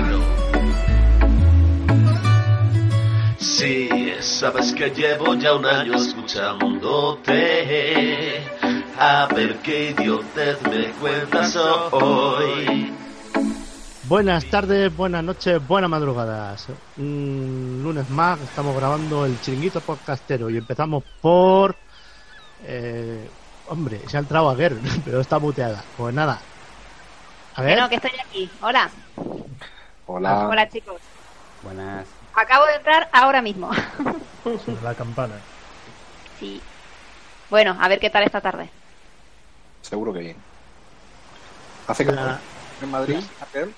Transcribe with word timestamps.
verano. 0.00 0.22
Sí, 3.38 3.88
sabes 4.20 4.72
que 4.72 4.90
llevo 4.90 5.34
ya 5.34 5.54
un 5.54 5.66
año 5.66 5.94
escuchándote. 5.94 7.34
A 8.98 9.28
ver 9.34 9.56
qué 9.58 9.90
idiotez 9.90 10.62
me 10.62 10.86
cuentas 10.92 11.56
hoy. 11.92 12.92
Buenas 14.04 14.44
tardes, 14.46 14.96
buenas 14.96 15.22
noches, 15.22 15.60
buenas 15.66 15.90
madrugadas. 15.90 16.68
Un 16.96 17.80
lunes 17.82 18.08
más 18.10 18.40
estamos 18.40 18.74
grabando 18.74 19.26
el 19.26 19.40
chiringuito 19.40 19.80
podcastero 19.80 20.48
y 20.50 20.56
empezamos 20.56 21.04
por... 21.20 21.76
Eh, 22.64 23.28
hombre, 23.68 24.00
se 24.08 24.16
ha 24.16 24.20
entrado 24.20 24.48
a 24.48 24.54
Guerrero, 24.54 24.80
pero 25.04 25.20
está 25.20 25.38
muteada. 25.38 25.84
Pues 25.96 26.14
nada. 26.14 26.40
A 27.54 27.62
ver. 27.62 27.74
Bueno, 27.74 27.88
que 27.88 27.96
estoy 27.96 28.12
aquí. 28.24 28.50
Hola. 28.62 28.90
Hola. 30.10 30.48
Hola, 30.48 30.66
chicos. 30.70 30.96
Buenas. 31.62 32.06
Acabo 32.34 32.64
de 32.64 32.76
entrar 32.76 33.10
ahora 33.12 33.42
mismo. 33.42 33.70
Sobre 34.42 34.82
la 34.82 34.94
campana. 34.94 35.34
sí. 36.40 36.62
Bueno, 37.50 37.76
a 37.80 37.88
ver 37.88 37.98
qué 37.98 38.08
tal 38.10 38.22
esta 38.24 38.40
tarde. 38.40 38.70
Seguro 39.82 40.12
que 40.12 40.20
bien. 40.20 40.36
¿Hace 41.86 42.04
calor 42.04 42.38
en 42.82 42.90
Madrid, 42.90 43.20
Raquel? 43.40 43.74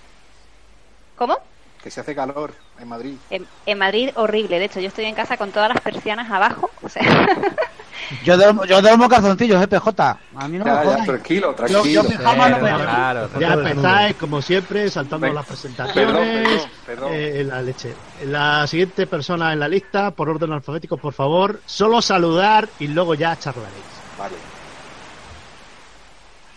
¿Cómo? 1.16 1.38
Que 1.82 1.90
se 1.90 2.00
hace 2.00 2.14
calor 2.14 2.52
en 2.78 2.88
Madrid. 2.88 3.14
En, 3.30 3.46
en 3.64 3.78
Madrid, 3.78 4.10
horrible. 4.14 4.58
De 4.58 4.66
hecho, 4.66 4.80
yo 4.80 4.88
estoy 4.88 5.06
en 5.06 5.14
casa 5.14 5.36
con 5.38 5.50
todas 5.50 5.70
las 5.70 5.80
persianas 5.80 6.30
abajo. 6.30 6.70
O 6.82 6.88
sea, 6.88 7.02
Yo 8.24 8.36
duermo, 8.36 8.64
yo 8.64 8.80
duermo 8.82 9.08
calzoncillos, 9.08 9.62
eh, 9.62 9.68
PJ. 9.68 10.18
A 10.36 10.48
mí 10.48 10.58
no 10.58 10.64
me 10.64 10.70
ya, 10.70 10.76
ya, 10.76 10.84
jodáis. 10.84 11.04
tranquilo, 11.04 11.50
Yo, 11.50 11.54
tranquilo. 11.54 11.84
yo 12.02 12.08
pijama 12.08 12.48
no 12.48 12.58
me 12.58 12.68
Claro, 12.70 13.30
Ya 13.38 13.52
empezáis, 13.54 14.16
como 14.16 14.42
siempre, 14.42 14.90
saltando 14.90 15.26
Ven. 15.26 15.34
las 15.34 15.46
presentaciones. 15.46 16.06
Perdón, 16.06 16.24
perdón, 16.26 16.70
perdón. 16.86 17.10
eh, 17.12 17.44
la 17.46 17.62
leche. 17.62 17.94
La 18.24 18.66
siguiente 18.66 19.06
persona 19.06 19.52
en 19.52 19.60
la 19.60 19.68
lista, 19.68 20.10
por 20.12 20.28
orden 20.28 20.50
alfabético, 20.52 20.96
por 20.96 21.12
favor, 21.12 21.60
solo 21.66 22.00
saludar 22.02 22.68
y 22.78 22.88
luego 22.88 23.14
ya 23.14 23.38
charlaréis. 23.38 23.84
Vale. 24.18 24.34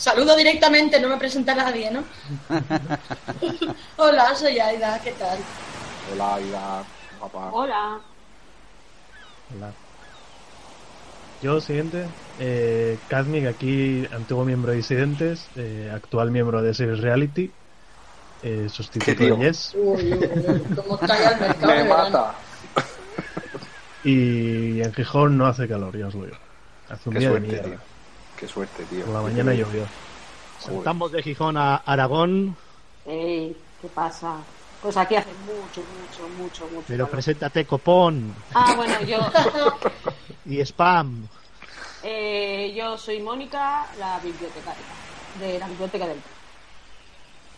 Saludo 0.04 0.36
directamente, 0.36 1.00
no 1.00 1.08
me 1.08 1.16
presenta 1.16 1.56
nadie, 1.56 1.90
¿no? 1.90 2.04
Hola, 3.96 4.36
soy 4.36 4.60
Aida, 4.60 5.00
¿qué 5.02 5.12
tal? 5.14 5.38
Hola, 6.12 6.36
Aida. 6.36 6.84
Papá. 7.22 7.50
Hola. 7.54 8.02
Hola. 9.56 9.72
Yo, 11.42 11.62
siguiente, 11.62 12.06
eh, 12.38 12.98
Kazmik, 13.08 13.46
aquí 13.48 14.06
antiguo 14.12 14.44
miembro 14.44 14.72
de 14.72 14.78
Disidentes, 14.80 15.48
eh, 15.56 15.90
actual 15.94 16.32
miembro 16.32 16.62
de 16.62 16.74
Series 16.74 17.00
Reality, 17.00 17.54
eh, 18.42 18.68
sustituto 18.68 19.24
de 19.24 19.38
Yes, 19.38 19.74
Uy, 19.74 20.14
uy, 20.16 20.20
uy, 20.50 20.76
cómo 20.76 20.96
está 20.96 21.18
ya 21.18 21.30
el 21.30 21.40
mercado 21.48 21.74
Me 21.76 21.84
mata. 21.86 22.36
y 24.04 24.82
en 24.82 24.94
Gijón 24.94 25.38
no 25.38 25.46
hace 25.46 25.66
calor, 25.66 25.98
ya 25.98 26.08
os 26.08 26.16
lo 26.16 26.26
digo. 26.26 26.38
Hace 26.90 27.08
un 27.08 27.16
Qué 27.16 27.20
día 27.22 27.32
de 27.32 27.40
mierda. 27.40 27.64
tío. 27.64 27.93
Qué 28.44 28.50
suerte, 28.50 28.84
tío. 28.84 29.06
Por 29.06 29.14
la 29.14 29.22
mañana 29.22 29.54
llovió. 29.54 29.86
Saltamos 30.60 31.14
de 31.14 31.24
Gijón 31.24 31.56
a 31.56 31.78
Aragón, 31.78 32.58
Ey, 33.06 33.56
¿qué 33.82 33.88
pasa? 33.88 34.36
Pues 34.82 34.98
aquí 34.98 35.16
hace 35.16 35.30
mucho, 35.46 35.80
mucho, 35.82 36.28
mucho, 36.38 36.66
mucho. 36.66 36.84
pero 36.86 37.06
calor. 37.06 37.12
preséntate 37.12 37.66
copón 37.66 38.36
Ah, 38.54 38.74
bueno, 38.76 39.02
yo, 39.04 39.18
y 40.46 40.60
spam. 40.60 41.26
eh, 42.04 42.74
yo 42.76 42.98
soy 42.98 43.22
Mónica, 43.22 43.88
la 43.98 44.20
bibliotecaria 44.20 44.84
de 45.40 45.60
la 45.60 45.68
biblioteca 45.70 46.06
del 46.06 46.18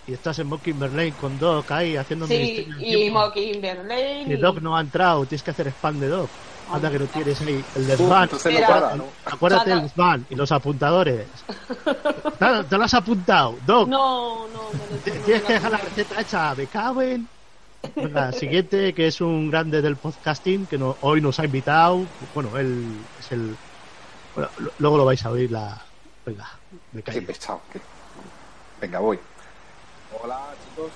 Y 0.05 0.13
estás 0.13 0.37
en 0.37 0.45
Mockingbird 0.45 1.15
con 1.19 1.39
Doc 1.39 1.71
ahí 1.71 1.95
haciendo 1.95 2.27
Sí, 2.27 2.67
y 2.79 2.95
tiempo. 2.95 3.21
Mockingbird 3.21 3.87
Lane. 3.87 4.25
Que 4.27 4.33
y- 4.33 4.37
Doc 4.37 4.61
no 4.61 4.77
ha 4.77 4.81
entrado, 4.81 5.25
tienes 5.25 5.41
que 5.41 5.49
hacer 5.49 5.67
spam 5.69 5.99
de 5.99 6.09
Doc. 6.09 6.29
Anda 6.67 6.91
que 6.91 6.99
no 6.99 7.07
tienes 7.07 7.41
ahí 7.41 7.63
el 7.75 7.87
desván. 7.87 8.23
entonces 8.23 8.51
no 8.51 8.57
Mira. 8.59 8.67
para, 8.67 8.95
¿no? 8.95 9.13
Acuérdate 9.25 9.69
del 9.69 9.81
desván 9.83 10.25
y 10.29 10.35
los 10.35 10.51
apuntadores. 10.51 11.29
Claro, 12.37 12.67
te 12.67 12.77
lo 12.77 12.83
has 12.83 12.93
apuntado, 12.93 13.59
Doc. 13.61 13.87
No, 13.87 14.47
no, 14.49 14.73
no. 14.73 14.85
no, 14.87 14.97
T- 14.99 15.19
no, 15.19 15.25
Tienes 15.25 15.41
no, 15.41 15.47
que 15.47 15.53
dejar 15.53 15.71
la 15.71 15.77
receta 15.77 16.21
hecha, 16.21 16.53
me 16.55 16.67
cago 16.67 17.01
en. 17.01 17.29
Venga, 17.95 18.31
siguiente, 18.33 18.93
que 18.93 19.07
es 19.07 19.21
un 19.21 19.49
grande 19.49 19.81
del 19.81 19.97
podcasting, 19.97 20.67
que 20.67 20.77
no- 20.77 20.97
hoy 21.01 21.21
nos 21.21 21.39
ha 21.39 21.45
invitado. 21.45 22.09
Bueno, 22.33 22.57
él 22.57 23.05
es 23.17 23.31
el. 23.31 23.57
bueno, 24.33 24.49
lo- 24.57 24.73
luego 24.79 24.97
lo 24.97 25.05
vais 25.05 25.23
a 25.25 25.31
oír 25.31 25.49
la. 25.51 25.81
Venga, 26.25 26.45
me 26.91 27.03
Qué 27.03 27.13
callo. 27.13 27.25
pesado. 27.27 27.61
qué- 27.71 27.81
Venga, 28.81 28.99
voy. 28.99 29.19
Hola, 30.21 30.53
chicos. 30.63 30.91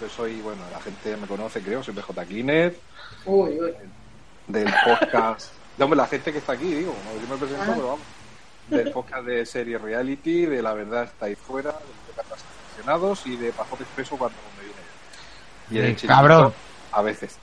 Yo 0.00 0.08
soy, 0.08 0.40
bueno, 0.40 0.68
la 0.70 0.80
gente 0.80 1.16
me 1.16 1.26
conoce, 1.26 1.62
creo, 1.62 1.82
soy 1.82 1.94
PJ 1.94 2.26
Cleaner, 2.26 2.80
Uy, 3.26 3.60
uy. 3.60 3.74
Del 4.52 4.72
podcast. 4.84 5.52
No, 5.78 5.84
hombre, 5.86 5.96
la 5.98 6.06
gente 6.06 6.32
que 6.32 6.38
está 6.38 6.52
aquí, 6.52 6.72
digo, 6.74 6.94
no, 7.04 7.20
yo 7.20 7.28
me 7.28 7.36
presento, 7.36 7.62
Ah. 7.62 7.72
pero 7.74 7.86
vamos. 7.88 8.00
Del 8.68 8.90
podcast 8.92 9.24
de 9.24 9.44
serie 9.46 9.78
reality, 9.78 10.46
de 10.46 10.62
La 10.62 10.74
Verdad 10.74 11.04
Estáis 11.04 11.36
Fuera, 11.38 11.70
de 11.72 12.14
Cartas 12.14 12.38
Aficionados 12.68 13.26
y 13.26 13.36
de 13.36 13.50
Pajote 13.52 13.82
Expreso 13.82 14.16
cuando 14.16 14.36
me 14.56 14.64
viene. 15.74 15.86
Y 15.88 15.90
el 15.92 16.06
cabrón. 16.08 16.52
A 16.92 17.02
veces. 17.02 17.38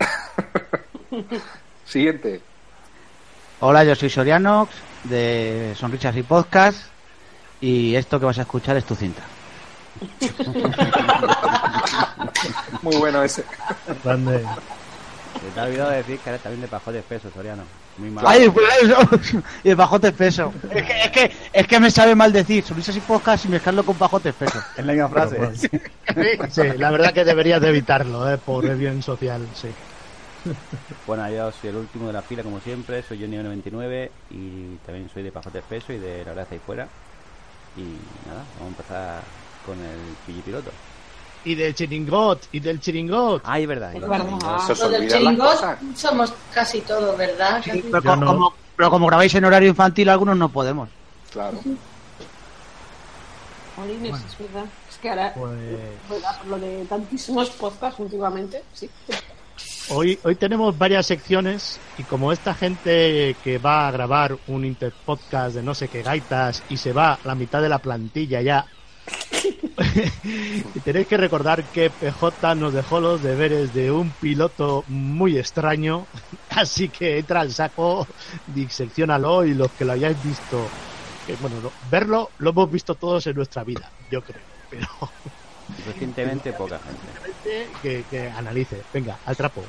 Siguiente. 1.86 2.42
Hola, 3.60 3.84
yo 3.84 3.96
soy 3.96 4.10
Sorianox, 4.10 4.72
de 5.06 5.74
Sonrisas 5.78 6.16
y 6.16 6.24
Podcast. 6.24 6.88
Y 7.60 7.96
esto 7.96 8.20
que 8.20 8.26
vas 8.26 8.38
a 8.38 8.42
escuchar 8.42 8.78
es 8.78 8.86
tu 8.86 8.96
cinta. 8.96 9.24
Muy 12.84 12.96
bueno 12.98 13.24
ese. 13.24 13.44
Grande. 14.04 14.46
Se 15.40 15.52
te 15.52 15.60
ha 15.60 15.64
olvidado 15.64 15.92
decir 15.92 16.20
que 16.20 16.30
eres 16.30 16.42
también 16.42 16.62
de 16.62 16.68
pajote 16.68 17.00
espeso, 17.00 17.30
Soriano. 17.32 17.64
Muy 17.98 18.10
mal. 18.10 18.26
¡Ay, 18.28 18.50
pues 18.50 18.66
eso! 18.82 19.44
Y 19.64 19.70
el 19.70 19.78
pajote 19.78 20.08
espeso. 20.10 20.54
Es 20.70 20.84
que, 20.84 21.02
es, 21.04 21.12
que, 21.12 21.32
es 21.54 21.68
que 21.68 21.80
me 21.80 21.92
sabe 21.92 22.16
mal 22.16 22.32
decir 22.32 22.64
Sonrisas 22.64 22.96
y 22.96 23.02
Podcast 23.02 23.46
y 23.46 23.50
mezclarlo 23.50 23.86
con 23.86 23.98
pajote 23.98 24.30
espeso. 24.30 24.60
Es 24.76 24.86
la 24.86 24.94
misma 24.94 25.10
frase. 25.10 25.70
Pero 26.14 26.48
Sí, 26.50 26.62
la 26.78 26.92
verdad 26.92 27.14
que 27.14 27.26
deberías 27.26 27.62
de 27.62 27.70
evitarlo, 27.70 28.32
eh, 28.32 28.38
por 28.38 28.66
el 28.66 28.78
bien 28.78 29.02
social, 29.02 29.48
sí. 29.54 29.70
Bueno, 31.06 31.30
yo 31.30 31.52
soy 31.52 31.70
el 31.72 31.78
último 31.78 32.08
de 32.08 32.14
la 32.14 32.22
fila, 32.22 32.44
como 32.44 32.60
siempre. 32.60 33.04
Soy 33.04 33.20
Johnny 33.20 33.38
99 33.38 34.12
y 34.30 34.76
también 34.86 35.10
soy 35.10 35.24
de 35.24 35.32
pajote 35.32 35.60
espeso 35.60 35.94
y 35.94 35.98
de 35.98 36.20
la 36.20 36.32
verdad 36.34 36.48
ahí 36.52 36.60
fuera. 36.60 36.88
Y 37.76 38.28
nada, 38.28 38.44
vamos 38.56 38.62
a 38.62 38.68
empezar 38.68 39.22
con 39.66 39.78
el 39.84 40.16
piloto. 40.44 40.72
Y 41.46 41.56
del 41.56 41.74
chiringot, 41.74 42.50
y 42.52 42.60
del 42.60 42.80
chiringot. 42.80 43.42
Ah, 43.46 43.60
es 43.60 43.68
verdad. 43.68 43.96
Es 43.96 44.02
verdad. 44.02 44.60
Se 44.74 44.90
del 44.90 45.10
chiringot 45.10 45.78
somos 45.96 46.34
casi 46.54 46.82
todos, 46.82 47.18
¿verdad? 47.18 47.62
Sí, 47.64 47.84
pero, 47.92 48.16
no. 48.16 48.26
como, 48.26 48.54
pero 48.76 48.90
como 48.90 49.08
grabáis 49.08 49.34
en 49.36 49.46
horario 49.46 49.70
infantil, 49.70 50.10
algunos 50.10 50.38
no 50.38 50.50
podemos. 50.50 50.90
Claro. 51.32 51.60
Es 53.78 54.40
verdad. 54.40 54.66
Es 54.90 54.98
que 54.98 55.10
ahora, 55.10 55.34
Pues 55.36 56.24
lo 56.48 56.58
de 56.58 56.86
tantísimos 56.86 57.52
podcasts 57.52 58.00
últimamente, 58.00 58.64
sí. 58.74 58.90
Hoy, 59.90 60.20
hoy 60.24 60.36
tenemos 60.36 60.78
varias 60.78 61.06
secciones 61.06 61.80
y 61.98 62.04
como 62.04 62.32
esta 62.32 62.54
gente 62.54 63.36
que 63.44 63.58
va 63.58 63.88
a 63.88 63.92
grabar 63.92 64.38
un 64.48 64.66
interpodcast 64.66 65.56
de 65.56 65.64
no 65.64 65.74
sé 65.74 65.88
qué 65.88 66.02
gaitas 66.02 66.62
y 66.70 66.78
se 66.78 66.92
va 66.92 67.20
la 67.24 67.36
mitad 67.36 67.62
de 67.62 67.70
la 67.70 67.80
plantilla 67.80 68.42
ya, 68.42 68.66
y 70.24 70.80
tenéis 70.84 71.08
que 71.08 71.18
recordar 71.18 71.64
que 71.66 71.90
PJ 71.90 72.56
nos 72.56 72.74
dejó 72.74 73.00
los 73.00 73.22
deberes 73.22 73.74
de 73.74 73.92
un 73.92 74.10
piloto 74.12 74.84
muy 74.88 75.38
extraño, 75.38 76.06
así 76.50 76.90
que 76.90 77.20
entra 77.20 77.42
al 77.42 77.52
saco, 77.54 78.08
diseccionalo 78.48 79.46
y 79.46 79.54
los 79.54 79.72
que 79.72 79.86
lo 79.86 79.94
hayáis 79.94 80.22
visto, 80.24 80.60
que 81.26 81.36
bueno, 81.36 81.58
no- 81.62 81.72
verlo 81.90 82.30
lo 82.40 82.50
hemos 82.52 82.72
visto 82.72 82.96
todos 82.96 83.26
en 83.28 83.36
nuestra 83.36 83.64
vida, 83.64 83.90
yo 84.12 84.22
creo. 84.22 84.42
pero 84.70 84.88
Recientemente 85.86 86.54
poca 86.54 86.80
gente. 86.80 87.68
que, 87.82 88.04
que 88.10 88.30
analice. 88.30 88.82
Venga, 88.94 89.18
al 89.26 89.36
trapo. 89.36 89.64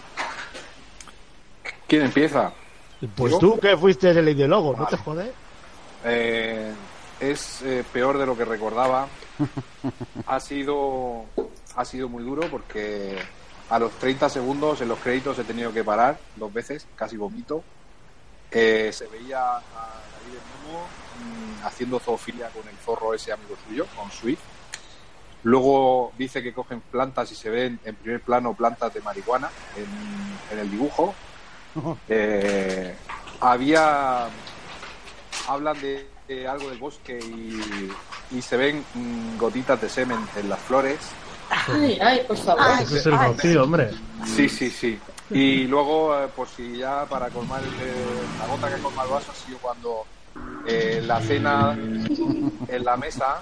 ¿Quién 1.86 2.02
empieza? 2.02 2.52
Pues 3.16 3.38
tú 3.38 3.58
que 3.58 3.76
fuiste 3.76 4.10
el 4.10 4.28
ideólogo, 4.28 4.74
¿no 4.76 4.86
te 4.86 4.96
jodes? 4.96 5.30
Eh, 6.04 6.72
es 7.20 7.62
eh, 7.62 7.84
peor 7.92 8.18
de 8.18 8.26
lo 8.26 8.36
que 8.36 8.44
recordaba. 8.44 9.08
Ha 10.26 10.40
sido, 10.40 11.24
ha 11.76 11.84
sido 11.84 12.08
muy 12.08 12.22
duro 12.24 12.48
porque 12.50 13.18
a 13.70 13.78
los 13.78 13.92
30 13.98 14.28
segundos 14.28 14.80
en 14.80 14.88
los 14.88 14.98
créditos 14.98 15.38
he 15.38 15.44
tenido 15.44 15.72
que 15.72 15.84
parar 15.84 16.18
dos 16.36 16.52
veces, 16.52 16.86
casi 16.96 17.16
vomito. 17.16 17.62
Eh, 18.50 18.90
se 18.92 19.06
veía 19.06 19.56
a 19.56 19.60
David 19.60 20.40
Momo 20.64 20.80
mm, 20.82 21.66
haciendo 21.66 21.98
zoofilia 21.98 22.48
con 22.48 22.66
el 22.66 22.76
zorro 22.76 23.14
ese 23.14 23.32
amigo 23.32 23.56
suyo, 23.66 23.86
con 23.96 24.10
Swift. 24.10 24.40
Luego 25.44 26.12
dice 26.18 26.42
que 26.42 26.52
cogen 26.52 26.80
plantas 26.80 27.30
y 27.30 27.34
se 27.34 27.50
ven 27.50 27.78
en 27.84 27.94
primer 27.94 28.20
plano 28.22 28.54
plantas 28.54 28.92
de 28.92 29.00
marihuana 29.00 29.50
en, 29.76 30.56
en 30.56 30.58
el 30.58 30.70
dibujo. 30.70 31.14
Eh, 32.08 32.96
había 33.40 34.28
hablan 35.46 35.80
de, 35.80 36.08
de 36.26 36.48
algo 36.48 36.68
del 36.70 36.78
bosque 36.78 37.18
y, 37.18 37.90
y 38.30 38.42
se 38.42 38.56
ven 38.56 38.84
mm, 38.94 39.38
gotitas 39.38 39.80
de 39.80 39.88
semen 39.88 40.18
en 40.36 40.48
las 40.48 40.58
flores. 40.60 40.98
Ay, 41.50 41.98
ay, 42.00 42.20
por 42.26 42.36
favor. 42.36 42.62
Es 42.82 43.06
el 43.06 43.18
rocío, 43.18 43.62
hombre. 43.64 43.90
Sí, 44.26 44.48
sí, 44.48 44.70
sí. 44.70 44.98
Y 45.30 45.64
luego, 45.66 46.14
eh, 46.18 46.28
por 46.34 46.48
si 46.48 46.78
ya 46.78 47.04
para 47.06 47.28
colmar 47.28 47.60
el- 47.62 48.38
la 48.38 48.46
gota 48.46 48.74
que 48.74 48.80
colma 48.82 49.02
el 49.04 49.10
vaso, 49.10 49.30
ha 49.32 49.34
sido 49.46 49.58
cuando 49.58 50.04
eh, 50.66 51.02
la 51.06 51.20
cena 51.20 51.74
en 52.68 52.84
la 52.84 52.96
mesa, 52.96 53.40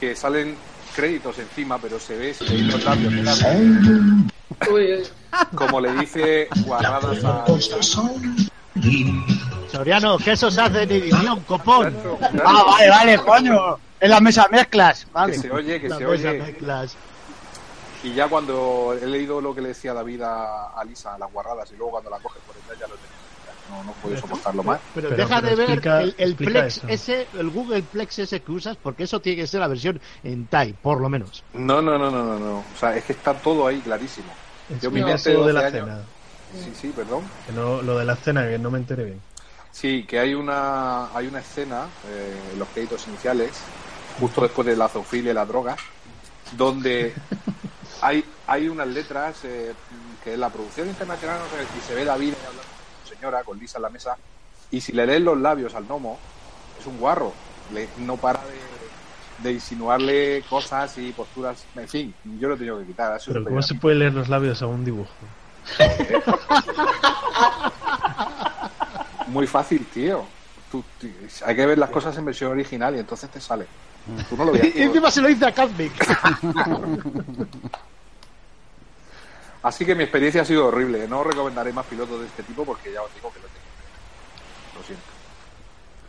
que 0.00 0.14
salen 0.16 0.54
créditos 0.94 1.38
encima, 1.38 1.76
pero 1.78 1.98
se 2.00 2.16
ve, 2.16 2.32
se 2.32 2.44
ven 2.44 2.68
los 2.68 2.82
labios 2.84 3.12
de 3.12 3.22
la- 3.22 3.34
Uy, 4.70 4.92
uy. 4.94 5.02
como 5.54 5.80
le 5.80 5.92
dice 5.94 6.48
guarradas 6.64 7.22
a... 7.24 7.44
Soriano, 9.76 10.18
que 10.18 10.32
eso 10.32 10.50
se 10.50 10.60
hace 10.60 10.82
en 10.82 10.90
edición, 10.90 11.40
copón. 11.40 11.92
Claro, 11.92 12.18
Ah, 12.44 12.64
vale, 12.66 12.90
vale, 12.90 13.18
coño. 13.18 13.78
En 14.00 14.10
la 14.10 14.20
mesa 14.20 14.46
mezclas, 14.50 15.04
que 15.06 15.10
vale. 15.12 15.38
se 15.38 15.50
oye, 15.50 15.80
que 15.80 15.88
La 15.88 15.96
se 15.98 16.04
mesa 16.04 16.28
oye. 16.30 16.38
mezclas. 16.42 16.96
Y 18.02 18.12
ya 18.14 18.28
cuando 18.28 18.94
he 19.00 19.06
leído 19.06 19.40
lo 19.40 19.54
que 19.54 19.62
le 19.62 19.68
decía 19.68 19.94
David 19.94 20.20
a, 20.22 20.68
a 20.78 20.84
Lisa, 20.84 21.16
las 21.18 21.32
guarradas, 21.32 21.70
y 21.72 21.76
luego 21.76 21.92
cuando 21.92 22.10
la 22.10 22.18
coge 22.18 22.38
por 22.46 22.54
detrás 22.56 22.78
ya 22.78 22.86
lo. 22.86 22.94
Ya 22.94 23.74
No, 23.76 23.84
no 23.84 23.92
puedo 23.94 24.16
soportarlo 24.18 24.62
más. 24.62 24.78
Pero, 24.94 25.08
Pero- 25.08 25.16
deja 25.26 25.40
pero 25.40 25.48
de 25.48 25.56
ver 25.56 25.70
explica- 25.70 26.00
el, 26.02 26.14
el 26.18 26.28
explica 26.30 26.52
Plex 26.60 26.76
eso. 26.76 26.86
ese, 26.88 27.26
el 27.38 27.50
Google 27.50 27.82
Plex 27.82 28.18
ese 28.20 28.42
que 28.42 28.52
usas, 28.52 28.76
porque 28.76 29.04
eso 29.04 29.20
tiene 29.20 29.42
que 29.42 29.46
ser 29.46 29.60
la 29.60 29.66
versión 29.68 30.00
en 30.22 30.46
TAI, 30.46 30.74
por 30.74 31.00
lo 31.00 31.08
menos. 31.08 31.42
No, 31.54 31.80
no, 31.82 31.98
no, 31.98 32.10
no, 32.10 32.22
no, 32.22 32.38
no. 32.38 32.58
O 32.58 32.78
sea, 32.78 32.94
es 32.96 33.04
que 33.04 33.12
está 33.14 33.34
todo 33.34 33.66
ahí 33.66 33.80
clarísimo. 33.80 34.28
Yo 34.80 34.90
mi 34.90 35.00
mente 35.02 35.10
de 35.10 35.16
eso 35.16 35.30
de 35.30 35.36
12 35.36 35.52
la 35.52 35.60
años- 35.60 35.72
cena. 35.72 35.98
Sí, 36.62 36.72
sí, 36.80 36.92
perdón. 36.94 37.22
Que 37.46 37.52
no, 37.52 37.82
lo 37.82 37.98
de 37.98 38.04
la 38.04 38.14
cena, 38.14 38.46
que 38.46 38.58
no 38.58 38.70
me 38.70 38.78
enteré 38.78 39.04
bien. 39.04 39.20
Sí, 39.76 40.06
que 40.08 40.18
hay 40.18 40.32
una 40.32 41.14
hay 41.14 41.26
una 41.26 41.40
escena 41.40 41.84
eh, 42.08 42.40
en 42.50 42.58
los 42.58 42.66
créditos 42.68 43.06
iniciales, 43.08 43.50
justo 44.18 44.40
después 44.40 44.66
de 44.66 44.74
la 44.74 44.88
zoofilia 44.88 45.32
y 45.32 45.34
la 45.34 45.44
droga, 45.44 45.76
donde 46.52 47.12
hay 48.00 48.24
hay 48.46 48.70
unas 48.70 48.88
letras 48.88 49.44
eh, 49.44 49.74
que 50.24 50.32
es 50.32 50.38
la 50.38 50.48
producción 50.48 50.88
internacional 50.88 51.40
no 51.40 51.44
sé, 51.44 51.62
y 51.78 51.82
se 51.86 51.94
ve 51.94 52.06
David 52.06 52.32
hablando 52.38 52.62
con 52.62 53.06
su 53.06 53.14
señora, 53.14 53.44
con 53.44 53.58
Lisa 53.58 53.76
en 53.76 53.82
la 53.82 53.90
mesa, 53.90 54.16
y 54.70 54.80
si 54.80 54.92
le 54.92 55.06
lees 55.06 55.20
los 55.20 55.38
labios 55.38 55.74
al 55.74 55.84
gnomo, 55.84 56.18
es 56.80 56.86
un 56.86 56.96
guarro, 56.96 57.34
le, 57.74 57.86
no 57.98 58.16
para 58.16 58.40
de, 58.46 59.46
de 59.46 59.52
insinuarle 59.52 60.42
cosas 60.48 60.96
y 60.96 61.12
posturas, 61.12 61.66
en 61.74 61.86
fin, 61.86 62.14
yo 62.40 62.48
lo 62.48 62.54
he 62.54 62.56
tenido 62.56 62.78
que 62.78 62.86
quitar. 62.86 63.20
Pero 63.26 63.44
¿cómo 63.44 63.60
se 63.60 63.74
puede 63.74 63.96
leer 63.96 64.14
los 64.14 64.30
labios 64.30 64.62
a 64.62 64.66
un 64.68 64.86
dibujo? 64.86 65.12
Muy 69.26 69.46
fácil, 69.46 69.86
tío. 69.86 70.24
Tú- 70.70 70.84
hay 71.44 71.56
que 71.56 71.66
ver 71.66 71.78
las 71.78 71.90
cosas 71.90 72.16
en 72.18 72.24
versión 72.24 72.50
original 72.52 72.94
y 72.96 72.98
entonces 73.00 73.30
te 73.30 73.40
sale. 73.40 73.66
Tú 74.28 74.36
no 74.36 74.44
lo 74.44 74.52
veas. 74.52 74.66
Y 74.74 74.82
encima 74.82 75.10
se 75.10 75.20
lo 75.20 75.28
dice 75.28 75.46
a 75.46 75.52
Kazmik. 75.52 75.92
Así 79.62 79.84
que 79.84 79.94
mi 79.94 80.02
experiencia 80.04 80.42
ha 80.42 80.44
sido 80.44 80.66
horrible. 80.66 81.08
No 81.08 81.24
recomendaré 81.24 81.72
más 81.72 81.86
pilotos 81.86 82.20
de 82.20 82.26
este 82.26 82.42
tipo 82.44 82.64
porque 82.64 82.92
ya 82.92 83.02
os 83.02 83.12
digo 83.14 83.32
que 83.32 83.40
lo 83.40 83.46
tengo. 83.46 83.66
Lo 84.78 84.82
siento. 84.84 85.04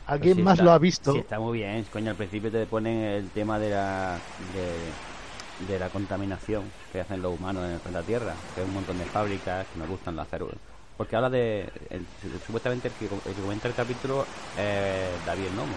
¿Alguien 0.06 0.36
Pues 0.36 0.38
sí 0.38 0.44
más 0.44 0.54
está- 0.54 0.63
lo 0.63 0.72
ha 0.72 0.78
visto? 0.78 1.12
Sí, 1.13 1.18
está 1.20 1.40
muy 1.40 1.58
bien. 1.58 1.84
Coño, 1.92 2.12
al 2.12 2.18
principio 2.18 2.52
te 2.52 2.66
ponen 2.66 2.98
el 3.04 3.30
tema 3.31 3.58
de 3.60 3.72
la, 3.72 4.18
de, 4.54 5.74
de 5.74 5.80
la 5.80 5.90
contaminación 5.90 6.63
que 6.92 7.02
hacen 7.02 7.22
los 7.22 7.38
humanos 7.40 7.66
en 7.66 7.72
el 7.72 7.80
planeta 7.80 8.06
Tierra. 8.06 8.34
Que 8.54 8.62
hay 8.62 8.68
un 8.68 8.74
montón 8.75 8.98
de 9.00 9.06
fábricas 9.06 9.66
que 9.74 9.80
nos 9.80 9.90
gustan 9.90 10.16
las 10.16 10.28
células. 10.28 10.56
Porque 10.98 11.16
habla 11.16 11.30
de. 11.30 11.62
el- 11.90 12.06
supuestamente 12.46 12.88
el 12.88 12.94
que, 12.96 13.06
el 13.06 13.36
que 13.36 13.42
comenta 13.42 13.68
el 13.68 13.76
capítulo 13.76 14.26
es 14.58 15.26
David 15.26 15.50
Nomo. 15.56 15.76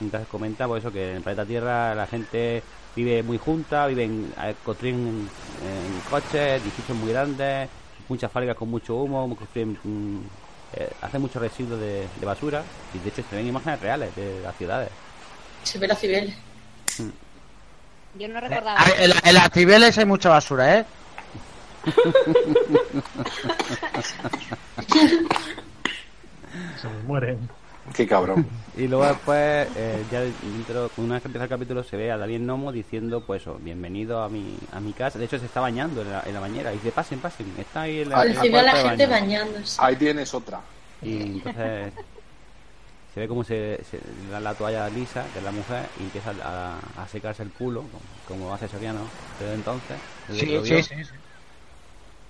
Entonces 0.00 0.28
comenta 0.28 0.66
pues 0.68 0.84
eso 0.84 0.92
que 0.92 1.10
en 1.10 1.16
el 1.16 1.22
planeta 1.22 1.44
Tierra 1.44 1.94
la 1.94 2.06
gente 2.06 2.62
vive 2.94 3.22
muy 3.22 3.38
junta, 3.38 3.86
viven, 3.86 4.32
eh, 4.44 4.54
construyen 4.64 5.28
en 5.64 6.00
coches, 6.08 6.62
edificios 6.62 6.96
muy 6.96 7.10
grandes, 7.10 7.68
muchas 8.08 8.30
fábricas 8.30 8.56
con 8.56 8.68
mucho 8.70 8.94
humo, 8.94 9.34
construyen, 9.34 9.76
mm, 9.82 10.18
eh, 10.74 10.88
hacen 11.02 11.20
muchos 11.20 11.42
residuos 11.42 11.80
de, 11.80 12.06
de 12.14 12.26
basura 12.26 12.62
y 12.94 12.98
de 12.98 13.08
hecho 13.08 13.22
se 13.28 13.34
ven 13.36 13.46
imágenes 13.48 13.80
reales 13.80 14.14
de 14.14 14.40
las 14.42 14.56
ciudades. 14.56 14.90
Se 15.64 15.78
ve 15.78 15.88
la 15.88 15.96
Cibeles. 15.96 16.36
Yo 18.14 18.28
no 18.28 18.40
recordaba. 18.40 18.74
A 18.74 18.84
ver, 18.84 19.00
en, 19.02 19.10
la- 19.10 19.32
las 19.32 19.50
Cibeles 19.52 19.98
hay 19.98 20.04
mucha 20.04 20.28
basura, 20.28 20.78
¿eh? 20.78 20.84
Se 26.80 26.88
me 26.88 27.02
mueren. 27.06 27.48
Qué 27.94 28.06
cabrón. 28.06 28.46
Y 28.76 28.86
luego 28.86 29.06
después, 29.06 29.66
eh, 29.76 30.04
ya 30.12 30.20
dentro, 30.20 30.90
una 30.98 31.14
vez 31.14 31.22
que 31.22 31.28
empieza 31.28 31.44
el 31.44 31.48
capítulo, 31.50 31.82
se 31.82 31.96
ve 31.96 32.12
a 32.12 32.18
David 32.18 32.40
Nomo 32.40 32.70
diciendo, 32.70 33.22
pues 33.22 33.42
eso, 33.42 33.58
bienvenido 33.62 34.22
a 34.22 34.28
mi, 34.28 34.58
a 34.72 34.80
mi 34.80 34.92
casa. 34.92 35.18
De 35.18 35.24
hecho, 35.24 35.38
se 35.38 35.46
está 35.46 35.60
bañando 35.60 36.02
en 36.02 36.10
la, 36.12 36.22
en 36.26 36.34
la 36.34 36.40
bañera. 36.40 36.70
Y 36.72 36.76
dice, 36.76 36.92
pasen, 36.92 37.18
pasen. 37.18 37.52
Está 37.58 37.82
ahí 37.82 38.00
en 38.00 38.10
la, 38.10 38.22
en 38.24 38.34
la 38.34 38.42
Se 38.42 38.48
ve 38.50 38.58
a 38.58 38.62
la 38.62 38.72
gente 38.76 39.06
baño. 39.06 39.20
bañándose. 39.26 39.80
Ahí 39.82 39.96
tienes 39.96 40.34
otra. 40.34 40.60
Y 41.00 41.22
entonces 41.22 41.92
se 43.14 43.20
ve 43.20 43.28
como 43.28 43.42
se, 43.42 43.80
se 43.90 43.98
da 44.30 44.38
la 44.38 44.54
toalla 44.54 44.84
a 44.84 44.90
Lisa, 44.90 45.24
que 45.32 45.38
es 45.38 45.44
la 45.44 45.50
mujer, 45.52 45.86
y 45.98 46.02
empieza 46.04 46.32
a, 46.44 46.78
a 47.02 47.08
secarse 47.08 47.42
el 47.42 47.50
culo, 47.50 47.84
como, 48.26 48.40
como 48.42 48.54
hace 48.54 48.68
Soriano 48.68 49.00
desde 49.40 49.54
entonces. 49.54 49.96
desde 50.28 50.64
Sí, 50.64 50.82
sí, 50.82 50.82
sí, 50.82 51.04
sí. 51.04 51.10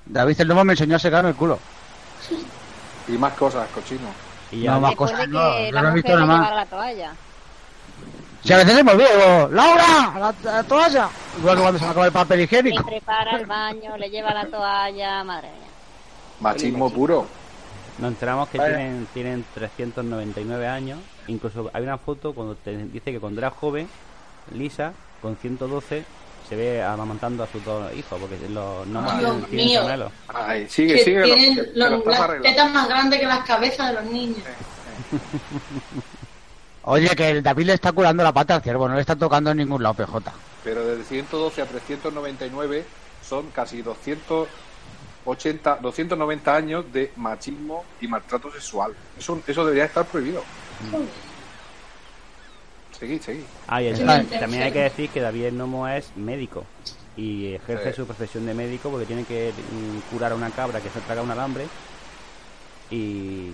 David 0.08 0.40
el 0.40 0.48
Lomo 0.48 0.64
me 0.64 0.72
enseñó 0.72 0.96
a 0.96 0.98
secarme 0.98 1.30
el 1.30 1.36
culo. 1.36 1.58
Y 3.06 3.12
más 3.12 3.32
cosas, 3.34 3.68
cochino. 3.70 4.08
Y 4.50 4.62
ya 4.62 4.72
No, 4.74 4.80
más 4.80 4.94
cosas 4.96 5.18
de 5.20 5.26
no, 5.28 5.38
que 5.56 5.70
no 5.72 5.72
la 5.72 5.82
lo 5.82 5.88
he 5.88 5.94
visto 5.94 6.08
le 6.10 6.14
nada 6.16 6.26
más. 6.26 6.38
llevara 6.38 6.56
la 6.56 6.66
toalla. 6.66 7.12
Si 8.44 8.52
a 8.52 8.56
veces 8.58 8.74
se 8.76 8.84
me 8.84 8.92
olvida, 8.92 9.48
¡Laura! 9.50 10.14
¡La, 10.18 10.34
la 10.52 10.62
toalla! 10.64 11.08
Igual 11.38 11.56
que 11.56 11.62
cuando 11.62 11.78
se 11.78 11.84
me 11.84 11.90
acaba 11.90 12.06
el 12.06 12.12
papel 12.12 12.38
Le 12.38 12.44
higiénico. 12.44 12.84
prepara 12.84 13.36
el 13.36 13.46
baño, 13.46 13.96
le 13.96 14.10
lleva 14.10 14.32
la 14.32 14.46
toalla, 14.46 15.24
madre 15.24 15.48
mía. 15.48 15.68
Machismo 16.40 16.90
puro. 16.90 17.26
nos 17.98 18.08
enteramos 18.12 18.48
que 18.48 18.58
Vale. 18.58 18.74
tienen, 18.76 19.06
tienen 19.12 19.44
399 19.54 20.66
años. 20.68 20.98
Incluso 21.26 21.70
hay 21.74 21.82
una 21.82 21.98
foto 21.98 22.32
cuando 22.32 22.54
te 22.54 22.76
dice 22.76 23.12
que 23.12 23.20
cuando 23.20 23.40
era 23.40 23.50
joven, 23.50 23.88
Lisa, 24.54 24.92
con 25.20 25.36
112, 25.36 26.04
se 26.48 26.56
ve 26.56 26.82
amamantando 26.82 27.42
a 27.44 27.46
sus 27.46 27.62
dos 27.64 27.92
hijos, 27.94 28.18
porque 28.20 28.38
los 28.48 28.86
no 28.86 29.02
Dios 29.02 29.18
tienen, 29.20 29.44
tienen 29.44 29.66
mío. 29.66 29.82
gemelos. 29.82 30.12
Ay, 30.28 30.66
sigue, 30.68 30.94
Que 30.94 31.04
sigue. 31.04 31.22
tienen 31.24 31.54
que- 31.56 31.70
los- 31.74 32.04
las 32.06 32.42
tetas 32.42 32.72
más 32.72 32.88
grandes 32.88 33.20
que 33.20 33.26
las 33.26 33.44
cabezas 33.44 33.88
de 33.88 33.94
los 33.94 34.04
niños. 34.04 34.38
Oye, 36.82 37.08
que 37.10 37.28
el 37.30 37.42
David 37.42 37.66
le 37.66 37.72
está 37.74 37.92
curando 37.92 38.22
la 38.22 38.32
pata 38.32 38.54
al 38.56 38.62
ciervo, 38.62 38.88
no 38.88 38.94
le 38.94 39.02
está 39.02 39.14
tocando 39.14 39.50
en 39.50 39.58
ningún 39.58 39.82
lado, 39.82 39.94
PJ. 39.94 40.32
Pero 40.64 40.86
de 40.86 41.04
112 41.04 41.60
a 41.62 41.66
399 41.66 42.84
son 43.22 43.50
casi 43.50 43.82
280, 43.82 45.78
290 45.82 46.54
años 46.56 46.90
de 46.92 47.12
machismo 47.16 47.84
y 48.00 48.08
maltrato 48.08 48.50
sexual. 48.50 48.94
Eso, 49.18 49.38
eso 49.46 49.64
debería 49.64 49.84
estar 49.84 50.06
prohibido. 50.06 50.42
Seguid, 52.98 53.20
seguid. 53.20 53.42
Ah, 53.68 53.82
y 53.82 53.92
también 54.40 54.62
hay 54.64 54.72
que 54.72 54.80
decir 54.82 55.08
que 55.10 55.20
David 55.20 55.52
Nomo 55.52 55.86
es 55.86 56.16
médico 56.16 56.64
y 57.16 57.54
ejerce 57.54 57.90
Sí. 57.90 57.96
su 57.96 58.06
profesión 58.06 58.46
de 58.46 58.54
médico 58.54 58.90
porque 58.90 59.06
tiene 59.06 59.24
que 59.24 59.52
mm, 59.52 60.12
curar 60.12 60.32
a 60.32 60.34
una 60.34 60.50
cabra 60.50 60.80
que 60.80 60.88
se 60.90 61.00
traga 61.00 61.22
un 61.22 61.30
alambre 61.30 61.66
y, 62.90 63.50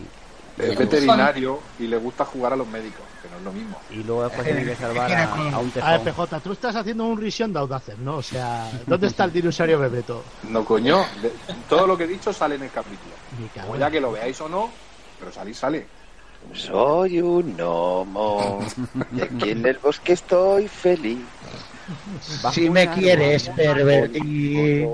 Es 0.59 0.79
veterinario 0.79 1.59
y 1.81 1.87
le 1.89 1.97
gusta 1.97 2.25
jugar 2.25 2.53
a 2.53 2.57
los 2.57 2.69
médicos, 2.69 3.03
que 3.23 3.29
no 3.29 3.39
es 3.39 3.43
lo 3.43 3.53
mismo. 3.53 3.77
y 3.91 4.03
luego 4.05 4.23
después 4.25 4.45
tiene 4.47 4.65
que 4.65 4.77
salvar 4.77 5.13
a, 5.13 5.25
a 5.33 5.59
un 5.59 5.73
A 5.83 5.91
ver, 5.99 6.03
tejón. 6.05 6.27
PJ, 6.29 6.41
tú 6.41 6.53
estás 6.53 6.77
haciendo 6.77 7.05
un 7.05 7.21
risión 7.21 7.53
de 7.53 7.59
audaces, 7.59 7.99
¿no? 7.99 8.17
O 8.19 8.23
sea, 8.23 8.71
¿dónde 8.87 9.09
está 9.09 9.25
el 9.25 9.33
dinosaurio 9.33 9.79
Bebeto? 9.81 10.23
No, 10.45 10.65
coño. 10.65 11.05
todo 11.69 11.87
lo 11.87 11.99
que 11.99 12.05
he 12.05 12.09
dicho 12.09 12.33
sale 12.33 12.55
en 12.55 12.63
el 12.63 12.71
capítulo. 12.71 13.15
Ya 13.79 13.91
que 13.91 14.01
lo 14.01 14.13
veáis 14.13 14.41
o 14.41 14.49
no, 14.49 14.71
pero 15.19 15.33
salir 15.33 15.55
sale. 15.55 15.87
Soy 16.53 17.21
un 17.21 17.57
gnomo 17.57 18.61
y 19.13 19.21
aquí 19.23 19.51
en 19.51 19.67
el 19.67 19.79
bosque 19.79 20.13
estoy 20.13 20.69
feliz. 20.69 21.19
Si 22.53 22.71
me 22.71 22.89
quieres 22.91 23.49
pervertir, 23.51 24.89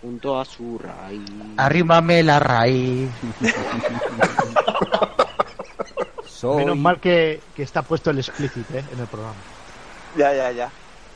Junto 0.00 0.40
a 0.40 0.44
su 0.46 0.78
raíz. 0.78 1.20
arrímame 1.58 2.22
la 2.22 2.38
raíz. 2.38 3.10
Menos 6.42 6.76
mal 6.78 6.98
que, 6.98 7.40
que 7.54 7.62
está 7.62 7.82
puesto 7.82 8.10
el 8.10 8.18
explicit 8.18 8.64
¿eh? 8.70 8.82
en 8.92 9.00
el 9.00 9.06
programa. 9.06 9.34
Ya, 10.16 10.32
ya, 10.34 10.50
ya. 10.52 10.70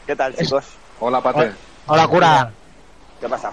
¿Qué 0.06 0.14
tal, 0.14 0.36
chicos? 0.36 0.66
Hola, 1.00 1.22
Pate. 1.22 1.52
Hola, 1.86 2.06
cura. 2.06 2.52
¿Qué 3.20 3.28
pasa? 3.28 3.50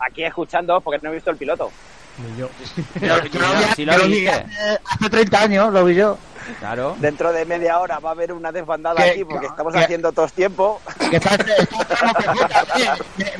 Aquí 0.00 0.24
escuchando 0.24 0.80
porque 0.80 0.98
no 1.02 1.10
he 1.10 1.14
visto 1.14 1.30
el 1.30 1.36
piloto. 1.36 1.70
Ni 2.18 2.36
yo. 2.38 2.48
Yo- 3.00 3.16
lo 3.86 4.06
viste. 4.08 4.30
hace, 4.30 4.80
hace 4.84 5.10
30 5.10 5.40
años, 5.40 5.72
lo 5.72 5.84
vi 5.84 5.94
yo. 5.94 6.18
Claro. 6.58 6.96
Dentro 6.98 7.32
de 7.32 7.44
media 7.44 7.78
hora 7.78 7.98
va 8.00 8.08
a 8.10 8.12
haber 8.12 8.32
una 8.32 8.50
desbandada 8.50 9.02
aquí 9.02 9.24
porque 9.24 9.46
estamos 9.46 9.72
que- 9.72 9.78
haciendo 9.80 10.10
todos 10.12 10.32
tiempo. 10.32 10.80
Que 11.10 11.16
está- 11.16 11.34
está- 11.36 12.96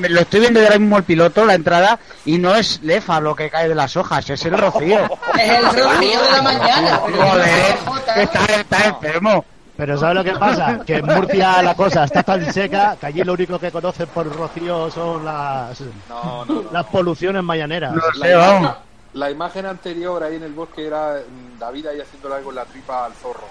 lo 0.09 0.21
estoy 0.21 0.41
viendo 0.41 0.61
ahora 0.61 0.79
mismo 0.79 0.97
el 0.99 1.05
piloto, 1.05 1.45
la 1.45 1.55
entrada, 1.55 1.99
y 2.25 2.39
no 2.39 2.55
es 2.55 2.81
lefa 2.83 3.21
lo 3.21 3.35
que 3.35 3.51
cae 3.51 3.69
de 3.69 3.75
las 3.75 3.97
hojas, 3.97 4.29
es 4.31 4.45
el 4.45 4.57
rocío. 4.57 4.99
Es 5.39 5.51
el 5.51 5.65
rocío 5.65 6.23
de 6.23 6.31
la 6.33 6.43
mañana. 6.43 6.97
Joder, 6.99 7.77
está, 8.17 8.45
está 8.45 8.85
enfermo. 8.89 9.45
Pero 9.81 9.97
¿sabes 9.97 10.15
lo 10.17 10.25
que 10.25 10.39
pasa? 10.39 10.85
Que 10.85 10.97
en 10.97 11.07
Murcia 11.07 11.63
la 11.63 11.75
cosa 11.75 12.05
está 12.05 12.23
tan 12.23 12.53
seca 12.53 12.99
que 13.01 13.07
allí 13.07 13.25
lo 13.25 13.33
único 13.33 13.59
que 13.59 13.73
conocen 13.73 14.09
por 14.09 14.31
rocío 14.31 14.91
son 14.91 15.25
las, 15.25 15.81
No, 16.07 16.45
no, 16.45 16.63
no. 16.65 16.71
las 16.71 16.85
poluciones 16.85 17.43
mañaneras. 17.43 17.95
No 17.95 18.03
sé, 18.23 18.35
vamos. 18.35 18.77
La 19.15 19.31
imagen 19.31 19.65
anterior 19.65 20.23
ahí 20.23 20.37
en 20.37 20.43
el 20.43 20.53
bosque 20.53 20.87
era 20.87 21.15
mm, 21.27 21.59
David 21.59 21.87
ahí 21.87 21.99
haciéndole 21.99 22.35
algo 22.35 22.51
en 22.51 22.57
la 22.57 22.67
tripa 22.67 23.07
al 23.07 23.15
zorro. 23.15 23.47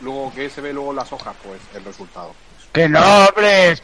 Luego, 0.00 0.32
que 0.34 0.50
se 0.50 0.60
ve 0.60 0.72
luego 0.72 0.90
en 0.90 0.96
las 0.96 1.12
hojas? 1.12 1.36
Pues 1.44 1.60
el 1.76 1.84
resultado. 1.84 2.32
Que 2.72 2.88
no, 2.88 2.98
hombre, 3.28 3.76
sí. 3.76 3.82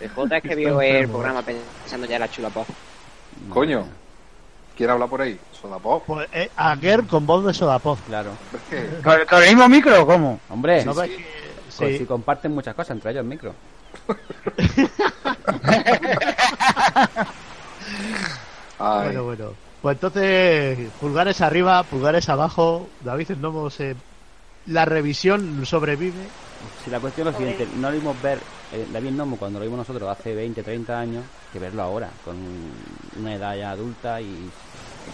El 0.00 0.08
J 0.08 0.36
es 0.38 0.42
que 0.42 0.54
vio 0.54 0.80
el 0.80 1.08
programa 1.10 1.42
pensando 1.42 2.06
ya 2.06 2.16
en 2.16 2.20
la 2.22 2.30
chula 2.30 2.48
pop. 2.48 2.66
Coño, 3.50 3.86
¿quiere 4.78 4.92
hablar 4.94 5.08
por 5.10 5.20
ahí? 5.20 5.38
Sodapop. 5.52 6.04
Pues 6.06 6.28
eh, 6.32 6.48
Aguer 6.56 7.04
con 7.04 7.26
voz 7.26 7.44
de 7.44 7.52
Sodapop. 7.52 7.98
Claro. 8.06 8.30
¿Con, 9.04 9.18
con 9.28 9.42
el 9.42 9.48
mismo 9.50 9.68
micro 9.68 10.02
o 10.02 10.06
cómo? 10.06 10.40
Hombre, 10.48 10.82
¿No 10.86 10.94
ves 10.94 11.10
sí. 11.10 11.16
que- 11.16 11.48
pues 11.76 11.92
sí. 11.92 11.98
si 11.98 12.06
comparten 12.06 12.52
muchas 12.54 12.74
cosas, 12.74 12.92
entre 12.92 13.10
ellos 13.10 13.20
el 13.22 13.28
micro. 13.28 13.52
Ay, 18.78 19.04
Bueno, 19.06 19.24
bueno. 19.24 19.50
Pues 19.82 19.94
entonces, 19.96 20.78
pulgares 21.00 21.40
arriba, 21.40 21.82
pulgares 21.84 22.28
abajo. 22.28 22.88
David 23.04 23.30
el 23.32 23.40
Nomo 23.40 23.70
se... 23.70 23.94
La 24.66 24.84
revisión 24.84 25.64
sobrevive. 25.64 26.26
Si 26.84 26.90
la 26.90 26.98
cuestión 27.00 27.28
es 27.28 27.32
lo 27.34 27.38
siguiente, 27.38 27.66
no 27.76 27.90
lo 27.90 27.96
vimos 27.96 28.20
ver 28.20 28.38
eh, 28.72 28.86
David 28.92 29.12
Nomo 29.12 29.36
cuando 29.36 29.58
lo 29.60 29.64
vimos 29.64 29.78
nosotros 29.78 30.08
hace 30.10 30.34
20, 30.34 30.62
30 30.62 30.98
años, 30.98 31.24
que 31.52 31.58
verlo 31.60 31.82
ahora, 31.82 32.10
con 32.24 32.36
una 33.20 33.34
edad 33.34 33.56
ya 33.56 33.70
adulta 33.70 34.20
y... 34.20 34.50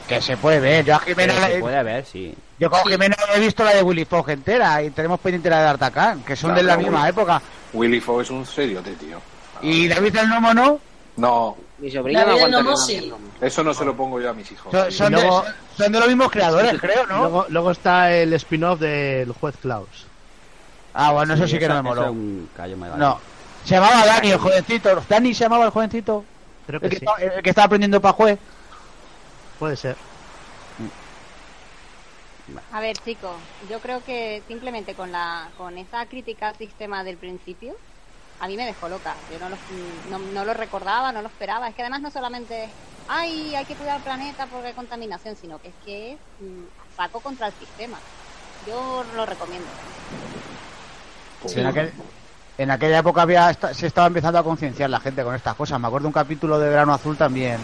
Que 0.08 0.20
se 0.20 0.36
puede 0.36 0.60
ver. 0.60 0.84
Yo 0.84 0.94
a 0.96 0.98
Jimena, 1.00 1.34
se 1.48 1.58
puede 1.60 1.82
ver, 1.82 2.04
sí. 2.04 2.34
yo 2.58 2.70
con 2.70 2.80
Jimena 2.84 3.16
he 3.34 3.40
visto 3.40 3.64
la 3.64 3.74
de 3.74 3.82
Willy 3.82 4.04
Fogg 4.04 4.30
entera 4.30 4.82
y 4.82 4.90
tenemos 4.90 5.20
pendiente 5.20 5.50
la 5.50 5.58
de 5.58 5.64
D'Artagnan, 5.64 6.22
que 6.22 6.36
son 6.36 6.54
de 6.54 6.62
la 6.62 6.76
misma 6.76 6.98
Willy. 7.00 7.10
época. 7.10 7.42
Willy 7.72 8.00
Fogg 8.00 8.22
es 8.22 8.30
un 8.30 8.44
seriote, 8.46 8.92
tío. 8.92 9.18
Y 9.62 9.88
David 9.88 10.16
el 10.16 10.28
Nomo 10.28 10.52
no. 10.54 10.78
No, 11.16 11.56
Mi 11.78 11.90
sobrino 11.90 12.18
La 12.20 12.26
no 12.26 12.32
aguanta 12.58 12.76
sí. 12.76 13.12
eso 13.40 13.62
no 13.62 13.72
se 13.72 13.84
lo 13.84 13.96
pongo 13.96 14.20
yo 14.20 14.30
a 14.30 14.32
mis 14.32 14.50
hijos. 14.50 14.72
Son, 14.72 14.90
son 14.90 15.12
de, 15.12 15.20
son 15.76 15.92
de 15.92 15.98
los 16.00 16.08
mismos 16.08 16.30
creadores, 16.30 16.80
creo, 16.80 17.06
¿no? 17.06 17.18
Luego, 17.20 17.46
luego 17.50 17.70
está 17.70 18.12
el 18.12 18.32
spin-off 18.32 18.80
del 18.80 19.30
juez 19.32 19.54
Klaus. 19.62 20.06
Ah, 20.92 21.12
bueno, 21.12 21.34
eso 21.34 21.46
sí 21.46 21.58
que 21.58 21.68
no 21.68 21.82
me 21.82 21.90
eso 21.90 22.00
es 22.00 22.06
moló. 22.06 22.12
un 22.12 22.48
callo 22.56 22.76
me 22.76 22.88
da. 22.88 22.96
No. 22.96 23.20
Se 23.64 23.74
llamaba 23.76 24.04
Dani, 24.06 24.30
el 24.32 24.38
jovencito. 24.38 25.02
¿Dani 25.08 25.34
se 25.34 25.44
llamaba 25.44 25.64
el 25.66 25.70
jovencito? 25.70 26.24
Creo 26.66 26.80
El 26.82 26.82
que 26.82 26.88
que, 26.90 26.96
sí, 26.98 27.04
estaba, 27.04 27.18
el 27.36 27.42
que 27.42 27.50
estaba 27.50 27.66
aprendiendo 27.66 28.00
para 28.00 28.12
juez. 28.14 28.38
Puede 29.64 29.76
ser. 29.76 29.96
A 32.70 32.80
ver, 32.80 32.96
chicos, 33.02 33.40
yo 33.70 33.80
creo 33.80 34.02
que 34.02 34.44
simplemente 34.46 34.94
con 34.94 35.10
la 35.10 35.52
con 35.56 35.78
esa 35.78 36.06
crítica 36.06 36.50
al 36.50 36.56
sistema 36.56 37.02
del 37.02 37.16
principio, 37.18 37.76
a 38.38 38.46
mí 38.46 38.56
me 38.58 38.66
dejó 38.66 38.88
loca. 38.90 39.16
Yo 39.30 39.38
no 39.38 39.48
lo, 39.48 39.56
no, 40.10 40.18
no 40.18 40.44
lo 40.44 40.52
recordaba, 40.54 41.12
no 41.12 41.22
lo 41.22 41.28
esperaba. 41.28 41.68
Es 41.68 41.74
que 41.74 41.82
además 41.82 42.02
no 42.02 42.10
solamente 42.10 42.64
es, 42.64 42.74
ay, 43.06 43.54
hay 43.54 43.64
que 43.64 43.76
cuidar 43.76 43.96
el 43.98 44.02
planeta 44.02 44.48
porque 44.48 44.68
hay 44.68 44.74
contaminación, 44.74 45.34
sino 45.36 45.60
que 45.60 45.68
es 45.70 45.76
que 45.76 46.12
es 46.14 46.20
mm, 46.40 46.64
saco 46.90 47.22
contra 47.22 47.46
el 47.46 47.54
sistema. 47.54 48.02
Yo 48.60 49.02
lo 49.04 49.24
recomiendo. 49.24 49.70
Sí, 51.46 51.60
En, 51.60 51.66
aquel- 51.66 51.92
en 52.58 52.70
aquella 52.70 52.98
época 52.98 53.22
había 53.22 53.52
se 53.72 53.86
estaba 53.86 54.06
empezando 54.08 54.38
a 54.38 54.44
concienciar 54.44 54.90
la 54.90 55.00
gente 55.00 55.24
con 55.24 55.34
estas 55.34 55.54
cosas. 55.54 55.80
Me 55.80 55.86
acuerdo 55.88 56.08
un 56.08 56.12
capítulo 56.12 56.58
de 56.58 56.68
Verano 56.68 56.92
Azul 56.94 57.16
también. 57.16 57.60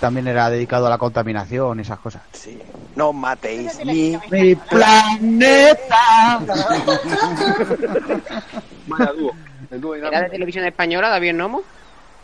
También 0.00 0.28
era 0.28 0.48
dedicado 0.48 0.86
a 0.86 0.90
la 0.90 0.98
contaminación 0.98 1.78
y 1.78 1.82
esas 1.82 1.98
cosas. 1.98 2.22
Sí. 2.32 2.58
No 2.94 3.12
matéis 3.12 3.84
mi... 3.84 4.16
Mi 4.30 4.54
planeta. 4.54 6.38
Vaya 8.86 9.12
dúo. 9.12 9.32
El 9.70 9.80
dúo 9.80 9.94
¿Era 9.96 10.22
de 10.22 10.30
televisión 10.30 10.64
española, 10.64 11.08
David 11.08 11.32
Nomo? 11.34 11.62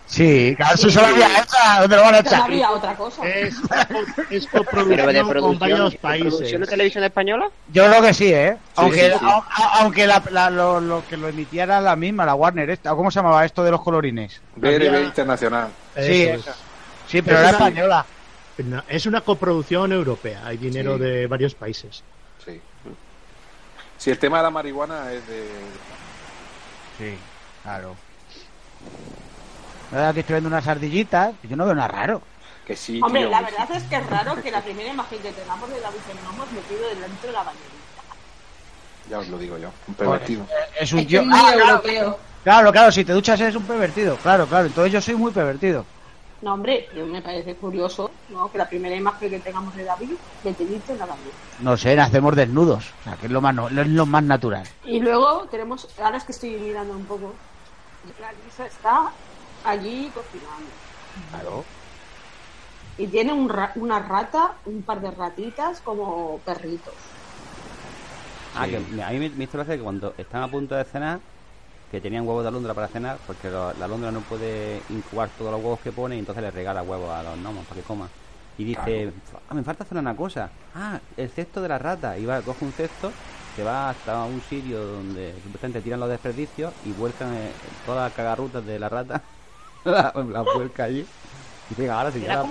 Sí, 0.07 0.53
claro, 0.57 0.75
eso 0.75 0.91
solo 0.91 1.07
había 1.07 1.27
hecha. 1.41 1.81
¿Dónde 1.81 1.97
lo 1.97 2.03
van 2.03 2.15
a 2.15 2.19
echar? 2.19 2.43
había 2.43 2.71
otra 2.71 2.95
cosa. 2.95 3.27
Es, 3.27 3.55
es 4.31 4.47
coproducción 4.49 5.33
con 5.41 5.59
varios 5.59 5.93
¿de 5.93 5.99
países. 5.99 6.29
producción 6.35 6.61
de 6.61 6.67
televisión 6.67 7.05
española? 7.05 7.49
Yo 7.73 7.87
creo 7.89 8.03
que 8.03 8.13
sí, 8.13 8.31
¿eh? 8.33 8.55
aunque 8.77 9.01
sí, 9.01 9.17
sí. 9.19 9.25
a- 9.25 9.39
a- 9.39 9.81
aunque 9.81 10.07
la, 10.07 10.23
la- 10.31 10.51
lo, 10.51 10.79
lo 10.81 11.03
que 11.09 11.17
lo 11.17 11.29
emitía 11.29 11.63
era 11.65 11.81
la 11.81 11.97
misma, 11.97 12.27
la 12.27 12.35
Warner. 12.35 12.69
Esta, 12.69 12.91
¿Cómo 12.95 13.11
se 13.11 13.19
llamaba 13.21 13.47
esto 13.47 13.65
de 13.65 13.71
los 13.71 13.81
colorines? 13.83 14.43
BRB 14.57 15.05
Internacional. 15.05 15.69
Sí, 15.97 16.25
Eso 16.25 16.51
es. 16.51 16.57
Sí, 17.09 17.23
pero 17.23 17.39
Es 17.39 17.49
era 17.49 17.57
una- 17.59 17.69
española. 17.69 18.07
No, 18.59 18.83
Es 18.89 19.07
una 19.07 19.21
coproducción 19.21 19.93
europea. 19.93 20.43
Hay 20.47 20.57
dinero 20.57 20.97
Sí. 20.97 21.03
de 21.03 21.27
varios 21.27 21.55
países. 21.55 22.03
Sí. 22.45 22.61
Si 23.99 24.11
el 24.11 24.19
tema 24.19 24.37
de 24.39 24.43
la 24.45 24.51
marihuana 24.51 25.13
es 25.13 25.27
de. 25.27 25.45
Sí, 26.99 27.17
claro. 27.63 27.97
Ahora 29.93 30.13
que 30.13 30.21
estoy 30.21 30.35
viendo 30.35 30.49
unas 30.49 30.67
ardillitas, 30.67 31.35
yo 31.43 31.57
no 31.57 31.65
veo 31.65 31.75
nada 31.75 31.89
raro. 31.89 32.23
Que 32.67 32.77
sí, 32.77 33.01
Hombre, 33.03 33.23
tío, 33.23 33.31
la 33.31 33.41
que 33.41 33.47
sí. 33.47 33.57
verdad 33.59 33.77
es 33.77 33.83
que 33.85 33.97
es 33.97 34.07
raro 34.11 34.43
que 34.43 34.51
la 34.51 34.63
primera 34.63 34.91
imagen 34.91 35.19
que 35.21 35.33
tengamos 35.33 35.69
de 35.69 35.81
David 35.81 35.99
Nomo 36.25 36.45
es 36.45 36.53
metido 36.53 36.89
dentro 36.89 37.27
de 37.27 37.33
la 37.33 37.43
bañerita. 37.43 37.75
Ya 39.11 39.19
os 39.19 39.29
lo 39.29 39.39
digo 39.39 39.59
yo. 39.59 39.71
Un 39.87 39.95
pervertido. 39.95 40.47
Es 40.81 40.93
un 40.93 41.01
Es 41.01 41.05
que 41.07 41.09
tío. 41.11 41.21
es 41.23 41.27
Ah, 41.31 41.51
claro, 41.53 41.61
europeo. 41.71 42.19
claro, 42.43 42.73
claro, 42.73 42.93
si 42.93 43.05
te 43.05 43.13
duchas 43.13 43.39
eres 43.41 43.55
un 43.57 43.65
pervertido. 43.65 44.17
Claro, 44.17 44.47
claro, 44.47 44.67
entonces 44.67 44.93
yo 44.93 45.01
soy 45.01 45.15
muy 45.15 45.31
pervertido. 45.33 45.85
No, 46.45 46.55
hombre, 46.55 46.89
yo 46.95 47.07
me 47.07 47.23
parece 47.23 47.57
curioso 47.57 48.21
¿no? 48.29 48.51
que 48.51 48.59
la 48.59 48.69
primera 48.69 48.95
imagen 48.95 49.31
que 49.31 49.41
tengamos 49.41 49.75
de 49.75 49.85
David 49.85 50.21
metidito 50.43 50.93
en 50.93 50.99
la 50.99 51.07
bañera. 51.07 51.39
No 51.69 51.77
sé, 51.77 51.97
nacemos 51.97 52.37
desnudos. 52.37 52.95
O 53.01 53.03
sea, 53.03 53.17
que 53.17 53.27
es 53.27 53.33
lo 53.33 53.41
más, 53.41 53.55
no- 53.55 53.69
es 53.69 53.89
lo 53.89 54.07
más 54.07 54.23
natural. 54.23 54.67
Y 54.83 55.01
luego 55.01 55.49
tenemos, 55.49 55.89
ahora 55.99 56.19
es 56.19 56.25
que 56.25 56.33
estoy 56.33 56.59
mirando 56.61 56.97
un 56.97 57.07
poco, 57.07 57.41
la 58.19 58.33
Lisa 58.33 58.67
está 58.67 59.17
allí 59.63 60.13
cocinando. 60.13 60.81
Claro. 61.31 61.69
Y 62.97 63.09
tiene 63.09 63.33
un 63.33 63.49
ra- 63.49 63.73
una 63.77 64.01
rata, 64.01 64.61
un 64.65 64.85
par 64.85 65.01
de 65.01 65.13
ratitas 65.13 65.81
como 65.81 66.43
perritos. 66.43 67.15
Ah, 68.53 68.67
que 68.69 68.79
me- 68.81 69.03
a 69.03 69.11
mí 69.11 69.19
me, 69.19 69.31
me 69.31 69.45
hizo 69.45 69.59
gracia 69.59 69.77
que 69.77 69.83
cuando 69.83 70.15
están 70.17 70.43
a 70.43 70.51
punto 70.51 70.75
de 70.77 70.85
cenar, 70.85 71.23
que 71.95 72.01
tenían 72.01 72.27
huevos 72.27 72.43
de 72.45 72.49
alondra 72.49 72.75
para 72.75 72.89
cenar, 72.89 73.23
porque 73.25 73.51
lo- 73.51 73.73
la 73.75 73.85
alondra 73.87 74.13
no 74.13 74.25
puede 74.27 74.85
incubar 74.89 75.31
todos 75.35 75.51
los 75.53 75.61
huevos 75.61 75.81
que 75.81 75.93
pone 75.93 76.17
y 76.17 76.19
entonces 76.19 76.43
le 76.43 76.51
regala 76.51 76.83
huevos 76.83 77.13
a 77.15 77.23
los 77.23 77.37
gnomos 77.39 77.67
para 77.67 77.81
que 77.81 77.85
coman. 77.85 78.13
Y 78.57 78.65
dice, 78.65 79.15
"Ah, 79.49 79.55
me 79.55 79.65
falta 79.65 79.85
hacer 79.85 79.99
una 79.99 80.15
cosa. 80.17 80.55
Ah, 80.73 81.03
el 81.17 81.31
cesto 81.31 81.61
de 81.63 81.69
la 81.69 81.79
rata. 81.79 82.19
Y 82.19 82.25
va, 82.27 82.43
coge 82.45 82.65
un 82.65 82.73
cesto, 82.73 83.19
se 83.49 83.65
va 83.65 83.91
hasta 83.91 84.25
un 84.27 84.41
sitio 84.41 84.85
donde 84.85 85.41
supuestamente 85.43 85.83
tiran 85.83 86.01
los 86.01 86.09
desperdicios 86.09 86.75
y 86.81 86.93
vuelcan 86.93 87.35
eh, 87.35 87.61
todas 87.83 88.05
las 88.05 88.13
cagarrutas 88.13 88.65
de 88.65 88.79
la 88.79 88.89
rata. 88.89 89.31
la, 89.85 90.13
la 90.29 90.43
vuelca 90.43 90.85
allí. 90.85 91.13
Y 91.69 91.75
dice, 91.75 91.91
ahora 91.91 92.13
sí, 92.13 92.27
ahora, 92.27 92.51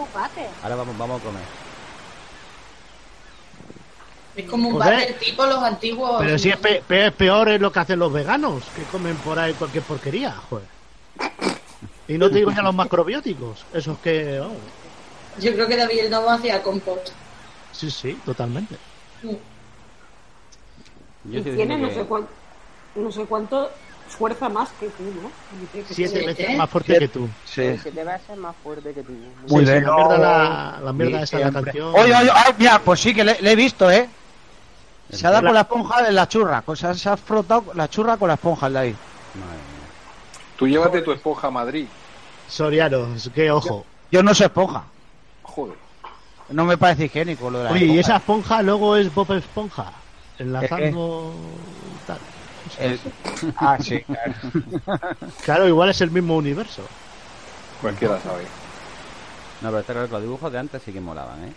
ahora 0.62 0.76
vamos, 0.76 0.98
vamos 0.98 1.20
a 1.20 1.22
comer. 1.24 1.50
Es 4.36 4.50
como 4.50 4.70
un 4.70 4.76
Joder. 4.76 4.94
váter 5.00 5.20
tipo 5.20 5.46
los 5.46 5.58
antiguos. 5.64 6.16
Pero 6.20 6.38
si 6.40 6.50
es 6.50 6.58
pe- 6.58 6.82
pe- 6.88 7.12
peor 7.12 7.50
es 7.50 7.62
lo 7.62 7.72
que 7.72 7.80
hacen 7.80 8.00
los 8.00 8.12
veganos, 8.12 8.72
que 8.72 8.86
comen 8.86 9.16
por 9.18 9.38
ahí 9.38 9.54
cualquier 9.54 9.84
porquería, 9.84 10.32
joder. 10.32 10.68
Y 12.08 12.18
no 12.18 12.30
te 12.30 12.38
digo 12.38 12.52
ya 12.52 12.62
los 12.64 12.74
macrobióticos, 12.76 13.66
esos 13.74 14.00
que... 14.00 14.40
oh, 14.40 14.60
Yo 15.40 15.54
creo 15.54 15.68
que 15.68 15.78
David 15.78 16.00
el 16.00 16.10
Nomo 16.12 16.32
hacía 16.32 16.62
compost. 16.62 17.10
sí, 17.72 17.90
sí, 17.92 18.14
totalmente. 18.26 18.76
Yo 21.24 21.40
y 21.40 21.42
tiene 21.42 21.78
no 21.78 21.88
que- 21.88 21.94
sé, 21.96 22.04
cuánto, 22.06 22.30
no 22.96 23.12
sé 23.12 23.26
cuánto 23.26 23.72
fuerza 24.08 24.50
más 24.50 24.72
que 24.74 24.90
tú, 24.90 25.04
¿no? 25.14 25.32
Que 25.72 25.86
Siete 25.86 26.20
sí. 26.20 26.26
veces 26.26 26.58
más 26.58 26.70
fuerte 26.70 26.98
que 27.00 27.08
tú. 27.08 27.30
Sí. 27.46 27.62
Siete 27.82 28.04
veces 28.04 28.38
más 28.38 28.56
fuerte 28.62 28.94
que 28.94 29.04
tú. 29.04 29.14
Muy 29.14 29.66
Sí, 29.66 29.72
sí, 29.72 29.72
bien. 29.72 29.84
la 29.86 29.96
mierda, 29.96 30.18
la, 30.18 30.82
la 30.84 30.94
mierda 30.94 31.18
Sí, 31.20 31.24
esa 31.24 31.38
de 31.38 31.46
la 31.46 31.52
canción. 31.64 31.94
Oye, 31.96 32.16
oye, 32.16 32.30
ay, 32.34 32.54
mira, 32.60 32.82
pues 32.84 33.00
sí 33.00 33.14
que 33.14 33.24
le, 33.24 33.42
le 33.42 33.52
he 33.52 33.56
visto, 33.56 33.90
¿eh? 33.90 34.10
Se 35.12 35.28
ha 35.28 35.32
dado 35.32 35.44
La- 35.44 35.48
con 35.50 35.54
la 35.56 35.62
esponja 35.62 36.08
en 36.08 36.16
la 36.16 36.28
churra. 36.28 36.62
con- 36.64 36.76
Se 36.78 36.88
ha, 36.88 36.94
se 36.94 37.10
ha 37.10 37.18
frotado 37.18 37.66
la 37.76 37.88
churra 37.90 38.18
con 38.18 38.28
la 38.28 38.34
esponja 38.36 38.68
en 38.68 38.74
la 38.74 38.80
ahí. 38.82 38.92
Madre 39.36 39.56
mía. 39.58 39.88
Tú 40.58 40.68
llévate 40.68 41.02
tu 41.02 41.12
esponja 41.12 41.48
a 41.48 41.52
Madrid. 41.52 41.88
Soriano, 42.48 43.08
qué 43.34 43.52
ojo. 43.52 43.86
Yo 44.12 44.22
no 44.24 44.34
soy 44.34 44.46
esponja. 44.46 44.84
Joder. 45.44 45.76
No 46.50 46.66
me 46.66 46.78
parece 46.78 47.06
higiénico 47.06 47.50
lo 47.50 47.60
de 47.60 47.64
la 47.66 47.72
Oye, 47.72 47.86
y 47.86 48.00
esa 48.00 48.18
esponja 48.18 48.62
luego 48.62 48.96
es 48.96 49.14
Bob 49.14 49.32
Esponja. 49.34 49.92
Enlazando. 50.40 51.34
tal. 52.06 52.18
El- 52.80 53.00
Ah, 53.58 53.78
sí, 53.80 54.02
claro. 54.02 54.34
Claro, 55.44 55.68
igual 55.68 55.90
es 55.90 56.02
el 56.02 56.12
mismo 56.12 56.36
universo. 56.36 56.82
Cualquiera 57.82 58.20
sabe. 58.22 58.46
No, 59.62 59.72
pero 59.72 60.06
que 60.08 60.12
los 60.12 60.22
dibujos 60.22 60.52
de 60.52 60.60
antes 60.60 60.82
sí 60.84 60.92
que 60.92 61.00
molaban, 61.02 61.44
¿eh? 61.46 61.54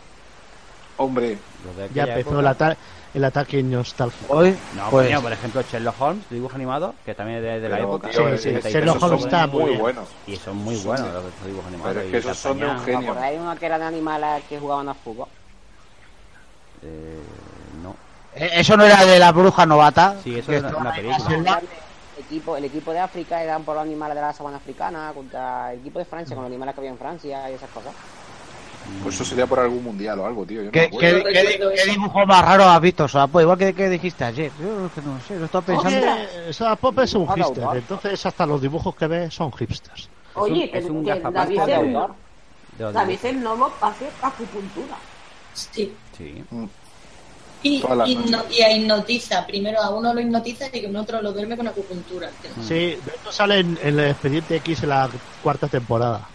Hombre, 0.98 1.38
Ya 1.92 2.04
empezó 2.04 2.30
época- 2.30 2.40
el, 2.40 2.46
ata- 2.46 2.76
el 3.12 3.24
ataque 3.24 3.62
nostálgico. 3.62 4.32
Hoy, 4.34 4.58
No, 4.72 4.90
pues, 4.90 5.08
coño, 5.08 5.20
por 5.22 5.32
ejemplo, 5.32 5.62
Sherlock 5.62 6.00
Holmes, 6.00 6.28
dibujo 6.30 6.54
animado, 6.56 6.94
que 7.04 7.14
también 7.14 7.38
es 7.38 7.44
de, 7.44 7.60
de 7.60 7.68
la 7.68 7.76
Pero, 7.76 7.88
época. 7.88 8.10
tío, 8.10 8.20
Sí, 8.28 8.34
es- 8.34 8.42
sí, 8.42 8.48
es- 8.50 8.64
Sherlock 8.64 9.02
Holmes 9.02 9.24
está 9.24 9.46
muy 9.46 9.60
muy 9.60 9.70
bien. 9.70 9.80
buenos. 9.82 10.08
Y 10.26 10.36
son 10.36 10.56
muy 10.56 10.76
buenos 10.76 11.12
los, 11.12 11.24
los 11.24 11.46
dibujos 11.46 11.66
animados. 11.66 11.94
Pero 11.94 12.06
es 12.06 12.10
que 12.12 12.16
esos 12.18 12.38
son 12.38 12.58
de 12.58 12.66
un 12.66 12.78
genio. 12.80 12.98
¿Os 12.98 13.04
acordáis 13.04 13.38
de 13.38 13.44
uno 13.44 13.56
que 13.56 13.66
era 13.66 13.78
de 13.78 13.84
animales 13.84 14.44
que 14.48 14.58
jugaban 14.58 14.88
a 14.88 14.94
fútbol? 14.94 15.28
Eh, 16.82 17.22
no. 17.82 17.94
eh, 18.34 18.50
eso 18.54 18.76
no 18.76 18.84
era 18.84 19.04
de 19.04 19.18
la 19.18 19.32
bruja 19.32 19.66
novata. 19.66 20.16
Sí, 20.22 20.38
eso 20.38 20.52
es 20.52 20.62
una, 20.62 20.90
ahí 20.92 21.02
película. 21.02 21.60
El 22.16 22.24
equipo, 22.24 22.56
el 22.56 22.64
equipo 22.64 22.92
de 22.92 22.98
África 23.00 23.42
eran 23.42 23.62
por 23.64 23.74
los 23.74 23.84
animales 23.84 24.14
de 24.14 24.22
la 24.22 24.32
sabana 24.32 24.56
africana 24.56 25.12
contra 25.14 25.72
el 25.74 25.80
equipo 25.80 25.98
de 25.98 26.06
Francia 26.06 26.34
con 26.34 26.44
los 26.44 26.48
animales 26.50 26.74
que 26.74 26.80
había 26.80 26.90
en 26.90 26.98
Francia 26.98 27.50
y 27.50 27.54
esas 27.54 27.68
cosas. 27.70 27.92
Pues 29.02 29.14
eso 29.14 29.24
sería 29.24 29.46
por 29.46 29.60
algún 29.60 29.84
mundial 29.84 30.18
o 30.20 30.26
algo, 30.26 30.44
tío. 30.44 30.60
Yo 30.62 30.66
no 30.66 30.72
¿Qué, 30.72 30.90
qué 30.90 31.90
dibujo 31.90 32.26
más 32.26 32.44
raro 32.44 32.64
has 32.64 32.80
visto? 32.80 33.04
O 33.04 33.08
sea, 33.08 33.26
pues 33.28 33.44
igual 33.44 33.56
que, 33.58 33.72
que 33.72 33.88
dijiste 33.88 34.24
ayer. 34.24 34.50
Yo 34.60 34.90
que 34.94 35.00
no 35.02 35.20
sé, 35.26 35.36
lo 35.38 35.44
estaba 35.44 35.64
pensando. 35.64 35.98
Oye, 35.98 36.50
esa 36.50 36.74
Pop 36.76 36.98
es 37.00 37.14
un 37.14 37.28
hipster, 37.32 37.64
entonces 37.74 38.26
hasta 38.26 38.46
los 38.46 38.60
dibujos 38.60 38.94
que 38.96 39.06
ves 39.06 39.32
son 39.34 39.52
hipsters. 39.52 40.08
Oye, 40.34 40.70
que, 40.70 40.78
es 40.78 40.84
un 40.86 41.04
que 41.04 41.20
David, 41.20 41.60
de 41.62 41.74
el, 41.74 41.92
los 41.92 42.92
David 42.92 43.18
dibujos. 43.20 43.24
el 43.24 43.42
Novo 43.42 43.72
hace 43.80 44.08
acupuntura. 44.22 44.96
Sí. 45.54 45.94
Sí. 46.16 46.44
Y, 47.62 47.80
hipno- 47.80 48.44
y 48.50 48.60
a 48.62 48.76
hipnotiza. 48.76 49.46
Primero 49.46 49.80
a 49.80 49.90
uno 49.90 50.12
lo 50.12 50.20
hipnotiza 50.20 50.66
y 50.66 50.80
que 50.82 50.86
un 50.86 50.96
otro 50.96 51.22
lo 51.22 51.32
duerme 51.32 51.56
con 51.56 51.66
acupuntura. 51.66 52.30
Sí, 52.62 52.74
de 52.74 52.96
esto 53.14 53.32
sale 53.32 53.60
en, 53.60 53.78
en 53.82 53.98
el 53.98 54.10
expediente 54.10 54.56
X 54.56 54.82
en 54.82 54.90
la 54.90 55.08
cuarta 55.42 55.66
temporada. 55.68 56.28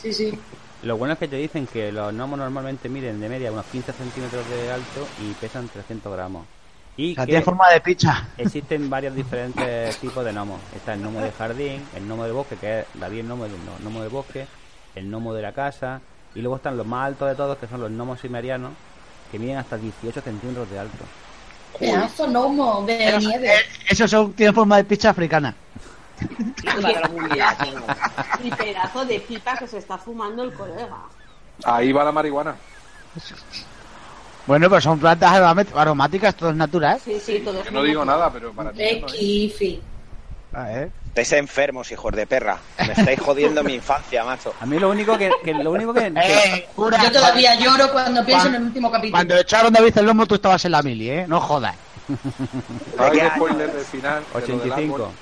Sí, 0.00 0.12
sí. 0.12 0.38
Lo 0.84 0.96
bueno 0.98 1.14
es 1.14 1.18
que 1.18 1.28
te 1.28 1.36
dicen 1.36 1.66
que 1.66 1.90
los 1.92 2.12
gnomos 2.12 2.38
normalmente 2.38 2.88
miden 2.88 3.20
de 3.20 3.28
media 3.28 3.50
unos 3.50 3.64
15 3.66 3.92
centímetros 3.92 4.44
de 4.50 4.70
alto 4.72 5.06
y 5.22 5.32
pesan 5.34 5.68
300 5.68 6.12
gramos. 6.12 6.44
Y 6.96 7.12
O 7.12 7.14
sea, 7.14 7.24
que 7.24 7.30
tiene 7.32 7.44
forma 7.44 7.68
de 7.70 7.80
picha. 7.80 8.28
existen 8.36 8.88
varios 8.90 9.14
diferentes 9.14 9.96
tipos 9.98 10.24
de 10.24 10.32
gnomos. 10.32 10.60
Está 10.76 10.92
el 10.94 11.00
gnomo 11.00 11.20
de 11.20 11.32
jardín, 11.32 11.82
el 11.96 12.04
gnomo 12.06 12.24
de 12.24 12.32
bosque, 12.32 12.56
que 12.56 12.80
es 12.80 12.86
David 12.94 13.20
el 13.20 13.26
gnomo, 13.26 13.46
el 13.46 13.52
gno- 13.52 13.78
gnomo 13.82 14.02
de 14.02 14.08
bosque, 14.08 14.46
el 14.94 15.06
gnomo 15.08 15.32
de 15.34 15.42
la 15.42 15.52
casa, 15.52 16.00
y 16.34 16.40
luego 16.40 16.56
están 16.56 16.76
los 16.76 16.86
más 16.86 17.06
altos 17.06 17.28
de 17.28 17.34
todos, 17.34 17.58
que 17.58 17.66
son 17.66 17.80
los 17.80 17.90
gnomos 17.90 18.20
simerianos, 18.20 18.72
que 19.32 19.38
miden 19.38 19.56
hasta 19.56 19.76
18 19.78 20.20
centímetros 20.20 20.70
de 20.70 20.78
alto. 20.78 21.04
Pedazo 21.78 22.28
gnomo 22.28 22.84
de 22.86 23.18
nieve. 23.18 23.54
Esos 23.88 24.10
son, 24.10 24.32
tienen 24.34 24.54
forma 24.54 24.76
de 24.76 24.84
picha 24.84 25.10
africana. 25.10 25.54
Y 28.42 28.50
pedazo 28.50 29.04
de 29.04 29.20
pipa 29.20 29.56
que 29.56 29.66
se 29.66 29.78
está 29.78 29.98
fumando 29.98 30.42
el 30.42 30.52
colega. 30.52 30.96
Ahí 31.64 31.92
va 31.92 32.04
la 32.04 32.12
marihuana. 32.12 32.54
Bueno, 34.46 34.68
pues 34.68 34.84
son 34.84 34.98
plantas 34.98 35.32
aromáticas, 35.74 36.34
todo 36.34 36.50
es 36.50 36.56
natural. 36.56 37.00
Sí, 37.02 37.18
sí, 37.20 37.40
todo 37.44 37.62
Yo 37.64 37.70
no 37.70 37.82
digo 37.82 38.04
nada, 38.04 38.30
pero 38.30 38.52
para 38.52 38.72
ti. 38.72 38.78
De 38.78 39.00
no, 39.00 39.06
¿eh? 39.08 39.10
kifi. 39.10 39.82
Estáis 41.06 41.32
enfermos, 41.32 41.90
hijos 41.92 42.12
de 42.12 42.26
perra. 42.26 42.58
Me 42.78 42.92
estáis 42.92 43.20
jodiendo 43.20 43.62
mi 43.62 43.74
infancia, 43.74 44.24
macho. 44.24 44.52
A 44.60 44.66
mí 44.66 44.78
lo 44.78 44.90
único 44.90 45.16
que, 45.16 45.30
que 45.44 45.54
lo 45.54 45.70
único 45.70 45.94
que, 45.94 46.00
que- 46.12 46.20
Eh, 46.20 46.68
cura, 46.74 47.02
Yo 47.04 47.12
todavía 47.12 47.54
lloro 47.54 47.90
cuando 47.92 48.24
pienso 48.24 48.48
en 48.48 48.56
el 48.56 48.62
último 48.64 48.90
capítulo. 48.90 49.12
Cuando 49.16 49.36
echaron 49.36 49.74
a 49.76 49.78
David 49.78 49.98
el 49.98 50.06
lomo, 50.06 50.26
tú 50.26 50.34
estabas 50.34 50.64
en 50.64 50.72
la 50.72 50.82
mili, 50.82 51.10
¿eh? 51.10 51.24
No 51.28 51.40
jodas. 51.40 51.76
Hay 52.98 53.10
¿De 53.10 53.20
qué 53.20 53.28
spoiler 53.30 53.72
del 53.72 53.84
final. 53.84 54.22
de 54.34 54.40
lo 54.40 54.46
del 54.58 54.70
85. 54.72 55.12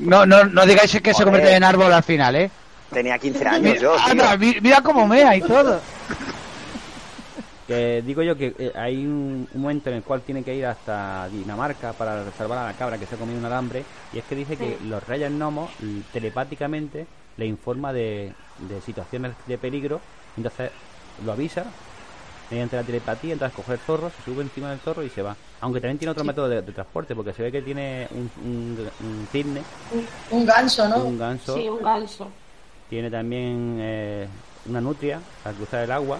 No, 0.00 0.26
no, 0.26 0.44
no 0.44 0.66
digáis 0.66 0.90
que 1.00 1.12
se 1.14 1.24
convierte 1.24 1.54
en 1.54 1.64
árbol 1.64 1.92
al 1.92 2.02
final, 2.02 2.34
¿eh? 2.36 2.50
Tenía 2.90 3.18
15 3.18 3.46
años 3.46 3.80
yo, 3.80 3.92
tío. 3.92 4.00
Anda, 4.10 4.36
mi- 4.36 4.56
mira 4.60 4.80
cómo 4.82 5.06
mea 5.06 5.36
y 5.36 5.40
todo. 5.40 5.80
que 7.66 8.02
digo 8.04 8.22
yo 8.22 8.36
que 8.36 8.52
eh, 8.58 8.72
hay 8.74 9.06
un, 9.06 9.48
un 9.52 9.60
momento 9.62 9.90
en 9.90 9.96
el 9.96 10.02
cual 10.02 10.22
tiene 10.22 10.42
que 10.42 10.54
ir 10.54 10.66
hasta 10.66 11.28
Dinamarca 11.28 11.92
para 11.92 12.32
salvar 12.32 12.58
a 12.58 12.64
la 12.66 12.74
cabra 12.74 12.98
que 12.98 13.06
se 13.06 13.14
ha 13.14 13.18
comido 13.18 13.38
un 13.38 13.44
alambre 13.44 13.84
y 14.12 14.18
es 14.18 14.24
que 14.24 14.34
dice 14.34 14.56
que 14.56 14.78
los 14.80 15.02
reyes 15.04 15.30
gnomos 15.30 15.70
telepáticamente 16.10 17.06
le 17.36 17.46
informa 17.46 17.92
de, 17.92 18.32
de 18.58 18.80
situaciones 18.80 19.36
de 19.46 19.56
peligro 19.58 20.02
entonces 20.36 20.72
lo 21.22 21.30
avisa 21.32 21.72
mediante 22.50 22.76
la 22.76 22.84
telepatía 22.84 23.32
entonces 23.32 23.54
coge 23.54 23.74
el 23.74 23.78
zorro 23.80 24.10
se 24.10 24.22
sube 24.22 24.42
encima 24.42 24.70
del 24.70 24.80
zorro 24.80 25.02
y 25.04 25.10
se 25.10 25.22
va 25.22 25.36
aunque 25.60 25.80
también 25.80 25.98
tiene 25.98 26.12
otro 26.12 26.24
método 26.24 26.48
de, 26.48 26.62
de 26.62 26.72
transporte 26.72 27.14
porque 27.14 27.32
se 27.32 27.42
ve 27.42 27.52
que 27.52 27.62
tiene 27.62 28.08
un, 28.10 28.30
un, 28.36 28.90
un 28.98 29.28
cisne 29.30 29.64
Un 30.30 30.44
ganso, 30.46 30.88
¿no? 30.88 30.96
un 31.06 31.18
ganso 31.18 31.54
Sí, 31.54 31.68
un 31.68 31.82
ganso. 31.82 32.26
tiene 32.88 33.10
también 33.10 33.76
eh, 33.80 34.28
una 34.64 34.80
nutria 34.80 35.20
para 35.42 35.54
cruzar 35.56 35.84
el 35.84 35.92
agua 35.92 36.18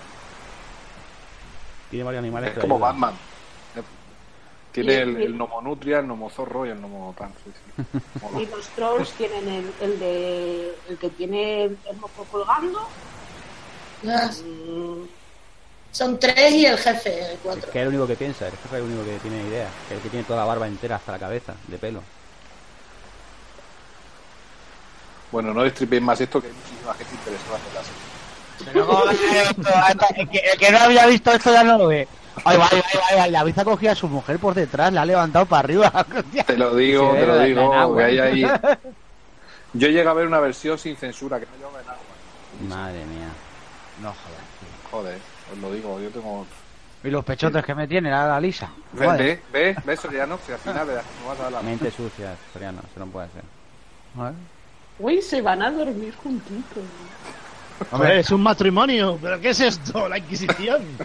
tiene 1.88 2.04
varios 2.04 2.20
animales 2.20 2.50
Es 2.50 2.54
que 2.54 2.60
como 2.60 2.76
ayudan. 2.76 3.00
Batman. 3.00 3.14
Tiene 4.72 4.98
el, 5.02 5.16
y- 5.20 5.24
el 5.24 5.34
gnomonutria, 5.34 5.98
el 5.98 6.06
gnomozorro 6.06 6.64
y 6.66 6.70
el 6.70 6.78
gnomotan. 6.78 7.34
Sí, 7.42 7.50
sí. 7.52 7.70
Y 8.40 8.46
los 8.46 8.74
trolls 8.74 9.16
tienen 9.16 9.48
el, 9.48 9.74
el 9.80 9.98
de 9.98 10.82
el 10.86 10.98
que 10.98 11.10
tiene 11.10 11.64
el 11.64 11.96
moco 11.98 12.28
colgando. 12.28 12.78
Ah, 14.06 14.30
Mm, 14.32 15.19
Son 15.92 16.18
tres 16.18 16.52
y 16.52 16.66
el 16.66 16.78
jefe, 16.78 17.18
el 17.24 17.32
Es 17.32 17.38
cuatro. 17.42 17.70
que 17.72 17.78
es 17.78 17.82
el 17.82 17.88
único 17.88 18.06
que 18.06 18.16
piensa, 18.16 18.46
es 18.46 18.54
que 18.54 18.68
es 18.68 18.72
el 18.74 18.82
único 18.82 19.04
que 19.04 19.18
tiene 19.18 19.42
idea, 19.42 19.68
que 19.88 19.94
es 19.94 19.98
el 19.98 20.02
que 20.02 20.08
tiene 20.10 20.24
toda 20.24 20.40
la 20.40 20.44
barba 20.46 20.66
entera 20.66 20.96
hasta 20.96 21.12
la 21.12 21.18
cabeza, 21.18 21.54
de 21.66 21.78
pelo. 21.78 22.02
Bueno, 25.32 25.54
no 25.54 25.62
destripéis 25.62 26.02
más 26.02 26.20
esto, 26.20 26.40
que 26.40 26.48
hay 26.48 26.52
muchísima 26.52 26.94
gente 26.94 27.14
interesada 27.14 27.58
en 27.68 27.74
la 27.74 27.82
serie. 27.84 28.72
Pero, 28.72 28.86
joder, 28.86 29.16
esto, 29.48 30.06
el, 30.16 30.28
que, 30.28 30.38
el 30.38 30.58
que 30.58 30.70
no 30.72 30.78
había 30.78 31.06
visto 31.06 31.32
esto 31.32 31.52
ya 31.52 31.64
no 31.64 31.78
lo 31.78 31.86
ve. 31.86 32.08
Ay, 32.44 32.58
ay, 32.60 32.68
ay, 32.72 33.00
ay, 33.10 33.18
ay, 33.18 33.30
David 33.32 33.58
ha 33.58 33.64
cogido 33.64 33.92
a 33.92 33.96
su 33.96 34.08
mujer 34.08 34.38
por 34.38 34.54
detrás, 34.54 34.92
la 34.92 35.02
ha 35.02 35.06
levantado 35.06 35.46
para 35.46 35.60
arriba. 35.60 36.06
Te 36.46 36.56
lo 36.56 36.74
digo, 36.74 37.12
Sí, 37.12 37.18
te 37.18 37.26
lo 37.26 37.36
la- 37.36 37.44
digo, 37.44 37.74
la 37.74 37.96
que 37.96 38.04
hay 38.04 38.18
ahí. 38.18 38.42
Yo 39.72 39.88
llegué 39.88 40.08
a 40.08 40.12
ver 40.12 40.26
una 40.26 40.40
versión 40.40 40.78
sin 40.78 40.96
censura, 40.96 41.38
que 41.38 41.46
no 41.46 41.56
lleva 41.56 41.80
en 41.80 41.88
agua. 41.88 42.76
Madre 42.76 43.04
mía. 43.04 43.28
No, 44.02 44.12
joder. 44.12 44.40
Joder, 44.90 45.18
os 45.52 45.58
lo 45.58 45.72
digo, 45.72 46.00
yo 46.00 46.10
tengo... 46.10 46.46
Y 47.02 47.08
los 47.08 47.24
pechotes 47.24 47.64
que 47.64 47.74
me 47.74 47.88
tiene 47.88 48.10
la, 48.10 48.26
la 48.26 48.40
lisa. 48.40 48.68
¿Ves, 48.92 49.08
Joder. 49.08 49.22
ves, 49.22 49.40
ves, 49.76 49.84
ves, 49.86 50.00
Soriano? 50.00 50.38
Si 50.46 50.52
al 50.52 50.58
final 50.58 50.86
le 50.86 50.94
das- 50.94 51.04
no 51.22 51.28
vas 51.28 51.40
a 51.40 51.42
dar 51.44 51.52
la... 51.52 51.62
Mente 51.70 51.90
sucia, 51.90 52.34
Soriano, 52.52 52.80
eso 52.80 53.00
no 53.04 53.06
puede 53.06 53.28
ser. 53.30 53.42
Uy, 54.98 55.22
se 55.22 55.40
van 55.40 55.62
a 55.62 55.70
dormir 55.70 56.14
juntitos. 56.22 56.84
Hombre, 57.90 58.20
es 58.20 58.30
un 58.30 58.42
matrimonio. 58.42 59.18
¿Pero 59.22 59.40
qué 59.40 59.50
es 59.50 59.60
esto? 59.60 60.08
La 60.08 60.18
Inquisición. 60.18 60.84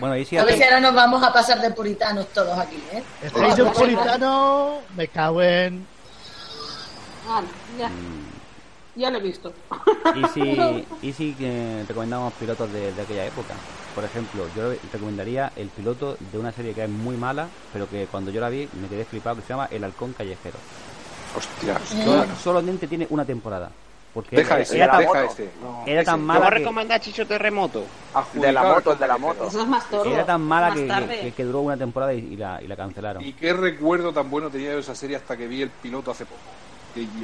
Bueno, 0.00 0.16
y 0.16 0.24
si 0.24 0.36
A 0.38 0.44
ver 0.44 0.56
si 0.56 0.62
ahora 0.64 0.80
nos 0.80 0.94
vamos 0.94 1.22
a 1.22 1.32
pasar 1.32 1.60
de 1.60 1.70
puritanos 1.70 2.26
todos 2.32 2.58
aquí, 2.58 2.82
¿eh? 2.92 3.02
Estáis 3.22 3.54
de 3.56 3.62
un 3.62 3.72
puritano. 3.72 4.78
Me 4.96 5.06
cago 5.06 5.42
en. 5.42 5.86
Ah, 7.28 7.42
ya, 7.78 7.90
ya 8.94 9.10
lo 9.10 9.18
he 9.18 9.20
visto. 9.20 9.54
Y 10.14 10.26
si, 10.28 10.88
y 11.00 11.12
si 11.12 11.36
que 11.36 11.84
recomendamos 11.86 12.34
pilotos 12.34 12.70
de, 12.72 12.92
de 12.92 13.02
aquella 13.02 13.24
época. 13.24 13.60
Por 13.94 14.04
ejemplo, 14.04 14.48
yo 14.48 14.70
recomendaría 14.90 15.52
el 15.54 15.68
piloto 15.70 16.16
de 16.18 16.38
una 16.38 16.52
serie 16.52 16.74
que 16.74 16.82
es 16.84 16.88
muy 16.88 17.16
mala, 17.16 17.50
pero 17.72 17.88
que 17.88 18.06
cuando 18.08 18.30
yo 18.30 18.40
la 18.40 18.48
vi 18.48 18.68
me 18.72 18.88
quedé 18.88 19.04
flipado, 19.04 19.36
que 19.36 19.42
se 19.42 19.48
llama 19.48 19.68
El 19.70 19.84
Halcón 19.84 20.14
Callejero. 20.14 20.60
Hostia, 21.34 21.78
Solo- 21.84 22.34
solamente 22.36 22.86
tiene 22.86 23.06
una 23.10 23.24
temporada. 23.24 23.72
Porque 24.14 24.36
Deja 24.36 24.54
era, 24.54 24.62
ese, 24.62 24.76
era 24.76 24.90
tan, 24.90 25.00
deja 25.00 25.24
ese. 25.24 25.52
No, 25.60 25.84
era 25.86 26.04
tan 26.04 26.14
ese. 26.20 26.26
mala 26.26 26.40
¿Cómo 26.40 26.50
que, 26.50 26.58
recomendar 26.58 27.00
Chicho 27.00 27.26
Terremoto? 27.26 27.80
Adjudicado 28.12 28.46
De 28.46 28.52
la 28.52 28.62
moto, 28.74 28.90
al 28.92 28.98
de 28.98 29.06
la 29.08 29.18
moto. 29.18 29.46
Eso 29.48 29.60
es 29.62 29.68
más 29.68 29.88
tordo. 29.88 30.12
era 30.12 30.26
tan 30.26 30.42
mala 30.42 30.74
que, 30.74 30.86
que- 31.22 31.32
que 31.32 31.44
duró 31.44 31.60
una 31.62 31.78
temporada 31.78 32.12
y, 32.12 32.18
y 32.18 32.36
la, 32.36 32.60
y 32.62 32.66
la 32.66 32.76
cancelaron. 32.76 33.24
Y 33.24 33.32
qué 33.32 33.54
recuerdo 33.54 34.12
tan 34.12 34.30
bueno 34.30 34.50
tenía 34.50 34.68
yo 34.68 34.74
de 34.74 34.80
esa 34.80 34.94
serie 34.94 35.16
hasta 35.16 35.36
que 35.36 35.46
vi 35.48 35.62
el 35.62 35.70
piloto 35.70 36.10
hace 36.10 36.26
poco. 36.26 36.42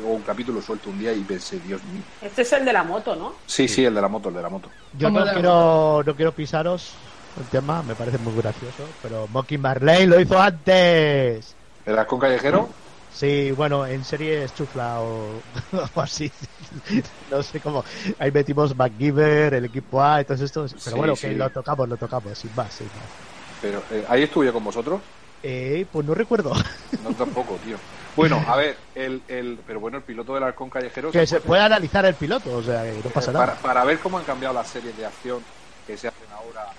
O 0.03 0.15
un 0.15 0.23
capítulo 0.23 0.61
suelto 0.63 0.91
un 0.91 0.99
día 0.99 1.13
y 1.15 1.25
pensé, 1.25 1.61
Dios 1.61 1.85
mío. 1.85 2.05
Este 2.21 2.43
es 2.43 2.53
el 2.53 2.65
de 2.65 2.73
la 2.73 2.85
moto, 2.85 3.17
¿no? 3.17 3.45
Sí, 3.47 3.67
sí, 3.69 3.85
el 3.85 3.95
de 3.95 4.01
la 4.03 4.09
moto, 4.09 4.29
el 4.29 4.35
de 4.37 4.43
la 4.43 4.51
moto. 4.51 4.77
Yo 4.91 5.11
no 5.11 5.25
la- 5.25 5.33
quiero, 5.33 6.03
no 6.05 6.17
quiero 6.17 6.35
pisaros 6.35 7.21
el 7.35 7.49
tema, 7.51 7.83
me 7.83 7.95
parece 7.97 8.19
muy 8.19 8.35
gracioso, 8.37 8.97
pero 9.01 9.29
Mockingbird 9.29 9.83
Lane 9.83 10.07
lo 10.07 10.21
hizo 10.21 10.39
antes. 10.41 11.59
¿El 11.85 11.99
halcón 11.99 12.21
callejero? 12.21 12.79
Sí, 13.11 13.53
bueno, 13.53 13.87
en 13.87 14.05
serie 14.05 14.45
es 14.45 14.53
chufla 14.53 15.01
o 15.03 15.45
así. 15.95 16.31
No 17.27 17.43
sé 17.43 17.61
cómo. 17.61 17.83
Ahí 18.19 18.31
metimos 18.33 18.77
MacGyver, 18.77 19.55
el 19.55 19.65
equipo 19.67 20.03
A 20.03 20.21
y 20.21 20.25
todos 20.25 20.41
estos. 20.43 20.77
Pero 20.83 20.97
Sí, 20.97 20.99
bueno, 20.99 21.17
sí. 21.17 21.29
que 21.29 21.35
lo 21.35 21.51
tocamos, 21.51 21.89
lo 21.89 21.97
tocamos, 21.99 22.39
sin 22.39 22.55
más, 22.55 22.75
sin 22.75 22.93
más. 22.93 23.19
Pero 23.61 23.87
eh, 23.91 24.05
ahí 24.09 24.23
estuve 24.25 24.47
yo 24.47 24.53
con 24.53 24.65
vosotros. 24.65 25.13
Eh, 25.43 25.87
pues 25.91 26.05
no 26.07 26.15
recuerdo. 26.15 26.53
No 27.03 27.15
tampoco, 27.15 27.55
tío. 27.57 27.77
Bueno, 28.17 28.43
a 28.49 28.57
ver, 28.57 28.77
el, 28.97 29.23
el, 29.29 29.63
pero 29.65 29.79
bueno, 29.79 29.99
el 29.99 30.03
piloto 30.03 30.35
del 30.35 30.43
halcón 30.43 30.71
callejero. 30.71 31.13
que 31.13 31.25
¿se 31.25 31.27
se 31.27 31.37
acuerdan? 31.37 31.47
puede 31.47 31.63
analizar 31.63 32.05
el 32.05 32.17
piloto, 32.17 32.57
o 32.57 32.63
sea, 32.63 32.83
que 32.83 33.01
no 33.05 33.11
pasa 33.11 33.33
para, 33.33 33.55
nada. 33.55 33.63
para 33.63 33.85
ver 33.85 34.01
cómo 34.01 34.19
han 34.19 34.25
cambiado 34.25 34.55
las 34.55 34.69
series 34.69 34.97
de 34.97 35.07
acción 35.07 35.47
que 35.87 35.97
se 35.97 36.09
hacen 36.09 36.27
ahora, 36.33 36.75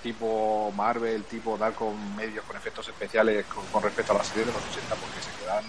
tipo 0.00 0.72
Marvel, 0.72 1.26
tipo 1.26 1.58
dar 1.58 1.74
con 1.74 2.14
medios 2.14 2.44
con 2.44 2.56
efectos 2.56 2.86
especiales 2.88 3.46
con, 3.46 3.66
con 3.68 3.82
respecto 3.82 4.12
a 4.12 4.18
las 4.18 4.28
series 4.28 4.46
de 4.46 4.52
los 4.52 4.62
80, 4.64 4.94
porque 4.96 5.20
se 5.20 5.32
quedan 5.32 5.64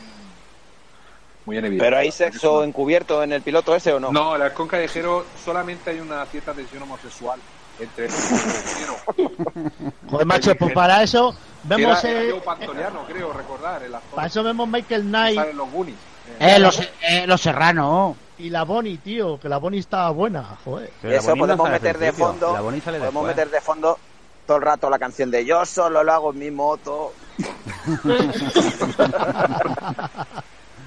muy 1.46 1.58
en 1.58 1.66
evidencia. 1.66 1.86
¿Pero 1.88 1.98
hay 1.98 2.12
sexo 2.12 2.64
encubierto 2.64 3.24
en 3.24 3.34
el 3.34 3.42
piloto 3.42 3.76
ese 3.76 3.94
o 3.94 4.00
no? 4.00 4.12
No, 4.12 4.36
el 4.36 4.42
halcón 4.44 4.68
callejero 4.68 5.26
solamente 5.44 5.90
hay 5.92 6.00
una 6.00 6.26
cierta 6.28 6.54
tensión 6.54 6.84
homosexual 6.84 7.40
entre. 7.80 8.10
Joder, 10.10 10.26
macho, 10.26 10.56
pues 10.56 10.74
para 10.74 11.04
eso 11.04 11.36
vemos. 11.64 12.04
Era, 12.04 12.22
era 12.22 12.38
eh, 12.38 12.42
Pantoliano, 12.44 13.06
creo 13.06 13.34
recordar, 13.34 13.84
el 13.84 13.96
actor 13.96 14.16
para 14.16 14.28
eso 14.28 14.44
vemos 14.44 14.68
Michael 14.68 15.04
Knight 15.04 15.40
en 15.40 15.58
los 15.58 15.72
Goonies. 15.72 15.98
Eh, 16.40 16.60
los, 16.60 16.80
eh, 16.80 17.26
los 17.28 17.42
serranos. 17.42 18.16
y 18.38 18.50
la 18.50 18.64
Bonnie, 18.64 18.98
tío, 18.98 19.40
que 19.40 19.48
la 19.48 19.58
Bonnie 19.58 19.80
estaba 19.80 20.10
buena, 20.10 20.44
joder. 20.66 20.92
Pero 21.02 21.18
Eso 21.18 21.36
no 21.36 21.38
podemos 21.38 21.70
meter 21.70 21.98
de 22.00 22.12
fondo. 22.12 22.54
La 22.54 22.62
Bonnie 22.62 22.82
sale 22.82 22.98
Podemos 23.00 23.24
después. 23.26 23.38
meter 23.38 23.54
de 23.54 23.62
fondo 23.62 24.00
todo 24.46 24.58
el 24.58 24.64
rato 24.64 24.90
la 24.90 25.00
canción 25.00 25.32
de 25.32 25.46
Yo 25.46 25.66
solo 25.66 26.04
lo 26.04 26.12
hago 26.12 26.32
en 26.32 26.40
mi 26.40 26.52
moto. 26.52 27.14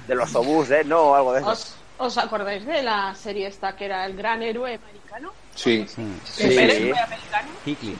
de 0.07 0.15
los 0.15 0.33
obús, 0.35 0.69
¿eh? 0.71 0.83
No, 0.85 1.15
algo 1.15 1.33
de 1.33 1.39
eso. 1.41 1.49
¿Os, 1.49 1.75
¿Os 1.97 2.17
acordáis 2.17 2.65
de 2.65 2.81
la 2.81 3.13
serie 3.15 3.47
esta 3.47 3.75
que 3.75 3.85
era 3.85 4.05
el 4.05 4.15
gran 4.15 4.41
héroe 4.41 4.75
americano? 4.75 5.31
Sí, 5.55 5.85
Sí. 5.87 6.43
¿El 6.43 6.59
héroe 6.69 6.99
americano? 6.99 7.49
Hickley. 7.65 7.97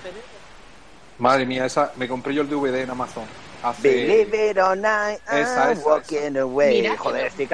madre 1.18 1.46
mía, 1.46 1.66
esa 1.66 1.92
me 1.98 2.08
compré 2.08 2.34
yo 2.34 2.42
el 2.42 2.50
DVD 2.50 2.82
en 2.84 2.90
Amazon 2.92 3.24
hace 3.62 3.90
Believe 3.90 4.52
it 4.52 4.58
or 4.58 4.78
not, 4.78 5.20
Esa, 5.30 5.66
I'm 5.66 5.78
esa, 5.78 5.86
walking 5.88 6.38
away. 6.38 6.82
Mira, 6.82 6.98
Joder, 6.98 7.26
estoy. 7.28 7.50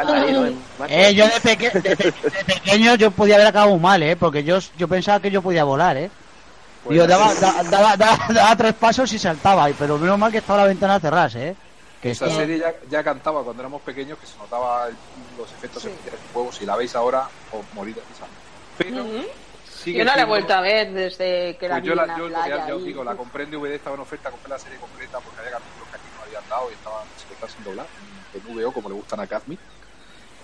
¿eh? 0.88 1.14
yo 1.16 1.26
de, 1.26 1.40
peque- 1.42 1.72
de, 1.72 1.96
pe- 1.98 2.12
de 2.12 2.46
pequeño 2.46 2.94
yo 2.96 3.10
podía 3.10 3.36
haber 3.36 3.48
acabado 3.48 3.76
mal, 3.80 4.04
¿eh? 4.04 4.16
Porque 4.16 4.44
yo, 4.44 4.60
yo 4.78 4.88
pensaba 4.88 5.20
que 5.20 5.32
yo 5.32 5.42
podía 5.42 5.64
volar, 5.64 5.98
¿eh? 5.98 6.12
Pues 6.84 6.96
yo 6.98 7.08
daba, 7.08 7.34
da- 7.34 7.64
daba, 7.64 7.98
daba- 7.98 8.28
daba 8.32 8.56
tres 8.56 8.74
pasos 8.76 9.12
y 9.14 9.18
saltaba, 9.18 9.68
y- 9.72 9.74
pero 9.74 9.98
menos 9.98 10.20
mal 10.20 10.32
que 10.32 10.38
estaba 10.38 10.60
la 10.62 10.68
ventana 10.68 11.00
cerrada, 11.00 11.30
¿eh? 11.34 11.56
Que 12.00 12.12
Esa 12.12 12.26
esto- 12.28 12.38
serie 12.38 12.60
ya, 12.60 12.72
ya 12.88 13.04
cantaba 13.04 13.44
cuando 13.44 13.64
éramos 13.64 13.82
pequeños 13.82 14.20
que 14.20 14.28
se 14.28 14.38
notaba 14.38 14.88
el- 14.90 14.96
los 15.40 15.52
efectos 15.54 15.82
Sí. 15.82 15.90
especiales 15.90 16.22
del 16.22 16.32
juego. 16.34 16.52
Si 16.52 16.66
la 16.68 16.76
veis 16.76 16.96
ahora, 16.96 17.28
os 17.52 17.66
morís 17.74 17.96
de 17.96 18.02
risa. 18.02 18.26
Pero. 18.78 19.06
Sigue 19.86 20.00
Yo 20.00 20.06
no 20.06 20.16
la 20.16 20.24
he 20.24 20.26
vuelto 20.26 20.54
a 20.54 20.62
ver 20.62 20.92
desde 20.92 21.56
que 21.58 21.70
la 21.70 21.76
Pues 21.76 21.84
vi 21.84 21.88
yo, 21.88 21.94
en 21.94 21.98
la, 21.98 22.06
la 22.08 22.18
yo 22.18 22.28
playa. 22.28 22.58
ya, 22.58 22.68
ya 22.68 22.76
os 22.76 22.84
digo, 22.84 23.04
la 23.04 23.16
compré 23.16 23.44
en 23.44 23.52
DVD, 23.52 23.76
estaba 23.76 23.96
en 23.96 24.02
oferta, 24.02 24.32
compré 24.32 24.50
la 24.50 24.60
serie 24.60 24.78
completa 24.80 25.20
porque 25.20 25.40
había 25.40 25.52
capítulos 25.52 25.88
que 25.90 25.96
aquí 25.96 26.08
no 26.16 26.24
habían 26.24 26.50
dado 26.50 26.70
y 26.72 26.74
estaban, 26.74 27.08
están 27.16 27.50
sin 27.50 27.64
doblar 27.64 27.88
en, 28.34 28.56
VO, 28.56 28.72
como 28.74 28.90
le 28.90 28.96
gustan 28.96 29.20
a 29.20 29.28
Kazmi. 29.28 29.58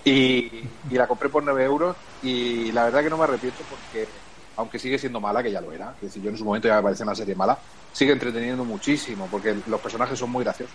Y, 0.04 0.64
y 0.90 0.94
la 0.94 1.06
compré 1.06 1.28
por 1.28 1.42
9 1.42 1.62
euros 1.64 1.96
y 2.22 2.72
la 2.72 2.84
verdad 2.84 3.02
que 3.02 3.10
no 3.10 3.18
me 3.18 3.24
arrepiento 3.24 3.62
porque, 3.68 4.08
aunque 4.56 4.78
sigue 4.78 4.98
siendo 4.98 5.20
mala, 5.20 5.42
que 5.42 5.50
ya 5.52 5.60
lo 5.60 5.72
era, 5.72 5.94
que 6.00 6.08
si 6.08 6.20
yo 6.22 6.30
en 6.30 6.36
su 6.36 6.44
momento 6.44 6.68
ya 6.68 6.76
me 6.76 6.82
parecía 6.82 7.04
una 7.04 7.14
serie 7.14 7.34
mala, 7.34 7.58
sigue 7.92 8.12
entreteniendo 8.12 8.64
muchísimo 8.64 9.28
porque 9.30 9.56
los 9.66 9.80
personajes 9.80 10.18
son 10.18 10.30
muy 10.30 10.44
graciosos. 10.44 10.74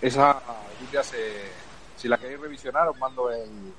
Esa, 0.00 0.40
día 0.90 1.02
se, 1.02 1.16
si 1.96 2.08
la 2.08 2.16
queréis 2.18 2.40
revisionar, 2.40 2.88
os 2.88 2.98
mando 2.98 3.30
el, 3.30 3.72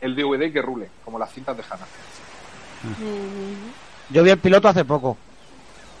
el 0.00 0.14
DVD 0.14 0.52
que 0.52 0.62
rule, 0.62 0.90
como 1.04 1.18
las 1.18 1.32
cintas 1.32 1.56
de 1.56 1.62
Hannah. 1.68 1.86
Yo 4.10 4.22
vi 4.22 4.30
el 4.30 4.40
piloto 4.40 4.68
hace 4.68 4.84
poco. 4.84 5.18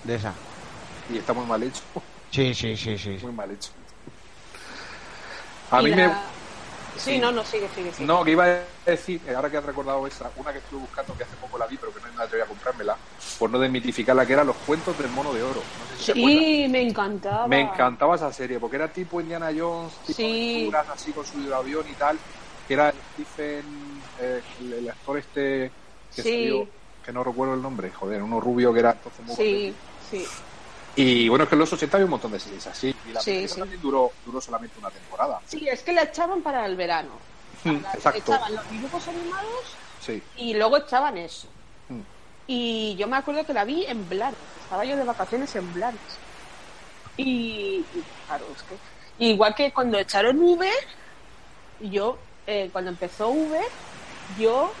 De 0.02 0.16
esa. 0.16 0.34
Y 1.08 1.18
está 1.18 1.32
muy 1.32 1.46
mal 1.46 1.62
hecho, 1.62 1.82
Sí, 2.30 2.54
sí, 2.54 2.76
sí, 2.76 2.98
sí. 2.98 3.18
muy 3.22 3.32
mal 3.32 3.50
hecho. 3.50 3.70
A 5.70 5.82
mí 5.82 5.90
la- 5.90 5.96
me, 5.96 6.34
Sí, 6.96 7.18
no, 7.18 7.32
no, 7.32 7.44
sigue, 7.44 7.68
sigue, 7.74 7.92
sigue. 7.92 8.06
No, 8.06 8.24
que 8.24 8.30
iba 8.30 8.44
a 8.44 8.68
decir, 8.86 9.28
ahora 9.34 9.50
que 9.50 9.56
has 9.56 9.64
recordado 9.64 10.06
esa, 10.06 10.30
una 10.36 10.52
que 10.52 10.58
estuve 10.60 10.78
buscando 10.80 11.16
que 11.16 11.24
hace 11.24 11.36
poco 11.36 11.58
la 11.58 11.66
vi, 11.66 11.76
pero 11.76 11.92
que 11.92 12.00
no 12.00 12.12
me 12.12 12.22
atreví 12.22 12.42
a 12.42 12.46
comprármela, 12.46 12.96
por 13.38 13.50
no 13.50 13.58
desmitificarla, 13.58 14.24
que 14.24 14.32
eran 14.34 14.46
los 14.46 14.56
cuentos 14.58 14.96
del 14.96 15.10
mono 15.10 15.32
de 15.32 15.42
oro. 15.42 15.60
No 15.76 15.86
sé 15.86 15.96
si. 15.96 16.12
Sí, 16.12 16.66
me 16.70 16.82
encantaba. 16.82 17.48
Me 17.48 17.60
encantaba 17.62 18.14
esa 18.14 18.32
serie, 18.32 18.60
porque 18.60 18.76
era 18.76 18.92
tipo 18.92 19.20
Indiana 19.20 19.50
Jones, 19.56 19.92
tipo 20.06 20.16
Sí. 20.16 20.52
aventuras 20.54 20.88
así 20.90 21.12
con 21.12 21.24
su 21.24 21.52
avión 21.52 21.88
y 21.88 21.96
tal, 21.96 22.20
que 22.66 22.74
era 22.74 22.94
Stephen, 23.12 24.04
eh, 24.16 24.42
el, 24.60 24.72
el 24.74 24.88
actor 24.88 25.18
este 25.18 25.74
que 26.14 26.22
Sí. 26.22 26.30
salió, 26.30 26.68
que 27.02 27.12
no 27.12 27.24
recuerdo 27.24 27.54
el 27.54 27.62
nombre, 27.62 27.90
joder, 27.90 28.22
uno 28.22 28.40
rubio 28.40 28.72
que 28.72 28.80
era 28.80 28.92
entonces 28.92 29.24
muy 29.26 29.36
Sí, 29.36 29.76
sí. 30.10 30.26
Y 30.96 31.28
bueno, 31.28 31.44
es 31.44 31.48
que 31.48 31.56
en 31.56 31.58
los 31.58 31.72
80 31.72 31.96
había 31.96 32.04
un 32.04 32.10
montón 32.12 32.30
de 32.32 32.38
series 32.40 32.66
así, 32.68 32.94
y 33.04 33.12
la 33.12 33.20
Sí, 33.20 33.46
también 33.58 33.80
duró, 33.80 34.12
duró 34.24 34.40
solamente 34.40 34.78
una 34.78 34.90
temporada. 34.90 35.40
Sí, 35.44 35.66
es 35.68 35.82
que 35.82 35.92
la 35.92 36.04
echaban 36.04 36.42
para 36.42 36.64
el 36.66 36.76
verano. 36.76 37.18
Mm, 37.64 37.76
Exacto, 37.94 38.18
Echaban 38.18 38.54
los 38.54 38.68
dibujos 38.68 39.08
animados 39.08 39.76
sí. 39.98 40.22
y 40.36 40.54
luego 40.54 40.76
echaban 40.76 41.16
eso. 41.18 41.48
Mm. 41.88 42.00
Y 42.46 42.96
yo 42.96 43.08
me 43.08 43.16
acuerdo 43.16 43.44
que 43.44 43.54
la 43.54 43.64
vi 43.64 43.84
en 43.86 44.08
Blanes. 44.08 44.38
Estaba 44.60 44.84
yo 44.84 44.96
de 44.96 45.04
vacaciones 45.04 45.54
en 45.56 45.72
Blanes. 45.72 46.18
Y, 47.16 47.86
y 47.92 48.02
claro, 48.26 48.46
es 48.54 48.62
que. 48.62 48.78
Igual 49.18 49.54
que 49.54 49.72
cuando 49.72 49.98
echaron 49.98 50.38
V, 50.38 50.68
yo, 51.80 52.18
eh, 52.46 52.68
cuando 52.72 52.90
empezó 52.90 53.30
V, 53.30 53.58
yo. 54.36 54.72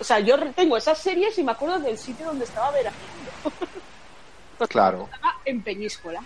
O 0.00 0.04
sea, 0.04 0.18
yo 0.20 0.36
tengo 0.52 0.76
esas 0.76 0.98
series 0.98 1.38
y 1.38 1.44
me 1.44 1.52
acuerdo 1.52 1.78
del 1.78 1.98
sitio 1.98 2.26
donde 2.26 2.44
estaba 2.44 2.70
veraneando. 2.70 3.02
Claro. 4.70 5.10
Estaba 5.12 5.34
en 5.44 5.62
Peñíscola. 5.62 6.22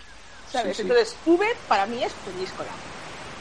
¿Sabes? 0.49 0.77
Sí, 0.77 0.83
sí. 0.83 0.89
Entonces, 0.89 1.17
V 1.25 1.45
para 1.67 1.85
mí 1.85 2.01
es 2.01 2.13
Peñíscola. 2.13 2.69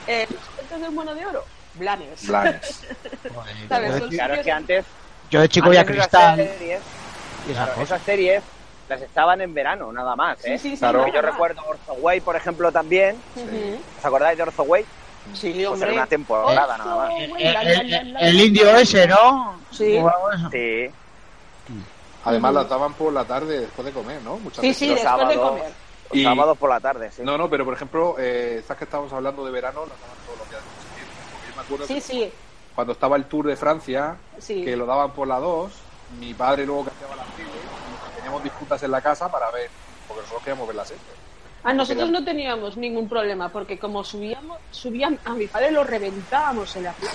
Eh, 0.07 0.27
los 0.29 0.43
cuentos 0.47 0.81
del 0.81 0.91
mono 0.91 1.15
de 1.15 1.27
oro, 1.27 1.45
Blanes. 1.75 2.27
Blanes. 2.27 2.81
¿Sabes? 3.69 4.03
Claro, 4.11 4.35
es 4.35 4.41
que 4.41 4.51
antes, 4.51 4.85
Yo 5.31 5.41
de 5.41 5.49
chico 5.49 5.73
ya 5.73 5.83
antes 5.83 5.97
esas 5.97 6.09
cristal 6.09 6.37
series, 6.37 6.81
y 7.47 7.53
esas 7.53 7.55
claro, 7.55 7.73
cosas. 7.75 7.85
esas 7.85 8.03
series 8.03 8.43
las 8.89 9.03
estaban 9.03 9.41
en 9.41 9.55
verano, 9.55 9.93
nada 9.93 10.17
más, 10.17 10.45
¿eh? 10.45 10.59
Sí, 10.59 10.71
sí, 10.71 10.77
sí, 10.77 10.81
Claro. 10.81 11.07
Yo 11.07 11.23
recuerdo 11.23 11.63
Orzo 11.65 11.93
Way, 11.95 12.21
por 12.21 12.35
ejemplo, 12.35 12.73
también. 12.73 13.17
¿Os 13.99 14.05
acordáis 14.05 14.37
de 14.37 14.43
Orzo 14.43 14.65
Way? 14.65 14.85
Sí, 15.35 15.65
Pues 15.67 15.83
era 15.83 15.93
una 15.93 16.07
temporada 16.07 16.77
nada 16.79 16.97
más. 16.97 17.11
El, 17.19 17.31
la, 17.31 17.53
la, 17.53 17.61
el- 17.73 17.91
la, 17.91 18.03
la, 18.05 18.21
el 18.21 18.37
la. 18.37 18.43
indio 18.45 18.77
ese, 18.77 19.07
¿no? 19.07 19.61
Sí. 19.71 19.99
Además 22.25 22.55
las 22.55 22.69
daban 22.69 22.95
por 22.95 23.13
la 23.13 23.25
tarde 23.25 23.61
después 23.61 23.85
de 23.87 23.93
comer, 23.93 24.21
¿no? 24.23 24.37
Muchas 24.39 24.61
Sí, 24.61 24.69
veces. 24.69 24.79
sí, 24.79 24.87
los 24.89 24.97
después 24.97 25.19
de 25.29 25.35
sábados. 25.35 25.49
comer. 25.51 25.73
los 26.11 26.19
Y- 26.19 26.25
sábados 26.25 26.59
por 26.59 26.71
la 26.71 26.81
tarde, 26.81 27.11
sí. 27.13 27.23
No, 27.23 27.39
no, 27.39 27.49
pero 27.49 27.65
por 27.65 27.75
ejemplo, 27.75 28.17
eh, 28.19 28.57
estas 28.59 28.77
que 28.77 28.85
estábamos 28.85 29.13
hablando 29.13 29.45
de 29.45 29.51
verano, 29.51 29.81
las 29.87 30.01
daban 30.01 30.17
todos 30.27 30.39
los 30.39 30.51
días. 30.51 30.61
Porque 31.33 31.49
yo 31.51 31.57
me 31.57 31.63
acuerdo 31.63 31.87
Sí, 31.87 31.95
que 31.95 32.01
sí, 32.01 32.33
cuando 32.75 32.93
estaba 32.93 33.17
el 33.17 33.25
Tour 33.27 33.47
de 33.47 33.57
Francia, 33.57 34.17
sí. 34.39 34.65
que 34.65 34.77
lo 34.77 34.87
daban 34.87 35.13
por 35.13 35.29
la 35.29 35.39
2, 35.39 35.73
mi 36.19 36.35
padre 36.35 36.67
luego 36.67 36.85
cambiaba 36.85 37.17
la 37.17 37.25
tele 37.37 37.49
y 37.49 38.17
teníamos 38.17 38.43
disputas 38.43 38.83
en 38.83 38.91
la 38.91 39.01
casa 39.01 39.31
para 39.31 39.51
ver, 39.51 39.71
porque 40.09 40.23
nosotros 40.23 40.43
queríamos 40.43 40.67
ver 40.67 40.77
la 40.77 40.85
serie. 40.85 41.03
A 41.63 41.75
nosotros 41.75 42.11
no 42.11 42.25
teníamos 42.25 42.77
ningún 42.77 43.09
problema 43.09 43.51
porque 43.51 43.79
como 43.79 44.03
subíamos, 44.03 44.59
subían, 44.71 45.19
a 45.25 45.35
mi 45.35 45.47
padre 45.47 45.71
lo 45.71 45.85
reventábamos 45.85 46.75
en 46.77 46.85
la 46.85 46.93
playa. 46.93 47.15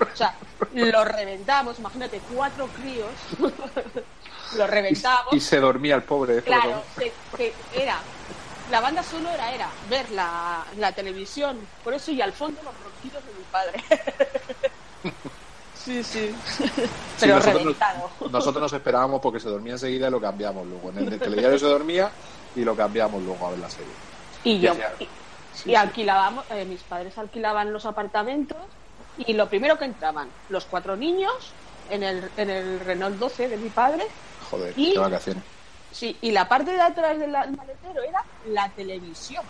O 0.00 0.16
sea, 0.16 0.34
lo 0.72 1.04
reventábamos, 1.04 1.78
imagínate, 1.80 2.20
cuatro 2.32 2.68
críos, 2.68 3.10
lo 4.56 4.66
reventábamos. 4.66 5.34
Y 5.34 5.40
se 5.40 5.58
dormía 5.58 5.96
el 5.96 6.02
pobre. 6.04 6.42
Claro, 6.42 6.82
que, 7.36 7.52
era, 7.74 7.98
la 8.70 8.80
banda 8.80 9.02
sonora 9.02 9.52
era 9.52 9.68
ver 9.90 10.08
la, 10.12 10.64
la 10.78 10.92
televisión, 10.92 11.58
por 11.82 11.94
eso 11.94 12.12
y 12.12 12.22
al 12.22 12.32
fondo 12.32 12.60
los 12.62 12.74
ronquidos 12.82 13.24
de 13.24 13.32
mi 13.32 13.44
padre. 13.50 13.84
Sí, 15.84 16.02
sí. 16.02 16.34
Sí, 16.48 16.64
Pero 17.20 17.36
nosotros, 17.36 17.64
nos, 17.64 18.32
nosotros 18.32 18.62
nos 18.62 18.72
esperábamos 18.72 19.20
porque 19.20 19.38
se 19.38 19.50
dormía 19.50 19.74
enseguida 19.74 20.08
y 20.08 20.10
lo 20.10 20.18
cambiamos 20.18 20.66
luego. 20.66 20.88
En 20.88 21.12
el 21.12 21.18
telediario 21.18 21.58
se 21.58 21.66
dormía 21.66 22.10
y 22.54 22.64
lo 22.64 22.76
cambiamos 22.76 23.22
luego 23.22 23.46
a 23.46 23.50
ver 23.50 23.58
la 23.60 23.68
serie. 23.68 23.98
Y 24.42 24.60
yo, 24.60 24.74
y, 24.98 25.10
Sí, 25.50 25.70
y 25.70 25.74
alquilábamos, 25.76 26.46
eh, 26.50 26.64
mis 26.64 26.84
padres 26.84 27.16
alquilaban 27.18 27.72
los 27.72 27.86
apartamentos 27.86 28.78
y 29.16 29.34
lo 29.34 29.48
primero 29.48 29.78
que 29.78 29.84
entraban, 29.84 30.34
los 30.48 30.66
cuatro 30.66 30.96
niños 30.96 31.56
en 31.86 32.02
el, 32.02 32.32
en 32.36 32.50
el 32.50 32.80
Renault 32.80 33.18
12 33.18 33.48
de 33.48 33.56
mi 33.56 33.70
padre, 33.70 34.04
Joder, 34.40 34.74
Y- 34.74 34.92
qué 34.92 34.98
vacaciones. 34.98 35.44
sí, 35.90 36.18
y 36.22 36.32
la 36.32 36.48
parte 36.48 36.72
de 36.72 36.80
atrás 36.80 37.18
del 37.18 37.30
maletero 37.30 38.02
era 38.02 38.18
la 38.42 38.72
televisión. 38.74 39.48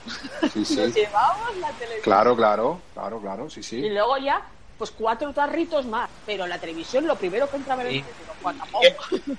Sí, 0.53 0.64
sí. 0.64 0.77
Nos 0.77 0.95
llevábamos 0.95 1.57
la 1.57 1.69
televisión. 1.79 2.03
Claro, 2.03 2.37
claro, 2.37 2.83
claro, 2.93 3.21
claro, 3.21 3.49
sí, 3.51 3.61
Y 3.61 3.62
sí. 3.62 3.88
luego 3.88 4.19
ya 4.19 4.43
pues 4.78 4.90
cuatro 4.90 5.32
tarritos 5.32 5.87
más. 5.87 6.08
Pero 6.26 6.46
la 6.46 6.58
televisión 6.58 7.06
lo 7.06 7.16
primero 7.16 7.48
que 7.48 7.56
entraba 7.56 7.82
en 7.82 7.88
el. 7.88 8.04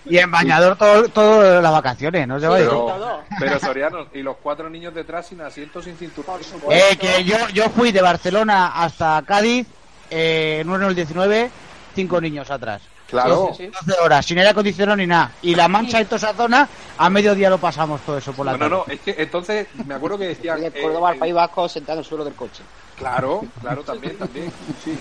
Y 0.06 0.18
en 0.18 0.32
bañador 0.32 0.78
todo, 0.78 1.08
todo 1.10 1.62
las 1.62 1.72
vacaciones, 1.72 2.28
¿no? 2.28 2.40
Se 2.40 2.48
va. 2.48 2.58
Pero, 2.58 3.24
pero 3.40 3.60
Soriano, 3.60 4.08
y 4.14 4.22
los 4.22 4.38
cuatro 4.38 4.70
niños 4.70 4.94
detrás 4.94 5.28
sin 5.28 5.42
asiento, 5.42 5.82
sin 5.82 5.96
cinturón. 5.98 6.42
Eh, 6.70 6.98
que 7.00 7.24
yo, 7.24 7.38
yo 7.54 7.70
fui 7.70 7.92
de 7.92 8.02
Barcelona 8.02 8.68
hasta 8.76 9.22
Cádiz 9.26 9.68
eh, 10.10 10.60
en 10.62 10.70
uno 10.70 10.88
el 10.88 10.96
19, 10.96 11.50
cinco 11.94 12.20
niños 12.22 12.50
atrás. 12.50 12.82
Claro. 13.08 13.36
12, 13.50 13.72
12 13.86 14.02
horas, 14.02 14.26
sin 14.26 14.38
aire 14.40 14.50
acondicionado 14.50 14.98
ni 14.98 15.06
nada. 15.06 15.32
Y 15.44 15.54
la 15.54 15.68
mancha 15.68 16.02
y 16.02 16.06
toda 16.06 16.18
esa 16.18 16.34
zona, 16.34 16.68
a 16.98 17.10
mediodía 17.10 17.50
lo 17.50 17.60
pasamos 17.60 18.02
todo 18.02 18.18
eso 18.18 18.34
por 18.34 18.46
la 18.46 18.54
No, 18.54 18.58
no, 18.58 18.64
tarde. 18.64 18.84
no, 18.88 18.94
es 18.94 19.00
que 19.02 19.22
entonces 19.22 19.68
me 19.86 19.94
acuerdo 19.94 20.18
que 20.18 20.28
decían. 20.30 20.60
De 20.60 20.68
eh, 20.68 20.82
Córdoba 20.82 21.10
al 21.10 21.16
eh, 21.18 21.20
País 21.20 21.34
Vasco 21.34 21.70
sentado 21.70 22.00
en 22.00 22.04
el 22.04 22.06
suelo 22.06 22.26
del 22.26 22.34
coche. 22.34 22.64
Claro, 22.98 23.44
claro, 23.62 23.84
también, 23.84 24.18
también. 24.18 24.52
Sí. 24.84 24.98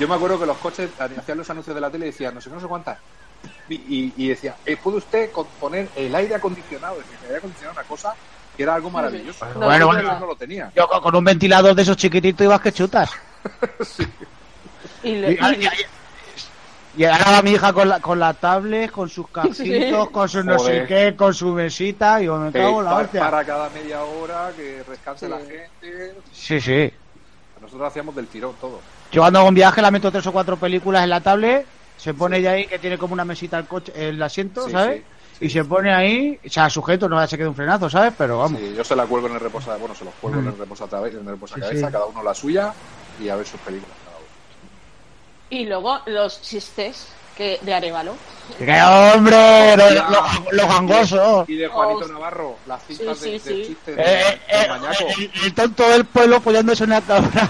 Yo 0.00 0.08
me 0.08 0.14
acuerdo 0.14 0.38
que 0.38 0.46
los 0.46 0.56
coches 0.58 0.90
hacían 0.98 1.38
los 1.38 1.48
anuncios 1.48 1.74
de 1.74 1.80
la 1.80 1.90
tele 1.90 2.06
y 2.06 2.10
decían, 2.10 2.34
no 2.34 2.40
sé 2.40 2.48
qué, 2.50 2.54
no 2.56 2.60
sé 2.60 2.66
cuántas. 2.66 2.98
Y, 3.68 3.74
y- 3.74 4.12
y 4.16 4.28
decía, 4.28 4.56
eh, 4.64 4.76
¿puede 4.76 4.98
usted 4.98 5.30
con- 5.30 5.46
poner 5.60 5.88
el 5.96 6.14
aire 6.14 6.34
acondicionado? 6.34 6.94
Es 7.00 7.04
decir, 7.04 7.18
el 7.20 7.26
aire 7.26 7.38
acondicionado 7.38 7.72
era 7.72 7.80
una 7.82 7.88
cosa 7.88 8.14
que 8.56 8.62
era 8.62 8.74
algo 8.74 8.90
maravilloso. 8.90 9.44
Bueno, 9.54 9.60
bueno, 9.66 9.78
Yo 9.78 9.86
bueno. 9.86 10.20
no 10.20 10.26
lo 10.26 10.36
tenía. 10.36 10.72
Yo 10.74 10.88
con, 10.88 11.14
un 11.14 11.24
ventilador 11.24 11.74
de 11.74 11.82
esos 11.82 11.96
chiquititos 11.96 12.44
ibas 12.44 12.60
que 12.60 12.72
chutas. 12.72 13.10
Y, 15.02 15.08
Y, 15.10 15.16
le- 15.16 15.32
y- 15.32 15.64
y- 15.64 15.68
y 17.02 17.04
ahora 17.04 17.30
va 17.32 17.42
mi 17.42 17.50
hija 17.52 17.72
con 17.72 17.88
la, 17.88 18.00
con 18.00 18.18
la 18.18 18.32
tablet, 18.34 18.90
con 18.90 19.08
sus 19.08 19.28
cajitos, 19.28 19.56
Sí. 19.58 19.92
con 20.12 20.28
su 20.28 20.42
no 20.42 20.58
sé 20.58 20.84
qué, 20.88 21.14
con 21.14 21.34
su 21.34 21.48
mesita. 21.52 22.20
Y 22.22 22.24
yo 22.26 22.36
me 22.38 22.50
cago 22.50 22.78
en 22.80 22.84
la 22.86 22.94
hostia. 22.96 23.20
para 23.20 23.44
cada 23.44 23.68
media 23.70 24.02
hora, 24.02 24.50
que 24.56 24.82
descanse 24.88 25.28
la 25.28 25.38
gente. 25.38 26.14
Sí, 26.32 26.60
sí. 26.60 26.90
Nosotros 27.66 27.88
hacíamos 27.88 28.14
del 28.14 28.28
tirón 28.28 28.54
todo. 28.60 28.80
Yo 29.10 29.22
cuando 29.22 29.40
hago 29.40 29.48
un 29.48 29.54
viaje 29.54 29.82
la 29.82 29.90
meto 29.90 30.10
tres 30.12 30.24
o 30.26 30.32
cuatro 30.32 30.56
películas 30.56 31.02
en 31.02 31.10
la 31.10 31.20
tablet, 31.20 31.66
se 31.96 32.14
pone 32.14 32.38
ella 32.38 32.52
ahí 32.52 32.66
que 32.66 32.78
tiene 32.78 32.96
como 32.96 33.12
una 33.12 33.24
mesita 33.24 33.58
el 33.58 33.66
coche, 33.66 33.92
el 33.96 34.22
asiento, 34.22 34.66
Sí, 34.66 34.70
¿sabes? 34.72 35.02
Y 35.40 35.50
se 35.50 35.64
pone 35.64 35.92
ahí, 35.92 36.38
o 36.46 36.48
sea, 36.48 36.70
sujeto, 36.70 37.08
no 37.08 37.26
se 37.26 37.36
quede 37.36 37.48
un 37.48 37.54
frenazo, 37.56 37.90
¿sabes? 37.90 38.14
Pero 38.16 38.38
vamos. 38.38 38.58
Sí, 38.60 38.72
yo 38.74 38.84
se 38.84 38.94
la 38.96 39.04
cuelgo 39.04 39.26
en 39.26 39.34
el 39.34 39.40
reposa, 39.40 39.76
bueno, 39.76 39.94
se 39.96 40.04
los 40.04 40.14
cuelgo 40.14 40.40
en 40.40 40.46
el 40.46 40.56
reposa, 40.56 40.84
en 40.84 41.04
el 41.18 41.26
reposacabeza, 41.26 41.72
Sí, 41.78 41.84
sí. 41.84 41.92
cada 41.92 42.06
uno 42.06 42.22
la 42.22 42.34
suya 42.34 42.72
y 43.20 43.28
a 43.28 43.36
ver 43.36 43.46
sus 43.46 43.60
películas. 43.60 43.96
cada 44.04 44.16
uno. 44.16 44.26
y 45.50 45.66
luego 45.66 45.98
los 46.06 46.40
chistes 46.40 47.08
que 47.36 47.58
de 47.62 47.74
Arevalo. 47.74 48.14
¡Qué 48.58 48.80
hombre! 48.82 49.76
Los, 50.52 50.66
gangosos. 50.66 51.48
Y 51.48 51.56
de 51.56 51.68
Juanito 51.68 52.08
Navarro, 52.08 52.56
las 52.66 52.82
cintas 52.84 53.18
Sí, 53.18 53.32
de, 53.32 53.38
sí, 53.40 53.48
de 53.48 53.66
chistes 53.66 53.96
de, 53.96 54.02
Eh, 54.02 54.40
eh, 54.48 54.62
de 54.62 54.68
Mañaco. 54.68 55.04
el, 55.18 55.30
el 55.44 55.54
tonto 55.54 55.88
del 55.88 56.04
pueblo 56.04 56.40
follándose 56.40 56.84
una 56.84 57.00
cabra. 57.00 57.48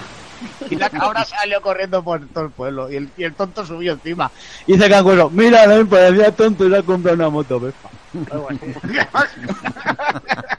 Y 0.69 0.75
la 0.75 0.89
cabra 0.89 1.23
salió 1.25 1.61
corriendo 1.61 2.03
por 2.03 2.27
todo 2.27 2.45
el 2.45 2.51
pueblo. 2.51 2.91
Y 2.91 2.95
el, 2.97 3.09
y 3.17 3.23
el 3.23 3.33
tonto 3.33 3.65
subió 3.65 3.93
encima. 3.93 4.29
Y 4.65 4.73
dice 4.73 4.89
Canguro, 4.89 5.29
mira, 5.29 5.65
no 5.65 5.77
me 5.77 5.85
parecía 5.85 6.31
tonto 6.31 6.65
y 6.65 6.69
le 6.69 6.77
ha 6.77 6.83
comprado 6.83 7.15
una 7.15 7.29
moto 7.29 7.59
Vespa. 7.59 7.89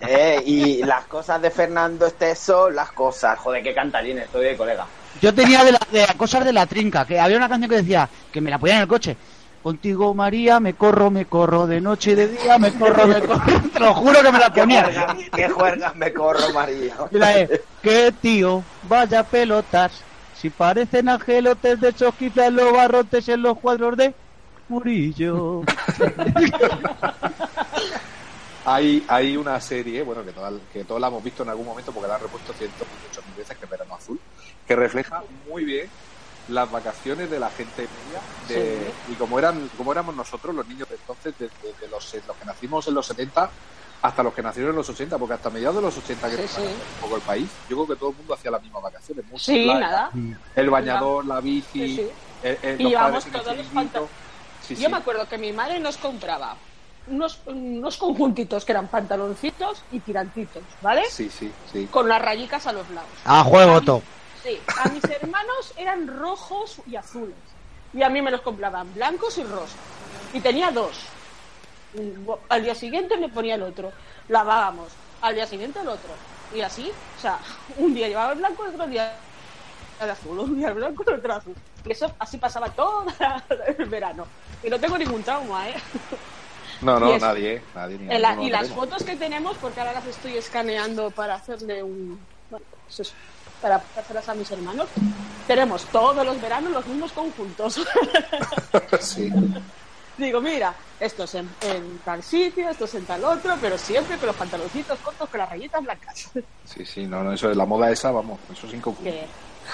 Eh, 0.01 0.43
y 0.47 0.83
las 0.85 1.05
cosas 1.07 1.43
de 1.43 1.51
Fernando 1.51 2.07
Esteso, 2.07 2.71
las 2.71 2.93
cosas. 2.93 3.39
Joder, 3.39 3.63
qué 3.63 3.75
cantarín 3.75 4.19
estoy 4.19 4.47
de 4.47 4.57
colega. 4.57 4.87
Yo 5.21 5.35
tenía 5.35 5.65
de, 5.65 5.73
la- 5.73 5.81
de 5.91 6.01
las 6.07 6.15
cosas 6.15 6.45
de 6.45 6.53
la 6.53 6.67
trinca, 6.67 7.05
que 7.07 7.19
había 7.19 7.37
una 7.37 7.49
canción 7.49 7.71
que 7.71 7.77
decía 7.77 8.09
que 8.33 8.41
me 8.41 8.51
la 8.51 8.59
ponía 8.59 8.77
en 8.77 8.83
el 8.83 8.89
coche. 8.89 9.17
Contigo, 9.63 10.15
María, 10.15 10.61
me 10.61 10.75
corro, 10.75 11.11
me 11.11 11.27
corro, 11.27 11.67
de 11.67 11.81
noche 11.81 12.13
y 12.13 12.15
de 12.15 12.29
día, 12.29 12.59
me 12.59 12.73
corro, 12.73 13.07
me 13.09 13.21
corro. 13.21 13.43
Te 13.73 13.81
lo 13.81 13.93
juro 13.95 14.23
que 14.23 14.33
me 14.33 14.39
la 14.39 14.53
ponía. 14.53 15.17
qué 15.35 15.49
juergas 15.49 15.97
me 15.97 16.13
corro, 16.13 16.53
María. 16.55 16.95
Y 17.11 17.19
la 17.19 17.29
de, 17.31 17.63
qué 17.83 18.13
tío, 18.21 18.63
vaya 18.83 19.25
pelotas. 19.25 20.05
Si 20.33 20.51
parecen 20.51 21.09
angelotes 21.09 21.81
de 21.81 21.89
esos 21.89 22.15
quizás 22.15 22.53
los 22.53 22.73
barrotes 22.73 23.29
en 23.29 23.43
los 23.43 23.59
cuadros 23.59 23.97
de 23.97 24.15
Murillo. 24.69 25.63
Hay, 28.65 29.03
hay 29.09 29.35
una 29.37 29.59
serie, 29.61 30.03
bueno, 30.03 30.23
que, 30.25 30.33
toda- 30.33 30.53
que 30.71 30.85
todos 30.85 31.01
la 31.01 31.07
hemos 31.09 31.25
visto 31.25 31.43
en 31.43 31.49
algún 31.49 31.65
momento 31.67 31.91
porque 31.91 32.07
la 32.09 32.17
han 32.17 32.21
repuesto 32.21 32.53
128 32.53 33.23
mil 33.27 33.35
veces, 33.35 33.57
que 33.57 33.65
es 33.65 33.71
Verano 33.71 33.95
Azul, 33.95 34.21
que 34.69 34.77
refleja 34.77 35.25
muy 35.47 35.65
bien 35.65 35.91
las 36.51 36.71
vacaciones 36.71 37.31
de 37.31 37.41
la 37.41 37.49
gente 37.51 37.83
media 37.83 38.21
de, 38.47 38.93
y 39.11 39.15
como 39.15 39.39
eran 39.39 39.69
como 39.77 39.93
éramos 39.93 40.15
nosotros 40.15 40.55
los 40.55 40.67
niños 40.69 40.87
de 40.89 40.97
entonces 40.97 41.35
desde 41.39 41.73
de 41.81 41.89
los, 41.89 42.15
los 42.27 42.37
que 42.37 42.45
nacimos 42.45 42.87
en 42.87 42.95
los 42.95 43.07
70 43.07 43.51
hasta 44.03 44.23
los 44.23 44.33
que 44.35 44.43
nacieron 44.43 44.71
en 44.73 44.77
los 44.77 44.89
80 44.89 45.19
porque 45.19 45.35
hasta 45.35 45.51
mediados 45.51 45.77
de 45.77 45.83
los 45.83 45.97
80 45.97 46.31
que 46.31 46.47
Sí, 46.47 46.61
un 46.61 47.01
poco 47.01 47.17
el 47.17 47.23
país 47.23 47.51
yo 47.69 47.77
creo 47.77 47.89
que 47.89 47.97
todo 47.97 48.11
el 48.11 48.17
mundo 48.17 48.35
hacía 48.35 48.51
las 48.51 48.63
mismas 48.63 48.83
vacaciones 48.83 49.25
mucho 49.27 49.53
nada. 49.53 50.11
el 50.55 50.71
bañador 50.71 51.27
la 51.27 51.41
bici 51.41 51.97
Sí, 51.97 51.97
sí. 51.97 52.09
el- 52.43 52.59
el- 52.63 52.81
Y 52.83 52.87
el 52.95 52.99
todos 52.99 53.13
los 53.13 53.67
pantalones. 53.67 54.11
Sí, 54.63 54.75
Yo 54.75 54.87
sí. 54.87 54.91
me 54.91 54.97
acuerdo 54.99 55.27
que 55.29 55.39
mi 55.39 55.53
madre 55.53 55.81
nos 55.81 55.97
compraba 55.97 56.57
unos, 57.07 57.43
unos 57.47 57.97
conjuntitos 57.97 58.65
que 58.65 58.73
eran 58.73 58.89
pantaloncitos 58.89 59.83
y 59.91 60.01
tirantitos, 60.01 60.63
¿vale? 60.83 61.05
sí 61.11 61.31
sí 61.31 61.51
sí 61.73 61.87
Con 61.87 62.09
las 62.09 62.21
rayicas 62.21 62.67
a 62.67 62.73
los 62.73 62.89
lados. 62.91 63.09
A 63.25 63.43
juego 63.45 63.81
todo. 63.81 64.03
A 64.83 64.89
mis 64.89 65.05
hermanos 65.05 65.75
eran 65.77 66.07
rojos 66.07 66.81
y 66.87 66.97
azules. 66.97 67.37
Y 67.93 68.03
a 68.03 68.09
mí 68.09 68.21
me 68.23 68.31
los 68.31 68.41
compraban 68.43 68.93
blancos 68.95 69.39
y 69.39 69.45
rosas. 69.45 69.77
Y 70.33 70.41
tenía 70.41 70.71
dos. 70.71 70.99
Y, 71.95 72.13
Al 72.49 72.63
día 72.63 72.75
siguiente 72.75 73.17
me 73.17 73.29
ponía 73.29 73.55
el 73.55 73.63
otro. 73.63 73.93
Lavábamos. 74.29 74.89
Al 75.23 75.35
día 75.35 75.47
siguiente 75.47 75.81
el 75.81 75.89
otro. 75.89 76.11
Y 76.55 76.61
así, 76.61 76.91
o 77.17 77.21
sea, 77.21 77.39
un 77.79 77.95
día 77.95 78.09
llevaba 78.09 78.33
el 78.33 78.39
blanco, 78.39 78.65
el 78.65 78.75
otro 78.75 78.87
día 78.87 79.13
el 80.01 80.11
azul. 80.11 80.39
Un 80.39 80.59
día 80.59 80.69
el 80.69 80.75
blanco, 80.75 81.05
el 81.07 81.15
otro 81.19 81.33
azul. 81.35 81.55
Y 81.85 81.93
eso 81.93 82.13
así 82.19 82.37
pasaba 82.39 82.69
todo 82.71 83.07
el 83.79 83.87
verano. 83.87 84.27
Y 84.63 84.69
no 84.69 84.79
tengo 84.79 84.99
ningún 84.99 85.23
trauma, 85.23 85.69
¿eh? 85.69 85.75
no 86.83 87.01
no 87.01 87.15
eso. 87.15 87.27
nadie 87.27 87.63
nadie 87.75 87.99
ni 87.99 88.19
la- 88.19 88.41
y 88.43 88.51
las 88.51 88.71
fotos 88.71 89.03
que 89.03 89.17
tenemos, 89.17 89.57
porque 89.57 89.81
ahora 89.81 89.95
las 89.95 90.07
estoy 90.07 90.37
escaneando 90.37 91.11
para 91.11 91.35
hacerle 91.37 91.83
un. 91.83 92.21
Bueno, 92.51 92.67
pues 92.85 93.01
eso, 93.01 93.15
para 93.61 93.77
hacerlas 93.97 94.29
a 94.29 94.35
mis 94.35 94.51
hermanos. 94.51 94.89
Tenemos 95.47 95.85
todos 95.87 96.25
los 96.25 96.41
veranos 96.41 96.73
los 96.73 96.87
mismos 96.87 97.13
conjuntos. 97.13 97.81
sí 99.01 99.33
Digo, 100.17 100.41
mira, 100.41 100.75
esto 100.99 101.25
es 101.25 101.35
en, 101.37 101.49
en 101.61 101.99
tal 102.05 102.23
sitio, 102.25 102.69
esto 102.69 102.87
es 102.87 102.95
en 102.97 103.07
tal 103.07 103.23
otro, 103.25 103.57
pero 103.61 103.79
siempre 103.79 104.17
con 104.17 104.27
los 104.27 104.37
pantaloncitos 104.37 104.99
cortos 104.99 105.29
con 105.29 105.39
las 105.39 105.49
rayitas 105.49 105.83
blancas. 105.83 106.31
sí 106.65 106.85
sí 106.85 107.07
no 107.07 107.23
no 107.23 107.33
eso 107.33 107.51
es 107.51 107.57
la 107.57 107.65
moda 107.65 107.91
esa 107.91 108.11
vamos 108.11 108.41
eso 108.53 108.67
es 108.67 108.75
inconfundible 108.75 109.21
¿Qué, 109.21 109.29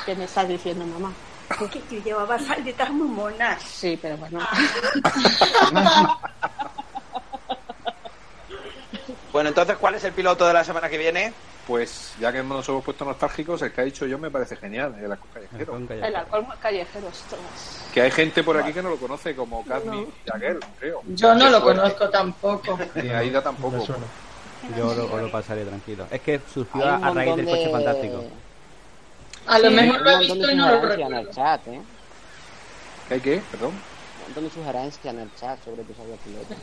qué 0.06 0.14
me 0.14 0.24
estás 0.24 0.46
diciendo, 0.46 0.84
mamá? 0.84 1.12
Porque 1.58 1.78
tú 1.80 1.96
llevabas 2.02 2.42
falditas 2.42 2.90
muy 2.90 3.08
monas. 3.08 3.62
Sí, 3.62 3.98
pero 4.00 4.16
bueno. 4.16 4.40
Bueno, 9.34 9.48
entonces, 9.48 9.76
¿cuál 9.78 9.96
es 9.96 10.04
el 10.04 10.12
piloto 10.12 10.46
de 10.46 10.52
la 10.52 10.62
semana 10.62 10.88
que 10.88 10.96
viene? 10.96 11.32
Pues 11.66 12.14
ya 12.20 12.30
que 12.32 12.40
nos 12.44 12.68
hemos 12.68 12.84
puesto 12.84 13.04
nostálgicos, 13.04 13.60
el 13.62 13.72
que 13.72 13.80
ha 13.80 13.84
dicho 13.84 14.06
yo 14.06 14.16
me 14.16 14.30
parece 14.30 14.54
genial, 14.54 14.94
el 14.96 15.10
alcohol 15.10 15.30
callejero. 15.34 15.76
El 15.76 16.14
alcohol 16.14 16.46
callejero, 16.60 17.08
ostras. 17.08 17.90
Que 17.92 18.02
hay 18.02 18.12
gente 18.12 18.44
por 18.44 18.56
aquí 18.56 18.72
que 18.72 18.80
no 18.80 18.90
lo 18.90 18.96
conoce, 18.96 19.34
como 19.34 19.64
Cadmi 19.64 20.06
Jagger, 20.24 20.60
creo. 20.78 21.02
Yo 21.08 21.34
no 21.34 21.50
lo 21.50 21.60
fuerte. 21.60 21.80
conozco 21.80 22.10
tampoco. 22.10 22.78
Ni 22.94 23.08
Aida 23.08 23.42
tampoco. 23.42 23.84
Yo 24.78 24.94
lo, 24.94 25.12
os 25.12 25.22
lo 25.22 25.32
pasaré 25.32 25.64
tranquilo. 25.64 26.06
Es 26.12 26.20
que 26.20 26.40
surgió 26.54 26.86
a, 26.86 26.98
raíz 27.12 27.34
del 27.34 27.46
coche 27.46 27.64
de- 27.64 27.70
fantástico. 27.72 28.22
A 29.48 29.58
lo 29.58 29.68
Sí, 29.68 29.74
mejor 29.74 30.00
lo 30.00 30.10
he 30.10 30.18
visto 30.20 30.34
y 30.48 30.54
no 30.54 30.68
lo 30.70 30.80
sugerencias 30.80 31.10
en 31.10 31.12
recuerdo. 31.12 31.28
el 31.28 31.34
chat, 31.34 31.66
¿eh? 31.66 31.82
¿Qué 33.08 33.14
hay 33.14 33.20
qué? 33.20 33.42
Perdón. 33.50 33.72
Un 33.72 34.22
montón 34.26 34.44
de 34.44 34.50
sugerencias 34.50 35.12
en 35.12 35.20
el 35.20 35.34
chat 35.34 35.60
sobre 35.64 35.82
episodio 35.82 36.16
piloto. 36.18 36.54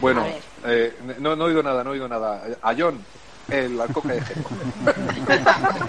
Bueno, 0.00 0.24
eh, 0.64 0.96
no, 1.18 1.36
no 1.36 1.44
he 1.44 1.48
oído 1.48 1.62
nada, 1.62 1.84
no 1.84 1.90
he 1.90 1.92
oído 1.94 2.08
nada. 2.08 2.42
A 2.62 2.74
John, 2.76 2.98
el 3.50 3.80
alcohol 3.80 4.04
callejero. 4.08 4.40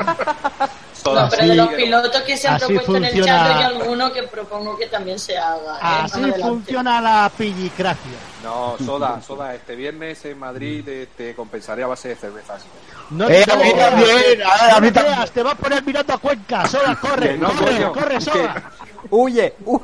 No, 1.06 1.28
pero 1.30 1.46
de 1.48 1.56
los 1.56 1.68
pilotos 1.74 2.22
que 2.22 2.38
se 2.38 2.48
han 2.48 2.56
así 2.56 2.66
propuesto 2.68 2.96
en 2.96 3.04
el 3.04 3.26
chat 3.26 3.48
hay 3.58 3.64
alguno 3.64 4.14
que 4.14 4.24
propongo 4.24 4.78
que 4.78 4.88
también 4.88 5.20
se 5.20 5.38
haga. 5.38 5.76
¿eh? 5.76 5.80
Así 5.82 6.32
funciona 6.42 7.02
la 7.02 7.30
pillicracia. 7.38 8.12
No, 8.42 8.78
Soda, 8.78 9.22
Soda, 9.22 9.54
este 9.54 9.76
viernes 9.76 10.24
en 10.24 10.40
Madrid 10.40 10.88
eh, 10.88 11.10
te 11.18 11.36
compensaré 11.36 11.84
a 11.84 11.88
base 11.88 12.10
de 12.10 12.16
cervezas. 12.16 12.64
No 13.10 13.28
Eh, 13.28 13.44
te 13.46 13.52
a 13.52 13.56
mí 13.58 13.74
también, 13.74 14.42
a- 14.46 14.80
mí 14.80 14.88
te 14.92 15.02
también. 15.02 15.30
te 15.34 15.44
va 15.44 15.52
a 15.52 15.56
poner 15.56 15.84
mirando 15.84 16.14
a 16.14 16.18
Cuenca. 16.18 16.66
Soda, 16.68 16.96
corre, 17.02 17.38
no, 17.38 17.52
corre, 17.52 17.74
coño, 17.76 17.92
corre, 17.94 18.16
que- 18.16 18.22
Soda. 18.22 18.72
¡Huye! 19.10 19.54
hu- 19.66 19.82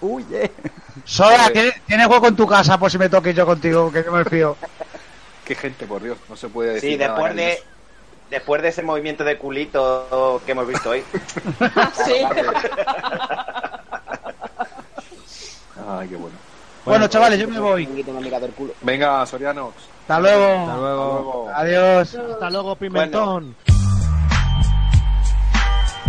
¡Huye! 0.00 0.50
Sola, 1.08 1.50
¿tienes 1.50 1.74
tienes 1.86 2.06
hueco 2.06 2.28
en 2.28 2.36
tu 2.36 2.46
casa 2.46 2.78
por 2.78 2.90
si 2.90 2.98
me 2.98 3.08
toque 3.08 3.32
yo 3.32 3.46
contigo, 3.46 3.90
que 3.90 4.04
yo 4.04 4.12
me 4.12 4.26
fío. 4.26 4.58
Qué 5.46 5.54
gente, 5.54 5.86
por 5.86 6.02
Dios, 6.02 6.18
no 6.28 6.36
se 6.36 6.50
puede 6.50 6.74
decir 6.74 6.90
Sí, 6.92 6.98
nada 6.98 7.14
después 7.14 7.34
de, 7.34 7.42
cariñoso. 7.42 7.64
después 8.28 8.60
de 8.60 8.68
ese 8.68 8.82
movimiento 8.82 9.24
de 9.24 9.38
culito 9.38 10.42
que 10.44 10.52
hemos 10.52 10.68
visto 10.68 10.90
hoy. 10.90 11.02
Sí. 12.04 12.12
Ay, 15.88 16.08
qué 16.08 16.16
bueno. 16.16 16.36
Bueno, 16.84 17.08
chavales, 17.08 17.40
yo 17.40 17.48
me 17.48 17.58
voy. 17.58 17.86
Chiringuito 17.86 18.12
me 18.12 18.48
culo. 18.48 18.74
Venga, 18.82 19.24
Soriano. 19.24 19.72
Hasta 20.02 20.20
luego. 20.20 20.60
Hasta 20.60 20.76
luego. 20.76 21.50
Adiós. 21.54 22.14
Hasta 22.14 22.50
luego, 22.50 22.76
Pimentón. 22.76 23.56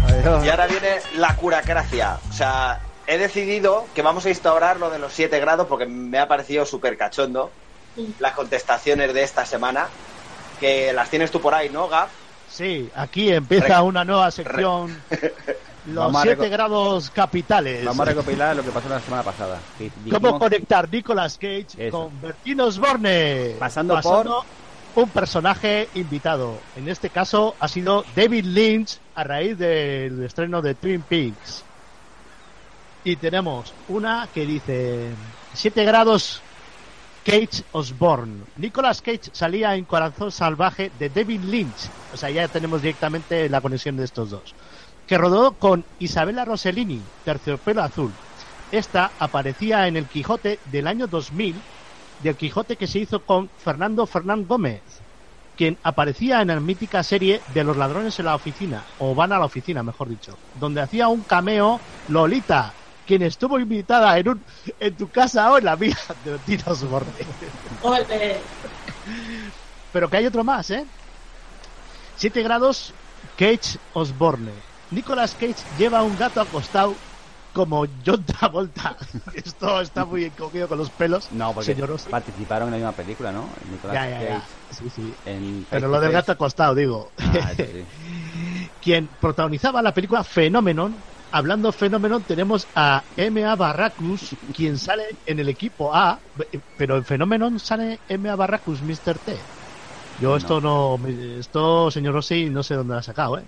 Adiós. 0.09 0.43
Y 0.45 0.49
ahora 0.49 0.67
viene 0.67 0.97
la 1.15 1.33
curacracia. 1.37 2.19
O 2.29 2.33
sea, 2.33 2.81
he 3.09 3.17
decidido 3.17 3.85
que 3.95 4.01
vamos 4.01 4.25
a 4.25 4.29
instaurar 4.29 4.79
lo 4.79 4.89
de 4.89 4.99
los 4.99 5.11
7 5.13 5.39
grados 5.39 5.67
porque 5.67 5.85
me 5.85 6.19
ha 6.19 6.27
parecido 6.27 6.65
súper 6.65 6.95
cachondo 6.97 7.51
las 8.19 8.33
contestaciones 8.33 9.13
de 9.13 9.23
esta 9.23 9.45
semana. 9.45 9.87
Que 10.59 10.93
las 10.93 11.09
tienes 11.09 11.31
tú 11.31 11.39
por 11.41 11.53
ahí, 11.55 11.69
¿no, 11.69 11.87
Gaf? 11.87 12.09
Sí, 12.49 12.89
aquí 12.95 13.31
empieza 13.31 13.77
Re- 13.77 13.81
una 13.81 14.03
nueva 14.05 14.29
sección. 14.31 15.01
Los 15.85 15.95
Vamos 15.95 16.21
a 16.21 16.23
7 16.23 16.43
reco- 16.45 16.49
grados 16.51 17.09
capitales. 17.09 17.85
Vamos 17.85 18.01
a 18.01 18.05
recopilar 18.11 18.55
lo 18.55 18.63
que 18.63 18.69
pasó 18.69 18.89
la 18.89 18.99
semana 18.99 19.23
pasada. 19.23 19.59
¿Cómo 20.11 20.37
conectar 20.37 20.91
Nicolas 20.91 21.37
Cage 21.37 21.67
Eso. 21.77 21.91
con 22.09 22.21
Bertino 22.21 22.65
Osborne? 22.65 23.55
Pasando 23.57 23.97
un 24.95 25.09
personaje 25.09 25.87
invitado. 25.95 26.59
En 26.75 26.89
este 26.89 27.09
caso 27.09 27.55
ha 27.59 27.67
sido 27.69 28.03
David 28.15 28.45
Lynch 28.45 28.99
a 29.15 29.23
raíz 29.23 29.57
del 29.57 30.21
estreno 30.23 30.61
de 30.61 30.75
Twin 30.75 31.01
Peaks. 31.01 31.63
Y 33.03 33.15
tenemos 33.15 33.73
una 33.87 34.27
que 34.33 34.45
dice 34.45 35.09
7 35.53 35.83
grados 35.85 36.41
Cage 37.23 37.63
Osborne. 37.73 38.43
Nicolas 38.57 39.01
Cage 39.01 39.29
salía 39.33 39.75
en 39.75 39.85
Corazón 39.85 40.31
Salvaje 40.31 40.91
de 40.99 41.09
David 41.09 41.41
Lynch. 41.43 41.89
O 42.13 42.17
sea, 42.17 42.29
ya 42.29 42.47
tenemos 42.47 42.81
directamente 42.81 43.47
la 43.49 43.61
conexión 43.61 43.97
de 43.97 44.05
estos 44.05 44.31
dos. 44.31 44.55
Que 45.07 45.17
rodó 45.17 45.53
con 45.53 45.85
Isabella 45.99 46.45
Rossellini, 46.45 47.01
Terciopelo 47.25 47.83
Azul. 47.83 48.11
Esta 48.71 49.11
aparecía 49.19 49.87
en 49.87 49.97
el 49.97 50.05
Quijote 50.05 50.59
del 50.71 50.87
año 50.87 51.07
2000, 51.07 51.55
del 52.23 52.35
Quijote 52.35 52.75
que 52.75 52.87
se 52.87 52.99
hizo 52.99 53.21
con 53.21 53.49
Fernando 53.57 54.05
Fernán 54.05 54.45
Gómez, 54.47 54.81
quien 55.57 55.77
aparecía 55.83 56.41
en 56.41 56.49
la 56.49 56.59
mítica 56.59 57.03
serie 57.03 57.41
de 57.53 57.63
los 57.63 57.75
ladrones 57.75 58.17
en 58.19 58.25
la 58.25 58.35
oficina, 58.35 58.83
o 58.99 59.15
van 59.15 59.33
a 59.33 59.39
la 59.39 59.45
oficina, 59.45 59.83
mejor 59.83 60.09
dicho, 60.09 60.37
donde 60.59 60.81
hacía 60.81 61.07
un 61.07 61.21
cameo 61.21 61.79
Lolita, 62.07 62.73
quien 63.09 63.23
estuvo 63.23 63.59
invitada 63.59 64.19
en, 64.19 64.29
un, 64.29 64.45
en 64.79 64.95
tu 64.95 65.09
casa 65.09 65.51
o 65.51 65.57
en 65.57 65.65
la 65.65 65.75
mía 65.75 65.97
de 66.23 66.37
Tino 66.45 66.63
Osborne. 66.67 67.11
Ole. 67.81 68.43
Pero 69.91 70.07
que 70.11 70.17
hay 70.17 70.27
otro 70.27 70.43
más, 70.43 70.69
¿eh? 70.69 70.85
7 72.17 72.43
grados 72.43 72.93
Cage 73.35 73.79
Osborne. 73.93 74.51
Nicolas 74.91 75.33
Cage 75.33 75.65
lleva 75.75 76.03
un 76.03 76.15
gato 76.15 76.39
acostado 76.39 76.93
como 77.51 77.87
John 78.05 78.23
Travolta. 78.25 78.95
Esto 79.33 79.81
está 79.81 80.05
muy 80.05 80.25
encogido 80.25 80.67
con 80.67 80.77
los 80.77 80.91
pelos. 80.91 81.31
No, 81.31 81.51
porque 81.51 81.73
señor 81.73 81.89
Osi. 81.89 82.11
participaron 82.11 82.67
en 82.67 82.71
la 82.73 82.77
misma 82.77 82.91
película, 82.95 83.31
¿no? 83.31 83.51
Nicolas 83.65 83.95
Ya, 83.95 84.07
ya, 84.07 84.23
ya. 84.23 84.39
Cage 84.39 84.59
Sí, 84.69 84.89
sí. 84.91 85.15
en 85.25 85.65
Pero 85.67 85.87
lo 85.87 85.99
del 85.99 86.11
gato 86.11 86.31
acostado, 86.31 86.75
digo. 86.75 87.11
Ah, 87.17 87.53
sí. 87.57 87.87
Quien 88.81 89.07
protagonizaba 89.19 89.81
la 89.81 89.95
película 89.95 90.23
Phenomenon. 90.23 91.08
Hablando 91.31 91.71
Phenomenon, 91.71 92.25
tenemos 92.25 92.69
a 92.73 93.05
M.A. 93.15 93.55
Barracus, 93.55 94.35
quien 94.51 94.77
sale 94.79 95.03
en 95.25 95.39
el 95.39 95.49
equipo 95.49 95.93
A, 95.93 96.23
pero 96.75 96.97
en 96.97 97.05
Phenomenon 97.05 97.59
sale 97.59 98.01
M.A. 98.07 98.35
Barracus, 98.35 98.81
Mr. 98.81 99.19
T. 99.19 99.47
Yo 100.17 100.31
No. 100.31 100.37
esto 100.37 100.59
no, 100.61 100.99
esto, 101.07 101.91
señor 101.91 102.15
Rossi, 102.15 102.49
no 102.49 102.63
sé 102.63 102.75
dónde 102.75 102.93
lo 102.93 102.99
ha 102.99 103.03
sacado, 103.03 103.39
¿eh? 103.39 103.47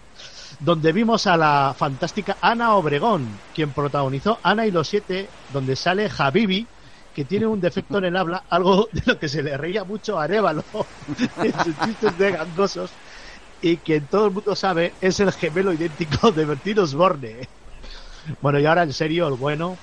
Donde 0.60 0.94
vimos 0.94 1.28
a 1.28 1.38
la 1.38 1.76
fantástica 1.78 2.38
Ana 2.42 2.76
Obregón, 2.76 3.42
quien 3.54 3.74
protagonizó 3.74 4.40
Ana 4.44 4.68
y 4.68 4.72
los 4.72 4.88
siete, 4.88 5.34
donde 5.48 5.76
sale 5.76 6.10
Habibi, 6.18 6.72
que 7.14 7.26
tiene 7.26 7.48
un 7.48 7.60
defecto 7.60 7.98
en 7.98 8.06
el 8.06 8.16
habla, 8.16 8.46
algo 8.50 8.88
de 8.94 9.02
lo 9.06 9.20
que 9.20 9.28
se 9.28 9.44
le 9.44 9.58
reía 9.58 9.84
mucho 9.86 10.20
a 10.20 10.24
Arévalo 10.26 10.66
en 11.42 11.60
sus 11.60 11.78
chistes 11.80 12.16
de 12.18 12.32
gangosos, 12.32 13.00
y 13.62 13.82
quien 13.82 14.08
todo 14.08 14.28
el 14.28 14.32
mundo 14.34 14.56
sabe 14.56 14.98
es 15.00 15.20
el 15.20 15.32
gemelo 15.34 15.74
idéntico 15.74 16.32
de 16.32 16.46
Bertín 16.46 16.80
Osborne. 16.80 17.50
Bueno, 18.42 18.60
y 18.60 18.66
ahora 18.66 18.84
en 18.84 18.94
serio, 18.94 19.28
el 19.28 19.36
bueno. 19.36 19.78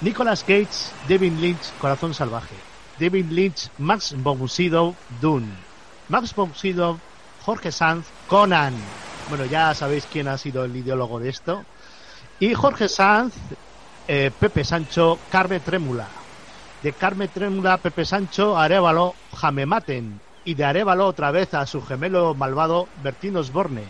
Nicolas 0.00 0.42
Cage, 0.42 0.68
David 1.08 1.32
Lynch, 1.38 1.72
Corazón 1.80 2.12
Salvaje. 2.12 2.54
David 2.98 3.26
Lynch, 3.30 3.70
Max 3.78 4.14
von 4.18 4.48
Sydow, 4.48 4.94
Dune. 5.20 5.48
Max 6.08 6.34
von 6.34 6.54
Sydow, 6.54 6.98
Jorge 7.44 7.72
Sanz, 7.72 8.06
Conan. 8.26 8.74
Bueno, 9.28 9.44
ya 9.44 9.74
sabéis 9.74 10.06
quién 10.10 10.28
ha 10.28 10.38
sido 10.38 10.64
el 10.64 10.76
ideólogo 10.76 11.18
de 11.18 11.28
esto. 11.28 11.64
Y 12.38 12.54
Jorge 12.54 12.88
Sanz, 12.88 13.34
eh, 14.08 14.30
Pepe 14.38 14.64
Sancho, 14.64 15.18
Carme 15.30 15.60
Trémula. 15.60 16.06
De 16.82 16.92
Carme 16.92 17.28
Trémula, 17.28 17.78
Pepe 17.78 18.04
Sancho, 18.04 18.56
Arevalo, 18.56 19.14
Jame 19.34 19.66
Maten. 19.66 20.20
Y 20.44 20.54
de 20.54 20.64
Arevalo 20.64 21.06
otra 21.06 21.30
vez 21.30 21.54
a 21.54 21.66
su 21.66 21.82
gemelo 21.82 22.34
malvado, 22.34 22.88
Bertín 23.02 23.36
Osborne, 23.36 23.84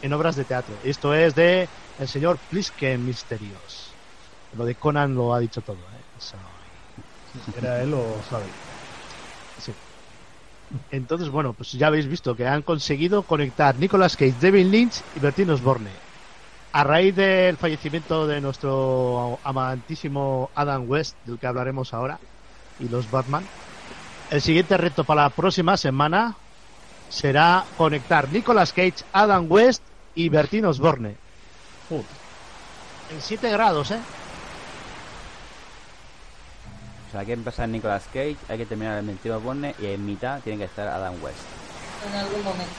en 0.00 0.12
obras 0.12 0.36
de 0.36 0.44
teatro. 0.44 0.74
Esto 0.84 1.12
es 1.14 1.34
de 1.34 1.68
el 1.98 2.08
señor 2.08 2.38
Plisken 2.48 3.04
Misterios. 3.04 3.96
Lo 4.56 4.64
de 4.64 4.74
Conan 4.74 5.14
lo 5.14 5.34
ha 5.34 5.40
dicho 5.40 5.60
todo. 5.60 5.76
¿eh? 5.76 6.00
Eso- 6.16 6.36
¿Era 7.56 7.82
él 7.82 7.92
o 7.94 8.20
Javi? 8.30 8.44
Sí. 9.58 9.72
Entonces, 10.90 11.28
bueno, 11.28 11.52
pues 11.54 11.72
ya 11.72 11.86
habéis 11.88 12.06
visto 12.06 12.34
que 12.34 12.46
han 12.46 12.62
conseguido 12.62 13.22
conectar 13.22 13.76
Nicolas 13.76 14.16
Cage, 14.16 14.34
David 14.40 14.66
Lynch 14.66 15.02
y 15.14 15.20
Bertín 15.20 15.50
Osborne. 15.50 15.90
A 16.72 16.84
raíz 16.84 17.14
del 17.14 17.56
fallecimiento 17.56 18.26
de 18.26 18.40
nuestro 18.40 19.38
amantísimo 19.42 20.50
Adam 20.54 20.84
West, 20.88 21.16
del 21.24 21.38
que 21.38 21.46
hablaremos 21.46 21.94
ahora, 21.94 22.20
y 22.78 22.88
los 22.88 23.10
Batman, 23.10 23.44
el 24.30 24.42
siguiente 24.42 24.76
reto 24.76 25.04
para 25.04 25.22
la 25.22 25.30
próxima 25.30 25.76
semana 25.76 26.36
será 27.08 27.64
conectar 27.76 28.30
Nicolas 28.30 28.72
Cage, 28.72 28.96
Adam 29.12 29.46
West 29.50 29.82
y 30.14 30.28
Bertín 30.28 30.66
Osborne. 30.66 31.16
En 33.10 33.20
7 33.22 33.50
grados, 33.50 33.90
¿eh? 33.90 34.00
O 37.08 37.10
sea, 37.10 37.20
hay 37.20 37.26
que 37.26 37.32
empezar 37.32 37.64
en 37.64 37.72
Nicolas 37.72 38.04
Cage, 38.12 38.36
hay 38.48 38.58
que 38.58 38.66
terminar 38.66 38.98
el 38.98 39.06
22 39.06 39.42
Borne 39.42 39.74
y 39.80 39.86
en 39.86 40.04
mitad 40.04 40.40
tiene 40.40 40.58
que 40.58 40.64
estar 40.64 40.86
Adam 40.88 41.14
West. 41.22 41.38
En 42.06 42.14
algún 42.18 42.44
momento. 42.44 42.72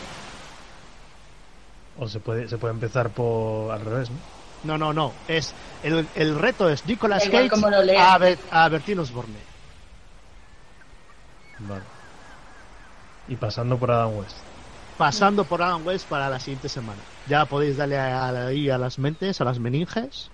O 1.97 2.07
se 2.07 2.19
puede, 2.19 2.47
se 2.47 2.57
puede 2.57 2.73
empezar 2.75 3.09
por 3.09 3.71
al 3.71 3.81
revés, 3.83 4.09
¿no? 4.11 4.17
No, 4.61 4.77
no, 4.77 4.93
no. 4.93 5.13
Es 5.27 5.53
el, 5.83 6.07
el 6.15 6.37
reto 6.37 6.69
es 6.69 6.85
Nicolas 6.85 7.23
Cage 7.31 7.49
a, 7.97 8.17
Ber- 8.17 8.39
a 8.51 8.69
Bertín 8.69 8.99
Osborne. 8.99 9.37
Vale. 11.59 11.81
Y 13.29 13.35
pasando 13.35 13.77
por 13.77 13.89
Adam 13.91 14.15
West. 14.17 14.35
Pasando 14.99 15.47
por 15.47 15.61
Adam 15.63 15.85
West 15.85 16.09
para 16.09 16.29
la 16.29 16.39
siguiente 16.41 16.67
semana. 16.67 17.05
Ya 17.25 17.45
podéis 17.47 17.77
darle 17.77 17.97
a- 17.97 18.25
a- 18.27 18.47
ahí 18.47 18.69
a 18.69 18.77
las 18.77 18.99
mentes, 18.99 19.39
a 19.39 19.45
las 19.45 19.57
meninges. 19.59 20.33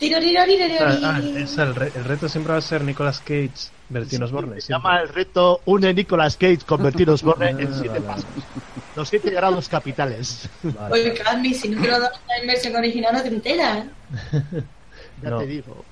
Tiro, 0.00 0.18
tiro, 0.20 0.42
tiro, 0.50 0.66
tiro, 0.66 0.84
Ah, 0.86 1.20
tiro. 1.20 1.38
es 1.44 1.56
el, 1.58 1.74
re- 1.76 1.92
el 1.94 2.04
reto 2.04 2.28
siempre 2.28 2.52
va 2.54 2.58
a 2.58 2.62
ser 2.62 2.82
Nicolas 2.84 3.20
Cage, 3.20 3.54
Bertín 3.88 4.22
Osborne. 4.24 4.60
Se 4.60 4.72
llama 4.72 5.00
el 5.00 5.08
reto 5.08 5.62
Une 5.66 5.94
Nicolas 5.94 6.36
Cage 6.36 6.64
con 6.66 6.82
Bertín 6.82 7.08
Osborne 7.10 7.50
en 7.50 7.68
Ah, 7.68 7.70
siete 7.72 8.00
vale. 8.00 8.06
pasos. 8.06 8.48
Los 8.96 9.08
siete 9.08 9.30
grados 9.30 9.68
capitales. 9.68 10.50
Oye, 10.90 11.14
Cadmi, 11.14 11.54
si 11.54 11.68
no 11.68 11.80
te 11.80 11.88
lo 11.88 12.00
das 12.00 12.10
en 12.40 12.46
versión 12.48 12.74
original 12.76 13.12
no 13.14 13.22
te 13.22 13.28
enteras. 13.28 13.86
Ya 15.22 15.30
No. 15.30 15.38
te 15.38 15.46
digo. 15.46 15.86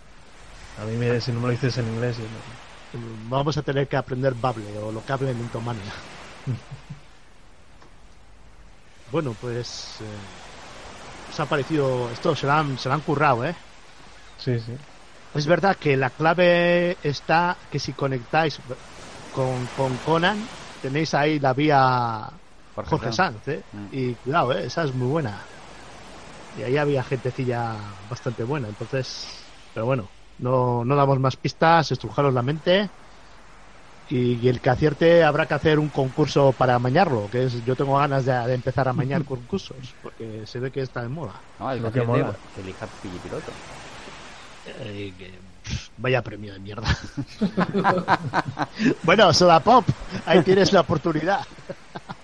A 0.77 0.85
mí 0.87 0.97
me, 0.97 1.21
si 1.21 1.33
no 1.33 1.41
me 1.41 1.47
lo 1.49 1.53
dices 1.53 1.77
en 1.79 1.89
inglés, 1.89 2.19
no. 2.21 2.43
Vamos 2.93 3.57
a 3.57 3.63
tener 3.63 3.89
que 3.89 3.97
aprender 3.97 4.35
Bable 4.35 4.79
o 4.79 4.93
lo 4.93 5.05
que 5.05 5.13
hablen 5.13 5.41
en 5.41 5.51
Tomania. 5.51 5.95
bueno, 9.13 9.33
pues. 9.41 10.01
Eh, 10.01 10.05
os 11.31 11.39
ha 11.39 11.47
parecido. 11.47 12.11
Esto 12.11 12.35
se 12.35 12.47
lo 12.47 12.53
han, 12.53 12.79
se 12.79 12.89
lo 12.89 12.95
han 12.95 13.03
currado, 13.03 13.45
¿eh? 13.45 13.55
Sí, 14.39 14.59
sí. 14.59 14.73
Es 15.35 15.47
verdad 15.47 15.77
que 15.77 15.97
la 15.97 16.11
clave 16.11 16.97
está 17.03 17.57
que 17.71 17.79
si 17.79 17.93
conectáis 17.93 18.61
con, 19.31 19.67
con 19.69 19.97
Conan, 19.99 20.39
tenéis 20.81 21.15
ahí 21.15 21.39
la 21.39 21.55
vía 21.55 22.29
Jorge 22.75 22.91
Jorge, 22.91 23.13
Sanz. 23.13 23.45
Sanz, 23.45 23.49
¿eh? 23.49 23.63
Mm. 23.73 23.87
Y 23.93 24.15
cuidado, 24.17 24.53
¿eh? 24.53 24.67
Esa 24.67 24.85
es 24.85 24.95
muy 24.95 25.09
buena. 25.09 25.47
Y 26.59 26.63
ahí 26.63 26.77
había 26.77 27.03
gentecilla 27.03 27.95
bastante 28.09 28.45
buena, 28.45 28.69
entonces... 28.69 29.27
Pero 29.73 29.87
bueno, 29.87 30.11
no, 30.39 30.85
no 30.85 30.97
damos 30.97 31.19
más 31.19 31.37
pistas, 31.37 31.93
estrujaros 31.93 32.35
la 32.35 32.43
mente. 32.43 32.91
Y, 34.09 34.35
y 34.35 34.49
el 34.49 34.61
que 34.61 34.71
acierte 34.71 35.25
habrá 35.25 35.47
que 35.47 35.55
hacer 35.55 35.79
un 35.79 35.91
concurso 35.91 36.57
para 36.57 36.75
amañarlo, 36.75 37.31
que 37.31 37.45
es 37.45 37.65
yo 37.65 37.77
tengo 37.77 37.97
ganas 37.97 38.25
de, 38.25 38.33
de 38.33 38.55
empezar 38.55 38.89
a 38.89 38.91
amañar 38.91 39.25
concursos, 39.27 39.97
porque 40.01 40.47
se 40.47 40.61
ve 40.61 40.71
que 40.73 40.81
está 40.81 41.03
de 41.03 41.09
moda. 41.09 41.47
No, 41.59 41.71
el 41.73 41.83
Lo 41.83 41.91
que 41.91 41.93
que 41.93 42.01
acierte, 42.01 42.05
mola. 42.05 42.41
que 42.53 42.61
elija 42.61 42.89
piloto. 43.23 43.59
Eh, 44.65 45.15
que, 45.19 45.43
pff, 45.63 45.89
vaya 45.97 46.23
premio 46.23 46.53
de 46.53 46.61
mierda. 46.61 46.87
bueno, 49.03 49.33
Soda 49.33 49.63
Pop, 49.63 49.89
ahí 50.25 50.43
tienes 50.43 50.73
la 50.73 50.81
oportunidad. 50.83 51.41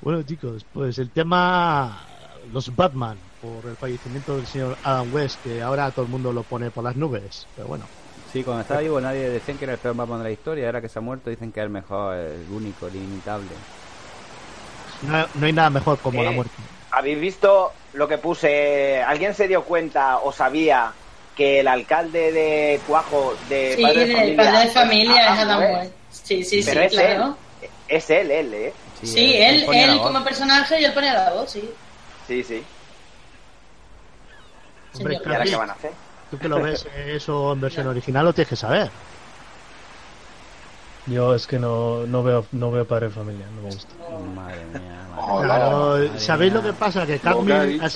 bueno, 0.00 0.22
chicos, 0.22 0.64
pues 0.64 0.98
el 0.98 1.12
tema 1.12 2.08
los 2.46 2.74
Batman 2.74 3.32
por 3.38 3.68
el 3.68 3.76
fallecimiento 3.76 4.36
del 4.36 4.46
señor 4.46 4.78
Adam 4.82 5.12
West, 5.12 5.42
que 5.42 5.62
ahora 5.62 5.92
todo 5.92 6.04
el 6.04 6.10
mundo 6.10 6.32
lo 6.32 6.46
pone 6.46 6.70
por 6.70 6.84
las 6.84 6.96
nubes, 6.96 7.50
pero 7.54 7.68
bueno. 7.68 7.92
Sí, 8.32 8.42
cuando 8.42 8.62
estaba 8.62 8.80
vivo 8.80 9.00
nadie 9.00 9.28
decían 9.28 9.58
que 9.58 9.64
era 9.64 9.74
el 9.74 9.78
peor 9.78 9.94
Batman 9.94 10.18
de 10.18 10.24
la 10.24 10.30
historia, 10.30 10.66
ahora 10.66 10.80
que 10.80 10.88
se 10.88 10.98
ha 10.98 11.02
muerto 11.02 11.28
dicen 11.28 11.52
que 11.52 11.60
es 11.60 11.64
el 11.64 11.70
mejor, 11.70 12.16
el 12.16 12.46
único, 12.50 12.86
el 12.86 12.96
inimitable. 12.96 13.48
No, 15.02 15.26
no 15.34 15.46
hay 15.46 15.52
nada 15.52 15.68
mejor 15.70 15.98
como 15.98 16.22
Eh, 16.22 16.24
la 16.24 16.30
muerte. 16.30 16.54
¿Habéis 16.92 17.20
visto 17.20 17.72
lo 17.94 18.08
que 18.08 18.18
puse? 18.18 19.02
¿Alguien 19.02 19.34
se 19.34 19.48
dio 19.48 19.64
cuenta 19.64 20.18
o 20.18 20.32
sabía 20.32 20.92
que 21.36 21.60
el 21.60 21.68
alcalde 21.68 22.32
de 22.32 22.80
Cuajo 22.86 23.34
de 23.48 23.74
Sí, 23.76 23.82
Padre 23.82 24.06
de 24.06 24.12
Familia, 24.14 24.36
padre 24.36 24.58
de 24.60 24.70
familia 24.70 25.22
es 25.34 25.38
Adam 25.40 25.60
West? 25.62 25.74
West. 25.82 25.92
Sí, 26.26 26.44
sí, 26.44 26.62
Pero 26.64 26.80
sí, 26.80 26.86
es 26.86 26.92
claro. 26.92 27.36
él. 27.60 27.68
Es 27.88 28.10
él, 28.10 28.30
él, 28.30 28.54
¿eh? 28.54 28.72
Sí, 29.02 29.36
él, 29.36 29.66
él 29.72 29.98
como 30.00 30.22
personaje 30.24 30.80
y 30.80 30.84
él 30.84 30.92
pone 30.94 31.12
la 31.12 31.30
voz, 31.32 31.50
sí. 31.50 31.68
Sí, 32.26 32.42
sí. 32.44 32.62
Hombre, 34.94 35.18
¿Y 35.22 35.28
ahora 35.28 35.44
qué 35.44 35.56
van 35.56 35.70
a 35.70 35.72
hacer? 35.72 35.90
Tú 36.32 36.38
que 36.38 36.48
lo 36.48 36.60
ves 36.60 36.88
eso 36.94 37.52
en 37.52 37.60
versión 37.60 37.86
original 37.86 38.24
lo 38.24 38.32
tienes 38.34 38.48
que 38.48 38.56
saber. 38.56 38.94
Yo 41.04 41.34
es 41.34 41.46
que 41.46 41.58
no, 41.58 42.06
no 42.06 42.22
veo 42.22 42.46
no 42.52 42.70
veo 42.70 42.86
padre 42.86 43.06
de 43.06 43.12
familia, 43.12 43.50
no 43.50 43.62
me 43.62 43.70
gusta. 43.70 43.96
Madre 44.06 44.66
mía. 44.66 45.08
Claro, 45.40 46.16
¿sabéis 46.16 46.52
lo 46.52 46.62
que 46.62 46.74
pasa? 46.74 47.06
Que 47.06 47.18
Lo 47.22 47.44
que 47.44 47.54
ha 47.54 47.66
Carmen 47.66 47.76
ha, 47.80 47.88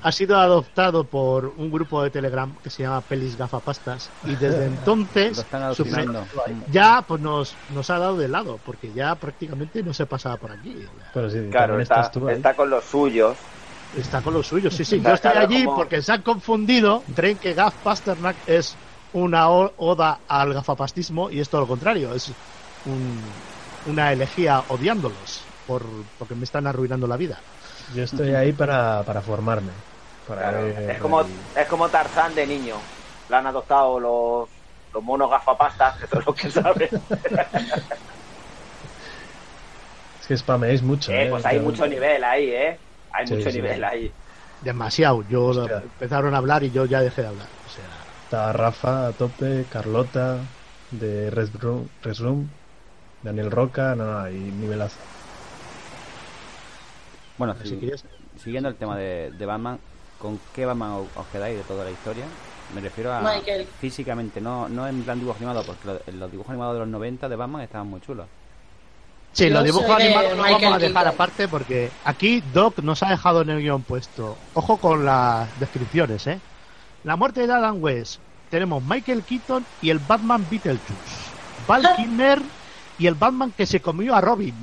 ha 0.00 0.12
sido 0.12 0.38
adoptado 0.38 1.10
por 1.10 1.48
un 1.48 1.70
grupo 1.70 2.02
de 2.02 2.10
Telegram 2.10 2.56
que 2.62 2.70
se 2.70 2.82
llama 2.82 3.06
Pelis 3.06 3.36
Gafapastas 3.36 4.14
y 4.22 4.36
desde 4.36 4.64
entonces 4.66 5.50
ya 6.64 7.04
pues 7.06 7.20
nos, 7.20 7.60
nos 7.68 7.90
ha 7.90 7.98
dado 7.98 8.16
de 8.16 8.28
lado 8.28 8.62
porque 8.62 8.92
ya 8.92 9.18
prácticamente 9.18 9.82
no 9.82 9.92
se 9.94 10.06
pasaba 10.06 10.38
por 10.38 10.52
aquí. 10.52 10.86
Pero 11.12 11.30
sí, 11.30 11.38
Claro, 11.50 11.74
también 11.74 11.82
está, 11.82 11.94
estás 11.94 12.10
tú 12.10 12.28
ahí. 12.28 12.34
está 12.36 12.56
con 12.56 12.70
los 12.70 12.88
suyos. 12.88 13.55
Está 13.92 14.20
con 14.22 14.34
los 14.34 14.46
suyos, 14.48 14.74
sí, 14.74 14.84
sí. 14.84 15.00
Yo 15.00 15.14
estoy 15.14 15.32
allí 15.36 15.64
porque 15.66 16.02
se 16.02 16.12
han 16.12 16.22
confundido. 16.22 17.04
Creen 17.14 17.38
que 17.38 17.54
Gaf 17.54 17.76
Pasternak 17.82 18.42
es 18.46 18.78
una 19.12 19.48
oda 19.48 20.20
al 20.26 20.52
gafapastismo 20.52 21.30
y 21.30 21.40
es 21.40 21.48
todo 21.48 21.62
lo 21.62 21.66
contrario. 21.66 22.12
Es 22.14 22.34
un- 22.84 23.46
una 23.84 24.12
elegía 24.12 24.60
odiándolos 24.68 25.48
por, 25.64 26.06
porque 26.16 26.34
me 26.34 26.44
están 26.44 26.66
arruinando 26.66 27.06
la 27.06 27.16
vida. 27.16 27.42
Yo 27.94 28.02
estoy 28.02 28.34
ahí 28.34 28.52
para, 28.52 29.04
para 29.04 29.22
formarme. 29.22 29.72
Para 30.26 30.40
Claro, 30.42 30.58
ver- 30.66 30.90
es 30.90 30.98
como 31.00 31.20
es 31.54 31.68
como 31.68 31.90
Tarzán 31.90 32.34
de 32.34 32.46
niño. 32.46 32.90
Lo 33.28 33.36
han 33.36 33.46
adoptado 33.46 33.98
los, 33.98 34.50
los 34.92 35.02
monos 35.02 35.30
gafapastas, 35.30 35.96
que 35.98 36.06
son 36.06 36.22
los 36.26 36.34
que 36.34 36.50
saben. 36.50 36.90
Es 40.20 40.26
que 40.26 40.36
spameáis 40.36 40.82
mucho. 40.82 41.12
Eh, 41.12 41.22
¿eh? 41.24 41.28
pues 41.30 41.44
hay 41.46 41.60
mucho 41.60 41.86
nivel 41.86 42.24
ahí, 42.24 42.50
¿eh? 42.50 42.80
Hay 43.16 43.26
Sí, 43.26 43.34
mucho 43.36 43.50
sí. 43.50 43.56
nivel 43.56 43.84
ahí. 43.84 44.12
Demasiado. 44.62 45.22
Yo 45.28 45.52
empezaron 45.66 46.34
a 46.34 46.38
hablar 46.38 46.62
y 46.64 46.70
yo 46.70 46.84
ya 46.86 47.00
dejé 47.00 47.22
de 47.22 47.28
hablar. 47.28 47.48
O 47.66 47.68
sea, 47.68 47.84
Está 48.24 48.52
Rafa 48.52 49.06
a 49.08 49.12
tope, 49.12 49.64
Carlota 49.70 50.38
de 50.90 51.30
Red 51.30 51.50
Room, 51.60 51.88
Red 52.02 52.16
Room, 52.18 52.48
Daniel 53.22 53.50
Roca, 53.50 53.94
no, 53.94 54.04
no, 54.04 54.18
hay 54.18 54.34
nivelazo. 54.34 54.98
Bueno, 57.38 57.54
si- 57.62 57.78
siguiendo 58.36 58.68
el 58.68 58.76
tema 58.76 58.96
de, 58.96 59.30
de 59.30 59.46
Batman, 59.46 59.78
¿con 60.18 60.38
qué 60.54 60.64
Batman 60.66 60.92
os, 60.92 61.08
os 61.16 61.26
quedáis 61.28 61.56
de 61.56 61.64
toda 61.64 61.84
la 61.84 61.90
historia? 61.90 62.24
Me 62.74 62.80
refiero 62.80 63.12
a 63.12 63.20
Michael. 63.20 63.66
físicamente, 63.66 64.40
no, 64.40 64.68
no 64.68 64.88
en 64.88 65.04
plan 65.04 65.18
dibujo 65.18 65.36
animado, 65.36 65.62
porque 65.64 65.86
lo- 65.86 66.00
los 66.18 66.30
dibujos 66.30 66.50
animados 66.50 66.74
de 66.74 66.80
los 66.80 66.88
90 66.88 67.28
de 67.28 67.36
Batman 67.36 67.62
estaban 67.62 67.86
muy 67.88 68.00
chulos. 68.00 68.26
Sí, 69.36 69.50
los 69.50 69.64
dibujos 69.64 69.90
animados 69.90 70.34
los 70.34 70.38
vamos 70.38 70.62
a 70.62 70.78
dejar 70.78 70.80
Keaton. 70.80 71.06
aparte 71.08 71.46
porque 71.48 71.90
aquí 72.04 72.42
Doc 72.54 72.78
nos 72.78 73.02
ha 73.02 73.10
dejado 73.10 73.42
en 73.42 73.50
el 73.50 73.60
guion 73.60 73.82
puesto. 73.82 74.38
Ojo 74.54 74.78
con 74.78 75.04
las 75.04 75.46
descripciones, 75.60 76.26
¿eh? 76.26 76.40
La 77.04 77.16
muerte 77.16 77.46
de 77.46 77.52
Adam 77.52 77.76
West. 77.78 78.18
Tenemos 78.48 78.82
Michael 78.82 79.24
Keaton 79.24 79.66
y 79.82 79.90
el 79.90 79.98
Batman 79.98 80.46
Beetlejuice. 80.50 81.34
Val 81.68 81.86
Kilmer 81.96 82.40
y 82.98 83.06
el 83.06 83.14
Batman 83.14 83.52
que 83.52 83.66
se 83.66 83.82
comió 83.82 84.14
a 84.14 84.22
Robin. 84.22 84.54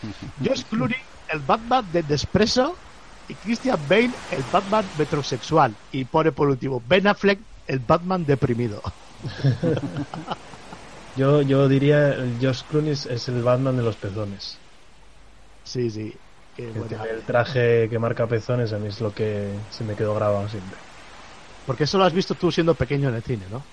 Josh 0.42 0.62
Clooney, 0.64 0.96
el 1.28 1.40
Batman 1.40 1.84
de 1.92 2.02
Despreso. 2.02 2.78
Y 3.28 3.34
Christian 3.34 3.86
Bale, 3.86 4.12
el 4.30 4.44
Batman 4.50 4.90
metrosexual. 4.96 5.76
Y 5.90 6.06
pone 6.06 6.32
por 6.32 6.48
último 6.48 6.82
Ben 6.86 7.06
Affleck, 7.06 7.38
el 7.66 7.80
Batman 7.80 8.24
deprimido. 8.24 8.80
Yo, 11.14 11.40
yo 11.40 11.68
diría 11.68 12.08
el 12.12 12.36
Josh 12.38 12.64
Clooney 12.66 12.92
es- 12.92 13.06
es 13.06 13.26
el 13.28 13.42
Batman 13.42 13.76
de 13.76 13.82
los 13.82 13.96
pezones. 13.96 14.62
Sí, 15.64 15.90
sí. 15.90 16.22
Que 16.52 16.84
tiene 16.84 17.08
el 17.10 17.24
traje 17.24 17.88
que 17.88 17.98
marca 17.98 18.28
pezones, 18.28 18.72
a 18.72 18.78
mí 18.78 18.88
es 18.88 19.00
lo 19.00 19.14
que 19.14 19.64
se 19.70 19.84
me 19.84 19.96
quedó 19.96 20.14
grabado 20.14 20.48
siempre. 20.48 20.82
Porque 21.64 21.84
eso 21.84 21.98
lo 21.98 22.04
has 22.04 22.14
visto 22.14 22.36
tú 22.36 22.52
siendo 22.52 22.76
pequeño 22.78 23.08
en 23.10 23.16
el 23.16 23.24
cine, 23.24 23.48
¿no? 23.48 23.70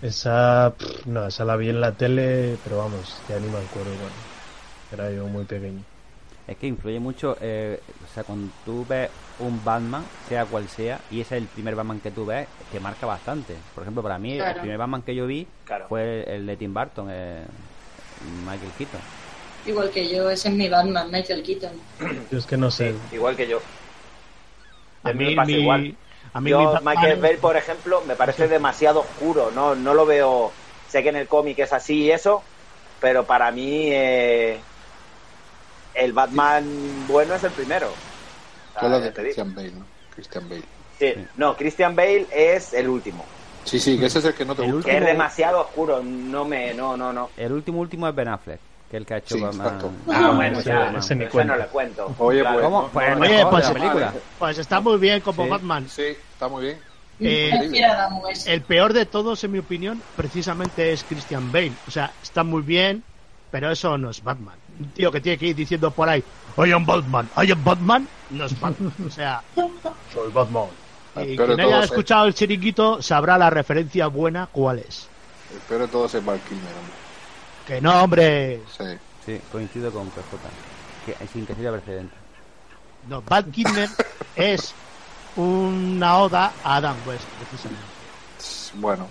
Esa, 0.00 0.76
pff, 0.78 1.06
no, 1.06 1.26
esa 1.26 1.44
la 1.46 1.56
vi 1.56 1.68
en 1.70 1.80
la 1.80 1.96
tele, 1.96 2.58
pero 2.58 2.78
vamos, 2.78 3.22
que 3.26 3.34
anima 3.34 3.60
el 3.60 3.68
cuero 3.70 3.92
igual. 3.92 4.26
Era 4.90 5.12
yo 5.12 5.28
muy 5.28 5.46
pequeño. 5.46 5.86
Es 6.50 6.56
que 6.58 6.66
influye 6.66 6.98
mucho, 6.98 7.36
eh, 7.40 7.80
o 8.02 8.06
sea, 8.06 8.24
cuando 8.24 8.52
tú 8.64 8.84
ves 8.84 9.10
un 9.38 9.62
Batman, 9.64 10.10
sea 10.18 10.44
cual 10.46 10.68
sea, 10.68 11.04
y 11.08 11.20
ese 11.20 11.36
es 11.36 11.42
el 11.42 11.48
primer 11.48 11.76
Batman 11.76 12.00
que 12.00 12.10
tú 12.10 12.26
ves, 12.26 12.48
te 12.68 12.80
marca 12.80 13.06
bastante. 13.06 13.62
Por 13.72 13.84
ejemplo, 13.84 14.02
para 14.02 14.18
mí, 14.18 14.32
el 14.32 14.56
primer 14.56 14.76
Batman 14.78 15.02
que 15.02 15.14
yo 15.14 15.26
vi 15.28 15.46
Claro. 15.64 15.86
fue 15.88 16.24
el 16.34 16.46
de 16.46 16.56
Tim 16.56 16.74
Burton, 16.74 17.08
eh, 17.10 17.46
Michael 18.20 18.74
Keaton. 18.74 19.04
Igual 19.64 19.90
que 19.90 20.06
yo, 20.06 20.28
ese 20.28 20.48
es 20.48 20.54
mi 20.54 20.68
Batman, 20.68 21.10
Michael 21.10 21.42
Keaton. 21.42 21.80
Yo 22.30 22.38
es 22.38 22.46
que 22.46 22.56
no 22.56 22.70
sé. 22.70 23.00
Igual 23.10 23.36
que 23.36 23.48
yo. 23.48 23.58
A 25.02 25.10
A 25.10 25.12
mí 25.12 25.24
mí 25.24 25.24
me 25.24 25.32
pasa 25.32 25.56
mi- 25.56 25.56
igual. 25.56 25.98
a 26.32 26.40
mí 26.40 26.52
Yo, 26.52 26.58
mi 26.58 26.66
Batman- 26.66 26.84
Michael 26.84 27.20
Bale, 27.20 27.38
por 27.38 27.56
ejemplo, 27.56 28.04
me 28.04 28.16
parece 28.16 28.48
demasiado 28.48 29.00
oscuro. 29.00 29.50
No, 29.50 29.74
no 29.76 29.94
lo 29.94 30.06
veo. 30.06 30.58
Sé 30.86 31.02
que 31.02 31.10
en 31.10 31.16
el 31.16 31.28
cómic 31.28 31.58
es 31.60 31.72
así 31.72 32.04
y 32.04 32.10
eso, 32.12 32.50
pero 32.98 33.26
para 33.26 33.52
mí 33.52 33.90
eh, 33.92 34.69
el 36.00 36.12
Batman 36.12 37.06
bueno 37.06 37.34
es 37.34 37.44
el 37.44 37.50
primero. 37.52 37.88
O 38.76 38.80
sea, 38.80 38.98
de. 38.98 39.12
Christian 39.12 39.54
Bale, 39.54 39.72
¿no? 39.72 39.84
Christian 40.14 40.48
Bale. 40.48 40.62
Sí, 40.98 41.14
No, 41.36 41.56
Christian 41.56 41.94
Bale 41.96 42.26
es 42.34 42.72
el 42.74 42.88
último. 42.88 43.24
Sí, 43.64 43.78
sí, 43.78 43.98
que 43.98 44.06
ese 44.06 44.18
es 44.20 44.24
el 44.24 44.34
que 44.34 44.44
no 44.44 44.54
te 44.54 44.64
El 44.64 44.72
gusta. 44.72 44.90
Que 44.90 44.98
es 44.98 45.04
demasiado 45.04 45.60
oscuro. 45.60 46.02
No 46.02 46.44
me, 46.44 46.72
no, 46.74 46.96
no, 46.96 47.12
no. 47.12 47.30
El 47.36 47.52
último 47.52 47.80
último 47.80 48.08
es 48.08 48.14
Ben 48.14 48.28
Affleck, 48.28 48.58
que 48.90 48.96
es 48.96 49.00
el 49.00 49.06
que 49.06 49.14
ha 49.14 49.16
hecho 49.18 49.34
Sí, 49.36 49.40
Batman. 49.40 49.66
exacto. 49.66 49.90
Ah, 50.08 50.32
bueno, 50.34 50.58
ese- 50.58 50.68
ya, 50.70 50.90
ese 50.98 51.14
eso 51.14 51.30
cuenta. 51.30 51.56
no 51.56 51.62
le 51.62 51.68
cuento. 51.68 52.14
Oye, 52.18 52.42
pues, 52.42 52.60
¿Cómo? 52.60 52.82
no- 52.82 52.88
Pues 52.90 53.08
el 53.08 53.18
no- 53.18 53.26
Oye, 53.26 53.46
pues, 53.50 53.64
la 53.68 53.72
película. 53.74 54.14
Pues 54.38 54.58
está 54.58 54.80
muy 54.80 54.98
bien 54.98 55.20
como 55.20 55.44
Sí. 55.44 55.50
Batman. 55.50 55.88
Sí, 55.88 56.02
está 56.32 56.48
muy 56.48 56.64
bien. 56.64 56.78
Eh, 57.22 57.52
el 58.46 58.62
peor 58.62 58.94
de 58.94 59.04
todos, 59.04 59.44
en 59.44 59.50
mi 59.52 59.58
opinión, 59.58 60.02
precisamente 60.16 60.92
es 60.92 61.04
Christian 61.04 61.52
Bale. 61.52 61.74
O 61.86 61.90
sea, 61.90 62.14
está 62.22 62.44
muy 62.44 62.62
bien, 62.62 63.04
pero 63.50 63.70
eso 63.70 63.98
no 63.98 64.08
es 64.10 64.22
Batman. 64.22 64.58
Un 64.80 64.90
tío 64.92 65.12
que 65.12 65.20
tiene 65.20 65.38
que 65.38 65.46
ir 65.48 65.54
diciendo 65.56 65.90
por 65.90 66.08
ahí, 66.08 66.24
I 66.56 66.72
am 66.72 66.84
Batman, 66.86 67.28
I 67.36 67.52
am 67.52 67.62
Batman, 67.62 68.08
no 68.30 68.44
es 68.46 68.58
Batman. 68.58 68.92
O 69.06 69.10
sea, 69.10 69.42
Soy 70.12 70.32
Batman. 70.32 70.66
Y 71.16 71.36
quien 71.36 71.60
haya 71.60 71.80
es- 71.80 71.84
escuchado 71.86 72.26
el 72.26 72.34
chiringuito 72.34 73.02
sabrá 73.02 73.36
la 73.36 73.50
referencia 73.50 74.06
buena 74.06 74.48
cuál 74.50 74.78
es. 74.78 75.06
El 75.52 75.58
peor 75.60 75.82
de 75.82 75.88
todos 75.88 76.14
es 76.14 76.24
Val 76.24 76.40
Kilmer, 76.48 76.72
hombre. 76.72 76.94
Que 77.66 77.80
no, 77.80 78.02
hombre. 78.02 78.60
Sí. 78.76 78.84
Sí, 79.26 79.40
coincido 79.52 79.92
con 79.92 80.08
PJ. 80.08 80.24
Que, 81.04 81.26
sin 81.28 81.44
que 81.46 81.54
sea 81.54 81.72
precedente. 81.72 82.14
No, 83.08 83.20
Bad 83.22 83.46
Kidner 83.50 83.88
es 84.36 84.72
una 85.36 86.16
oda 86.18 86.52
a 86.64 86.76
Adam 86.76 86.96
West, 87.06 87.24
precisamente. 87.38 87.84
Bueno, 88.74 89.06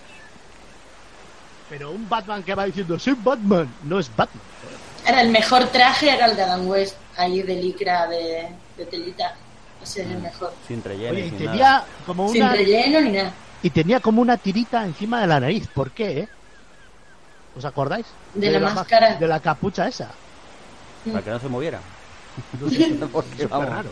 Pero 1.70 1.91
un 1.91 2.09
Batman 2.09 2.41
que 2.41 2.55
va 2.55 2.65
diciendo, 2.65 2.97
soy 2.97 3.13
Batman, 3.24 3.72
no 3.84 3.99
es 3.99 4.09
Batman. 4.15 4.41
Era 5.08 5.22
el 5.22 5.30
mejor 5.30 5.68
traje, 5.68 6.10
era 6.12 6.26
el 6.28 6.36
de 6.36 6.43
Adam 6.43 6.68
West, 6.68 6.95
ahí 7.18 7.41
de 7.41 7.56
licra 7.56 8.08
de, 8.08 8.50
de 8.78 8.86
telita. 8.86 9.36
Ese 9.82 10.02
es 10.04 10.10
el 10.10 10.20
mejor. 10.20 10.54
Sin 10.68 10.84
relleno 10.84 11.14
Oye, 11.14 11.26
y 11.26 11.30
sin 11.30 11.38
tenía 11.38 11.64
nada. 11.64 11.86
como 12.06 12.30
Sin 12.32 12.43
una 12.43 12.52
relleno 12.54 13.02
ni 13.02 13.12
nada. 13.12 13.32
y 13.64 13.70
tenía 13.70 14.00
como 14.02 14.22
una 14.22 14.38
tirita 14.38 14.84
encima 14.86 15.22
de 15.22 15.28
la 15.28 15.39
nariz. 15.39 15.68
¿Por 15.74 15.91
qué, 15.91 16.20
eh? 16.22 16.28
¿Os 17.56 17.64
acordáis? 17.66 18.06
De 18.34 18.52
la 18.52 18.60
máscara. 18.60 19.16
De 19.16 19.28
la 19.28 19.39
capucha 19.39 19.88
esa. 19.88 20.12
Para 21.10 21.24
que 21.24 21.30
no 21.30 21.39
se 21.39 21.47
moviera. 21.50 21.80
No 22.60 22.70
sé, 22.70 22.86
Porque, 23.12 23.45
vamos. 23.47 23.70
raro. 23.70 23.89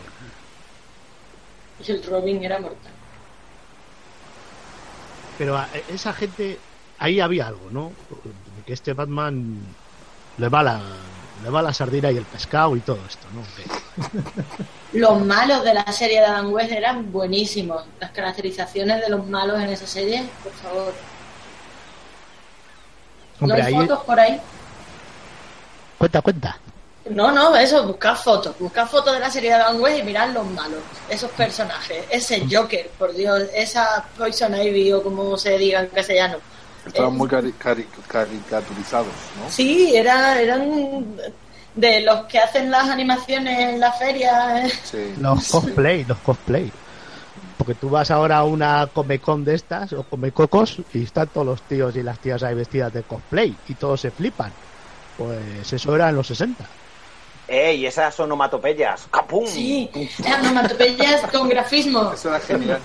Y 1.85 1.91
el 1.91 2.03
Robin 2.03 2.43
era 2.43 2.59
mortal. 2.59 2.91
Pero 5.37 5.57
a 5.57 5.67
esa 5.89 6.13
gente, 6.13 6.57
ahí 6.99 7.19
había 7.19 7.47
algo, 7.47 7.69
¿no? 7.71 7.91
Que 8.65 8.73
este 8.73 8.93
Batman 8.93 9.59
le 10.37 10.49
va 10.49 10.63
la, 10.63 10.79
le 11.43 11.49
va 11.49 11.61
la 11.61 11.73
sardina 11.73 12.11
y 12.11 12.17
el 12.17 12.25
pescado 12.25 12.75
y 12.75 12.81
todo 12.81 12.99
esto, 13.07 13.27
¿no? 13.33 13.43
Los 14.93 15.25
malos 15.25 15.63
de 15.63 15.73
la 15.73 15.91
serie 15.91 16.19
de 16.19 16.25
Adam 16.25 16.53
West 16.53 16.71
eran 16.71 17.11
buenísimos. 17.11 17.83
Las 17.99 18.11
caracterizaciones 18.11 19.01
de 19.01 19.09
los 19.09 19.27
malos 19.27 19.59
en 19.61 19.69
esa 19.69 19.85
serie, 19.85 20.23
por 20.43 20.53
favor. 20.53 20.93
Hombre, 23.41 23.61
¿No 23.61 23.67
hay 23.67 23.73
ahí... 23.73 23.81
fotos 23.81 24.03
por 24.05 24.19
ahí? 24.19 24.41
Cuenta, 25.97 26.21
cuenta. 26.21 26.57
No, 27.09 27.31
no, 27.31 27.55
eso, 27.55 27.85
buscad 27.85 28.15
fotos. 28.15 28.57
Buscad 28.59 28.87
fotos 28.87 29.13
de 29.13 29.19
la 29.19 29.29
serie 29.29 29.49
de 29.49 29.55
Adam 29.55 29.81
West 29.81 29.99
y 29.99 30.03
mirad 30.03 30.29
los 30.29 30.45
malos. 30.45 30.79
Esos 31.09 31.31
personajes. 31.31 32.05
Ese 32.09 32.45
Joker, 32.49 32.89
por 32.97 33.13
Dios. 33.13 33.43
Esa 33.53 34.05
Poison 34.17 34.55
Ivy 34.55 34.93
o 34.93 35.03
como 35.03 35.37
se 35.37 35.57
diga 35.57 35.81
en 35.81 35.87
castellano. 35.87 36.37
Estaban 36.87 37.13
Eh, 37.13 37.17
muy 37.17 37.27
cari- 37.27 37.53
cari- 37.57 37.87
caricaturizados, 38.07 39.13
¿no? 39.41 39.49
Sí, 39.49 39.95
era, 39.95 40.39
eran... 40.41 41.05
de 41.75 42.01
los 42.01 42.25
que 42.25 42.39
hacen 42.39 42.71
las 42.71 42.89
animaciones 42.89 43.59
en 43.59 43.79
la 43.79 43.91
feria. 43.93 44.65
¿eh? 44.65 45.13
Los 45.19 45.47
cosplay, 45.49 46.03
los 46.05 46.17
cosplay. 46.19 46.71
Porque 47.57 47.73
tú 47.75 47.89
vas 47.89 48.11
ahora 48.11 48.37
a 48.37 48.43
una 48.43 48.87
Comecon 48.93 49.43
de 49.43 49.55
estas, 49.55 49.91
o 49.93 50.03
Comecocos, 50.03 50.77
y 50.93 51.03
están 51.03 51.27
todos 51.27 51.45
los 51.45 51.61
tíos 51.63 51.95
y 51.95 52.03
las 52.03 52.19
tías 52.19 52.41
ahí 52.43 52.53
vestidas 52.55 52.93
de 52.93 53.03
cosplay, 53.03 53.55
y 53.67 53.73
todos 53.75 54.01
se 54.01 54.11
flipan. 54.11 54.51
Pues 55.17 55.73
eso 55.73 55.95
era 55.95 56.09
en 56.09 56.15
los 56.15 56.27
60. 56.27 56.63
¡Ey! 57.47 57.85
Esas 57.85 58.19
onomatopeyas. 58.19 59.07
¡Capum! 59.09 59.47
Sí, 59.47 59.89
onomatopeyas 60.39 61.21
con 61.31 61.47
grafismo. 61.49 62.11
Eso 62.13 62.29
era 62.29 62.39
genial. 62.41 62.79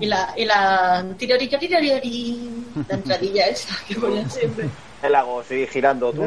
Y 0.00 0.06
la, 0.06 0.32
y 0.36 0.44
la 0.44 1.04
tirori, 1.16 1.48
la 2.88 2.94
entradilla 2.94 3.46
esa 3.48 3.74
que 3.86 3.94
ponen 3.96 4.30
siempre. 4.30 4.68
El 5.02 5.12
lago, 5.12 5.42
sí, 5.48 5.66
girando. 5.70 6.12
tú. 6.12 6.22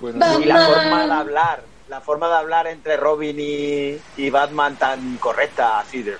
Bueno, 0.00 0.40
Y 0.40 0.44
la 0.46 0.66
forma 0.66 1.06
de 1.06 1.12
hablar. 1.12 1.62
La 1.88 2.00
forma 2.00 2.28
de 2.28 2.34
hablar 2.36 2.66
entre 2.66 2.96
Robin 2.96 3.36
y, 3.38 3.98
y 4.16 4.30
Batman 4.30 4.74
tan 4.76 5.18
correcta, 5.18 5.80
así 5.80 6.02
de... 6.02 6.16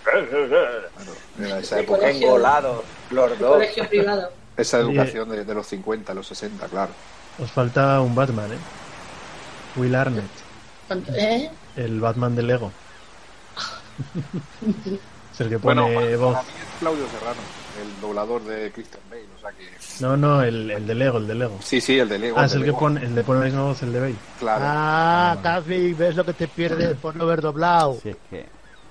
era 1.40 1.58
esa 1.58 1.80
época, 1.80 2.00
colegio. 2.00 2.26
Engolados, 2.28 2.84
los 3.10 3.38
dos. 3.38 3.52
Colegio 3.54 3.88
privado. 3.88 4.30
esa 4.58 4.78
educación 4.78 5.30
de, 5.30 5.42
de 5.44 5.54
los 5.54 5.66
50, 5.66 6.12
los 6.12 6.26
60, 6.28 6.66
claro. 6.68 6.92
Os 7.42 7.50
falta 7.50 7.98
un 8.02 8.14
Batman, 8.14 8.52
¿eh? 8.52 8.58
Will 9.76 9.94
Arnett, 9.94 10.24
¿Cuánto- 10.86 11.12
¿Eh? 11.14 11.50
el 11.76 11.98
Batman 11.98 12.36
de 12.36 12.42
Lego. 12.42 12.70
es 15.34 15.40
el 15.40 15.48
que 15.48 15.56
Bueno, 15.56 15.82
pone 15.84 15.94
para, 15.96 16.16
voz. 16.16 16.32
para 16.34 16.46
mí 16.46 16.52
es 16.58 16.78
Claudio 16.80 17.04
Serrano, 17.08 17.40
el 17.82 18.00
doblador 18.00 18.42
de 18.44 18.70
Christian 18.72 19.02
Bale, 19.10 19.26
o 19.36 19.40
sea 19.40 19.50
que... 19.52 19.68
No, 20.00 20.16
no, 20.16 20.42
el, 20.42 20.70
el 20.70 20.86
de 20.86 20.94
Lego, 20.94 21.18
el 21.18 21.26
de 21.26 21.34
Lego. 21.34 21.58
Sí, 21.62 21.80
sí, 21.80 21.98
el 21.98 22.08
de 22.08 22.18
Lego. 22.18 22.36
Ah, 22.38 22.42
el 22.42 22.46
es 22.46 22.52
el 22.54 22.60
que 22.60 22.66
Lego. 22.66 22.78
pone, 22.78 23.02
el 23.04 23.14
de 23.14 23.22
pone 23.24 23.38
la 23.40 23.44
misma 23.46 23.62
voz, 23.62 23.82
el 23.82 23.92
de 23.92 24.00
Bale. 24.00 24.14
Claro. 24.38 24.64
Ah, 24.66 25.36
Cafi, 25.42 25.92
ves 25.94 26.16
lo 26.16 26.24
que 26.24 26.32
te 26.32 26.48
pierdes 26.48 26.96
por 26.96 27.14
no 27.16 27.24
haber 27.24 27.40
doblado. 27.40 27.98
Si 28.02 28.08
es 28.10 28.16
que. 28.30 28.46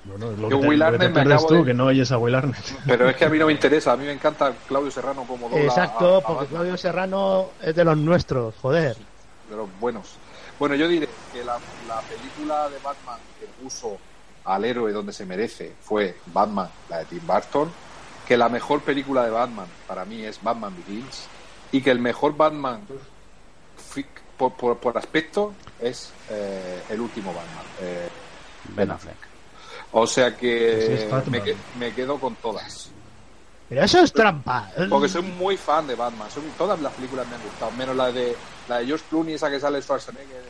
Bueno, 0.06 0.32
es 0.32 0.38
lo 0.38 0.50
que 0.50 0.56
te, 0.58 0.68
Will 0.68 0.80
lo 0.80 0.86
que 0.86 0.92
te 0.92 1.06
Arnett 1.06 1.16
me 1.16 1.24
pierdes 1.24 1.48
tú, 1.48 1.54
de- 1.56 1.64
que 1.64 1.74
no 1.74 1.86
oyes 1.86 2.12
a 2.12 2.18
Will 2.18 2.36
Arnett. 2.36 2.76
Pero 2.86 3.10
es 3.10 3.16
que 3.16 3.24
a 3.26 3.30
mí 3.30 3.40
no 3.40 3.46
me 3.46 3.54
interesa, 3.54 3.94
a 3.94 3.98
mí 3.98 4.06
me 4.06 4.12
encanta 4.12 4.52
Claudio 4.68 4.92
Serrano 4.92 5.24
como 5.26 5.48
dobla 5.48 5.64
Exacto, 5.64 6.16
a- 6.16 6.18
a 6.18 6.22
porque. 6.22 6.46
Claudio 6.48 6.76
Serrano 6.78 7.46
es 7.62 7.74
de 7.74 7.86
los 7.86 7.98
nuestros, 7.98 8.54
joder. 8.62 8.98
de 9.50 9.56
los 9.56 9.70
buenos. 9.80 10.16
Bueno, 10.60 10.76
yo 10.76 10.88
diré 10.90 11.08
que 11.32 11.44
la, 11.46 11.58
la 11.88 12.02
película 12.02 12.68
de 12.70 12.76
Batman 12.84 13.18
que 13.40 13.46
puso 13.64 13.98
al 14.46 14.66
héroe 14.66 14.92
donde 14.92 15.14
se 15.14 15.26
merece 15.26 15.74
fue 15.82 16.18
Batman, 16.28 16.70
la 16.90 17.00
de 17.00 17.06
Tim 17.06 17.26
Burton, 17.26 17.72
que 18.28 18.38
la 18.38 18.50
mejor 18.50 18.82
película 18.82 19.24
de 19.24 19.30
Batman 19.30 19.68
para 19.88 20.06
mí 20.06 20.24
es 20.24 20.42
Batman 20.42 20.76
Begins 20.76 21.26
y 21.72 21.82
que 21.82 21.92
el 21.92 22.00
mejor 22.00 22.36
Batman 22.36 22.82
por, 24.38 24.54
por, 24.54 24.78
por 24.78 24.98
aspecto 24.98 25.54
es 25.80 26.12
eh, 26.30 26.84
el 26.90 27.02
último 27.02 27.34
Batman, 27.34 27.66
eh, 27.82 28.10
Ben 28.76 28.92
Affleck. 28.92 29.18
O 29.92 30.08
sea 30.08 30.36
que 30.36 31.08
me, 31.28 31.42
me 31.78 31.94
quedo 31.94 32.20
con 32.20 32.36
todas. 32.36 32.90
Pero 33.70 33.84
eso 33.84 34.00
es 34.00 34.12
trampa. 34.12 34.72
Porque 34.90 35.08
soy 35.08 35.22
muy 35.22 35.56
fan 35.56 35.88
de 35.88 35.96
Batman. 35.96 36.30
Son, 36.32 36.44
todas 36.58 36.80
las 36.82 36.94
películas 36.94 37.28
me 37.28 37.36
han 37.36 37.44
gustado, 37.44 37.72
menos 37.72 37.96
la 37.96 38.12
de 38.12 38.36
la 38.68 38.80
de 38.80 38.86
George 38.88 39.06
Clooney, 39.10 39.36
esa 39.36 39.50
que 39.50 39.60
sale 39.60 39.82
Schwarzenegger 39.82 40.44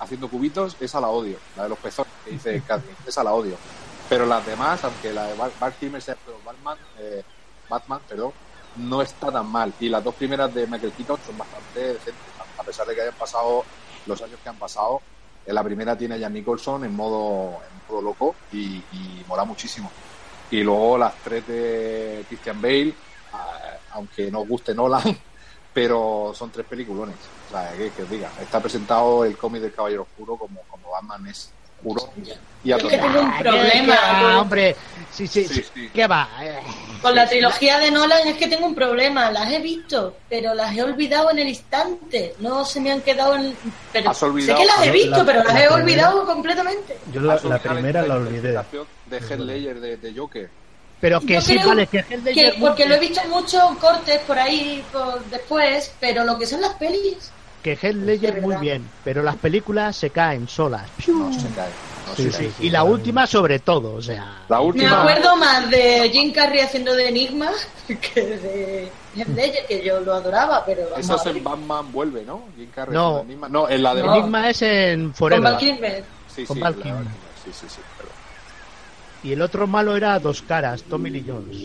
haciendo 0.00 0.28
cubitos, 0.28 0.76
esa 0.80 1.00
la 1.00 1.08
odio. 1.08 1.38
La 1.56 1.64
de 1.64 1.68
los 1.70 1.78
pezones 1.78 2.12
que 2.24 2.32
dice 2.32 2.62
Catherine, 2.66 2.96
esa 3.06 3.24
la 3.24 3.32
odio. 3.32 3.56
Pero 4.08 4.26
las 4.26 4.44
demás, 4.46 4.82
aunque 4.84 5.12
la 5.12 5.24
de 5.26 5.34
Bar 5.34 5.50
Val 5.58 5.74
Kilmer 5.74 6.00
sea 6.00 6.16
pero 6.24 6.38
Batman, 6.44 6.78
eh, 6.98 7.24
Batman, 7.68 8.00
perdón, 8.08 8.32
no 8.76 9.02
está 9.02 9.32
tan 9.32 9.46
mal. 9.46 9.72
Y 9.80 9.88
las 9.88 10.04
dos 10.04 10.14
primeras 10.14 10.54
de 10.54 10.66
Michael 10.66 10.92
Keaton 10.92 11.18
son 11.26 11.38
bastante 11.38 11.80
decentes, 11.80 12.14
a 12.58 12.62
pesar 12.62 12.86
de 12.86 12.94
que 12.94 13.00
hayan 13.02 13.14
pasado 13.14 13.64
los 14.06 14.22
años 14.22 14.38
que 14.42 14.48
han 14.48 14.56
pasado. 14.56 15.00
En 15.44 15.54
la 15.54 15.62
primera 15.62 15.96
tiene 15.96 16.16
a 16.16 16.20
Jan 16.20 16.32
Nicholson 16.32 16.84
en 16.84 16.94
modo, 16.94 17.60
en 17.62 17.88
modo 17.88 18.02
loco 18.02 18.34
y, 18.52 18.82
y 18.92 19.24
mola 19.26 19.44
muchísimo. 19.44 19.90
Y 20.50 20.62
luego 20.62 20.98
las 20.98 21.14
tres 21.16 21.46
de 21.46 22.24
Christian 22.28 22.60
Bale, 22.60 22.94
ah, 23.32 23.76
aunque 23.92 24.30
no 24.30 24.44
guste 24.44 24.74
Nolan, 24.74 25.02
pero 25.86 26.32
son 26.34 26.50
tres 26.50 26.64
peliculones. 26.64 27.16
O 27.48 27.50
sea, 27.52 27.70
que, 27.76 27.90
que 27.90 28.02
os 28.04 28.08
diga, 28.08 28.30
está 28.40 28.60
presentado 28.60 29.26
el 29.26 29.36
cómic 29.36 29.60
del 29.60 29.74
Caballero 29.74 30.02
Oscuro 30.10 30.38
como, 30.38 30.62
como 30.70 30.90
Batman 30.90 31.26
es 31.26 31.50
puro 31.82 32.10
y 32.64 32.72
a 32.72 32.78
que 32.78 32.88
tengo 32.88 33.20
un 33.20 33.26
Ah, 33.30 33.38
problema 33.40 33.94
¿qué 33.94 34.02
va, 34.02 34.20
con- 34.22 34.34
hombre. 34.36 34.76
Sí, 35.12 35.26
sí, 35.26 35.46
Sí, 35.46 35.54
sí. 35.56 35.64
sí. 35.74 35.90
¿Qué 35.92 36.06
va? 36.06 36.26
Con 37.02 37.14
la 37.14 37.28
trilogía 37.28 37.78
de 37.78 37.90
Nolan 37.90 38.26
es 38.26 38.38
que 38.38 38.46
tengo 38.48 38.64
un 38.66 38.74
problema. 38.74 39.30
Las 39.30 39.52
he 39.52 39.58
visto, 39.60 40.16
pero 40.30 40.54
las 40.54 40.74
he 40.74 40.82
olvidado 40.82 41.30
en 41.32 41.40
el 41.40 41.48
instante. 41.48 42.34
No 42.38 42.64
se 42.64 42.80
me 42.80 42.90
han 42.92 43.02
quedado 43.02 43.36
en. 43.36 43.54
Pero 43.92 44.08
Has 44.10 44.22
olvidado- 44.22 44.58
sé 44.58 44.62
que 44.66 44.66
las 44.74 44.86
he 44.86 44.90
visto, 44.90 45.18
la- 45.18 45.24
pero 45.26 45.44
las 45.44 45.52
la 45.52 45.60
he 45.60 45.66
primera- 45.68 45.74
olvidado 46.08 46.24
completamente. 46.24 46.96
Yo 47.12 47.20
la, 47.20 47.36
primera 47.58 48.02
la 48.06 48.14
olvidé. 48.14 48.58
De 49.04 49.18
Heath 49.18 49.38
Ledger 49.40 49.78
de, 49.80 49.96
de 49.98 50.18
Joker. 50.18 50.50
Pero 51.00 51.20
que 51.20 51.40
sí, 51.40 51.58
vale, 51.64 51.86
que 51.86 51.98
Hell 52.08 52.24
que- 52.24 52.54
porque 52.58 52.86
lo 52.86 52.94
he 52.94 53.00
visto 53.00 53.20
en 53.22 53.30
muchos 53.30 53.62
cortes 53.78 54.18
por 54.26 54.38
ahí 54.38 54.82
por 54.92 55.22
después, 55.26 55.92
pero 56.00 56.24
lo 56.24 56.38
que 56.38 56.46
son 56.46 56.60
las 56.62 56.72
pelis. 56.74 57.30
que 57.62 57.72
Heath 57.72 57.96
Ledger 57.96 58.40
muy 58.42 58.54
bien, 58.56 58.88
pero 59.04 59.22
las 59.24 59.34
películas 59.36 59.96
se 59.96 60.10
caen 60.10 60.46
solas. 60.48 60.88
No 61.08 61.32
se 61.32 61.48
cae. 61.48 61.68
No 62.06 62.14
Sí, 62.14 62.30
se 62.30 62.38
sí. 62.38 62.52
Y 62.60 62.70
la 62.70 62.84
última 62.84 63.26
sobre 63.26 63.58
todo, 63.58 63.94
o 63.94 64.00
sea... 64.00 64.44
La 64.48 64.58
Me 64.60 64.64
última. 64.66 65.00
acuerdo 65.02 65.34
más 65.36 65.68
de 65.68 66.08
Jim 66.12 66.32
Carrey 66.32 66.60
haciendo 66.60 66.94
de 66.94 67.08
Enigma 67.08 67.50
que 67.88 68.22
de 68.22 68.92
Heath 69.16 69.28
Ledger, 69.34 69.66
que 69.66 69.84
yo 69.84 69.98
lo 70.00 70.14
adoraba, 70.14 70.64
pero 70.64 70.96
Eso 70.96 71.14
a 71.14 71.16
es 71.16 71.26
en 71.26 71.42
Batman 71.42 71.90
vuelve, 71.90 72.22
¿no? 72.24 72.44
Jim 72.56 72.70
Carrey 72.72 72.94
No. 72.94 73.18
con 73.18 73.26
Enigma. 73.26 73.48
No, 73.48 73.68
en 73.68 73.82
la 73.82 73.94
de 73.96 74.02
No. 74.04 74.14
Enigma 74.14 74.48
es 74.50 74.62
en 74.62 75.02
Con 75.06 75.14
Forever. 75.14 75.42
Val 75.42 75.58
Kilmer. 75.58 76.04
Sí, 76.34 76.44
con 76.44 76.56
sí, 76.56 76.62
Val 76.62 76.76
la- 76.78 76.82
Kilmer. 76.84 77.04
sí, 77.44 77.50
sí, 77.52 77.66
sí. 77.68 77.80
Y 79.26 79.32
el 79.32 79.42
otro 79.42 79.66
malo 79.66 79.96
era 79.96 80.16
Dos 80.20 80.40
Caras, 80.42 80.84
Tommy 80.84 81.10
Lee 81.10 81.24
Jones. 81.26 81.56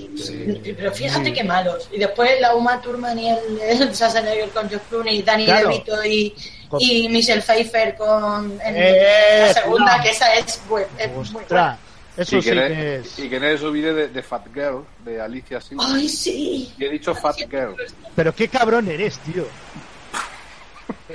Pero 0.76 0.92
fíjate 0.92 1.32
qué 1.32 1.44
malos. 1.44 1.88
Y 1.92 2.00
después 2.00 2.32
la 2.42 2.56
Uma 2.56 2.82
Thurman 2.82 3.20
y 3.20 3.30
el, 3.30 3.38
el 3.62 3.94
Schwarzenegger 3.94 4.50
con 4.50 4.68
George 4.68 4.86
Clooney, 4.90 5.22
Danny 5.22 5.46
Claro. 5.46 5.70
DeVito 5.70 6.04
y, 6.04 6.34
Con- 6.68 6.82
y 6.82 7.08
Michelle 7.10 7.42
Pfeiffer 7.44 7.96
con 7.96 8.60
en 8.66 8.76
Eh, 8.76 9.44
la 9.48 9.54
segunda, 9.54 9.84
cuidado. 9.86 10.04
que 10.04 10.10
esa 10.10 10.34
es, 10.36 10.60
bu- 10.68 10.86
es 10.98 11.08
muy 11.12 11.24
buena. 11.30 11.38
Ostras, 11.46 11.80
eso 12.18 12.38
y, 12.38 12.42
sí 12.42 12.50
que 12.50 12.56
que 12.56 12.70
ne- 12.70 12.96
es... 12.96 13.20
y 13.20 13.30
que 13.30 13.40
nadie 13.40 13.58
se 13.60 13.66
olvide 13.66 13.94
de, 13.94 14.08
de 14.08 14.24
Fat 14.24 14.48
Girl, 14.54 14.84
de 15.06 15.22
Alicia 15.22 15.62
Silva. 15.62 15.84
Ay, 15.88 16.10
sí. 16.10 16.74
Y 16.80 16.84
he 16.86 16.90
dicho 16.90 17.14
Fat 17.14 17.38
Girl. 17.38 17.76
Pero 18.16 18.34
qué 18.34 18.48
cabrón 18.48 18.90
eres, 18.90 19.20
tío. 19.20 19.46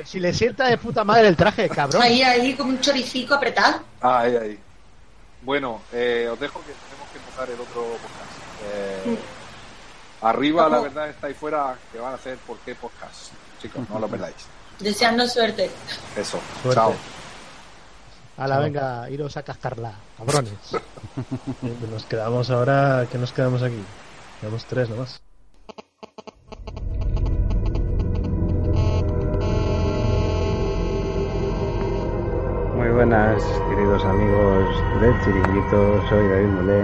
Si 0.05 0.21
le 0.21 0.33
sienta 0.33 0.69
de 0.69 0.77
puta 0.79 1.03
madre 1.05 1.27
el 1.29 1.37
traje, 1.37 1.69
cabrón. 1.69 2.03
Ahí, 2.03 2.23
ahí, 2.23 2.53
como 2.55 2.71
un 2.71 2.81
choricico 2.81 3.35
apretado. 3.35 3.81
Ah, 4.01 4.21
ahí, 4.21 4.37
ahí. 4.37 4.59
Bueno, 5.47 5.81
eh, 5.93 6.29
os 6.29 6.41
dejo 6.41 6.59
que 6.67 6.73
tenemos 6.73 7.09
que 7.13 7.19
empezar 7.19 7.49
el 7.49 7.61
otro 7.61 7.83
podcast. 8.03 8.33
Eh, 8.65 9.17
arriba, 10.23 10.69
la 10.69 10.81
verdad, 10.81 11.09
está 11.09 11.29
ahí 11.29 11.35
fuera 11.35 11.79
que 11.93 12.01
van 12.01 12.11
a 12.11 12.15
hacer 12.17 12.37
por 12.39 12.59
qué 12.59 12.75
podcast. 12.75 13.31
Chicos, 13.63 13.89
no 13.89 14.01
lo 14.01 14.09
perdáis. 14.09 14.35
Deseando 14.81 15.25
suerte. 15.29 15.71
Eso. 16.17 16.41
Suerte. 16.63 16.75
Chao. 16.81 16.95
Ala, 18.39 18.59
venga, 18.59 19.09
iros 19.09 19.37
a 19.37 19.45
cascarla, 19.45 19.95
cabrones. 20.19 20.53
Eh, 21.17 21.77
Nos 21.93 22.05
quedamos 22.07 22.51
ahora. 22.51 23.07
¿Qué 23.11 23.17
nos 23.17 23.33
quedamos 23.33 23.63
aquí? 23.63 23.83
Quedamos 24.41 24.65
tres 24.65 24.91
nomás. 24.91 25.23
Muy 32.77 32.91
buenas, 32.91 33.43
queridos 33.71 34.05
amigos 34.05 35.01
del 35.01 35.19
Chiringuito, 35.23 36.09
soy 36.11 36.29
David 36.29 36.49
Mulé 36.49 36.83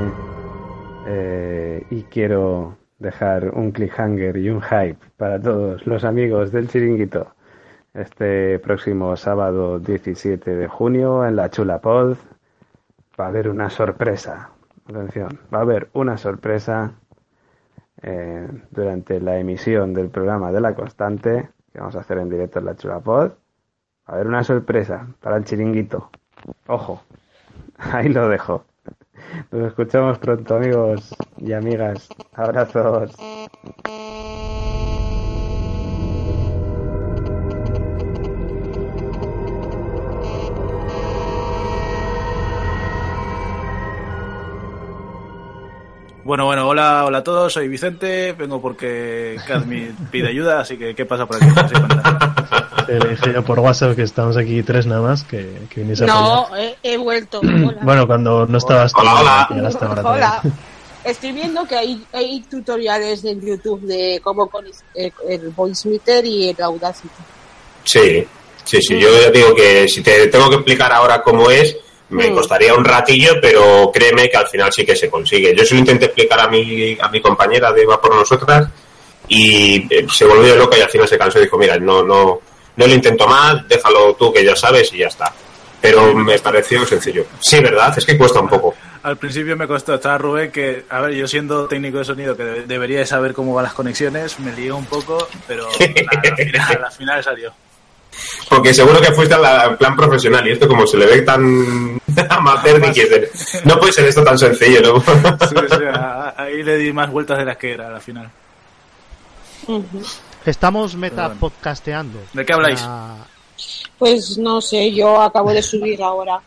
eh, 1.07 1.87
y 1.91 2.03
quiero 2.05 2.79
dejar 2.99 3.51
un 3.51 3.73
cliffhanger 3.73 4.39
y 4.39 4.49
un 4.49 4.63
hype 4.63 4.97
para 5.19 5.39
todos 5.39 5.87
los 5.87 6.03
amigos 6.05 6.51
del 6.51 6.69
Chiringuito. 6.69 7.35
Este 7.93 8.59
próximo 8.61 9.15
sábado 9.17 9.81
17 9.81 10.57
de 10.57 10.67
junio 10.67 11.27
en 11.27 11.37
la 11.37 11.51
Chula 11.51 11.83
Pod 11.83 12.17
va 13.21 13.27
a 13.27 13.29
haber 13.29 13.51
una 13.51 13.69
sorpresa. 13.69 14.49
Atención, 14.89 15.41
va 15.53 15.59
a 15.59 15.63
haber 15.63 15.91
una 15.93 16.17
sorpresa 16.17 16.95
eh, 18.01 18.49
durante 18.71 19.21
la 19.21 19.39
emisión 19.39 19.93
del 19.93 20.09
programa 20.09 20.53
de 20.53 20.61
La 20.63 20.75
Constante 20.75 21.51
que 21.71 21.81
vamos 21.81 21.97
a 21.97 22.01
hacer 22.01 22.17
en 22.17 22.31
directo 22.31 22.61
en 22.61 22.65
la 22.65 22.77
Chula 22.77 23.01
Pod. 23.01 23.33
A 24.07 24.13
haber 24.15 24.27
una 24.27 24.45
sorpresa 24.45 25.09
para 25.21 25.37
el 25.37 25.45
chiringuito. 25.45 26.11
Ojo, 26.67 27.03
ahí 27.79 28.09
lo 28.09 28.29
dejo. 28.29 28.65
Nos 29.51 29.69
escuchamos 29.69 30.19
pronto, 30.19 30.57
amigos 30.57 31.15
y 31.39 31.53
amigas. 31.53 32.09
Abrazos. 32.35 33.15
Bueno, 46.25 46.45
bueno, 46.47 46.69
hola, 46.69 47.05
hola 47.05 47.19
a 47.19 47.25
todos, 47.25 47.53
soy 47.53 47.67
Vicente, 47.67 48.33
vengo 48.33 48.61
porque 48.61 49.37
Cadmi 49.47 49.91
pide 50.11 50.29
ayuda, 50.29 50.61
así 50.61 50.77
que 50.77 50.95
¿qué 50.95 51.05
pasa 51.05 51.27
por 51.27 51.37
aquí? 51.37 51.47
Te 52.87 53.01
le 53.01 53.09
dije 53.11 53.33
yo 53.33 53.45
por 53.45 53.59
WhatsApp 53.59 53.97
que 53.97 54.03
estamos 54.03 54.37
aquí 54.37 54.63
tres 54.63 54.87
nada 54.87 55.01
más, 55.01 55.25
que, 55.25 55.53
que 55.69 55.81
viniese 55.81 56.05
a 56.05 56.07
No, 56.07 56.57
he, 56.57 56.77
he 56.85 56.97
vuelto. 56.97 57.41
Hola. 57.41 57.79
Bueno, 57.83 58.07
cuando 58.07 58.47
no 58.47 58.59
estabas 58.59 58.93
tú, 58.93 59.01
Hola, 59.01 59.15
hola. 59.21 59.47
que 59.49 59.55
llegaste 59.57 59.85
ahora 59.85 60.03
Hola. 60.03 60.43
Estoy 61.05 61.33
viendo 61.33 61.65
que 61.65 61.75
hay, 61.75 62.05
hay 62.13 62.41
tutoriales 62.43 63.25
en 63.25 63.41
YouTube 63.41 63.81
de 63.81 64.21
cómo 64.23 64.49
con 64.49 64.65
eh, 64.95 65.11
el 65.29 65.49
voice 65.49 65.89
meter 65.89 66.25
y 66.25 66.51
el 66.51 66.63
Audacity. 66.63 67.09
Sí, 67.83 68.25
sí, 68.63 68.81
sí. 68.81 69.01
Yo 69.01 69.09
digo 69.33 69.53
que 69.57 69.89
si 69.89 70.01
te 70.01 70.29
tengo 70.29 70.49
que 70.49 70.55
explicar 70.57 70.93
ahora 70.93 71.21
cómo 71.21 71.51
es, 71.51 71.77
me 72.13 72.31
Mm. 72.31 72.35
costaría 72.35 72.75
un 72.75 72.85
ratillo, 72.85 73.35
pero 73.41 73.91
créeme 73.93 74.29
que 74.31 74.37
al 74.37 74.49
final 74.49 74.73
sí 74.73 74.85
que 74.87 74.95
se 74.97 75.11
consigue. 75.11 75.55
Yo 75.57 75.65
se 75.65 75.75
lo 75.75 75.81
intenté 75.81 76.07
explicar 76.07 76.41
a 76.41 76.49
mi, 76.49 76.97
a 77.01 77.09
mi 77.09 77.21
compañera 77.21 77.73
de 77.73 77.85
Va 77.87 78.01
por 78.01 78.15
Nosotras 78.15 78.69
y 79.29 79.87
eh, 79.93 80.07
se 80.13 80.25
volvió 80.25 80.57
loca 80.57 80.77
y 80.79 80.81
al 80.83 80.91
final 80.91 81.09
se 81.09 81.19
cansó 81.19 81.39
y 81.39 81.43
dijo, 81.43 81.59
mira, 81.59 81.77
no, 81.79 82.03
no, 82.03 82.41
no 82.77 82.87
lo 82.87 82.93
intento 82.95 83.27
más, 83.27 83.67
déjalo 83.69 84.15
tú 84.15 84.33
que 84.33 84.45
ya 84.45 84.55
sabes 84.57 84.93
y 84.93 84.99
ya 84.99 85.09
está. 85.09 85.33
Pero 85.81 86.15
me 86.15 86.39
pareció 86.39 86.87
sencillo. 86.87 87.25
Sí, 87.41 87.59
¿verdad? 87.61 87.93
Es 87.99 88.05
que 88.07 88.17
cuesta 88.17 88.41
un 88.41 88.49
poco. 88.49 88.75
Al 89.03 89.17
principio 89.17 89.57
me 89.57 89.67
costó, 89.67 89.95
estaba 89.95 90.17
Rubén 90.17 90.53
que, 90.53 90.85
a 90.89 91.01
ver, 91.01 91.13
yo 91.15 91.27
siendo 91.27 91.67
técnico 91.67 91.99
de 91.99 92.05
sonido 92.05 92.37
que 92.37 92.45
de- 92.45 92.63
debería 92.67 93.01
de 93.01 93.07
saber 93.07 93.33
cómo 93.33 93.53
van 93.53 93.65
las 93.65 93.73
conexiones, 93.73 94.39
me 94.39 94.53
lié 94.53 94.71
un 94.71 94.87
poco, 94.87 95.27
pero 95.49 95.67
nada, 95.81 96.23
al, 96.25 96.37
final, 96.37 96.85
al 96.85 96.93
final 96.93 97.25
salió. 97.25 97.53
Porque 98.49 98.73
seguro 98.75 99.01
que 99.01 99.11
fuiste 99.13 99.35
al 99.35 99.77
plan 99.77 99.97
profesional 99.97 100.47
y 100.47 100.53
esto 100.53 100.69
como 100.69 100.87
se 100.87 100.99
le 100.99 101.07
ve 101.07 101.23
tan 101.23 101.99
amateur, 102.31 102.81
dices, 102.81 103.63
no 103.65 103.79
puede 103.79 103.93
ser 103.93 104.07
esto 104.07 104.23
tan 104.25 104.39
sencillo, 104.39 104.81
¿no? 104.83 105.01
Sí, 105.01 105.55
sí, 105.69 105.85
a- 105.93 105.95
a- 106.37 106.43
ahí 106.43 106.63
le 106.63 106.77
di 106.77 106.93
más 106.93 107.11
vueltas 107.11 107.39
de 107.39 107.45
las 107.45 107.57
que 107.57 107.73
era 107.73 107.95
al 107.95 108.01
final. 108.01 108.31
Estamos 110.45 110.91
Pero 110.93 111.01
meta 111.01 111.27
bueno. 111.27 111.41
podcasteando. 111.41 112.19
¿De 112.33 112.45
qué 112.45 112.53
habláis? 112.53 112.81
Ah, 112.83 113.17
Pues 113.99 114.37
no 114.39 114.61
sé, 114.61 114.93
yo 114.93 115.21
acabo 115.23 115.53
de 115.53 115.63
subir 115.63 116.03
ahora. 116.03 116.41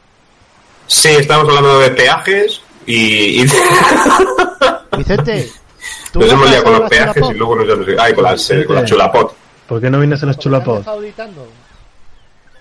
Sí, 0.88 1.09
estamos 1.09 1.47
hablando 1.47 1.80
de 1.80 1.89
peajes 1.91 2.61
y, 2.86 3.41
y 3.41 3.45
Vicente, 4.97 5.49
¿tú 6.11 6.20
nos 6.20 6.32
hemos 6.32 6.49
liado 6.49 6.63
con 6.66 6.80
los 6.80 6.89
peajes 6.89 7.24
y 7.30 7.34
luego 7.34 7.55
nos 7.55 7.70
hemos 7.70 7.88
Ay, 7.99 8.13
con 8.13 8.24
las, 8.26 8.49
eh, 8.51 8.66
con 8.66 8.76
la 8.76 8.86
chulapot. 8.86 9.36
¿Por 9.68 9.82
qué 9.82 9.89
no 9.89 9.97
vienes 9.99 10.22
a 10.22 10.26
las 10.28 10.38
¿Has 10.38 10.43
chulapos? 10.43 10.86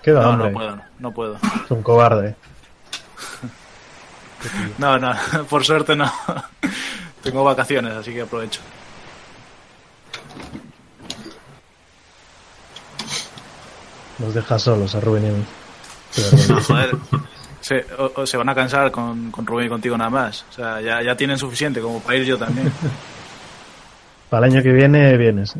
¿Qué 0.01 0.11
va, 0.11 0.23
No, 0.23 0.29
hombre? 0.31 0.49
no 0.49 0.53
puedo, 0.53 0.77
no 0.99 1.11
puedo. 1.13 1.35
Es 1.65 1.71
un 1.71 1.83
cobarde. 1.83 2.35
No, 4.77 4.99
no, 4.99 5.11
por 5.49 5.65
suerte 5.65 5.95
no. 5.95 6.11
Tengo 7.23 7.43
vacaciones, 7.43 7.93
así 7.93 8.13
que 8.13 8.21
aprovecho. 8.21 8.61
Nos 14.19 14.33
deja 14.33 14.57
solos 14.57 14.95
a 14.95 14.99
Rubén 15.01 15.25
y 15.25 15.29
a 15.29 15.31
mí. 15.31 15.45
Joder. 16.67 16.95
Se, 17.61 17.85
o- 17.97 18.11
o 18.21 18.25
se 18.25 18.37
van 18.37 18.47
a 18.49 18.55
cansar 18.55 18.91
con, 18.91 19.31
con 19.31 19.45
Rubén 19.45 19.65
y 19.65 19.69
contigo 19.69 19.97
nada 19.97 20.09
más. 20.09 20.45
O 20.49 20.53
sea, 20.53 20.79
ya, 20.81 21.01
ya 21.01 21.15
tienen 21.17 21.37
suficiente 21.37 21.81
como 21.81 21.99
para 21.99 22.17
ir 22.17 22.25
yo 22.25 22.37
también. 22.37 22.71
Para 24.29 24.45
el 24.47 24.53
año 24.53 24.63
que 24.63 24.71
viene 24.71 25.17
vienes. 25.17 25.55
¿eh? 25.55 25.59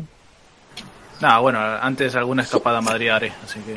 Nada, 1.20 1.38
bueno, 1.40 1.58
antes 1.60 2.14
alguna 2.14 2.42
escapada 2.42 2.78
a 2.78 2.80
Madrid 2.82 3.08
haré, 3.08 3.32
así 3.44 3.58
que... 3.60 3.76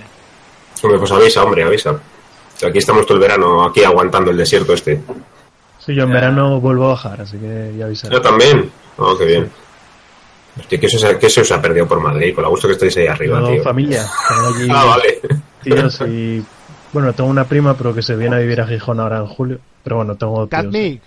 Hombre, 0.83 0.99
pues 0.99 1.11
avisa, 1.11 1.43
hombre, 1.43 1.63
avisa. 1.63 1.95
Aquí 2.68 2.78
estamos 2.80 3.05
todo 3.05 3.16
el 3.16 3.22
verano, 3.22 3.64
aquí 3.66 3.84
aguantando 3.84 4.32
el 4.32 4.38
desierto 4.38 4.74
este. 4.74 5.01
Sí, 5.86 5.95
yo 5.95 6.03
en 6.03 6.12
verano 6.12 6.60
vuelvo 6.60 6.86
a 6.86 6.89
bajar, 6.89 7.22
así 7.22 7.38
que 7.38 7.74
ya 7.78 7.86
avisaré. 7.86 8.14
Yo 8.14 8.22
también. 8.22 8.70
Oh, 8.97 9.18
qué 9.18 9.26
bien. 9.26 9.49
Hostia, 10.60 10.80
¿qué 10.80 10.89
se, 10.89 10.97
os 10.97 11.03
ha- 11.05 11.18
qué 11.18 11.30
se 11.30 11.41
os 11.41 11.51
ha 11.51 11.62
perdido 11.62 11.88
por 11.88 12.01
Madrid? 12.01 12.36
Con 12.36 12.43
la 12.43 12.49
gusto 12.49 12.68
que 12.68 12.74
estáis 12.74 12.97
ahí 12.97 13.07
arriba, 13.07 13.39
tío. 13.47 13.64
familia. 13.64 14.05
Allí 14.30 14.68
Ah, 14.74 14.86
vale. 14.86 15.20
tíos 15.64 16.01
y... 16.01 16.43
Bueno, 16.91 17.14
tengo 17.14 17.30
una 17.30 17.45
prima, 17.45 17.76
pero 17.78 17.93
que 17.93 18.01
se 18.01 18.16
viene 18.16 18.36
a 18.36 18.39
vivir 18.39 18.60
a 18.60 18.68
Gijón 18.68 18.99
ahora 18.99 19.20
en 19.20 19.28
julio. 19.28 19.60
Pero 19.84 19.97
bueno, 19.97 20.16
tengo 20.16 20.47
tíos. 20.47 20.49
Catmic. 20.64 21.01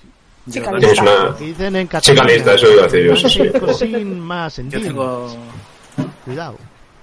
Chica 0.50 0.72
lista. 0.72 1.02
una- 1.02 1.36
Que 1.36 1.44
dicen 1.44 1.76
en 1.76 1.88
chica 2.00 2.24
lista, 2.24 2.54
eso 2.54 2.72
iba 2.72 2.82
a 2.82 2.84
decir 2.88 3.04
yo, 3.06 3.74
sí. 3.74 4.04
Más 4.04 4.56
din. 4.56 4.70
tengo... 4.70 5.36
Cuidado. 6.24 6.56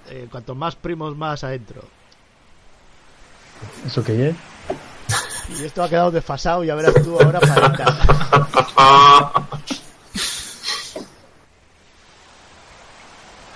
Eh, 0.10 0.28
cuanto 0.32 0.56
más 0.56 0.76
primos, 0.76 1.16
más 1.16 1.44
adentro. 1.44 1.84
¿Eso 3.86 4.04
qué 4.04 4.30
es? 4.30 4.36
Y 5.60 5.66
esto 5.66 5.82
ha 5.82 5.90
quedado 5.90 6.12
desfasado, 6.12 6.64
ya 6.64 6.76
verás 6.76 6.94
tú 7.04 7.20
ahora 7.20 7.40
para. 7.40 7.74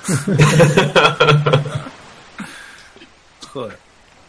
Joder. 3.53 3.77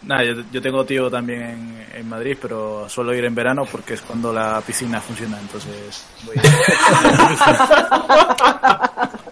Nada, 0.02 0.24
yo, 0.24 0.34
yo 0.52 0.60
tengo 0.60 0.84
tío 0.84 1.10
también 1.10 1.42
en, 1.42 1.86
en 1.94 2.06
Madrid, 2.08 2.36
pero 2.40 2.88
suelo 2.88 3.14
ir 3.14 3.24
en 3.24 3.34
verano 3.34 3.64
porque 3.64 3.94
es 3.94 4.02
cuando 4.02 4.32
la 4.32 4.60
piscina 4.60 5.00
funciona, 5.00 5.40
entonces 5.40 6.04
voy 6.26 6.36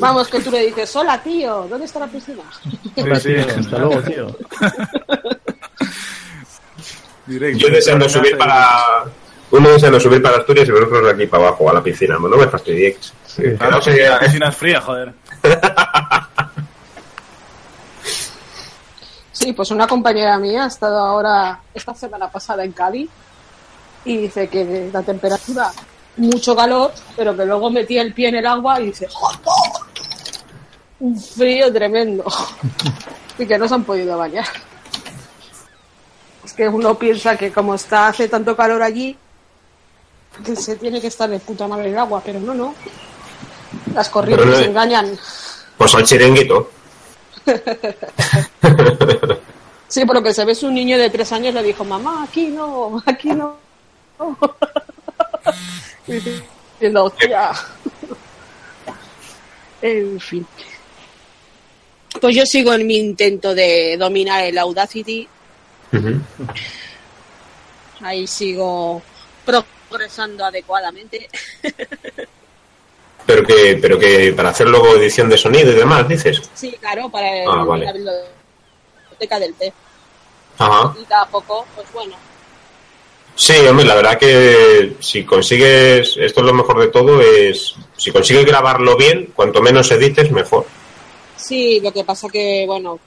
Vamos, 0.00 0.28
que 0.28 0.40
tú 0.40 0.50
le 0.50 0.66
dices, 0.66 0.94
hola 0.96 1.22
tío, 1.22 1.66
¿dónde 1.68 1.84
está 1.86 2.00
la 2.00 2.06
piscina? 2.08 2.42
Hola, 2.96 3.20
sí, 3.20 3.28
tío. 3.34 3.44
sí. 3.44 3.50
Hasta 3.60 3.78
luego, 3.78 4.02
tío. 4.02 4.26
Directo. 7.26 7.58
Yo 7.58 7.68
deseando 7.72 8.08
subir 8.08 8.36
para... 8.36 9.04
Uno 9.52 9.68
deseando 9.70 9.98
subir 10.00 10.22
para 10.22 10.38
Asturias 10.38 10.68
y 10.68 10.70
vosotros 10.72 11.12
aquí 11.12 11.26
para 11.26 11.48
abajo, 11.48 11.68
a 11.70 11.74
la 11.74 11.82
piscina. 11.82 12.14
No 12.20 12.28
me 12.28 12.46
fastidiéis. 12.48 13.12
Claro, 13.36 13.56
Quedaos 13.58 13.84
porque 13.84 14.02
ahí- 14.04 14.08
la 14.10 14.18
piscina 14.20 14.48
es 14.48 14.56
fría, 14.56 14.80
joder. 14.80 15.12
Sí, 19.32 19.52
pues 19.54 19.70
una 19.70 19.86
compañera 19.86 20.36
mía 20.38 20.64
ha 20.64 20.66
estado 20.66 20.98
ahora, 20.98 21.60
esta 21.72 21.94
semana 21.94 22.30
pasada 22.30 22.62
en 22.62 22.72
Cádiz, 22.72 23.08
y 24.04 24.18
dice 24.18 24.48
que 24.48 24.90
la 24.92 25.02
temperatura, 25.02 25.70
mucho 26.18 26.54
calor, 26.54 26.92
pero 27.16 27.34
que 27.34 27.46
luego 27.46 27.70
metía 27.70 28.02
el 28.02 28.12
pie 28.12 28.28
en 28.28 28.34
el 28.34 28.46
agua 28.46 28.78
y 28.82 28.86
dice, 28.88 29.06
¡joder! 29.10 29.38
Un 31.00 31.18
frío 31.20 31.72
tremendo. 31.72 32.24
y 33.38 33.46
que 33.46 33.58
no 33.58 33.66
se 33.66 33.74
han 33.74 33.84
podido 33.84 34.16
bañar. 34.18 34.46
Es 36.44 36.52
que 36.52 36.68
uno 36.68 36.98
piensa 36.98 37.36
que 37.36 37.50
como 37.52 37.74
está 37.74 38.08
hace 38.08 38.28
tanto 38.28 38.56
calor 38.56 38.82
allí, 38.82 39.16
que 40.44 40.56
se 40.56 40.76
tiene 40.76 41.00
que 41.00 41.06
estar 41.08 41.28
de 41.28 41.38
puta 41.38 41.66
madre 41.68 41.90
el 41.90 41.98
agua, 41.98 42.22
pero 42.24 42.38
no, 42.40 42.54
no. 42.54 42.74
Las 43.94 44.08
corrientes 44.08 44.46
no- 44.46 44.58
engañan. 44.58 45.18
Pues 45.76 45.94
al 45.94 46.04
chiringuito. 46.04 46.70
Sí, 49.88 50.04
por 50.04 50.14
lo 50.14 50.22
que 50.22 50.32
se 50.32 50.44
ve, 50.44 50.56
un 50.62 50.74
niño 50.74 50.96
de 50.96 51.10
tres 51.10 51.32
años 51.32 51.52
le 51.52 51.64
dijo, 51.64 51.84
mamá, 51.84 52.22
aquí 52.22 52.46
no, 52.46 53.02
aquí 53.04 53.30
no. 53.30 53.56
Y 56.06 56.12
diciendo, 56.12 57.04
hostia. 57.06 57.50
En 59.82 60.20
fin. 60.20 60.46
Pues 62.20 62.36
yo 62.36 62.44
sigo 62.44 62.72
en 62.74 62.86
mi 62.86 62.96
intento 62.96 63.54
de 63.54 63.96
dominar 63.98 64.44
el 64.44 64.58
Audacity. 64.58 65.26
Ahí 68.02 68.26
sigo 68.26 69.02
progresando 69.44 70.44
adecuadamente. 70.44 71.28
Pero 73.26 73.44
que, 73.46 73.78
pero 73.80 73.96
que 73.98 74.32
para 74.32 74.48
hacer 74.48 74.66
luego 74.66 74.96
edición 74.96 75.28
de 75.28 75.36
sonido 75.38 75.70
y 75.70 75.74
demás, 75.76 76.08
dices. 76.08 76.40
Sí, 76.54 76.74
claro, 76.80 77.08
para 77.10 77.42
el- 77.44 77.48
Ah, 77.48 77.62
vale. 77.64 77.84
la 77.84 77.92
biblioteca 77.92 79.38
del 79.38 79.54
té. 79.54 79.72
Ajá. 80.58 80.96
Y 80.98 81.04
a 81.12 81.26
poco, 81.26 81.64
pues 81.76 81.86
bueno, 81.92 82.16
Sí, 83.36 83.54
hombre, 83.68 83.84
la 83.86 83.94
verdad 83.94 84.18
que 84.18 84.96
si 85.00 85.24
consigues, 85.24 86.16
esto 86.18 86.40
es 86.40 86.46
lo 86.46 86.54
mejor 86.54 86.80
de 86.80 86.88
todo, 86.88 87.20
es 87.20 87.74
si 87.96 88.10
consigues 88.10 88.44
grabarlo 88.44 88.96
bien, 88.96 89.30
cuanto 89.36 89.62
menos 89.62 89.90
edites, 89.92 90.30
mejor. 90.32 90.66
Sí, 91.40 91.80
lo 91.80 91.92
que 91.92 92.04
pasa 92.04 92.28
que, 92.28 92.64
bueno, 92.66 92.98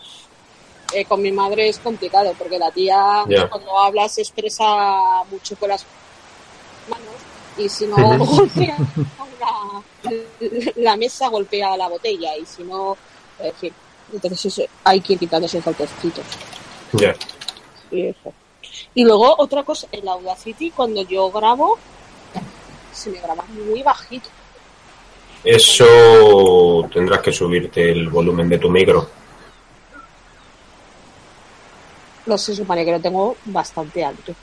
eh, 0.94 1.06
con 1.06 1.22
mi 1.22 1.32
madre 1.32 1.70
es 1.70 1.80
complicado 1.80 2.34
porque 2.38 2.60
la 2.60 2.72
tía 2.72 3.24
cuando 3.50 3.80
habla 3.80 4.08
se 4.10 4.22
expresa 4.22 5.24
mucho 5.30 5.56
con 5.56 5.70
las 5.70 5.86
manos 6.90 7.16
y 7.58 7.70
si 7.70 7.86
no 7.88 7.96
golpea 8.18 8.78
la, 9.40 10.12
la 10.76 10.96
mesa 10.98 11.30
golpea 11.30 11.78
la 11.78 11.88
botella 11.88 12.36
y 12.38 12.46
si 12.46 12.64
no, 12.64 12.98
en 13.40 13.54
fin, 13.54 13.74
entonces 14.12 14.46
eso, 14.46 14.64
hay 14.84 15.02
que 15.02 15.14
ir 15.14 15.20
quitándose 15.20 15.58
esos 15.58 15.76
tostitos. 15.76 16.26
Y 17.92 18.08
eso. 18.08 18.34
Y 18.94 19.04
luego 19.04 19.36
otra 19.38 19.64
cosa, 19.64 19.88
en 19.92 20.08
Audacity 20.08 20.72
cuando 20.72 21.02
yo 21.04 21.32
grabo 21.32 21.78
se 22.92 23.10
me 23.10 23.20
graba 23.20 23.44
muy 23.50 23.82
bajito. 23.82 24.30
Eso 25.44 26.88
tendrás 26.94 27.22
que 27.22 27.32
subirte 27.32 27.92
el 27.92 28.10
volumen 28.10 28.48
de 28.50 28.58
tu 28.60 28.70
micro. 28.70 29.08
Lo 32.26 32.38
se 32.38 32.56
supone 32.56 32.86
que 32.86 32.92
lo 32.92 33.00
tengo 33.02 33.36
bastante 33.46 34.04
alto. 34.06 34.34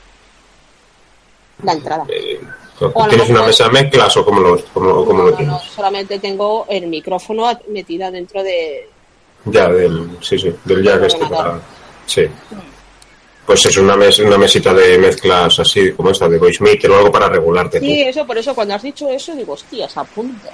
La 1.63 1.73
entrada. 1.73 2.05
Eh, 2.09 2.41
¿Tienes 3.09 3.29
una 3.31 3.43
mesa 3.45 3.65
de 3.65 3.71
mezclas 3.71 4.17
o 4.17 4.25
cómo 4.25 4.41
lo, 4.41 4.63
cómo, 4.73 5.05
cómo 5.05 5.23
lo 5.23 5.25
No, 5.25 5.31
no, 5.31 5.37
tienes? 5.37 5.55
no, 5.55 5.61
solamente 5.61 6.19
tengo 6.19 6.67
el 6.69 6.87
micrófono 6.87 7.47
metida 7.69 8.11
dentro 8.11 8.43
de, 8.43 8.89
Ya, 9.47 9.69
del, 9.69 10.17
sí, 10.23 10.39
sí, 10.39 10.55
del 10.65 10.83
jack 10.83 11.03
este 11.05 11.27
para... 11.27 11.61
Sí. 12.07 12.27
Pues 13.47 13.67
es 13.67 13.77
una, 13.79 13.97
mes, 13.97 14.19
una 14.21 14.39
mesita 14.39 14.73
de 14.73 14.97
mezclas 14.99 15.59
así, 15.61 15.93
como 15.93 16.11
esta, 16.11 16.29
de 16.29 16.39
voice 16.39 16.63
meter 16.63 16.91
o 16.91 16.97
algo 16.99 17.11
para 17.13 17.29
regularte. 17.29 17.81
tú. 17.81 17.87
Sí, 17.87 18.03
eso, 18.03 18.27
por 18.27 18.39
eso 18.39 18.55
cuando 18.55 18.75
has 18.75 18.83
dicho 18.83 19.09
eso 19.11 19.35
digo, 19.35 19.55
hostias, 19.55 19.97
apunta. 19.97 20.51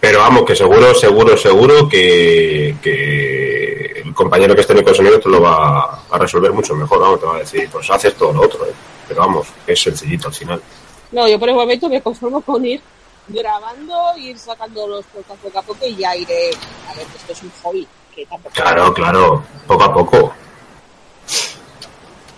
Pero 0.00 0.20
vamos, 0.20 0.44
que 0.44 0.54
seguro, 0.54 0.94
seguro, 0.94 1.36
seguro 1.36 1.88
que, 1.88 2.76
que 2.82 4.02
el 4.04 4.14
compañero 4.14 4.54
que 4.54 4.60
esté 4.60 4.72
en 4.72 4.86
el 4.86 4.94
sonido 4.94 5.18
te 5.20 5.28
lo 5.28 5.42
va 5.42 6.02
a 6.10 6.18
resolver 6.18 6.52
mucho 6.52 6.74
mejor, 6.74 7.00
vamos, 7.00 7.20
te 7.20 7.26
va 7.26 7.36
a 7.36 7.40
decir, 7.40 7.68
pues 7.70 7.90
haces 7.90 8.14
todo 8.14 8.32
lo 8.32 8.42
otro, 8.42 8.64
¿eh? 8.66 8.72
Pero 9.08 9.20
vamos, 9.20 9.48
es 9.66 9.82
sencillito 9.82 10.28
al 10.28 10.34
final. 10.34 10.62
No, 11.10 11.26
yo 11.26 11.38
por 11.38 11.48
el 11.48 11.54
momento 11.54 11.88
me 11.88 12.00
conformo 12.00 12.40
con 12.42 12.64
ir 12.64 12.80
grabando, 13.28 14.16
ir 14.16 14.38
sacando 14.38 14.86
los 14.86 15.04
podcasts 15.06 15.42
poco 15.42 15.58
a 15.58 15.62
poco 15.62 15.86
y 15.86 15.96
ya 15.96 16.16
iré. 16.16 16.50
A 16.88 16.94
ver, 16.94 17.06
esto 17.16 17.32
es 17.32 17.42
un 17.42 17.52
hobby. 17.62 17.86
Que 18.14 18.26
tampoco. 18.26 18.54
Claro, 18.54 18.92
claro, 18.94 19.44
poco 19.66 19.84
a 19.84 19.92
poco. 19.94 20.32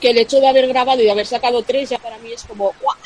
Que 0.01 0.11
el 0.11 0.19
hecho 0.19 0.41
de 0.41 0.49
haber 0.49 0.67
grabado 0.69 1.01
y 1.01 1.05
de 1.05 1.11
haber 1.11 1.27
sacado 1.27 1.63
tres 1.63 1.91
ya 1.91 1.99
para 1.99 2.19
mí 2.19 2.33
es 2.33 2.43
como, 2.45 2.75
¡guau! 2.81 2.97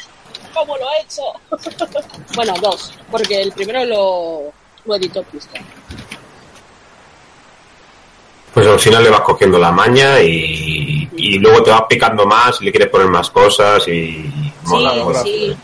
¿Cómo 0.53 0.77
lo 0.77 0.85
he 0.93 1.03
hecho? 1.03 1.23
bueno, 2.37 2.55
dos, 2.61 2.93
porque 3.11 3.43
el 3.43 3.53
primero 3.53 3.85
lo, 3.85 4.53
lo 4.85 4.95
editó 4.95 5.23
Cristian. 5.25 5.65
Pues 8.53 8.69
al 8.69 8.79
final 8.79 9.03
le 9.03 9.11
vas 9.11 9.23
cogiendo 9.23 9.59
la 9.59 9.73
maña 9.73 10.23
y, 10.23 11.11
y 11.17 11.39
luego 11.41 11.65
te 11.65 11.73
vas 11.73 11.83
picando 11.89 12.25
más 12.25 12.61
y 12.61 12.67
le 12.67 12.71
quieres 12.71 12.89
poner 12.89 13.09
más 13.09 13.31
cosas 13.31 13.89
y 13.89 14.31
mola, 14.63 14.95
mola. 14.95 15.23
sí. 15.23 15.57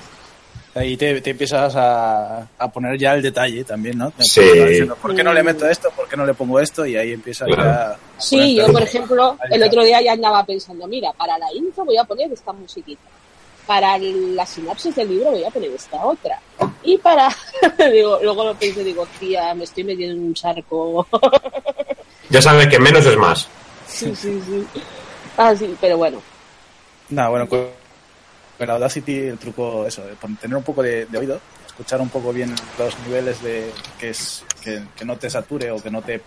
Ahí 0.74 0.96
te, 0.96 1.20
te 1.20 1.30
empiezas 1.30 1.74
a, 1.74 2.46
a 2.56 2.68
poner 2.72 2.96
ya 2.96 3.14
el 3.14 3.22
detalle 3.22 3.64
también, 3.64 3.98
¿no? 3.98 4.10
Te 4.12 4.22
Sí. 4.22 4.40
diciendo, 4.40 4.96
¿Por 5.02 5.14
qué 5.16 5.24
no 5.24 5.32
le 5.34 5.42
meto 5.42 5.68
esto? 5.68 5.90
¿Por 5.96 6.08
qué 6.08 6.16
no 6.16 6.24
le 6.24 6.32
pongo 6.34 6.60
esto? 6.60 6.86
Y 6.86 6.96
ahí 6.96 7.12
empiezas 7.12 7.48
Claro. 7.48 7.62
ya... 7.64 7.90
a 7.92 7.96
Sí, 8.18 8.54
yo 8.54 8.66
por 8.70 8.82
ejemplo, 8.82 9.36
el 9.50 9.62
otro 9.64 9.82
día 9.82 10.00
ya 10.00 10.12
andaba 10.12 10.44
pensando, 10.46 10.86
mira, 10.86 11.12
para 11.12 11.36
la 11.38 11.52
intro 11.52 11.84
voy 11.84 11.96
a 11.96 12.04
poner 12.04 12.32
esta 12.32 12.52
musiquita. 12.52 13.02
Para 13.66 13.98
la 13.98 14.46
sinapsis 14.46 14.94
del 14.94 15.08
libro 15.08 15.30
voy 15.32 15.44
a 15.44 15.50
poner 15.50 15.70
esta 15.72 16.04
otra. 16.04 16.40
Y 16.84 16.98
para... 16.98 17.28
digo, 17.92 18.18
luego 18.22 18.44
lo 18.44 18.54
pensé, 18.54 18.84
digo, 18.84 19.06
tía, 19.18 19.52
me 19.54 19.64
estoy 19.64 19.82
metiendo 19.84 20.14
en 20.16 20.22
un 20.26 20.34
charco. 20.34 21.06
Ya 22.28 22.40
sabes 22.40 22.68
que 22.68 22.78
menos 22.78 23.04
es 23.06 23.16
más. 23.16 23.48
sí, 23.88 24.14
sí, 24.14 24.40
sí. 24.46 24.64
Ah, 25.36 25.52
sí, 25.56 25.74
pero 25.80 25.96
bueno. 25.96 26.22
Nada, 27.08 27.28
bueno, 27.30 27.48
con 28.60 28.68
Audacity 28.68 29.16
el 29.20 29.38
truco, 29.38 29.86
eso, 29.86 30.02
tener 30.38 30.54
un 30.54 30.62
poco 30.62 30.82
de, 30.82 31.06
de 31.06 31.18
oído, 31.18 31.40
escuchar 31.66 31.98
un 32.02 32.10
poco 32.10 32.30
bien 32.30 32.54
los 32.78 32.94
niveles 33.06 33.42
de 33.42 33.72
que 33.98 34.10
es 34.10 34.44
que, 34.62 34.82
que 34.94 35.04
no 35.06 35.16
te 35.16 35.30
sature 35.30 35.70
o 35.70 35.82
que 35.82 35.90
no 35.90 36.02
te 36.02 36.20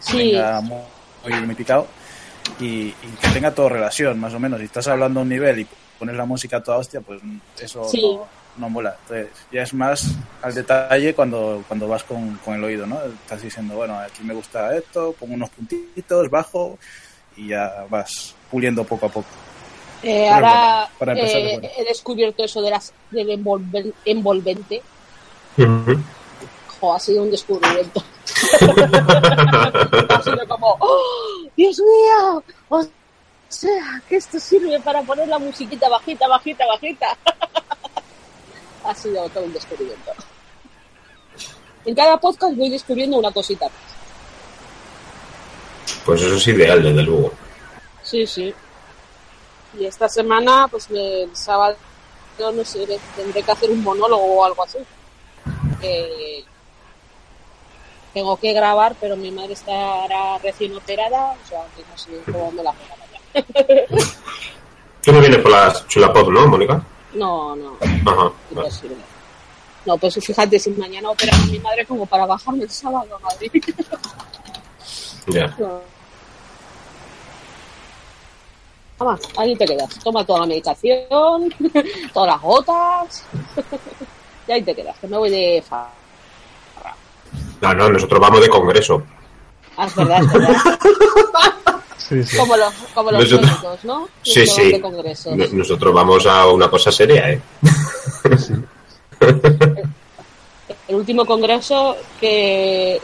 Sí. 0.00 0.16
tenga 0.16 0.60
muy, 0.62 0.80
muy 1.44 1.54
picado 1.54 1.86
y, 2.60 2.86
y 2.86 2.92
que 3.20 3.28
tenga 3.34 3.50
todo 3.50 3.68
relación, 3.68 4.18
más 4.18 4.32
o 4.32 4.38
menos. 4.40 4.58
Si 4.58 4.64
estás 4.64 4.88
hablando 4.88 5.20
a 5.20 5.22
un 5.24 5.28
nivel 5.28 5.60
y 5.60 5.66
pones 5.98 6.16
la 6.16 6.24
música 6.24 6.56
a 6.56 6.62
toda 6.62 6.78
hostia, 6.78 7.02
pues 7.02 7.20
eso 7.60 7.84
Sí. 7.90 8.00
no, 8.00 8.26
no 8.56 8.70
mola. 8.70 8.96
Entonces, 9.02 9.36
ya 9.52 9.62
es 9.62 9.74
más 9.74 10.06
al 10.42 10.54
detalle 10.54 11.12
cuando, 11.14 11.62
cuando 11.68 11.88
vas 11.88 12.04
con, 12.04 12.36
con 12.36 12.54
el 12.54 12.64
oído, 12.64 12.86
¿no? 12.86 12.98
Estás 13.04 13.42
diciendo, 13.42 13.74
bueno, 13.76 13.98
aquí 13.98 14.22
me 14.24 14.32
gusta 14.32 14.74
esto, 14.74 15.14
pongo 15.18 15.34
unos 15.34 15.50
puntitos, 15.50 16.30
bajo 16.30 16.78
y 17.36 17.48
ya 17.48 17.84
vas 17.90 18.34
puliendo 18.50 18.82
poco 18.84 19.06
a 19.06 19.10
poco. 19.10 19.28
Eh, 20.08 20.28
ahora 20.28 20.48
bueno, 20.50 20.88
para 20.98 21.12
empezar 21.12 21.40
eh, 21.40 21.58
bueno. 21.60 21.68
he 21.78 21.84
descubierto 21.84 22.44
eso 22.44 22.62
de 22.62 22.70
las, 22.70 22.92
del 23.10 23.28
envolver- 23.30 23.92
envolvente. 24.04 24.82
Jo, 26.80 26.94
ha 26.94 27.00
sido 27.00 27.22
un 27.24 27.30
descubrimiento. 27.30 28.02
ha 30.08 30.22
sido 30.22 30.46
como, 30.48 30.76
¡Oh, 30.78 31.48
Dios 31.56 31.78
mío, 31.80 32.42
o 32.68 32.86
sea, 33.48 34.02
que 34.08 34.16
esto 34.16 34.38
sirve 34.38 34.78
para 34.80 35.02
poner 35.02 35.26
la 35.28 35.38
musiquita 35.38 35.88
bajita, 35.88 36.28
bajita, 36.28 36.66
bajita. 36.66 37.16
ha 38.84 38.94
sido 38.94 39.28
todo 39.30 39.44
un 39.44 39.52
descubrimiento. 39.52 40.12
En 41.84 41.94
cada 41.94 42.16
podcast 42.18 42.54
voy 42.56 42.68
descubriendo 42.70 43.18
una 43.18 43.32
cosita. 43.32 43.66
Pues 46.04 46.22
eso 46.22 46.36
es 46.36 46.46
ideal, 46.48 46.82
desde 46.82 47.02
luego. 47.02 47.32
Sí, 48.02 48.26
sí. 48.26 48.54
Y 49.78 49.86
esta 49.86 50.08
semana, 50.08 50.68
pues 50.68 50.88
el 50.90 51.34
sábado, 51.36 51.76
no 52.38 52.64
sé, 52.64 52.86
tendré 53.14 53.42
que 53.42 53.52
hacer 53.52 53.70
un 53.70 53.82
monólogo 53.82 54.22
o 54.24 54.44
algo 54.44 54.62
así. 54.64 54.78
Eh, 55.82 56.44
tengo 58.14 58.36
que 58.38 58.52
grabar, 58.54 58.96
pero 58.98 59.16
mi 59.16 59.30
madre 59.30 59.52
estará 59.52 60.38
recién 60.38 60.74
operada, 60.74 61.32
o 61.44 61.48
sea, 61.48 61.60
que 61.76 61.82
no 61.82 61.98
sé 61.98 62.32
cómo 62.32 62.50
me 62.52 62.62
la 62.62 62.72
ya. 62.72 63.44
Tú 65.02 65.12
no 65.12 65.20
vienes 65.20 65.38
por 65.40 65.50
la 65.52 65.72
chulapop, 65.86 66.28
¿no, 66.30 66.48
Mónica? 66.48 66.82
No, 67.12 67.54
no, 67.54 67.76
Ajá. 67.80 68.32
vale. 68.50 68.68
imposible. 68.68 68.96
No, 69.84 69.98
pues 69.98 70.14
fíjate, 70.14 70.58
si 70.58 70.70
mañana 70.70 71.10
operan 71.10 71.40
a 71.40 71.46
mi 71.46 71.58
madre 71.58 71.86
como 71.86 72.06
para 72.06 72.26
bajarme 72.26 72.64
el 72.64 72.70
sábado 72.70 73.16
a 73.16 73.18
Madrid. 73.18 73.50
Ya. 75.26 75.54
No. 75.58 75.95
Toma, 78.98 79.18
ahí 79.36 79.54
te 79.56 79.66
quedas. 79.66 79.98
Toma 80.02 80.24
toda 80.24 80.40
la 80.40 80.46
medicación, 80.46 81.08
todas 82.12 82.28
las 82.28 82.40
gotas. 82.42 83.24
y 84.48 84.52
ahí 84.52 84.62
te 84.62 84.74
quedas, 84.74 84.96
que 84.98 85.06
me 85.06 85.18
voy 85.18 85.30
de 85.30 85.62
fa. 85.68 85.88
No, 87.60 87.74
no, 87.74 87.90
nosotros 87.90 88.20
vamos 88.20 88.40
de 88.40 88.48
congreso. 88.48 89.02
Ah, 89.76 89.86
es 89.86 89.94
verdad, 89.94 90.22
es 90.22 90.32
verdad. 90.32 90.56
Sí, 91.98 92.22
sí. 92.22 92.36
Como 92.36 92.56
los, 92.56 92.72
como 92.94 93.10
los 93.10 93.24
Nosotros- 93.24 93.50
médicos, 93.50 93.84
¿no? 93.84 94.08
Sí, 94.22 94.46
sí. 94.46 94.70
de 94.70 95.48
Nosotros 95.52 95.92
vamos 95.92 96.24
a 96.26 96.46
una 96.46 96.70
cosa 96.70 96.92
seria, 96.92 97.30
¿eh? 97.32 97.40
El 100.86 100.94
último 100.94 101.24
congreso 101.26 101.96
que, 102.20 103.00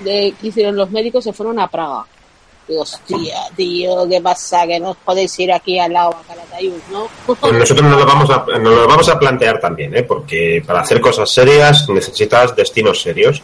de, 0.00 0.34
que 0.38 0.46
hicieron 0.48 0.76
los 0.76 0.90
médicos 0.90 1.24
se 1.24 1.32
fueron 1.32 1.58
a 1.58 1.68
Praga. 1.68 2.04
Digo, 2.66 2.80
hostia, 2.82 3.36
tío, 3.54 4.08
¿qué 4.08 4.20
pasa? 4.22 4.66
Que 4.66 4.80
no 4.80 4.90
os 4.92 4.96
podéis 4.96 5.38
ir 5.38 5.52
aquí 5.52 5.78
al 5.78 5.92
lado, 5.92 6.10
a 6.16 6.22
Calatayud, 6.26 6.72
¿no? 6.90 7.08
Pues 7.26 7.52
nosotros 7.52 7.86
nos 7.90 7.98
lo, 8.00 8.06
vamos 8.06 8.30
a, 8.30 8.36
nos 8.58 8.74
lo 8.74 8.86
vamos 8.88 9.08
a 9.08 9.18
plantear 9.18 9.60
también, 9.60 9.94
¿eh? 9.94 10.02
Porque 10.02 10.62
para 10.66 10.80
hacer 10.80 10.98
cosas 11.00 11.30
serias 11.30 11.86
necesitas 11.90 12.56
destinos 12.56 13.02
serios. 13.02 13.42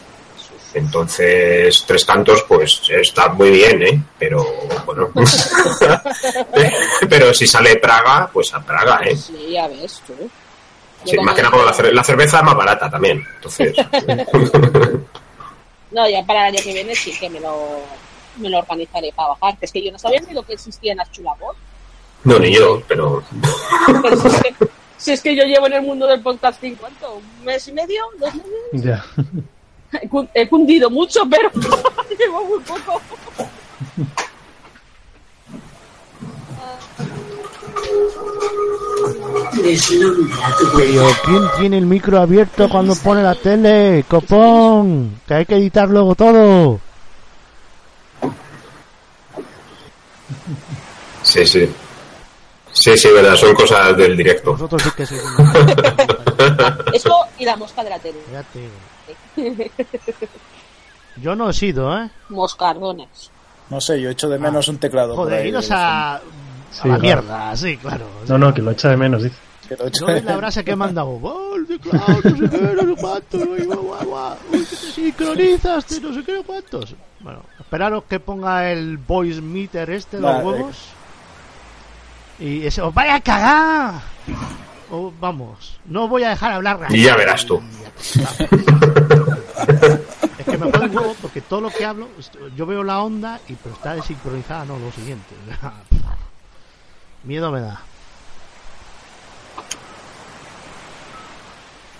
Entonces, 0.73 1.83
Tres 1.85 2.05
Cantos, 2.05 2.43
pues 2.47 2.81
está 2.89 3.27
muy 3.29 3.51
bien, 3.51 3.83
¿eh? 3.83 4.01
Pero, 4.17 4.43
bueno. 4.85 5.09
Pero 7.09 7.33
si 7.33 7.45
sale 7.45 7.75
Praga, 7.75 8.29
pues 8.31 8.53
a 8.53 8.61
Praga, 8.61 9.01
¿eh? 9.05 9.15
Sí, 9.17 9.51
ya 9.51 9.67
ves, 9.67 10.01
tú. 10.07 10.13
Sí, 11.03 11.17
más 11.17 11.35
que 11.35 11.41
nada 11.41 11.51
porque 11.51 11.65
la, 11.65 11.73
cer- 11.75 11.91
la 11.93 12.03
cerveza 12.03 12.37
es 12.37 12.43
más 12.43 12.55
barata 12.55 12.89
también. 12.89 13.23
Entonces, 13.35 13.73
No, 15.91 16.07
ya 16.09 16.23
para 16.25 16.47
el 16.47 16.55
año 16.55 16.63
que 16.63 16.73
viene 16.73 16.95
sí 16.95 17.11
que 17.19 17.29
me 17.29 17.39
lo, 17.41 17.81
me 18.41 18.49
lo 18.49 18.59
organizaré 18.59 19.13
para 19.15 19.29
bajar. 19.29 19.57
Que 19.57 19.65
es 19.65 19.71
que 19.71 19.83
yo 19.83 19.91
no 19.91 19.97
sabía 19.99 20.19
ni 20.27 20.33
lo 20.33 20.43
que 20.43 20.53
existía 20.53 20.91
en 20.91 20.97
las 20.97 21.11
chulapos. 21.11 21.55
no, 22.25 22.37
ni 22.39 22.53
yo, 22.53 22.81
pero 22.87 23.23
Pero 24.01 24.15
si 24.17 24.27
es, 24.27 24.41
que, 24.41 24.55
si 24.97 25.11
es 25.13 25.21
que 25.21 25.35
yo 25.35 25.43
llevo 25.43 25.67
en 25.67 25.73
el 25.73 25.81
mundo 25.83 26.05
del 26.07 26.21
podcasting, 26.21 26.75
¿cuánto? 26.75 27.15
¿Un 27.15 27.45
mes 27.45 27.67
y 27.67 27.71
medio? 27.71 28.03
¿Dos 28.19 28.33
meses? 28.35 28.83
Ya. 28.83 29.05
He 30.01 30.07
cu- 30.07 30.27
He 30.33 30.47
cundido 30.47 30.89
mucho, 30.89 31.21
pero 31.29 31.49
llevo 32.19 32.45
muy 32.45 32.59
poco. 32.59 33.01
Pero 40.75 41.03
¿quién 41.25 41.41
tiene 41.59 41.77
el 41.77 41.85
micro 41.85 42.19
abierto 42.19 42.69
cuando 42.69 42.95
pone 42.95 43.23
la 43.23 43.35
tele? 43.35 44.03
Copón, 44.07 45.19
que 45.27 45.33
hay 45.33 45.45
que 45.45 45.55
editar 45.55 45.89
luego 45.89 46.15
todo. 46.15 46.79
Sí, 51.23 51.45
sí. 51.45 51.69
Sí, 52.73 52.97
sí, 52.97 53.09
verdad, 53.11 53.35
son 53.35 53.53
cosas 53.53 53.95
del 53.97 54.15
directo. 54.15 54.53
Vosotros 54.53 54.81
sí 54.83 54.89
que 54.95 55.05
sois 55.05 55.21
Eso 56.93 57.13
y 57.37 57.43
la 57.45 57.57
mosca 57.57 57.83
de 57.83 57.89
la 57.89 57.99
tele. 57.99 58.19
Ya 58.31 58.43
te 58.43 58.59
digo. 58.59 59.69
Yo 61.17 61.35
no 61.35 61.49
he 61.49 61.53
sido, 61.53 61.95
¿eh? 61.97 62.09
Moscardones. 62.29 63.29
No 63.69 63.79
sé, 63.81 64.01
yo 64.01 64.09
echo 64.09 64.27
de 64.29 64.39
menos 64.39 64.67
un 64.69 64.77
teclado. 64.77 65.15
Joder, 65.15 65.45
iros 65.45 65.69
a, 65.71 66.15
a 66.15 66.19
Sí, 66.71 66.77
la 66.87 66.97
claro. 66.97 67.01
mierda, 67.01 67.55
sí, 67.55 67.77
claro. 67.77 68.05
No, 68.27 68.37
no, 68.37 68.53
que 68.53 68.61
lo 68.61 68.71
echa 68.71 68.89
de 68.89 68.97
menos, 68.97 69.23
dice. 69.23 69.35
Que 69.67 69.75
lo 69.75 69.85
No 70.07 70.09
es 70.15 70.23
la 70.25 70.37
frase 70.37 70.63
que 70.63 70.71
he 70.71 70.75
mandado. 70.75 71.09
"Oh, 71.21 71.55
el 71.55 71.67
teclado, 71.67 72.07
no 72.23 72.37
sé 72.37 72.49
qué, 72.49 72.57
no 72.85 72.95
sé 72.95 73.01
cuántos, 73.01 73.41
uy, 73.43 73.65
guau, 73.65 73.81
guau, 73.81 74.05
guau, 74.05 74.37
uy, 74.51 74.59
que 74.65 74.75
te 74.75 74.75
sincronizas, 74.75 75.85
te 75.85 75.99
no 76.01 76.13
sé 76.13 76.23
qué, 76.23 76.33
no 76.33 76.43
cuántos. 76.43 76.95
Bueno, 77.19 77.43
esperaros 77.71 78.03
que 78.03 78.19
ponga 78.19 78.69
el 78.69 78.97
voice 78.97 79.39
meter 79.41 79.89
este, 79.91 80.19
los 80.19 80.29
Vale. 80.29 80.43
huevos. 80.43 80.89
Y 82.37 82.65
eso, 82.67 82.89
¡os 82.89 82.93
vaya 82.93 83.15
a 83.15 83.21
cagar! 83.21 84.01
Oh, 84.91 85.13
vamos, 85.21 85.79
no 85.85 86.09
voy 86.09 86.25
a 86.25 86.31
dejar 86.31 86.51
hablar. 86.51 86.85
Y 86.89 87.03
ya 87.03 87.15
verás 87.15 87.45
tú. 87.45 87.61
Es 90.37 90.45
que 90.45 90.57
me 90.57 90.71
jode 90.71 90.85
un 90.87 90.97
huevo 90.97 91.15
porque 91.21 91.39
todo 91.39 91.61
lo 91.61 91.69
que 91.69 91.85
hablo, 91.85 92.09
yo 92.57 92.65
veo 92.65 92.83
la 92.83 93.01
onda 93.03 93.39
y 93.47 93.53
pero 93.53 93.75
está 93.75 93.93
desincronizada, 93.93 94.65
no, 94.65 94.77
lo 94.77 94.91
siguiente. 94.91 95.35
Miedo 97.23 97.51
me 97.51 97.61
da. 97.61 97.79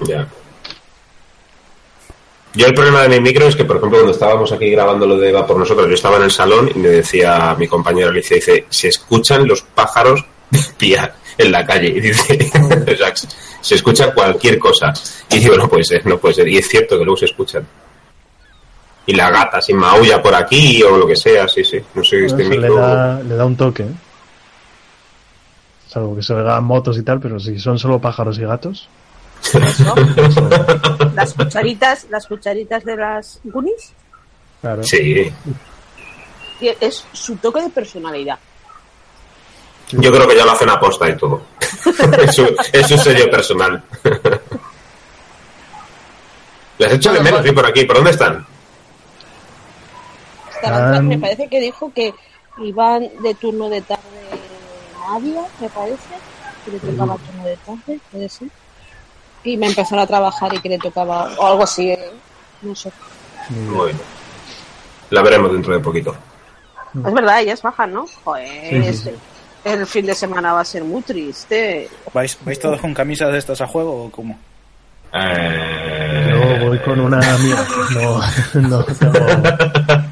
Ya. 0.06 0.28
Yo 2.54 2.68
el 2.68 2.74
problema 2.74 3.04
de 3.04 3.10
mi 3.10 3.20
micro 3.22 3.48
es 3.48 3.56
que, 3.56 3.64
por 3.64 3.78
ejemplo, 3.78 4.00
cuando 4.00 4.12
estábamos 4.12 4.52
aquí 4.52 4.70
grabando 4.70 5.06
lo 5.06 5.18
de 5.18 5.32
Va 5.32 5.48
por 5.48 5.58
nosotros, 5.58 5.88
yo 5.88 5.94
estaba 5.94 6.18
en 6.18 6.24
el 6.24 6.32
salón 6.32 6.70
y 6.74 6.80
me 6.80 6.90
decía 6.90 7.56
mi 7.58 7.68
compañera 7.68 8.10
Alicia, 8.10 8.36
dice, 8.36 8.66
se 8.70 8.90
escuchan 8.90 9.48
los 9.48 9.62
pájaros 9.62 10.26
en 11.38 11.52
la 11.52 11.66
calle. 11.66 11.88
Y 11.88 12.00
dice, 12.02 12.52
o 12.94 12.98
sea, 12.98 13.14
se 13.62 13.76
escucha 13.76 14.14
cualquier 14.14 14.60
cosa. 14.60 14.94
Y 15.30 15.40
digo, 15.40 15.56
no 15.56 15.70
puede 15.70 15.84
ser, 15.84 16.06
no 16.06 16.18
puede 16.18 16.36
ser. 16.36 16.48
Y 16.48 16.58
es 16.58 16.68
cierto 16.68 16.98
que 16.98 17.06
luego 17.06 17.18
se 17.18 17.26
escuchan. 17.26 17.66
Y 19.06 19.14
la 19.14 19.32
gata, 19.32 19.62
si 19.62 19.74
maulla 19.74 20.22
por 20.22 20.36
aquí 20.36 20.84
o 20.84 20.98
lo 20.98 21.08
que 21.08 21.16
sea, 21.16 21.48
sí, 21.48 21.64
sí. 21.64 21.80
No 21.96 22.04
sé, 22.04 22.26
este 22.26 22.44
Eso 22.44 22.52
le, 22.52 22.58
micro... 22.58 22.76
da, 22.76 23.22
le 23.22 23.36
da 23.36 23.46
un 23.46 23.56
toque. 23.56 23.84
¿eh? 23.84 23.94
Salvo 25.88 26.16
que 26.16 26.22
se 26.22 26.34
oigan 26.34 26.64
motos 26.64 26.98
y 26.98 27.04
tal, 27.04 27.20
pero 27.20 27.40
si 27.40 27.60
son 27.60 27.80
solo 27.80 28.00
pájaros 28.00 28.38
y 28.38 28.42
gatos. 28.42 28.88
Las 31.16 31.34
cucharitas, 31.34 32.06
las 32.10 32.28
cucharitas 32.28 32.84
de 32.86 32.96
las 32.96 33.40
Goonies, 33.44 33.94
Claro. 34.62 34.84
Sí. 34.84 35.34
es 36.62 37.06
su 37.12 37.36
toque 37.38 37.62
de 37.62 37.70
personalidad. 37.70 38.38
Yo 39.92 40.12
creo 40.12 40.28
que 40.28 40.38
ya 40.38 40.46
lo 40.46 40.52
hacen 40.52 40.70
aposta 40.70 41.10
y 41.10 41.18
todo. 41.18 41.42
es, 42.22 42.36
su, 42.36 42.56
es 42.72 42.88
su 42.88 42.98
sello 42.98 43.30
personal. 43.30 43.84
Les 46.78 46.94
echo 46.94 47.12
de 47.12 47.20
menos, 47.20 47.44
sí, 47.44 47.52
por 47.52 47.66
aquí. 47.66 47.86
¿Por 47.86 47.98
dónde 47.98 48.12
están? 48.12 48.46
Me 51.04 51.18
parece 51.18 51.48
que 51.50 51.60
dijo 51.60 51.92
que 51.94 52.14
iban 52.60 53.10
de 53.22 53.34
turno 53.36 53.68
de 53.70 53.82
tarde 53.82 54.02
Nadia, 55.00 55.44
me 55.60 55.70
parece, 55.70 56.16
que 56.64 56.72
le 56.72 56.80
tocaba 56.80 57.18
turno 57.18 57.44
de 57.46 57.58
tarde, 57.58 58.00
puede 58.12 58.30
ser. 58.30 58.48
Y 59.44 59.58
me 59.58 59.68
empezaron 59.68 60.00
a 60.04 60.08
trabajar 60.08 60.54
y 60.54 60.60
que 60.60 60.70
le 60.70 60.78
tocaba, 60.78 61.30
o 61.38 61.48
algo 61.48 61.64
así, 61.64 61.90
¿eh? 61.92 62.12
no 62.62 62.76
sé. 62.76 62.92
Bueno. 63.50 64.00
La 65.10 65.22
veremos 65.22 65.52
dentro 65.52 65.74
de 65.74 65.80
poquito. 65.80 66.16
Es 67.06 67.14
verdad, 67.14 67.42
ellas 67.42 67.62
bajan, 67.62 67.94
¿no? 67.94 68.06
Joder, 68.24 68.84
Sí, 68.94 68.94
sí, 68.94 69.12
el 69.64 69.86
fin 69.88 70.06
de 70.06 70.14
semana 70.16 70.54
va 70.54 70.62
a 70.62 70.66
ser 70.66 70.84
muy 70.84 71.02
triste. 71.02 71.90
¿Vais, 72.14 72.38
¿Vais 72.46 72.60
todos 72.60 72.80
con 72.82 72.94
camisas 72.94 73.32
de 73.32 73.38
estas 73.40 73.62
a 73.62 73.68
juego 73.68 74.06
o 74.06 74.12
cómo? 74.12 74.38
Yo 75.14 76.68
voy 76.68 76.80
con 76.80 77.00
una 77.00 77.20
mía. 77.38 77.66
No, 77.94 78.22
no 78.62 78.84
tengo- 78.86 79.26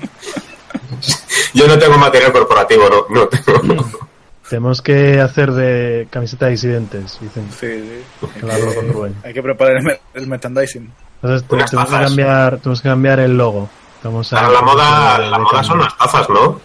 Yo 1.53 1.67
no 1.67 1.77
tengo 1.79 1.97
material 1.97 2.31
corporativo, 2.31 2.83
no, 2.89 3.05
no 3.21 3.27
tengo. 3.27 4.08
Tenemos 4.49 4.81
que 4.81 5.21
hacer 5.21 5.51
de 5.51 6.07
camiseta 6.09 6.45
de 6.45 6.51
disidentes, 6.51 7.19
dicen. 7.21 7.47
Sí, 7.51 7.67
sí. 7.67 8.27
Hablo 8.41 8.73
con 8.73 8.93
Rubén. 8.93 9.15
Hay 9.23 9.33
que 9.33 9.43
preparar 9.43 9.77
el, 9.77 9.99
el 10.15 10.27
merchandising. 10.27 10.91
Entonces 11.21 11.47
tenemos 11.47 11.71
que, 11.71 11.77
cambiar, 11.77 12.57
tenemos 12.57 12.81
que 12.81 12.89
cambiar 12.89 13.19
el 13.19 13.37
logo. 13.37 13.69
Vamos 14.03 14.31
a 14.33 14.39
Ahora 14.39 14.53
la 14.53 14.61
moda, 14.61 15.17
la 15.19 15.39
moda 15.39 15.63
son 15.63 15.79
las 15.79 15.97
tazas, 15.97 16.29
¿no? 16.29 16.59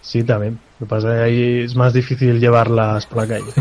Sí, 0.00 0.22
también. 0.22 0.58
Lo 0.78 0.86
que 0.86 0.90
pasa 0.90 1.08
es 1.08 1.14
que 1.14 1.22
ahí 1.24 1.64
es 1.64 1.74
más 1.74 1.92
difícil 1.92 2.40
llevarlas 2.40 3.06
por 3.06 3.26
la 3.26 3.36
calle. 3.36 3.52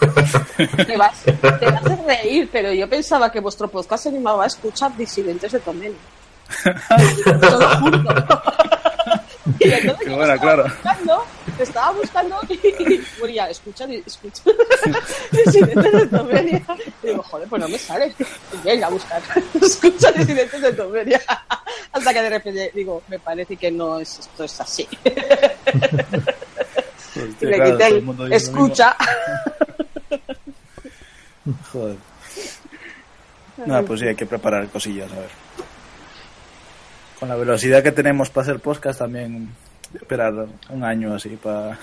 Te 0.86 0.96
vas, 0.96 1.24
te 1.24 1.32
vas 1.32 1.86
a 1.86 1.96
reír, 2.06 2.48
pero 2.52 2.72
yo 2.72 2.88
pensaba 2.88 3.32
que 3.32 3.40
vuestro 3.40 3.66
podcast 3.66 4.04
se 4.04 4.08
animaba 4.10 4.44
a 4.44 4.46
escuchar 4.46 4.96
disidentes 4.96 5.50
de 5.50 5.58
Tomen. 5.58 5.92
Te 7.24 7.34
lo 7.34 7.76
juro. 7.80 8.04
Y 9.58 9.70
entonces 9.70 10.06
Qué 10.06 10.10
yo 10.10 10.16
buena, 10.16 10.34
estaba 10.36 10.54
claro. 10.54 10.62
buscando, 10.64 11.24
te 11.56 11.62
estaba 11.62 11.92
buscando 11.92 12.36
y 12.48 13.00
moría, 13.20 13.48
escucha, 13.50 13.86
escucha. 14.06 14.42
disidentes 15.32 15.92
de 15.92 16.06
Tomeria. 16.06 16.62
Y 17.02 17.06
digo, 17.06 17.22
joder, 17.22 17.48
pues 17.48 17.62
no 17.62 17.68
me 17.68 17.78
sale. 17.78 18.14
Y 18.52 18.66
venga 18.66 18.86
a 18.86 18.90
buscar. 18.90 19.22
Escucha 19.62 20.12
disidentes 20.12 20.60
de 20.60 20.72
Tomeria. 20.72 21.20
Hasta 21.92 22.14
que 22.14 22.22
de 22.22 22.30
repente 22.30 22.70
digo, 22.74 23.02
me 23.08 23.18
parece 23.18 23.56
que 23.56 23.70
no 23.70 23.98
es 23.98 24.18
esto 24.18 24.44
es 24.44 24.60
así. 24.60 24.86
y 27.40 27.46
le 27.46 27.56
claro, 27.56 27.72
quité 27.72 27.86
el 27.88 28.32
escucha. 28.32 28.96
Joder. 31.72 31.96
Nada, 33.66 33.82
pues 33.82 34.00
sí, 34.00 34.06
hay 34.06 34.14
que 34.14 34.26
preparar 34.26 34.68
cosillas, 34.68 35.10
a 35.10 35.16
ver. 35.16 35.30
Con 37.18 37.28
la 37.28 37.36
velocidad 37.36 37.82
que 37.82 37.92
tenemos 37.92 38.30
para 38.30 38.42
hacer 38.42 38.60
podcast 38.60 38.98
también 39.00 39.48
esperar 39.94 40.32
un 40.70 40.84
año 40.84 41.14
así 41.14 41.30
para... 41.30 41.78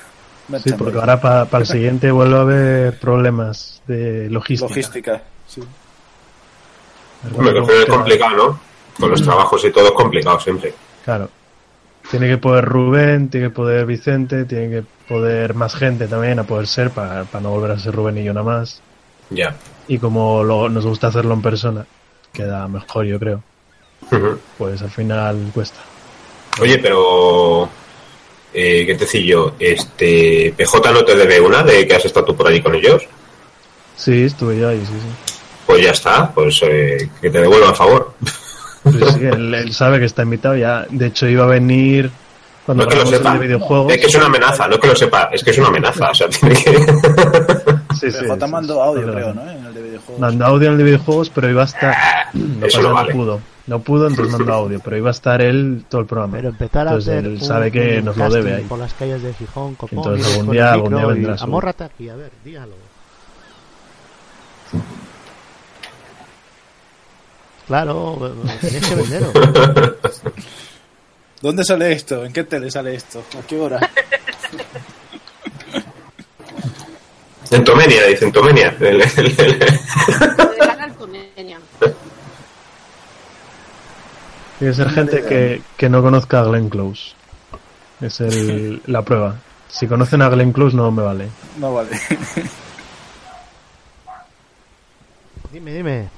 Sí, 0.63 0.71
porque 0.77 0.99
ahora 0.99 1.19
para 1.19 1.57
el 1.61 1.65
siguiente 1.65 2.11
vuelve 2.11 2.37
a 2.37 2.41
haber 2.41 2.99
problemas 2.99 3.81
de 3.87 4.29
logística. 4.29 4.69
Logística, 4.69 5.21
sí. 5.47 5.61
Hombre, 7.35 7.53
que 7.65 7.79
es 7.79 7.85
complicado, 7.87 8.35
¿no? 8.37 8.59
Con 8.99 9.09
los 9.09 9.21
trabajos 9.23 9.65
y 9.65 9.71
todo 9.71 9.85
es 9.87 9.91
complicado 9.93 10.39
siempre. 10.39 10.73
Claro. 11.03 11.29
Tiene 12.11 12.27
que 12.29 12.37
poder 12.37 12.63
Rubén, 12.65 13.29
tiene 13.29 13.47
que 13.47 13.53
poder 13.55 13.87
Vicente, 13.87 14.45
tiene 14.45 14.69
que 14.69 14.83
poder 15.09 15.55
más 15.55 15.73
gente 15.75 16.07
también 16.07 16.37
a 16.37 16.43
poder 16.43 16.67
ser 16.67 16.91
para, 16.91 17.23
para 17.23 17.41
no 17.41 17.49
volver 17.49 17.71
a 17.71 17.79
ser 17.79 17.95
Rubén 17.95 18.19
y 18.19 18.23
yo 18.23 18.31
nada 18.33 18.45
más. 18.45 18.81
Ya. 19.31 19.55
Y 19.87 19.97
como 19.97 20.43
lo- 20.43 20.69
nos 20.69 20.85
gusta 20.85 21.07
hacerlo 21.07 21.33
en 21.33 21.41
persona, 21.41 21.85
queda 22.31 22.67
mejor 22.67 23.05
yo 23.05 23.17
creo. 23.19 23.41
Pues 24.57 24.81
al 24.81 24.89
final 24.91 25.51
cuesta. 25.53 25.79
Oye, 26.61 26.77
pero... 26.79 27.69
Eh, 28.53 28.85
¿Qué 28.85 28.93
te 28.95 29.03
decía 29.05 29.21
yo? 29.21 29.51
Este, 29.59 30.53
¿PJ 30.55 30.91
no 30.91 31.03
te 31.03 31.15
debe 31.15 31.41
una 31.41 31.61
de 31.63 31.85
que 31.85 31.95
has 31.95 32.05
estado 32.05 32.25
tú 32.27 32.35
por 32.37 32.47
allí 32.47 32.61
con 32.61 32.73
ellos? 32.73 33.03
Sí, 33.97 34.23
estuve 34.23 34.57
yo 34.59 34.69
ahí, 34.69 34.79
sí, 34.79 34.93
sí. 34.93 35.33
Pues 35.65 35.83
ya 35.83 35.91
está, 35.91 36.31
pues 36.31 36.61
eh, 36.63 37.09
que 37.21 37.29
te 37.29 37.41
devuelva 37.41 37.71
a 37.71 37.73
favor. 37.73 38.13
Sí, 38.85 38.99
sí, 39.13 39.25
él, 39.25 39.53
él 39.53 39.73
sabe 39.73 39.99
que 39.99 40.05
está 40.05 40.21
invitado 40.23 40.55
ya. 40.55 40.85
De 40.89 41.07
hecho 41.07 41.27
iba 41.27 41.43
a 41.43 41.47
venir 41.47 42.11
cuando 42.65 42.83
No 42.85 42.89
es 42.89 42.95
que 42.95 43.03
lo 43.03 43.09
sepa. 43.09 43.33
el 43.33 43.39
de 43.39 43.47
videojuegos. 43.47 43.93
Es 43.93 43.99
que 43.99 44.07
es 44.07 44.15
una 44.15 44.25
amenaza, 44.27 44.67
no 44.67 44.75
es 44.75 44.79
que 44.79 44.87
lo 44.87 44.95
sepa, 44.95 45.29
es 45.33 45.43
que 45.43 45.51
es 45.51 45.57
una 45.57 45.67
amenaza. 45.69 46.11
O 46.11 46.15
sea, 46.15 46.29
tiene 46.29 46.55
que... 46.55 46.71
Sí, 47.99 48.11
sí, 48.11 48.17
PJ 48.27 48.45
sí, 48.45 48.51
mandó 48.51 48.83
audio, 48.83 49.11
creo. 49.11 49.33
¿no? 49.33 49.49
En 49.49 49.65
el 49.65 49.73
de 49.73 49.81
videojuegos. 49.81 50.19
Mandó 50.19 50.45
audio 50.45 50.67
en 50.67 50.71
el 50.73 50.77
de 50.77 50.83
videojuegos, 50.83 51.29
pero 51.33 51.49
iba 51.49 51.61
a 51.61 51.65
estar. 51.65 51.95
No, 52.33 52.65
eso 52.65 52.77
pasa, 52.77 52.81
no 52.81 52.89
no 52.89 52.95
vale. 52.95 53.13
pudo. 53.13 53.41
No 53.67 53.79
pudo, 53.81 54.07
entonces 54.07 54.31
mandó 54.37 54.53
audio, 54.53 54.79
pero 54.83 54.95
iba 54.97 55.09
a 55.09 55.11
estar 55.11 55.41
él 55.41 55.85
todo 55.89 56.01
el 56.01 56.07
programa. 56.07 56.37
Pero 56.37 56.49
empezar 56.49 56.87
a 56.87 56.91
entonces 56.91 57.13
hacer 57.15 57.25
él 57.25 57.41
sabe 57.41 57.71
que 57.71 58.01
nos 58.01 58.15
lo 58.15 58.29
debe 58.29 58.55
ahí. 58.55 58.63
por 58.65 58.77
las 58.77 58.93
calles 58.93 59.23
de 59.23 59.33
Gijón, 59.33 59.73
Copón, 59.75 59.97
Entonces 59.99 60.33
algún 60.37 60.51
día- 60.53 60.67
el 60.69 60.73
algún 60.75 60.95
día 60.95 61.05
vendrá, 61.07 61.33
seguro. 61.37 61.43
Amórrate 61.57 61.83
aquí, 61.85 62.09
a 62.09 62.15
ver, 62.15 62.31
dígalo. 62.43 62.73
Claro, 67.67 68.35
tienes 68.61 68.87
que 68.87 68.95
venderos. 68.95 69.31
¿Dónde 71.41 71.63
sale 71.63 71.91
esto? 71.93 72.23
¿En 72.23 72.31
qué 72.31 72.43
tele 72.43 72.69
sale 72.69 72.93
esto? 72.95 73.23
¿A 73.39 73.41
qué 73.47 73.59
hora? 73.59 73.79
En 77.51 77.63
Tomenia, 77.63 78.05
dicen 78.05 78.31
Tomenia. 78.31 78.75
El- 78.79 79.01
el- 79.01 79.39
el- 79.39 79.59
Canal 80.59 80.93
Tomenia. 80.95 81.59
Tiene 84.59 84.71
que 84.71 84.77
ser 84.77 84.89
gente 84.89 85.23
que, 85.23 85.61
que 85.77 85.89
no 85.89 86.01
conozca 86.01 86.39
a 86.39 86.43
Glenn 86.45 86.69
Close. 86.69 87.13
Es 88.01 88.19
el, 88.21 88.81
la 88.87 89.01
prueba. 89.03 89.35
Si 89.69 89.87
conocen 89.87 90.21
a 90.21 90.29
Glenn 90.29 90.51
Close 90.53 90.75
no 90.75 90.89
me 90.91 91.01
vale. 91.03 91.27
No 91.59 91.73
vale. 91.73 91.89
Dime, 95.51 95.73
dime. 95.73 96.09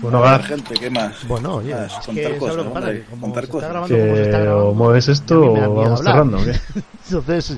Bueno, 0.00 0.20
ver, 0.20 0.42
gente, 0.44 0.74
¿qué 0.74 0.90
más? 0.90 1.26
Bueno, 1.26 1.56
oye, 1.56 1.74
Ah, 1.74 1.86
es 1.86 1.92
contar 2.06 2.14
que 2.14 2.22
¿sabes 2.22 2.38
cosas, 2.38 2.56
lo 2.56 2.62
que 2.64 2.68
pasa? 2.70 2.86
hombre, 2.86 3.00
Que 3.02 3.10
como 3.10 3.20
contar 3.22 3.42
se 3.44 3.46
está 3.46 3.52
cosas. 3.52 3.70
grabando 3.70 3.96
como 3.98 4.14
se 4.16 4.22
está 4.22 4.38
grabando, 4.38 4.68
o 4.68 4.74
mueves 4.74 5.08
esto 5.08 5.40
o 5.40 5.54
vamos 5.74 5.98
hablar. 6.00 6.14
cerrando. 6.14 6.38
¿o 6.38 6.44
qué? 6.44 6.52
Entonces, 7.10 7.56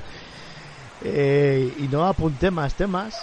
eh, 1.03 1.73
y 1.79 1.87
no 1.87 2.05
apunté 2.07 2.49
más 2.51 2.73
temas. 2.73 3.15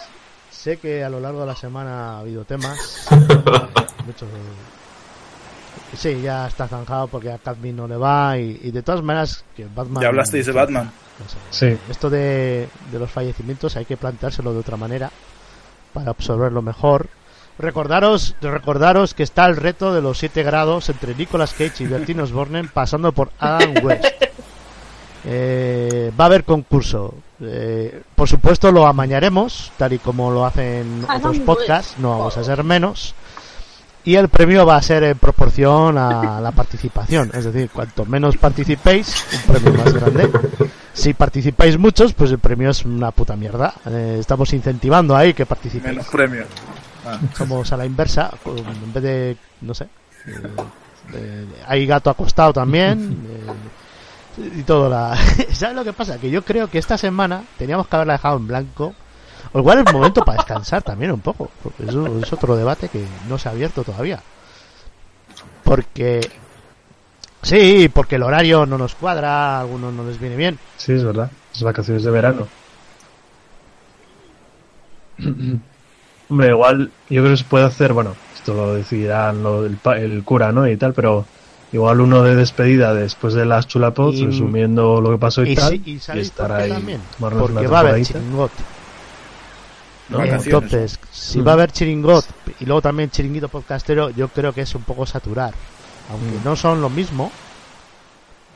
Sé 0.59 0.77
que 0.79 1.05
a 1.05 1.09
lo 1.09 1.21
largo 1.21 1.43
de 1.43 1.47
la 1.47 1.55
semana 1.55 2.17
ha 2.17 2.19
habido 2.19 2.45
temas. 2.45 3.07
Muchos. 4.07 4.29
Sí, 5.97 6.21
ya 6.21 6.49
está 6.49 6.67
zanjado 6.67 7.07
porque 7.07 7.31
a 7.31 7.39
Cadmi 7.39 7.73
no 7.73 7.87
le 7.87 7.97
va. 7.97 8.37
Y, 8.37 8.59
y 8.65 8.71
de 8.73 8.83
todas 8.83 9.01
maneras, 9.01 9.45
que 9.57 9.67
Batman. 9.73 10.03
Ya 10.03 10.09
hablasteis 10.09 10.47
de 10.47 10.53
Batman. 10.53 10.91
Sí. 11.51 11.79
Esto 11.89 12.11
de, 12.11 12.69
de 12.91 12.99
los 12.99 13.09
fallecimientos 13.09 13.77
hay 13.77 13.85
que 13.85 13.97
planteárselo 13.97 14.53
de 14.53 14.59
otra 14.59 14.77
manera 14.77 15.13
para 15.95 16.11
absorberlo 16.11 16.61
mejor. 16.61 17.09
Recordaros, 17.57 18.35
recordaros 18.41 19.15
que 19.15 19.23
está 19.23 19.47
el 19.47 19.57
reto 19.57 19.95
de 19.95 20.03
los 20.03 20.19
7 20.19 20.43
grados 20.43 20.89
entre 20.89 21.15
Nicolas 21.15 21.55
Cage 21.55 21.85
y 21.85 21.87
Bertine 21.87 22.23
Osborne 22.23 22.69
pasando 22.73 23.13
por 23.13 23.31
Adam 23.39 23.75
West. 23.85 24.05
Eh, 25.31 26.11
va 26.19 26.25
a 26.25 26.27
haber 26.29 26.45
concurso. 26.45 27.13
Eh, 27.41 28.03
por 28.17 28.29
supuesto 28.29 28.73
lo 28.73 28.87
amañaremos, 28.87 29.73
tal 29.77 29.93
y 29.93 29.99
como 29.99 30.31
lo 30.31 30.45
hacen 30.45 31.05
Adam 31.09 31.19
otros 31.19 31.39
podcasts, 31.41 31.95
no 31.99 32.11
vamos 32.19 32.37
a 32.37 32.45
ser 32.45 32.65
menos. 32.65 33.15
Y 34.05 34.15
el 34.17 34.29
premio 34.29 34.65
va 34.65 34.77
a 34.77 34.83
ser 34.83 35.05
en 35.05 35.19
proporción 35.19 35.99
a 35.99 36.41
la 36.43 36.51
participación. 36.53 37.31
Es 37.35 37.45
decir, 37.45 37.69
cuanto 37.71 38.05
menos 38.07 38.37
participéis, 38.39 39.27
un 39.35 39.55
premio 39.55 39.79
más 39.79 39.93
grande. 39.93 40.31
Si 40.95 41.13
participáis 41.15 41.79
muchos, 41.79 42.13
pues 42.15 42.31
el 42.31 42.39
premio 42.39 42.71
es 42.71 42.85
una 42.85 43.11
puta 43.11 43.37
mierda. 43.37 43.75
Eh, 43.87 44.17
estamos 44.19 44.53
incentivando 44.53 45.15
ahí 45.15 45.35
que 45.35 45.47
participéis. 45.47 45.97
Menos 45.97 46.09
premio. 46.09 46.45
Ah. 47.07 47.19
Somos 47.37 47.71
a 47.73 47.77
la 47.77 47.87
inversa, 47.87 48.31
en 48.47 48.93
vez 48.93 49.03
de, 49.03 49.37
no 49.61 49.75
sé. 49.75 49.85
eh, 50.27 50.33
eh, 51.15 51.47
hay 51.67 51.87
gato 51.87 52.11
acostado 52.11 52.53
también. 52.53 53.19
y 54.39 54.63
todo 54.63 54.89
la... 54.89 55.17
¿Sabes 55.53 55.77
lo 55.77 55.85
que 55.85 55.93
pasa? 55.93 56.19
Que 56.19 56.31
yo 56.31 56.43
creo 56.43 56.69
que 56.69 56.79
esta 56.79 56.97
semana 56.97 57.45
teníamos 57.57 57.89
que 57.89 57.97
haberla 57.97 58.15
dejado 58.15 58.37
en 58.37 58.47
blanco. 58.47 58.95
O 59.53 59.59
igual 59.59 59.79
es 59.79 59.93
momento 59.93 60.25
para 60.25 60.39
descansar 60.39 60.83
también 60.83 61.13
un 61.13 61.21
poco. 61.21 61.51
Porque 61.63 61.85
eso 61.85 62.07
es 62.19 62.33
otro 62.33 62.57
debate 62.57 62.89
que 62.89 63.05
no 63.29 63.39
se 63.39 63.49
ha 63.49 63.53
abierto 63.53 63.85
todavía. 63.85 64.21
Porque... 65.65 66.21
Sí, 67.43 67.89
porque 67.93 68.17
el 68.17 68.25
horario 68.25 68.67
no 68.67 68.79
nos 68.79 68.95
cuadra, 68.95 69.57
a 69.57 69.61
algunos 69.61 69.93
no 69.93 70.05
les 70.05 70.19
viene 70.19 70.37
bien. 70.37 70.59
Sí, 70.77 70.93
es 70.93 71.05
verdad. 71.05 71.31
Es 71.55 71.63
vacaciones 71.63 72.03
de 72.03 72.11
verano. 72.11 72.49
Hombre, 76.29 76.49
igual 76.49 76.91
yo 77.09 77.23
creo 77.23 77.33
que 77.33 77.39
se 77.39 77.45
puede 77.45 77.65
hacer, 77.65 77.93
bueno, 77.93 78.15
esto 78.35 78.55
lo 78.55 78.75
decidirán 78.75 79.45
el, 79.47 79.79
el 79.97 80.25
cura, 80.25 80.53
¿no? 80.53 80.69
Y 80.69 80.77
tal, 80.77 80.93
pero 80.93 81.25
igual 81.73 82.01
uno 82.01 82.23
de 82.23 82.35
despedida 82.35 82.95
después 82.95 83.35
de 83.35 83.45
las 83.45 83.67
chulapots, 83.67 84.17
Y- 84.19 84.27
resumiendo 84.27 85.01
lo 85.01 85.11
que 85.11 85.19
pasó 85.19 85.45
y, 85.45 85.53
Y, 85.53 85.55
tal, 85.55 85.75
y 85.85 85.97
estar 86.21 86.49
qué 86.57 86.63
ahí, 86.63 86.69
también. 86.71 87.01
Porque 87.19 87.37
una 87.37 87.69
va 87.69 87.77
a 87.79 87.81
haber 87.81 88.03
chiringot. 88.05 88.51
¿no? 90.11 90.25
Entonces, 90.25 90.99
si 91.13 91.41
Mm. 91.41 91.47
va 91.47 91.51
a 91.51 91.55
haber 91.55 91.71
chiringot 91.71 92.25
y 92.61 92.65
luego 92.65 92.81
también 92.81 93.11
chiringuito 93.11 93.49
podcastero, 93.49 94.09
yo 94.11 94.29
creo 94.29 94.53
que 94.55 94.63
es 94.63 94.75
un 94.75 94.83
poco 94.83 95.05
saturar. 95.05 95.53
Aunque 96.11 96.39
Mm. 96.39 96.45
no 96.45 96.57
son 96.57 96.81
lo 96.81 96.89
mismo, 96.89 97.31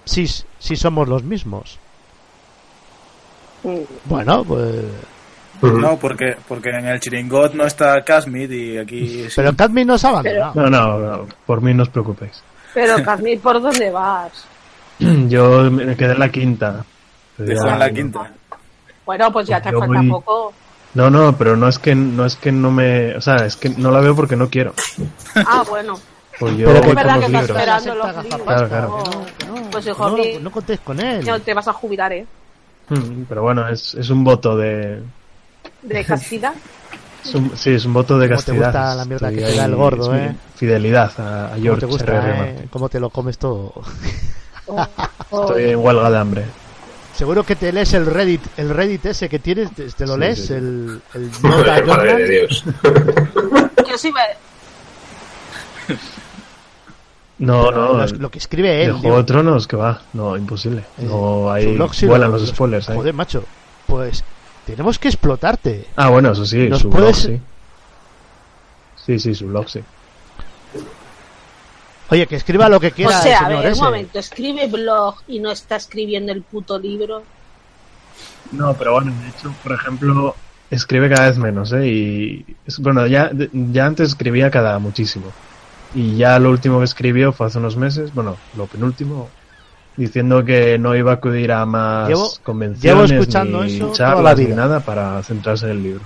sí, 0.06 0.26
sí 0.58 0.76
somos 0.76 1.08
los 1.08 1.22
mismos. 1.22 1.78
Bueno, 4.06 4.44
pues. 4.44 4.74
No, 5.62 5.96
porque, 5.98 6.36
porque 6.48 6.70
en 6.70 6.86
el 6.86 6.98
Chiringot 6.98 7.54
no 7.54 7.64
está 7.64 8.02
Casmid 8.02 8.50
y 8.50 8.78
aquí 8.78 9.06
sí. 9.06 9.28
Pero 9.36 9.54
Cadmi 9.54 9.84
nos 9.84 10.04
ha 10.04 10.08
abandonado. 10.08 10.52
No, 10.56 10.68
no, 10.70 10.98
no, 10.98 11.26
por 11.46 11.60
mí 11.60 11.72
no 11.72 11.84
os 11.84 11.88
preocupéis. 11.88 12.42
Pero, 12.74 13.02
Carmín, 13.04 13.40
¿por 13.40 13.60
dónde 13.60 13.90
vas? 13.90 14.32
Yo 14.98 15.70
me 15.70 15.96
quedé 15.96 16.12
en 16.12 16.18
la 16.18 16.30
quinta. 16.30 16.84
Dejó 17.38 17.66
Ya- 17.66 17.72
en 17.74 17.78
la 17.78 17.90
quinta. 17.90 18.30
Bueno, 19.04 19.32
pues 19.32 19.46
ya 19.48 19.60
te 19.60 19.70
falta 19.72 19.86
voy- 19.86 20.08
poco. 20.08 20.52
No, 20.94 21.10
no, 21.10 21.36
pero 21.36 21.56
no 21.56 21.68
es 21.68 21.78
que 21.78 21.94
no 21.94 22.24
es 22.26 22.36
que 22.36 22.52
no 22.52 22.70
me, 22.70 23.16
o 23.16 23.20
sea, 23.20 23.36
es 23.46 23.56
que 23.56 23.70
no 23.70 23.90
la 23.90 24.00
veo 24.00 24.14
porque 24.14 24.36
no 24.36 24.48
quiero. 24.50 24.74
Ah, 25.34 25.64
bueno. 25.68 25.98
Pues 26.38 26.56
yo 26.56 26.66
Pero 26.68 26.80
por 26.82 26.94
verdad 26.94 27.16
los 27.16 27.20
que 27.20 27.26
estás 27.36 27.50
esperando 27.50 27.94
los 27.94 28.24
libros. 28.24 28.42
Claro, 28.42 28.68
claro. 28.68 29.02
Pues 29.70 29.86
hijo 29.86 30.10
no, 30.10 30.16
mío, 30.16 30.40
no 30.40 30.50
contéis 30.50 30.80
con 30.80 31.00
él. 31.00 31.24
no 31.24 31.40
te 31.40 31.54
vas 31.54 31.68
a 31.68 31.72
jubilar, 31.72 32.12
¿eh? 32.12 32.26
Mm, 32.90 33.22
Pero 33.28 33.42
bueno, 33.42 33.66
es, 33.68 33.94
es 33.94 34.10
un 34.10 34.22
voto 34.22 34.56
de, 34.56 35.02
De 35.82 36.04
castidad. 36.04 36.52
es 37.24 37.34
un- 37.34 37.56
sí, 37.56 37.70
es 37.70 37.84
un 37.84 37.92
voto 37.92 38.18
de 38.18 38.28
Cómo 38.28 38.40
te 38.40 38.44
castidad. 38.46 38.66
gusta 38.66 38.94
la 38.94 39.04
mierda 39.04 39.28
que 39.30 39.36
Estoy 39.36 39.52
te 39.52 39.56
da 39.58 39.64
el 39.66 39.72
ahí, 39.72 39.76
gordo, 39.78 40.16
¿eh? 40.16 40.36
Fidelidad 40.56 41.12
a, 41.20 41.46
a 41.46 41.48
¿Cómo 41.50 41.62
George 41.62 41.80
te 41.80 41.86
gusta, 41.86 42.46
eh? 42.48 42.68
¿Cómo 42.70 42.88
te 42.88 43.00
lo 43.00 43.10
comes 43.10 43.38
todo? 43.38 43.72
Estoy 45.32 45.70
en 45.70 45.78
huelga 45.78 46.10
de 46.10 46.18
hambre. 46.18 46.44
Seguro 47.14 47.44
que 47.44 47.56
te 47.56 47.72
lees 47.72 47.92
el 47.92 48.06
Reddit, 48.06 48.40
el 48.56 48.70
Reddit 48.70 49.04
ese 49.06 49.28
que 49.28 49.38
tienes, 49.38 49.70
te, 49.74 49.84
te 49.90 50.06
lo 50.06 50.14
Sí, 50.14 50.20
lees, 50.20 50.46
sí, 50.46 50.52
el, 50.54 51.00
el 51.14 51.30
Nota 51.42 51.56
Madre 51.66 51.86
Journal. 51.86 52.16
de 52.18 52.28
Dios. 52.28 52.64
Yo 53.88 53.98
sí 53.98 54.10
me... 54.12 54.20
No, 57.38 57.64
Pero 57.66 57.92
no. 57.94 58.06
lo- 58.06 58.06
lo 58.06 58.30
que 58.30 58.38
escribe 58.38 58.82
él, 58.84 58.88
digo. 58.90 59.00
Juego 59.00 59.16
de 59.18 59.24
Tronos, 59.24 59.66
que 59.66 59.76
va. 59.76 60.00
No, 60.12 60.36
imposible. 60.36 60.84
No, 60.98 61.10
Su 61.10 61.50
ahí 61.50 61.76
vuelan 62.06 62.30
lo- 62.30 62.38
los 62.38 62.48
spoilers. 62.48 62.88
ahí. 62.88 62.96
Joder, 62.96 63.14
macho. 63.14 63.44
Pues 63.86 64.22
tenemos 64.64 64.98
que 64.98 65.08
explotarte. 65.08 65.92
Ah, 65.96 66.10
bueno, 66.10 66.32
eso 66.32 66.44
sí, 66.44 66.68
¿Nos 66.68 66.80
su 66.80 66.90
blog, 66.90 67.14
sí. 67.14 67.40
Sí, 68.94 69.18
sí, 69.18 69.34
su 69.34 69.46
blog, 69.46 69.68
sí. 69.68 69.80
Oye, 72.10 72.26
que 72.28 72.36
escriba 72.36 72.68
lo 72.68 72.78
que 72.80 72.92
O 72.92 72.94
quiera 72.94 73.22
sea, 73.22 73.38
el 73.40 73.46
a 73.46 73.48
ver, 73.48 73.72
un 73.72 73.78
momento, 73.80 74.18
escribe 74.18 74.66
blog 74.68 75.16
y 75.26 75.40
no 75.40 75.50
está 75.50 75.76
escribiendo 75.76 76.32
el 76.32 76.44
puto 76.44 76.78
libro. 76.78 77.28
No, 78.50 78.76
pero 78.76 78.92
bueno, 78.92 79.16
de 79.18 79.28
hecho, 79.30 79.56
por 79.62 79.72
ejemplo, 79.72 80.36
escribe 80.70 81.08
cada 81.08 81.28
vez 81.28 81.38
menos, 81.38 81.72
¿eh? 81.72 81.86
Y, 81.88 82.58
es- 82.64 82.78
bueno, 82.78 83.06
ya, 83.06 83.30
ya 83.52 83.86
antes 83.86 84.08
escribía 84.10 84.50
cada 84.50 84.78
muchísimo. 84.78 85.36
Y 85.92 86.16
ya 86.16 86.38
lo 86.38 86.50
último 86.50 86.78
que 86.78 86.84
escribió 86.84 87.32
fue 87.32 87.46
hace 87.46 87.58
unos 87.58 87.76
meses, 87.76 88.12
bueno, 88.12 88.42
lo 88.52 88.68
penúltimo, 88.68 89.34
diciendo 89.96 90.44
que 90.44 90.78
no 90.78 90.94
iba 90.96 91.12
a 91.12 91.14
acudir 91.14 91.52
a 91.52 91.64
más 91.66 92.08
Llevo- 92.08 92.38
convenciones 92.42 93.10
llevo 93.10 93.20
escuchando 93.20 93.64
ni 93.64 93.76
eso 93.76 93.84
toda 93.86 93.96
charlas 93.96 94.38
la 94.38 94.44
ni 94.44 94.54
nada 94.54 94.80
para 94.80 95.22
centrarse 95.22 95.66
en 95.66 95.72
el 95.72 95.82
libro. 95.82 96.02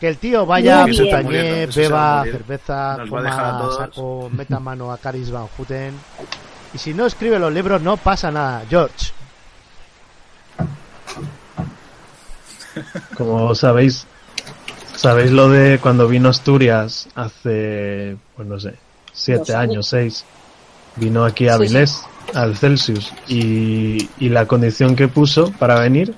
Que 0.00 0.08
el 0.08 0.16
tío 0.18 0.46
vaya 0.46 0.84
a. 0.84 0.86
Montañé, 0.86 1.66
beba 1.66 2.22
cerveza, 2.24 2.96
Nos 2.98 3.10
coma 3.10 3.68
saco, 3.76 4.30
meta 4.32 4.60
mano 4.60 4.92
a 4.92 4.98
Caris 4.98 5.30
Van 5.30 5.46
Houten. 5.56 5.94
Y 6.72 6.78
si 6.78 6.94
no 6.94 7.06
escribe 7.06 7.38
los 7.38 7.52
libros, 7.52 7.82
no 7.82 7.96
pasa 7.96 8.30
nada. 8.30 8.62
George, 8.68 9.12
Como 13.16 13.54
sabéis, 13.54 14.06
sabéis 14.94 15.30
lo 15.32 15.48
de 15.48 15.78
cuando 15.80 16.06
vino 16.08 16.28
a 16.28 16.30
Asturias 16.30 17.08
hace, 17.14 18.16
pues 18.36 18.48
no 18.48 18.58
sé, 18.60 18.74
siete 19.12 19.54
años. 19.54 19.70
años, 19.70 19.86
seis, 19.88 20.24
vino 20.96 21.24
aquí 21.24 21.48
a 21.48 21.52
Sí, 21.56 21.56
Avilés, 21.56 22.02
al 22.34 22.56
Celsius, 22.56 23.12
y, 23.26 24.08
y 24.18 24.28
la 24.28 24.46
condición 24.46 24.96
que 24.96 25.08
puso 25.08 25.52
para 25.52 25.78
venir, 25.80 26.14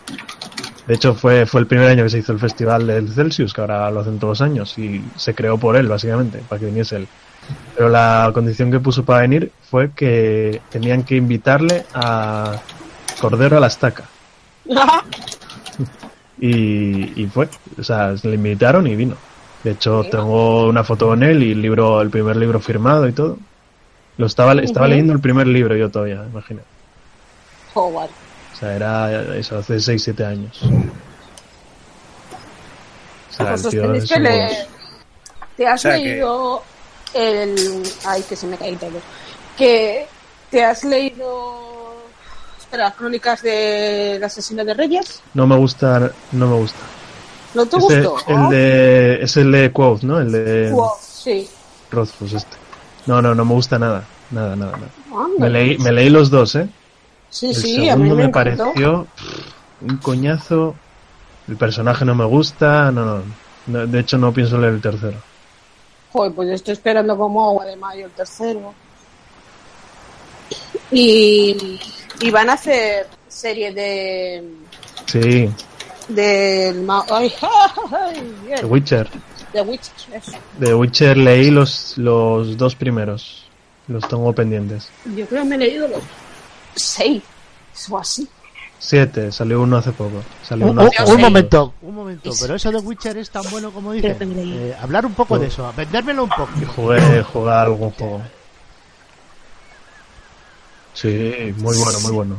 de 0.87 0.95
hecho 0.95 1.15
fue, 1.15 1.47
fue 1.47 1.61
el 1.61 1.67
primer 1.67 1.89
año 1.89 2.05
que 2.05 2.11
se 2.11 2.19
hizo 2.19 2.33
el 2.33 2.39
festival 2.39 2.87
del 2.87 3.13
Celsius, 3.13 3.53
que 3.55 3.61
ahora 3.61 3.91
lo 3.91 4.01
hacen 4.01 4.19
todos 4.19 4.41
los 4.41 4.49
años, 4.49 4.77
y 4.79 5.03
se 5.17 5.35
creó 5.35 5.57
por 5.59 5.77
él, 5.77 5.89
básicamente, 5.89 6.43
para 6.49 6.59
que 6.59 6.67
viniese 6.67 6.97
él. 6.97 7.09
Pero 7.77 7.89
la 7.89 8.31
condición 8.35 8.71
que 8.71 8.81
puso 8.81 9.05
para 9.05 9.21
venir 9.21 9.53
fue 9.71 9.93
que 9.93 10.61
tenían 10.71 11.05
que 11.05 11.17
invitarle 11.17 11.85
a 11.95 12.57
Cordero 13.21 13.57
a 13.57 13.61
la 13.61 13.67
Estaca. 13.69 14.05
Y, 16.43 17.23
y 17.23 17.27
fue, 17.27 17.51
o 17.79 17.85
sea, 17.85 18.15
le 18.23 18.35
invitaron 18.35 18.87
y 18.87 18.97
vino. 18.97 19.15
De 19.63 19.73
hecho, 19.73 20.05
tengo 20.11 20.69
una 20.69 20.83
foto 20.85 21.09
con 21.09 21.23
él 21.23 21.43
y 21.43 21.53
el 21.53 21.61
libro, 21.61 22.01
el 22.01 22.09
primer 22.09 22.37
libro 22.37 22.61
firmado 22.61 23.07
y 23.07 23.13
todo. 23.13 23.37
Lo 24.19 24.27
estaba, 24.27 24.53
estaba 24.55 24.89
leyendo 24.89 25.13
el 25.13 25.21
primer 25.21 25.47
libro 25.47 25.77
yo 25.77 25.91
todavía, 25.91 26.25
imagina. 26.31 26.63
Howard. 27.75 28.11
O 28.53 28.57
sea, 28.59 28.75
era 28.77 29.37
eso, 29.37 29.59
hace 29.59 29.81
6, 29.81 30.03
7 30.03 30.25
años. 30.25 30.61
O 30.63 30.67
sea, 33.33 33.49
Pues 33.51 33.61
el 33.61 33.67
os 33.67 33.71
tío 33.71 33.95
es 33.95 34.09
que. 34.11 34.67
Te 35.57 35.67
has 35.67 35.81
O 35.81 35.83
sea 35.83 35.97
que- 35.99 36.05
leído 36.05 36.63
el... 37.15 37.83
Ay, 38.07 38.23
que 38.29 38.37
se 38.37 38.47
me 38.47 38.57
cae 38.57 38.77
todo. 38.77 38.99
Que 39.57 40.07
te 40.51 40.65
has 40.65 40.85
leído... 40.85 41.95
Espera, 42.59 42.93
Crónicas 42.93 43.43
del 43.43 44.23
Asesino 44.23 44.65
de 44.65 44.75
Reyes. 44.75 45.23
No 45.35 45.47
me 45.47 45.57
gusta, 45.57 46.11
no 46.33 46.47
me 46.47 46.57
gusta. 46.57 46.79
¿No 47.55 47.67
te 47.67 47.77
gustó? 47.77 48.17
el 48.29 48.49
de, 48.49 49.23
es 49.23 49.37
el 49.37 49.51
de 49.51 49.73
Quoth, 49.73 50.03
¿no? 50.03 50.21
El 50.21 50.31
de 50.33 50.71
Wow, 50.71 50.91
sí. 51.01 51.49
Rothfuss 51.91 52.35
este. 52.35 52.57
No, 53.07 53.23
no, 53.23 53.35
no 53.35 53.45
me 53.45 53.55
gusta 53.55 53.79
nada. 53.79 54.05
Nada, 54.31 54.57
nada, 54.57 54.73
nada. 54.73 55.29
Me 55.39 55.51
leí, 55.51 55.79
me 55.79 55.93
leí 55.93 56.11
los 56.11 56.31
dos, 56.31 56.55
¿eh? 56.55 56.69
Sí, 57.31 57.49
el 57.49 57.55
sí, 57.55 57.89
a 57.89 57.97
mí 57.97 58.03
segundo 58.03 58.17
me, 58.17 58.25
me, 58.25 58.29
pareció 58.29 59.07
un 59.81 59.97
coñazo. 59.99 60.75
El 61.49 61.57
personaje 61.57 62.05
no 62.05 62.15
me 62.15 62.25
gusta. 62.25 62.91
No, 62.93 63.05
no, 63.05 63.23
no. 63.67 63.87
De 63.87 64.01
hecho, 64.01 64.19
no 64.19 64.33
pienso 64.33 64.59
leer 64.59 64.75
el 64.75 64.81
tercero. 64.81 65.17
Joder, 66.13 66.33
pues 66.33 66.49
yo 66.49 66.55
estoy 66.55 66.73
esperando 66.73 67.17
como 67.17 67.45
agua 67.45 67.65
de 67.65 67.77
mayo 67.77 68.07
el 68.07 68.13
tercero. 68.13 68.75
Y, 70.91 71.81
y 72.21 72.31
van 72.31 72.51
a 72.51 72.55
hacer 72.55 73.07
serie 73.29 73.73
de 73.73 74.45
Sí, 75.11 75.51
del 76.07 76.89
ay, 77.11 77.33
ay, 77.93 78.35
bien. 78.45 78.61
The 78.61 78.67
Witcher. 78.67 79.11
The 79.53 79.63
Witcher, 79.63 80.15
eso. 80.15 80.33
The 80.61 80.75
Witcher 80.75 81.17
leí 81.17 81.51
los, 81.51 81.97
los 81.99 82.57
dos 82.57 82.75
primeros. 82.75 83.47
Los 83.89 84.07
tengo 84.09 84.33
pendientes. 84.33 84.89
Yo 85.17 85.27
creo 85.27 85.43
que 85.43 85.49
me 85.49 85.55
he 85.57 85.59
leído 85.59 85.89
los 85.89 86.03
seis 86.77 87.23
o 87.91 87.99
así. 87.99 88.29
Siete, 88.79 89.31
salió 89.33 89.61
uno 89.61 89.77
hace 89.79 89.91
poco. 89.93 90.23
Salió 90.43 90.67
Un, 90.67 90.73
uno 90.73 90.83
un- 90.83 90.89
hace 90.89 91.03
un 91.03 91.07
poco. 91.09 91.19
momento, 91.19 91.75
un 91.83 91.95
momento. 91.97 92.31
Pero 92.41 92.55
eso 92.55 92.71
de 92.71 92.79
Witcher 92.79 93.17
es 93.19 93.31
tan 93.31 93.43
bueno 93.51 93.71
como 93.73 93.93
leí. 93.93 94.53
Eh, 94.57 94.77
hablar 94.81 95.05
un 95.05 95.15
poco 95.15 95.35
No. 95.35 95.41
de 95.43 95.49
eso, 95.49 95.73
vendérmelo 95.77 96.25
un 96.25 96.31
poco. 96.31 96.49
Jugué, 96.77 97.25
a 97.53 97.63
algún 97.63 97.91
juego. 97.91 98.23
Sí, 100.95 101.09
muy 101.59 101.77
bueno, 101.77 102.01
muy 102.01 102.13
bueno. 102.13 102.37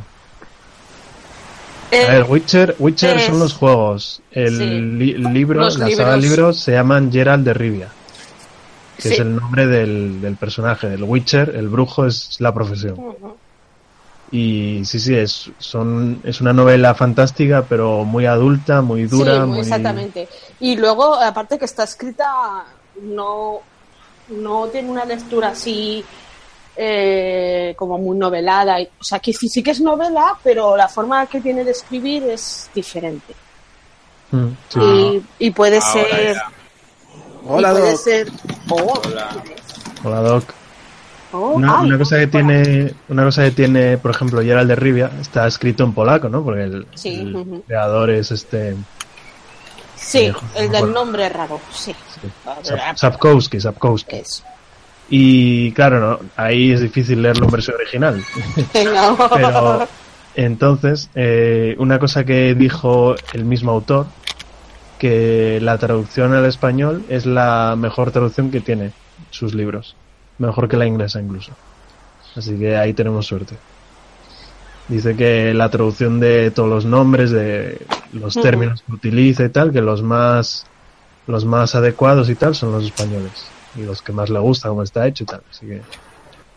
Eh, 1.92 2.06
A 2.06 2.12
ver, 2.14 2.24
Witcher, 2.28 2.74
Witcher 2.78 3.16
es- 3.18 3.26
son 3.26 3.38
los 3.38 3.52
juegos. 3.52 4.22
El 4.32 4.56
Sí. 4.58 4.64
li- 4.64 5.14
libro, 5.18 5.60
Los 5.60 5.78
la 5.78 5.90
saga 5.90 6.12
de 6.12 6.16
libros. 6.16 6.22
libros 6.38 6.60
se 6.60 6.72
llaman 6.72 7.12
Gerald 7.12 7.44
de 7.44 7.54
Rivia. 7.54 7.88
que 8.96 9.08
Sí. 9.08 9.14
es 9.14 9.20
el 9.20 9.34
nombre 9.34 9.66
del, 9.66 10.20
del 10.20 10.36
personaje, 10.36 10.88
del 10.88 11.02
Witcher, 11.02 11.54
el 11.56 11.68
brujo 11.68 12.06
es 12.06 12.36
la 12.40 12.54
profesión. 12.54 12.96
Y 14.30 14.82
sí, 14.84 15.00
sí, 15.00 15.14
es, 15.16 15.50
son, 15.58 16.20
es 16.24 16.40
una 16.40 16.52
novela 16.52 16.94
fantástica, 16.94 17.64
pero 17.68 18.04
muy 18.04 18.26
adulta, 18.26 18.80
muy 18.80 19.04
dura, 19.06 19.34
Sí, 19.34 19.38
muy 19.40 19.48
muy... 19.48 19.58
exactamente. 19.60 20.28
Y 20.60 20.76
luego, 20.76 21.16
aparte 21.16 21.58
que 21.58 21.64
está 21.64 21.82
escrita, 21.84 22.64
no, 23.02 23.60
no 24.28 24.68
tiene 24.68 24.88
una 24.88 25.04
lectura 25.04 25.48
así 25.48 26.04
eh, 26.76 27.74
como 27.76 27.98
muy 27.98 28.16
novelada. 28.18 28.78
O 29.00 29.04
sea, 29.04 29.18
que 29.18 29.32
sí, 29.32 29.48
sí 29.48 29.62
que 29.62 29.72
es 29.72 29.80
novela, 29.80 30.38
pero 30.42 30.76
la 30.76 30.88
forma 30.88 31.26
que 31.26 31.40
tiene 31.40 31.64
de 31.64 31.70
escribir 31.72 32.24
es 32.30 32.70
diferente. 32.74 33.34
Mm, 34.30 34.46
sí. 34.68 34.80
Y, 35.38 35.46
y 35.46 35.50
puede 35.50 35.78
Ahora 35.78 35.92
ser... 35.92 36.34
ya. 36.34 36.46
y 37.44 37.48
Hola, 37.48 37.70
puede 37.72 37.90
Doc. 37.92 38.00
ser... 38.00 38.28
Oh, 38.70 39.02
Hola, 40.04 40.20
Doc. 40.20 40.44
oh, 41.32 41.48
Una, 41.56 41.80
ay, 41.80 41.86
una 41.88 41.98
cosa 41.98 42.18
que 42.18 42.26
tiene, 42.28 42.94
una 43.08 43.24
cosa 43.24 43.42
que 43.44 43.50
tiene, 43.50 43.98
por 43.98 44.10
ejemplo, 44.12 44.40
Gerald 44.42 44.68
de 44.68 44.76
Rivia, 44.76 45.10
está 45.20 45.46
escrito 45.46 45.84
en 45.84 45.92
polaco, 45.92 46.28
¿no? 46.28 46.42
Porque 46.42 46.62
el, 46.62 46.86
Sí, 46.94 47.32
creador 47.66 48.10
es 48.10 48.30
este 48.30 48.74
Sí, 49.96 50.20
Viejo, 50.22 50.40
el 50.56 50.70
del 50.72 50.92
nombre 50.92 51.28
raro, 51.28 51.60
sí. 51.72 51.94
Sap- 52.64 52.96
Sapkowski, 52.96 53.60
Sapkowski. 53.60 54.16
Eso. 54.16 54.42
Y 55.14 55.72
claro, 55.72 56.00
no, 56.00 56.20
ahí 56.36 56.72
es 56.72 56.80
difícil 56.80 57.20
leerlo 57.20 57.44
en 57.44 57.50
versión 57.50 57.76
original. 57.76 58.24
No. 58.94 59.28
Pero 59.34 59.86
entonces, 60.34 61.10
eh, 61.14 61.76
una 61.78 61.98
cosa 61.98 62.24
que 62.24 62.54
dijo 62.54 63.14
el 63.34 63.44
mismo 63.44 63.72
autor, 63.72 64.06
que 64.98 65.58
la 65.60 65.76
traducción 65.76 66.32
al 66.32 66.46
español 66.46 67.04
es 67.10 67.26
la 67.26 67.74
mejor 67.76 68.10
traducción 68.10 68.50
que 68.50 68.62
tiene 68.62 68.92
sus 69.28 69.52
libros. 69.52 69.96
Mejor 70.38 70.66
que 70.66 70.78
la 70.78 70.86
inglesa 70.86 71.20
incluso. 71.20 71.52
Así 72.34 72.58
que 72.58 72.78
ahí 72.78 72.94
tenemos 72.94 73.26
suerte. 73.26 73.56
Dice 74.88 75.14
que 75.14 75.52
la 75.52 75.68
traducción 75.68 76.20
de 76.20 76.50
todos 76.52 76.70
los 76.70 76.86
nombres, 76.86 77.30
de 77.30 77.82
los 78.14 78.32
términos 78.32 78.82
que 78.86 78.92
utiliza 78.92 79.44
y 79.44 79.50
tal, 79.50 79.72
que 79.72 79.82
los 79.82 80.02
más 80.02 80.64
los 81.26 81.44
más 81.44 81.74
adecuados 81.74 82.30
y 82.30 82.34
tal 82.34 82.54
son 82.54 82.72
los 82.72 82.84
españoles. 82.84 83.52
Y 83.76 83.80
los 83.82 84.02
que 84.02 84.12
más 84.12 84.28
le 84.30 84.38
gusta 84.38 84.68
cómo 84.68 84.82
está 84.82 85.06
hecho 85.06 85.24
y 85.24 85.26
tal. 85.26 85.42
Así 85.50 85.66
que 85.66 85.80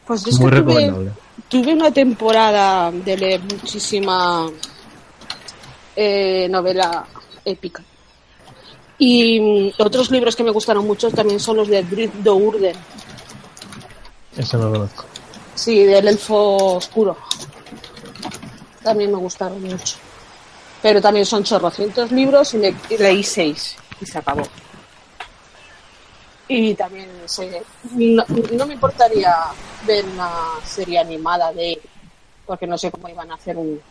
Pues 0.05 0.27
es 0.27 0.39
muy 0.39 0.49
que 0.49 0.55
recomendable. 0.57 1.11
tuve 1.47 1.73
una 1.73 1.91
temporada 1.91 2.91
de 2.91 3.17
leer 3.17 3.41
muchísima 3.41 4.49
eh, 5.95 6.47
novela 6.49 7.05
épica. 7.45 7.83
Y 8.97 9.39
mm, 9.39 9.81
otros 9.81 10.11
libros 10.11 10.35
que 10.35 10.43
me 10.43 10.51
gustaron 10.51 10.85
mucho 10.85 11.09
también 11.11 11.39
son 11.39 11.57
los 11.57 11.67
de 11.67 11.83
Drizzt 11.83 12.15
Do'Urden, 12.15 12.75
Eso 14.37 14.57
no 14.57 14.65
lo 14.65 14.71
conozco. 14.73 15.05
sí, 15.53 15.83
del 15.83 16.07
elfo 16.07 16.75
oscuro. 16.77 17.17
También 18.83 19.11
me 19.11 19.17
gustaron 19.17 19.61
mucho. 19.63 19.95
Pero 20.81 21.01
también 21.01 21.25
son 21.25 21.43
chorrocientos 21.43 22.11
libros 22.11 22.53
y, 22.53 22.57
me, 22.57 22.75
y 22.89 22.97
leí 22.97 23.23
seis 23.23 23.75
y 23.99 24.05
se 24.05 24.17
acabó. 24.19 24.43
Y 26.47 26.75
también 26.75 27.27
sé- 27.27 27.65
no, 27.83 28.23
no 28.53 28.67
me 28.67 28.73
importaría 28.75 29.33
ver 29.81 30.05
una 30.05 30.29
serie 30.63 30.99
animada 30.99 31.51
de 31.53 31.73
él, 31.73 31.81
porque 32.45 32.67
no 32.67 32.77
sé 32.77 32.91
cómo 32.91 33.09
iban 33.09 33.31
a 33.31 33.35
hacer 33.35 33.57
un 33.57 33.81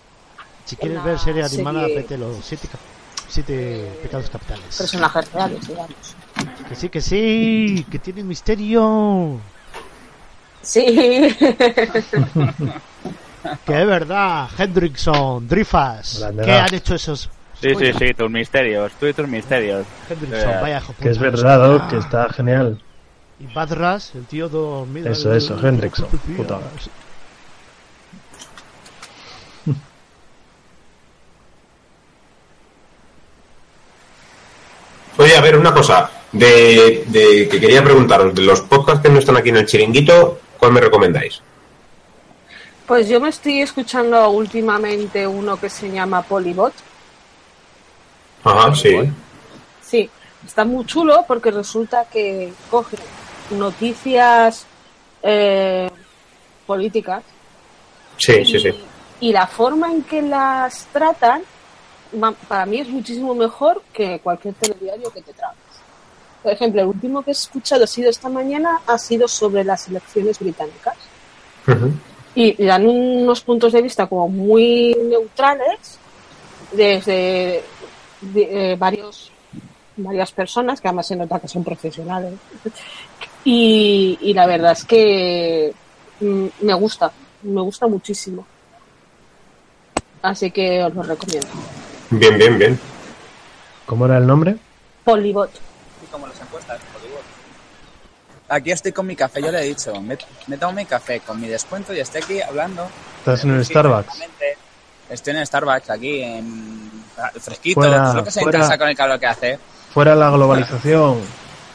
Si 0.65 0.77
quieres 0.77 1.03
ver 1.05 1.19
serie 1.19 1.43
animada, 1.43 1.81
serie- 1.81 1.97
vete 2.03 2.19
los 2.19 2.45
siete, 2.45 2.69
cap- 2.69 2.81
siete 3.29 3.99
pecados 4.03 4.31
capitales. 4.31 4.77
personajes 4.79 5.31
reales, 5.33 5.67
digamos. 5.67 6.17
Que 6.69 6.75
sí, 6.77 6.89
que 6.89 7.01
sí, 7.01 7.87
que 7.91 7.99
tiene 7.99 8.25
misterio. 8.25 9.43
Sí. 10.63 11.37
Que 13.67 13.81
es 13.81 13.87
verdad, 13.87 14.49
Hendrickson, 14.59 15.47
Drifas. 15.47 16.27
¿Qué 16.45 16.53
han 16.53 16.75
hecho 16.75 16.95
esos? 16.95 17.31
Sí, 17.65 17.75
sí, 17.77 17.93
sí, 17.99 18.12
tus 18.12 18.31
misterios, 18.31 18.93
tú 19.01 19.07
y 19.07 19.15
tus 19.15 19.27
misterios. 19.27 19.87
Hendrickson, 20.11 20.51
Eh, 20.51 20.59
vaya 20.61 20.79
hijo 20.79 20.95
Que 21.01 21.09
es 21.09 21.19
verdad, 21.19 21.59
Doc, 21.61 21.89
que 21.89 21.97
está 21.97 22.29
genial. 22.29 22.79
Y 23.41 23.47
Badras, 23.55 24.15
el 24.15 24.27
tío 24.27 24.51
dormido. 24.51 25.11
Eso, 25.11 25.35
eso, 25.35 25.59
Hendrickson, 25.67 26.09
puta. 26.37 26.59
Oye, 35.17 35.35
a 35.35 35.41
ver, 35.41 35.57
una 35.57 35.73
cosa. 35.73 36.11
De, 36.33 37.05
de- 37.07 37.49
que 37.49 37.61
quería 37.61 37.83
preguntaros, 37.83 38.35
de 38.35 38.43
los 38.43 38.61
podcasts 38.61 39.01
que 39.03 39.09
no 39.09 39.21
están 39.21 39.39
aquí 39.39 39.49
en 39.49 39.57
el 39.57 39.65
chiringuito, 39.67 40.39
¿cuál 40.59 40.73
me 40.73 40.83
recomendáis? 40.83 41.41
Pues 42.87 43.09
yo 43.09 43.21
me 43.21 43.31
estoy 43.31 43.62
escuchando 43.62 44.29
últimamente 44.31 45.27
uno 45.27 45.59
que 45.59 45.71
se 45.71 45.91
llama 45.91 46.21
Polybot. 46.21 46.75
Ajá, 48.45 48.75
sí. 48.75 49.11
Sí, 49.83 50.11
está 50.47 50.65
muy 50.65 50.85
chulo 50.87 51.25
porque 51.27 51.51
resulta 51.51 52.05
que 52.05 52.53
coge 52.71 52.97
noticias 53.51 54.67
eh, 55.23 55.91
políticas 56.67 57.23
Sí, 58.17 58.45
sí, 58.45 58.61
sí. 58.61 58.71
y 59.21 59.33
la 59.33 59.47
forma 59.47 59.91
en 59.91 60.03
que 60.03 60.23
las 60.23 60.87
tratan 60.93 61.43
para 62.49 62.65
mí 62.67 62.79
es 62.79 62.89
muchísimo 62.89 63.35
mejor 63.35 63.83
que 63.93 64.21
cualquier 64.21 64.55
telediario 64.55 65.11
que 65.11 65.23
te 65.23 65.33
tragas. 65.33 65.57
Por 66.43 66.53
ejemplo, 66.53 66.83
el 66.83 66.89
último 66.89 67.23
que 67.23 67.31
he 67.31 67.33
escuchado 67.33 67.85
ha 67.85 67.87
sido 67.87 68.11
esta 68.11 68.29
mañana, 68.29 68.81
ha 68.87 68.99
sido 68.99 69.27
sobre 69.27 69.65
las 69.65 69.89
elecciones 69.89 70.39
británicas. 70.39 70.95
Y 72.35 72.63
y 72.63 72.67
dan 72.67 72.87
unos 72.87 73.41
puntos 73.41 73.73
de 73.73 73.83
vista 73.83 74.07
como 74.07 74.29
muy 74.29 74.95
neutrales 75.09 75.99
desde 76.73 77.13
de, 77.13 77.65
eh, 78.35 78.77
varios 78.79 79.31
varias 79.97 80.33
personas 80.33 80.81
que 80.81 80.89
además 80.89 81.07
se 81.07 81.16
nota 81.16 81.39
que 81.39 81.49
son 81.49 81.62
profesionales 81.62 82.35
y, 83.45 84.18
y 84.20 84.35
la 84.35 84.47
verdad 84.47 84.72
es 84.72 84.85
que 84.85 85.72
mm, 86.20 86.47
me 86.62 86.75
gusta 86.75 87.12
me 87.43 87.61
gusta 87.61 87.87
muchísimo 87.87 88.45
así 90.22 90.51
que 90.51 90.83
os 90.83 90.95
lo 90.95 91.03
recomiendo 91.03 91.49
Bien, 92.11 92.39
bien, 92.39 92.59
bien. 92.59 92.79
¿Cómo 93.87 94.07
era 94.07 94.18
el 94.18 94.27
nombre? 94.27 94.57
Polybot 95.05 95.51
Y 96.03 96.07
como 96.07 96.27
las 96.27 96.41
encuestas. 96.41 96.81
Aquí 98.49 98.70
estoy 98.70 98.93
con 98.93 99.07
mi 99.07 99.16
café, 99.16 99.43
yo 99.43 99.51
le 99.51 99.61
he 99.61 99.64
dicho, 99.64 100.01
me, 100.01 100.18
me 100.47 100.59
tomo 100.59 100.75
mi 100.75 100.85
café 100.85 101.20
con 101.20 101.41
mi 101.41 101.49
descuento 101.49 101.95
y 101.95 102.01
estoy 102.01 102.22
aquí 102.22 102.43
hablando. 102.43 102.87
Estás 103.18 103.43
en 103.45 103.53
el 103.53 103.64
Starbucks. 103.64 104.20
Estoy 105.09 105.33
en 105.33 105.39
el 105.39 105.47
Starbucks 105.47 105.91
aquí, 105.91 106.22
en 106.22 107.04
fresquito, 107.41 107.81
Fuera, 107.81 108.09
es 108.09 108.15
lo 108.15 108.25
que 108.25 108.31
se 108.31 108.41
fuera. 108.41 108.59
interesa 108.59 108.79
con 108.79 108.89
el 108.89 108.97
calor 108.97 109.21
que 109.21 109.27
hace. 109.27 109.59
Fuera 109.93 110.15
la 110.15 110.31
globalización. 110.31 111.21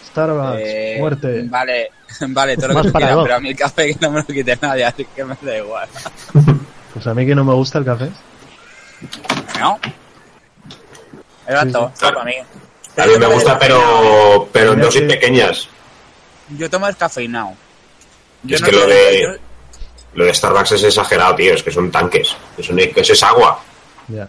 Starbucks, 0.08 0.58
Eh, 0.60 0.96
muerte. 1.00 1.44
Vale, 1.48 1.92
vale, 2.30 2.56
todo 2.58 2.68
lo 2.70 2.74
Más 2.76 2.86
que 2.88 2.92
quieras, 2.92 3.18
pero 3.24 3.36
a 3.36 3.40
mí 3.40 3.50
el 3.50 3.56
café 3.56 3.94
que 3.94 3.98
no 4.02 4.12
me 4.12 4.20
lo 4.20 4.26
quite 4.26 4.58
nadie, 4.62 4.86
así 4.86 5.06
que 5.06 5.24
me 5.24 5.36
da 5.42 5.58
igual. 5.58 5.88
Pues 6.94 7.08
a 7.08 7.14
mí 7.14 7.26
que 7.26 7.36
no 7.36 7.44
me 7.44 7.54
gusta 7.54 7.78
el 7.80 7.86
café. 7.86 8.10
¿No? 9.60 9.80
Sí, 11.48 11.54
sí. 11.72 11.72
para 12.02 12.24
mí. 12.24 12.34
A 12.98 13.06
mí 13.06 13.14
me 13.18 13.28
gusta, 13.28 13.58
pero, 13.58 14.50
pero 14.52 14.74
en 14.74 14.82
dosis 14.82 15.04
pequeñas. 15.04 15.70
Yo 16.58 16.70
tomo 16.70 16.88
el 16.88 16.98
cafeinado. 16.98 17.54
Yo 18.44 18.56
es 18.56 18.62
no 18.62 18.68
que 18.68 18.76
lo 18.76 18.86
de, 18.88 19.40
lo 20.16 20.26
de 20.26 20.34
Starbucks 20.34 20.72
es 20.74 20.84
exagerado, 20.84 21.36
tío. 21.36 21.54
Es 21.54 21.64
que 21.64 21.72
son 21.72 21.92
tanques. 21.92 22.36
Eso, 22.58 22.74
eso 22.76 23.14
es 23.14 23.24
agua. 23.24 23.60
Ya. 24.10 24.28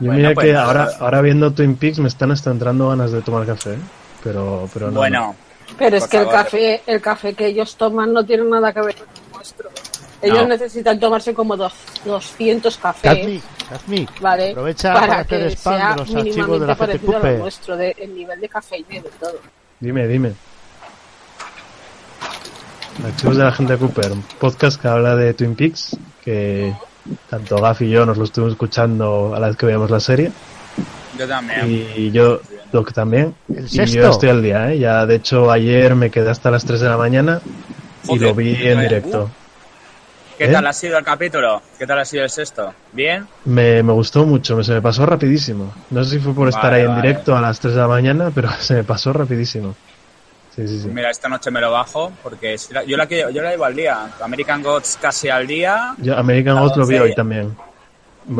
Yo 0.00 0.06
Bueno, 0.06 0.14
mira 0.14 0.34
pues 0.34 0.46
que 0.46 0.52
nada. 0.52 0.64
ahora, 0.66 0.88
ahora 1.00 1.20
viendo 1.22 1.50
Twin 1.52 1.76
Peaks 1.76 1.98
me 1.98 2.08
están 2.08 2.30
hasta 2.30 2.50
entrando 2.50 2.88
ganas 2.88 3.10
de 3.12 3.20
tomar 3.22 3.46
café. 3.46 3.74
¿eh? 3.74 3.78
Pero, 4.22 4.68
pero 4.72 4.90
no. 4.90 5.00
Bueno, 5.00 5.34
pero 5.78 5.96
es 5.96 6.06
que 6.06 6.18
el 6.18 6.28
café 6.28 6.82
el 6.86 7.00
café 7.00 7.34
que 7.34 7.46
ellos 7.46 7.76
toman 7.76 8.12
no 8.12 8.24
tiene 8.24 8.44
nada 8.44 8.72
que 8.72 8.80
ver 8.80 8.94
con 8.96 9.06
el 9.08 9.32
nuestro 9.32 9.70
ellos 10.20 10.38
No. 10.42 10.48
necesitan 10.48 10.98
tomarse 10.98 11.32
como 11.32 11.56
dos, 11.56 11.72
200 12.04 12.76
cafés 12.78 13.42
Vale, 14.20 14.50
aprovecha 14.50 14.94
para, 14.94 15.06
para 15.06 15.20
hacer 15.20 15.40
que 15.48 15.56
spam 15.56 15.76
sea 15.78 15.90
de 15.90 15.96
los 15.96 16.00
archivos 16.00 16.24
mínimamente 16.24 16.60
de 16.60 16.66
la 16.66 16.76
gente 16.76 17.38
nuestro, 17.38 17.76
de, 17.76 17.96
el 17.98 18.14
nivel 18.14 18.40
de 18.40 18.48
cafeína 18.48 18.88
y 18.90 19.00
de 19.00 19.10
todo. 19.20 19.34
Dime, 19.78 20.06
dime. 20.08 20.32
Archivos 23.04 23.36
de 23.36 23.44
la 23.44 23.52
gente 23.52 23.72
de 23.74 23.78
Cooper, 23.78 24.12
un 24.12 24.22
podcast 24.40 24.80
que 24.80 24.88
habla 24.88 25.14
de 25.14 25.34
Twin 25.34 25.54
Peaks, 25.54 25.96
que 26.24 26.74
tanto 27.28 27.56
Gaff 27.60 27.82
y 27.82 27.90
yo 27.90 28.04
nos 28.06 28.18
lo 28.18 28.24
estuvimos 28.24 28.52
escuchando 28.52 29.34
a 29.34 29.40
la 29.40 29.48
vez 29.48 29.56
que 29.56 29.66
veíamos 29.66 29.90
la 29.90 30.00
serie. 30.00 30.32
yo 31.18 31.26
también. 31.28 31.60
Y 31.68 32.10
yo, 32.10 32.40
Doc 32.72 32.92
también. 32.92 33.34
El 33.48 33.64
y 33.64 33.68
sexto. 33.68 33.96
yo 33.98 34.10
estoy 34.10 34.28
al 34.30 34.42
día, 34.42 34.72
¿eh? 34.72 34.78
Ya, 34.78 35.06
de 35.06 35.14
hecho, 35.16 35.50
ayer 35.50 35.94
me 35.94 36.10
quedé 36.10 36.30
hasta 36.30 36.50
las 36.50 36.64
3 36.64 36.80
de 36.80 36.88
la 36.88 36.96
mañana 36.96 37.40
y 38.04 38.06
Joder, 38.08 38.22
lo 38.22 38.34
vi 38.34 38.54
en 38.54 38.76
vaya, 38.76 38.88
directo. 38.88 39.30
¿Qué 40.38 40.44
¿Eh? 40.44 40.52
tal 40.52 40.66
ha 40.66 40.72
sido 40.72 40.98
el 40.98 41.04
capítulo? 41.04 41.60
¿Qué 41.78 41.86
tal 41.86 41.98
ha 41.98 42.04
sido 42.04 42.22
el 42.22 42.30
sexto? 42.30 42.72
¿Bien? 42.92 43.26
Me, 43.44 43.82
me 43.82 43.92
gustó 43.92 44.24
mucho, 44.24 44.56
me- 44.56 44.62
se 44.64 44.72
me 44.74 44.80
pasó 44.82 45.04
rapidísimo. 45.04 45.72
No 45.90 46.04
sé 46.04 46.10
si 46.16 46.18
fue 46.20 46.32
por 46.34 46.48
estar 46.48 46.70
Vale, 46.70 46.82
ahí 46.82 46.88
en 46.88 46.94
directo 46.94 47.36
a 47.36 47.40
las 47.40 47.58
3 47.58 47.74
de 47.74 47.80
la 47.80 47.88
mañana, 47.88 48.30
pero 48.34 48.48
se 48.60 48.74
me 48.74 48.84
pasó 48.84 49.12
rapidísimo. 49.12 49.74
Sí, 50.58 50.66
sí, 50.66 50.80
sí. 50.80 50.88
Mira, 50.88 51.08
esta 51.10 51.28
noche 51.28 51.52
me 51.52 51.60
lo 51.60 51.70
bajo 51.70 52.10
porque 52.20 52.56
la- 52.70 52.82
yo 52.82 52.96
la 52.96 53.06
que 53.06 53.18
yo 53.32 53.42
la 53.42 53.52
llevo 53.52 53.64
al 53.64 53.76
día. 53.76 54.08
American 54.20 54.60
Gods 54.60 54.98
casi 55.00 55.28
al 55.28 55.46
día. 55.46 55.94
Yo 55.98 56.16
American 56.18 56.58
Gods 56.58 56.76
lo 56.78 56.86
vi 56.86 56.98
hoy 56.98 57.14
también. 57.14 57.56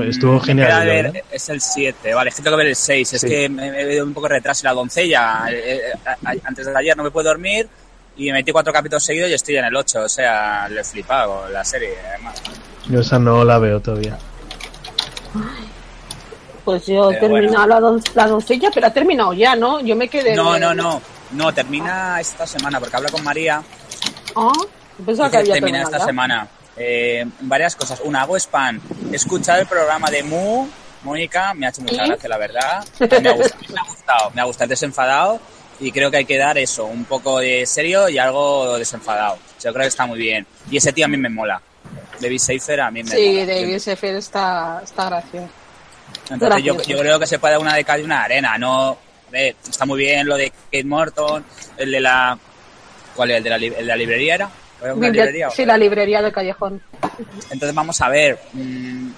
Estuvo 0.04 0.34
Me 0.34 0.40
genial. 0.40 0.84
ver- 0.86 1.24
es 1.30 1.48
el 1.48 1.60
7, 1.60 2.12
vale, 2.12 2.30
es 2.30 2.34
que 2.36 2.42
tengo 2.42 2.56
que 2.56 2.62
ver 2.64 2.66
el 2.70 2.76
6. 2.76 3.12
Es 3.14 3.24
que 3.24 3.48
me 3.48 3.70
me 3.70 3.82
he 3.84 3.94
ido 3.94 4.04
un 4.04 4.12
poco 4.12 4.26
de 4.28 4.34
retraso. 4.34 4.62
Y 4.62 4.64
la 4.64 4.72
doncella, 4.74 5.44
eh, 5.48 5.80
eh, 5.94 5.98
a- 6.04 6.30
a- 6.30 6.34
antes 6.44 6.66
de 6.66 6.76
ayer 6.76 6.96
no 6.96 7.04
me 7.04 7.10
puedo 7.12 7.28
dormir 7.28 7.68
y 8.16 8.26
me 8.26 8.32
metí 8.32 8.50
cuatro 8.50 8.72
capítulos 8.72 9.04
seguidos 9.04 9.30
y 9.30 9.34
estoy 9.34 9.56
en 9.56 9.66
el 9.66 9.76
8. 9.76 10.00
O 10.02 10.08
sea, 10.08 10.68
le 10.68 10.80
he 10.80 10.84
flipado 10.84 11.48
la 11.50 11.64
serie, 11.64 11.90
además. 12.08 12.42
Yo 12.88 12.98
esa 13.00 13.20
no 13.20 13.44
la 13.44 13.58
veo 13.60 13.80
todavía. 13.80 14.18
Pues 16.64 16.84
yo 16.86 17.10
he 17.12 17.16
terminado 17.16 17.66
la, 17.66 17.80
don- 17.80 18.02
la 18.14 18.26
doncella, 18.26 18.70
pero 18.74 18.88
ha 18.88 18.90
terminado 18.92 19.32
ya, 19.32 19.54
¿no? 19.56 19.80
Yo 19.80 19.96
me 19.96 20.08
quedé. 20.08 20.34
No, 20.34 20.58
no, 20.58 20.74
no. 20.74 21.00
No, 21.32 21.52
termina 21.52 22.20
esta 22.20 22.46
semana 22.46 22.80
porque 22.80 22.96
hablo 22.96 23.08
con 23.10 23.22
María. 23.22 23.62
Ah, 24.34 24.52
pensaba 25.04 25.30
que 25.30 25.36
había 25.38 25.54
termina 25.54 25.82
esta 25.82 25.98
ya. 25.98 26.04
semana. 26.04 26.48
Eh, 26.76 27.24
varias 27.40 27.74
cosas. 27.76 28.00
Una, 28.04 28.22
hago 28.22 28.36
spam. 28.36 28.80
He 29.12 29.16
escuchado 29.16 29.60
el 29.60 29.66
programa 29.66 30.10
de 30.10 30.22
Mu, 30.22 30.66
Mónica, 31.02 31.52
me 31.54 31.66
ha 31.66 31.70
hecho 31.70 31.82
mucha 31.82 32.02
¿Sí? 32.04 32.08
gracia, 32.08 32.28
la 32.28 32.38
verdad. 32.38 32.84
Me 33.20 33.28
ha 33.28 33.32
gustado, 33.32 33.60
me 33.72 33.80
ha 33.80 33.84
gustado, 33.84 34.30
me 34.34 34.40
ha 34.40 34.44
gustado 34.44 34.68
desenfadado 34.68 35.40
y 35.80 35.92
creo 35.92 36.10
que 36.10 36.16
hay 36.18 36.24
que 36.24 36.38
dar 36.38 36.56
eso, 36.58 36.86
un 36.86 37.04
poco 37.04 37.38
de 37.38 37.64
serio 37.66 38.08
y 38.08 38.18
algo 38.18 38.78
desenfadado. 38.78 39.38
Yo 39.62 39.72
creo 39.72 39.82
que 39.84 39.88
está 39.88 40.06
muy 40.06 40.18
bien. 40.18 40.46
Y 40.70 40.76
ese 40.76 40.92
tío 40.92 41.04
a 41.04 41.08
mí 41.08 41.16
me 41.16 41.28
mola. 41.28 41.60
David 42.20 42.38
Seifer 42.38 42.80
a 42.80 42.90
mí 42.90 43.02
me 43.02 43.10
Sí, 43.10 43.32
mola. 43.40 43.46
David 43.54 43.78
Sheffield 43.78 44.16
está, 44.18 44.80
está 44.82 45.04
gracioso. 45.06 45.48
Entonces 46.30 46.62
yo, 46.64 46.80
yo 46.82 46.98
creo 46.98 47.18
que 47.18 47.26
se 47.26 47.38
puede 47.38 47.52
dar 47.54 47.60
una 47.60 47.74
de 47.74 47.84
cal 47.84 48.00
y 48.00 48.04
una 48.04 48.22
arena, 48.24 48.56
no 48.58 48.96
eh, 49.32 49.54
está 49.68 49.84
muy 49.86 49.98
bien 49.98 50.26
lo 50.26 50.36
de 50.36 50.50
Kate 50.50 50.84
Morton, 50.84 51.44
el 51.76 51.90
de 51.90 52.00
la 52.00 52.38
¿cuál 53.14 53.30
es? 53.32 53.36
el 53.38 53.44
de 53.44 53.50
la, 53.50 53.58
li- 53.58 53.66
el 53.66 53.74
de 53.74 53.82
la 53.84 53.96
librería 53.96 54.34
era? 54.36 54.50
Sí, 55.50 55.64
la 55.64 55.76
librería 55.76 56.22
del 56.22 56.32
callejón. 56.32 56.80
Entonces 57.50 57.74
vamos 57.74 58.00
a 58.00 58.08
ver. 58.08 58.38
mm, 58.52 59.08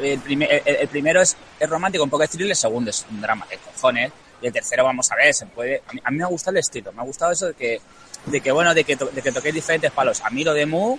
El, 0.00 0.20
primer- 0.20 0.62
el- 0.64 0.76
el 0.76 0.88
primero 0.88 1.20
es, 1.20 1.36
es 1.58 1.68
romántico, 1.68 2.04
un 2.04 2.10
poco 2.10 2.22
de 2.22 2.28
thriller, 2.28 2.50
el 2.50 2.56
segundo 2.56 2.90
es 2.90 3.04
un 3.10 3.20
drama 3.20 3.46
de 3.50 3.58
cojones. 3.58 4.12
Y 4.40 4.46
el 4.46 4.52
tercero 4.52 4.84
vamos 4.84 5.10
a 5.10 5.16
ver, 5.16 5.34
se 5.34 5.46
puede. 5.46 5.82
A 5.88 5.92
mí, 5.92 6.00
a 6.04 6.10
mí 6.12 6.18
me 6.18 6.22
ha 6.24 6.28
gustado 6.28 6.52
el 6.56 6.60
estilo, 6.60 6.92
me 6.92 7.00
ha 7.02 7.04
gustado 7.04 7.32
eso 7.32 7.46
de 7.48 7.54
que, 7.54 7.80
de 8.26 8.40
que 8.40 8.52
bueno, 8.52 8.72
de 8.74 8.84
que, 8.84 8.94
to- 8.96 9.06
de 9.12 9.20
que 9.20 9.32
toquéis 9.32 9.54
diferentes 9.56 9.90
palos. 9.90 10.20
A 10.22 10.30
mí 10.30 10.44
lo 10.44 10.54
de 10.54 10.64
Mu, 10.66 10.96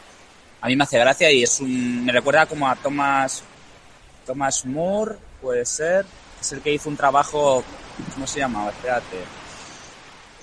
a 0.60 0.68
mí 0.68 0.76
me 0.76 0.84
hace 0.84 1.00
gracia 1.00 1.32
y 1.32 1.44
es 1.44 1.62
un. 1.62 2.04
me 2.06 2.12
recuerda 2.12 2.46
como 2.46 2.68
a 2.68 2.76
Thomas. 2.76 3.42
Thomas 4.26 4.66
Moore, 4.66 5.16
puede 5.42 5.66
ser. 5.66 6.06
Es 6.42 6.52
el 6.52 6.62
que 6.62 6.74
hizo 6.74 6.90
un 6.90 6.98
trabajo. 6.98 7.64
¿Cómo 8.14 8.28
se 8.28 8.40
llamaba? 8.40 8.70
Espérate. 8.72 9.18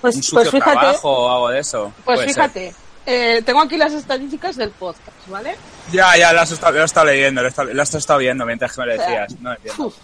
Pues, 0.01 0.15
un 0.15 0.23
sucio 0.23 0.37
pues 0.39 0.51
fíjate, 0.51 0.79
trabajo 0.79 1.09
o 1.09 1.29
algo 1.29 1.49
de 1.49 1.59
eso. 1.59 1.91
pues 2.05 2.17
Puede 2.19 2.27
fíjate, 2.27 2.75
eh, 3.05 3.41
tengo 3.45 3.61
aquí 3.61 3.77
las 3.77 3.93
estadísticas 3.93 4.55
del 4.55 4.71
podcast, 4.71 5.27
¿vale? 5.27 5.55
Ya, 5.91 6.15
ya, 6.17 6.43
estado, 6.43 6.73
lo 6.73 6.81
he 6.81 6.85
estado 6.85 7.05
leyendo, 7.07 7.41
lo 7.41 7.47
he 7.47 7.49
estado, 7.49 7.73
lo 7.73 7.81
has 7.81 7.95
estado 7.95 8.19
viendo 8.19 8.45
mientras 8.45 8.73
que 8.73 8.81
me 8.81 8.87
lo 8.87 8.93
decías. 8.93 9.39
No 9.39 9.53
entiendo. 9.53 9.85
Uf. 9.85 9.95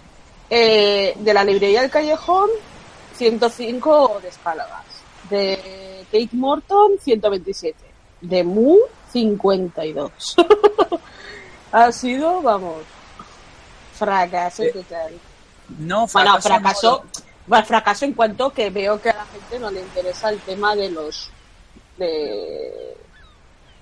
Eh, 0.50 1.14
de 1.18 1.34
la 1.34 1.44
librería 1.44 1.82
del 1.82 1.92
callejón, 1.92 2.50
105 3.18 4.20
descargas. 4.24 4.86
De 5.30 6.06
Kate 6.12 6.30
Morton, 6.34 6.92
127. 7.02 7.78
De 8.22 8.44
Mu, 8.44 8.78
52. 9.12 10.12
ha 11.72 11.92
sido, 11.92 12.42
vamos, 12.42 12.84
fracaso 13.94 14.64
total. 14.74 15.14
No, 15.80 16.08
Bueno, 16.08 16.42
fracaso 16.42 17.04
bueno, 17.48 17.66
fracaso 17.66 18.06
en 18.06 18.14
cuanto 18.14 18.52
que 18.52 18.70
veo 18.70 19.02
que 19.02 19.10
a 19.10 19.16
la 19.16 19.26
gente 19.26 19.60
no 19.60 19.70
le 19.72 19.82
interesa 19.82 20.30
el 20.30 20.40
tema 20.40 20.76
de 20.76 20.90
los 20.90 21.30
de 21.98 22.96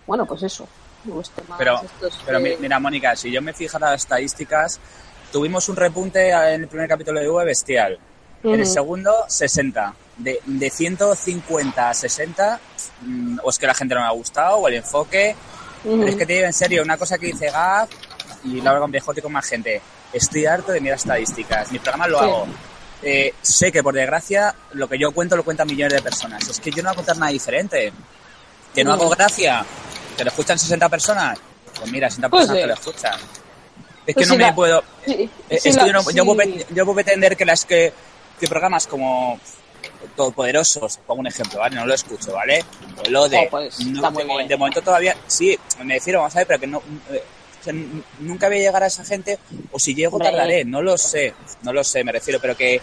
bueno 0.06 0.26
pues 0.26 0.44
eso 0.44 0.68
los 1.06 1.30
temas 1.32 1.58
Pero, 1.58 1.82
estos 1.84 2.20
pero 2.26 2.40
que- 2.44 2.58
mira, 2.60 2.80
Mónica, 2.80 3.16
si 3.16 3.32
yo 3.32 3.42
me 3.42 3.54
fijara 3.54 3.92
las 3.92 4.02
estadísticas, 4.04 4.80
tuvimos 5.32 5.68
un 5.70 5.76
repunte 5.76 6.30
en 6.30 6.62
el 6.62 6.68
primer 6.68 6.88
capítulo 6.88 7.20
de 7.20 7.28
V 7.28 7.44
bestial. 7.46 7.98
En 8.44 8.60
el 8.60 8.68
segundo, 8.68 9.12
60. 9.28 9.96
De, 10.18 10.40
de 10.46 10.70
150 10.70 11.90
a 11.90 11.94
60, 11.96 12.60
mm, 13.02 13.40
o 13.44 13.50
es 13.50 13.58
que 13.58 13.66
la 13.66 13.74
gente 13.74 13.96
no 13.96 14.02
me 14.02 14.08
ha 14.08 14.12
gustado, 14.12 14.58
o 14.58 14.68
el 14.68 14.76
enfoque. 14.76 15.36
Pero 15.84 16.06
es 16.06 16.16
que 16.16 16.26
te 16.28 16.34
digo 16.34 16.46
en 16.46 16.54
serio, 16.54 16.84
una 16.84 16.98
cosa 16.98 17.18
que 17.18 17.26
dice 17.28 17.50
Gaf, 17.50 17.90
y 18.44 18.62
lo 18.62 18.70
hablo 18.70 18.82
con 18.82 18.92
viejote 18.92 19.22
con 19.24 19.32
más 19.32 19.46
gente. 19.48 19.82
Estoy 20.14 20.46
harto 20.46 20.72
de 20.72 20.82
mirar 20.82 20.98
estadísticas. 20.98 21.72
Mi 21.72 21.80
programa 21.80 22.08
lo 22.08 22.20
Sí. 22.20 22.26
hago. 22.26 22.48
Eh, 23.04 23.34
sé 23.42 23.72
que 23.72 23.82
por 23.82 23.94
desgracia 23.96 24.54
lo 24.74 24.88
que 24.88 24.98
yo 25.00 25.12
cuento 25.12 25.36
lo 25.36 25.44
cuentan 25.44 25.68
millones 25.68 25.94
de 25.94 26.02
personas. 26.02 26.48
Es 26.48 26.60
que 26.60 26.70
yo 26.72 26.84
no 26.84 26.90
voy 26.90 26.94
a 26.94 26.96
contar 26.98 27.18
nada 27.18 27.32
diferente. 27.32 27.92
Que 28.76 28.84
no 28.84 28.94
hago 28.94 29.10
gracia. 29.10 29.66
Que 30.16 30.24
lo 30.24 30.30
escuchan 30.30 30.58
60 30.60 30.88
personas. 30.90 31.40
Pues 31.80 31.92
mira, 31.92 32.10
60 32.10 32.30
Pues 32.30 32.42
personas 32.48 32.58
sí. 32.58 32.62
que 32.62 32.68
lo 32.68 32.74
escuchan. 32.74 33.20
Es 34.06 34.16
Pues 34.16 34.28
que 34.28 34.30
no 34.30 34.34
sí, 34.34 34.38
me 34.44 34.54
puedo. 34.54 34.84
eh, 35.08 35.30
es 35.50 35.76
la- 35.76 35.84
que 35.84 35.88
yo, 35.88 35.94
no, 35.94 36.12
yo, 36.12 36.26
puedo, 36.26 36.44
yo 36.70 36.86
puedo 36.86 36.96
pretender 36.96 37.36
que 37.38 37.46
las 37.46 37.66
que, 37.66 37.94
que 38.40 38.48
programas 38.48 38.86
como 38.88 39.40
Todopoderosos, 40.16 40.98
pongo 41.08 41.22
un 41.22 41.28
ejemplo, 41.28 41.60
¿vale? 41.60 41.76
No 41.76 41.86
lo 41.86 41.94
escucho, 41.94 42.34
¿vale? 42.34 42.64
O 43.06 43.10
lo 43.10 43.30
de. 43.30 43.38
Oh, 43.38 43.50
pues, 43.50 43.80
no, 43.86 44.12
de 44.12 44.58
momento 44.58 44.82
todavía. 44.82 45.16
Sí, 45.28 45.58
me 45.84 45.96
refiero, 45.96 46.20
vamos 46.20 46.36
a 46.36 46.40
ver, 46.40 46.48
pero 46.48 46.60
que 46.60 46.68
no. 46.68 46.82
eh, 47.12 47.24
o 47.62 47.64
sea, 47.64 47.72
n- 47.74 48.02
nunca 48.20 48.48
voy 48.48 48.58
a 48.58 48.62
llegar 48.62 48.84
a 48.84 48.88
esa 48.88 49.06
gente, 49.06 49.40
o 49.72 49.80
si 49.80 49.96
llego 49.96 50.18
tardaré, 50.20 50.66
no 50.66 50.82
lo 50.82 50.98
sé, 50.98 51.34
no 51.64 51.72
lo 51.72 51.84
sé, 51.84 52.04
me 52.04 52.12
refiero, 52.12 52.40
pero 52.42 52.58
que 52.58 52.82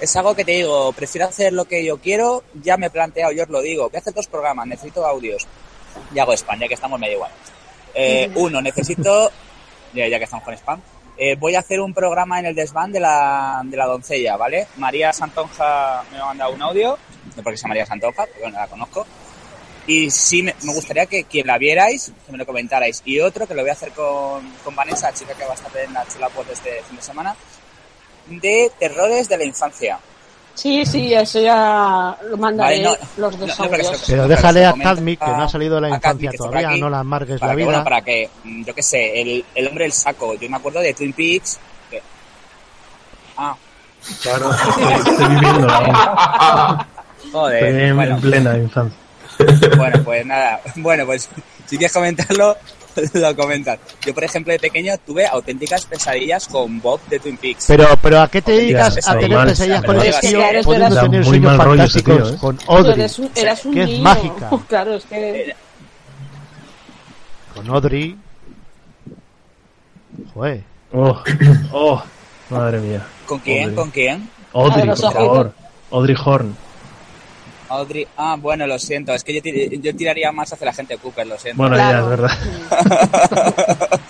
es 0.00 0.16
algo 0.16 0.34
que 0.34 0.44
te 0.44 0.52
digo, 0.52 0.92
prefiero 0.92 1.26
hacer 1.28 1.52
lo 1.52 1.66
que 1.66 1.84
yo 1.84 1.98
quiero, 1.98 2.42
ya 2.62 2.76
me 2.78 2.86
he 2.86 2.90
planteado, 2.90 3.32
yo 3.32 3.42
os 3.42 3.48
lo 3.50 3.60
digo, 3.60 3.88
voy 3.90 3.96
a 3.96 4.00
hacer 4.00 4.14
dos 4.14 4.26
programas, 4.28 4.66
necesito 4.66 5.04
audios, 5.06 5.46
y 6.14 6.18
hago 6.18 6.32
spam, 6.32 6.58
ya 6.60 6.68
que 6.68 6.74
estamos 6.74 6.98
medio 6.98 7.14
igual. 7.14 7.30
Eh. 7.94 8.30
Uno, 8.36 8.62
necesito, 8.62 9.30
ya, 9.94 10.08
ya 10.08 10.18
que 10.18 10.24
estamos 10.24 10.44
con 10.44 10.54
spam, 10.54 10.80
eh, 11.18 11.36
voy 11.36 11.54
a 11.54 11.58
hacer 11.58 11.80
un 11.80 11.92
programa 11.92 12.38
en 12.38 12.46
el 12.46 12.54
desván 12.54 12.92
de 12.92 13.00
la, 13.00 13.60
de 13.64 13.76
la 13.76 13.84
doncella, 13.84 14.38
¿vale? 14.38 14.68
María 14.78 15.12
Santonja 15.12 16.02
me 16.10 16.18
ha 16.18 16.24
mandado 16.24 16.52
un 16.54 16.62
audio, 16.62 16.96
no 17.36 17.42
porque 17.42 17.58
sea 17.58 17.68
María 17.68 17.84
Santonja, 17.84 18.24
porque 18.24 18.40
bueno, 18.40 18.58
la 18.58 18.66
conozco, 18.68 19.06
y 19.86 20.10
sí 20.10 20.42
me, 20.42 20.54
me 20.62 20.72
gustaría 20.74 21.06
que 21.06 21.24
quien 21.24 21.46
la 21.46 21.58
vierais, 21.58 22.12
que 22.24 22.32
me 22.32 22.38
lo 22.38 22.46
comentarais. 22.46 23.02
Y 23.04 23.18
otro 23.20 23.46
que 23.46 23.54
lo 23.54 23.62
voy 23.62 23.70
a 23.70 23.74
hacer 23.74 23.90
con, 23.92 24.48
con 24.62 24.74
Vanessa, 24.74 25.12
chica 25.12 25.34
que 25.34 25.44
va 25.44 25.52
a 25.52 25.54
estar 25.54 25.70
en 25.76 25.92
la 25.92 26.06
chula 26.06 26.28
pues 26.28 26.48
este 26.50 26.82
fin 26.86 26.96
de 26.96 27.02
semana, 27.02 27.34
de 28.28 28.70
terrores 28.78 29.28
de 29.28 29.38
la 29.38 29.44
infancia. 29.44 29.98
sí 30.54 30.84
sí 30.86 31.12
eso 31.14 31.40
ya 31.40 32.16
lo 32.28 32.36
mandaré 32.36 32.82
Vale, 32.84 32.98
no, 33.16 33.22
los 33.22 33.38
dos 33.38 33.58
no, 33.58 33.64
no, 33.64 33.70
pero 34.06 34.28
déjale 34.28 34.66
a 34.66 34.74
Cadmic, 34.74 35.18
que 35.18 35.26
no 35.26 35.42
ha 35.42 35.48
salido 35.48 35.74
de 35.76 35.80
la 35.80 35.88
infancia 35.90 36.30
que 36.30 36.36
todavía, 36.36 36.68
aquí, 36.70 36.80
no 36.80 36.90
la 36.90 36.98
amargues 37.00 37.40
para 37.40 37.52
la 37.52 37.56
que, 37.56 37.64
bueno, 37.64 37.78
vida. 37.78 37.84
para 37.84 38.02
que, 38.02 38.30
mm, 38.44 38.64
yo 38.64 38.74
qué 38.74 38.82
sé, 38.82 39.20
el, 39.22 39.44
el 39.54 39.66
hombre 39.68 39.84
del 39.84 39.92
saco. 39.92 40.34
Yo 40.34 40.48
me 40.50 40.56
acuerdo 40.58 40.80
de 40.80 40.92
Twin 40.94 41.12
Peaks. 41.12 41.58
que- 41.90 42.02
Ah, 43.36 43.56
Claro, 44.22 44.50
estoy 45.08 45.26
viviendo 45.28 45.68
joder. 47.32 47.64
Estoy 47.64 47.82
en, 47.84 47.96
bueno, 47.96 48.14
en 48.16 48.20
plena 48.20 48.56
infancia. 48.56 48.98
Bueno, 49.76 50.02
pues 50.04 50.26
nada. 50.26 50.60
Bueno, 50.76 51.06
pues 51.06 51.28
si 51.66 51.76
quieres 51.78 51.92
comentarlo, 51.92 52.56
lo 53.14 53.36
comentas. 53.36 53.78
Yo, 54.04 54.12
por 54.14 54.24
ejemplo, 54.24 54.52
de 54.52 54.58
pequeño 54.58 54.94
tuve 55.06 55.26
auténticas 55.26 55.84
pesadillas 55.86 56.46
con 56.48 56.80
Bob 56.80 57.00
de 57.08 57.18
Twin 57.20 57.36
Peaks. 57.36 57.64
Pero, 57.68 57.86
pero 58.02 58.20
¿a 58.20 58.28
qué 58.28 58.42
te 58.42 58.52
dedicas 58.52 59.06
a 59.08 59.18
tener 59.18 59.36
mal, 59.38 59.48
pesadillas 59.48 59.84
con 59.84 59.96
que 60.00 60.10
tío 60.28 60.40
eres- 60.42 60.64
pudiendo 60.66 60.86
eras- 60.88 61.00
tener 61.04 61.24
sueños 61.24 61.56
mal 61.56 61.66
rollo 61.66 61.82
ese 61.84 62.02
fantásticos 62.02 62.16
tío, 62.28 62.34
¿eh? 62.34 62.38
con 62.40 62.58
Audrey? 62.76 62.92
eres 62.94 63.18
un, 63.18 63.30
eras 63.34 63.64
un 63.64 63.74
que 63.74 63.82
es 63.82 63.88
niño. 63.88 64.02
mágica. 64.02 64.50
claro 64.68 64.94
es 64.96 65.04
que 65.04 65.54
Con 67.54 67.68
Audrey. 67.70 68.16
Joder. 70.34 70.62
Oh, 70.92 71.22
oh, 71.72 72.02
madre 72.50 72.80
mía. 72.80 73.06
¿Con 73.26 73.38
quién? 73.38 73.62
Audrey. 73.62 73.76
¿Con 73.76 73.90
quién? 73.90 74.28
Audrey, 74.52 74.86
ver, 74.88 74.96
por 74.96 75.12
favor. 75.12 75.52
Audrey 75.92 76.16
Horn. 76.24 76.56
Audrey. 77.70 78.06
Ah, 78.16 78.36
bueno, 78.38 78.66
lo 78.66 78.78
siento. 78.78 79.14
Es 79.14 79.22
que 79.24 79.32
yo, 79.34 79.40
tir- 79.40 79.80
yo 79.80 79.94
tiraría 79.96 80.30
más 80.32 80.52
hacia 80.52 80.64
la 80.66 80.72
gente 80.72 80.94
de 80.94 80.98
Cooper, 81.00 81.26
lo 81.26 81.38
siento. 81.38 81.62
Bueno, 81.62 81.76
Claro. 81.76 81.98
ya, 81.98 82.02
es 82.02 82.20
verdad. 82.20 82.38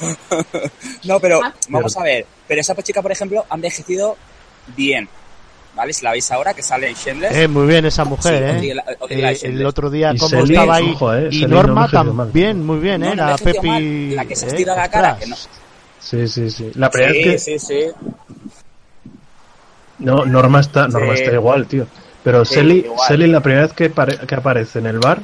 no, 1.05 1.21
pero 1.21 1.41
Ah. 1.45 1.55
vamos 1.69 1.97
a 1.97 2.03
ver. 2.03 2.27
Pero 2.49 2.61
esa 2.61 2.75
chica, 2.83 3.03
por 3.03 3.13
ejemplo, 3.13 3.45
ha 3.49 3.55
envejecido 3.55 4.17
bien. 4.77 5.09
¿Vale? 5.75 5.93
Si 5.93 6.03
la 6.05 6.11
veis 6.11 6.29
ahora, 6.33 6.53
que 6.53 6.63
sale 6.63 6.89
en 6.89 6.95
Shameless. 6.95 7.37
Eh, 7.37 7.47
muy 7.47 7.67
bien 7.67 7.85
esa 7.87 8.03
Sí, 8.03 8.09
mujer, 8.09 8.45
Audrey- 8.57 8.71
¿eh? 8.71 8.83
Audrey 9.01 9.23
Eh, 9.25 9.39
el 9.45 9.65
otro 9.67 9.89
día 9.89 10.13
Y 10.13 10.19
como 10.19 10.43
estaba 10.43 10.75
ahí. 10.77 10.91
ojo, 10.95 11.15
eh, 11.15 11.29
y 11.31 11.43
no 11.43 11.49
Norma 11.49 11.83
mal. 11.83 11.91
también, 11.91 12.67
muy 12.67 12.79
bien, 12.81 13.01
No, 13.03 13.07
¿eh? 13.07 13.11
no 13.11 13.25
La 13.27 13.31
envejeció 13.33 13.53
Pepi. 13.63 13.69
mal. 13.69 14.17
La 14.17 14.25
que 14.25 14.35
se 14.37 14.47
eh, 14.47 14.49
estira 14.49 14.75
la 14.75 14.91
cara, 14.91 15.17
que 15.17 15.27
no. 15.29 15.37
Sí, 16.01 16.27
sí, 16.27 16.51
sí. 16.51 16.73
La 16.75 16.91
primera 16.91 17.13
Sí, 17.13 17.21
es 17.21 17.25
que 17.25 17.39
sí, 17.39 17.59
sí. 17.61 17.81
No, 20.01 20.25
Norma 20.25 20.61
está, 20.61 20.89
Norma 20.89 21.15
Sí. 21.15 21.23
está 21.23 21.35
igual, 21.35 21.67
tío. 21.67 21.87
Pero 22.25 22.45
Sí, 22.45 22.55
Selly. 22.55 22.87
Selly 23.09 23.27
la 23.29 23.41
primera 23.41 23.63
vez 23.67 23.73
que, 23.73 23.89
pare- 23.91 24.19
que 24.19 24.35
aparece 24.35 24.79
en 24.79 24.87
el 24.87 24.99
bar, 24.99 25.21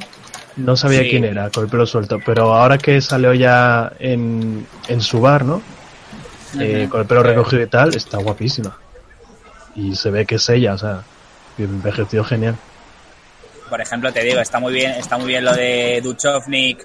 no 0.55 0.75
sabía 0.75 1.01
Sí. 1.01 1.09
quién 1.11 1.25
era, 1.25 1.49
con 1.51 1.63
el 1.65 1.69
pelo 1.69 1.85
suelto. 1.85 2.19
Pero 2.25 2.53
ahora 2.55 2.77
que 2.77 2.99
salió 3.01 3.33
ya 3.33 3.91
en, 3.99 4.65
en 4.87 5.01
su 5.01 5.21
bar, 5.21 5.45
¿no? 5.45 5.61
Eh, 6.59 6.87
con 6.89 7.01
el 7.01 7.07
pelo 7.07 7.21
recogido 7.23 7.61
y 7.61 7.67
tal, 7.67 7.93
está 7.95 8.17
guapísima. 8.17 8.75
Y 9.75 9.95
se 9.95 10.09
ve 10.09 10.25
que 10.25 10.35
es 10.35 10.49
ella, 10.49 10.73
o 10.73 10.77
sea, 10.77 11.03
envejeció 11.57 12.23
genial. 12.23 12.55
Por 13.69 13.79
ejemplo, 13.81 14.11
te 14.11 14.23
digo, 14.23 14.39
está 14.39 14.59
muy 14.59 14.73
bien, 14.73 14.91
está 14.91 15.17
muy 15.17 15.27
bien 15.27 15.43
lo 15.45 15.53
de 15.53 15.99
Duchovnik, 16.01 16.83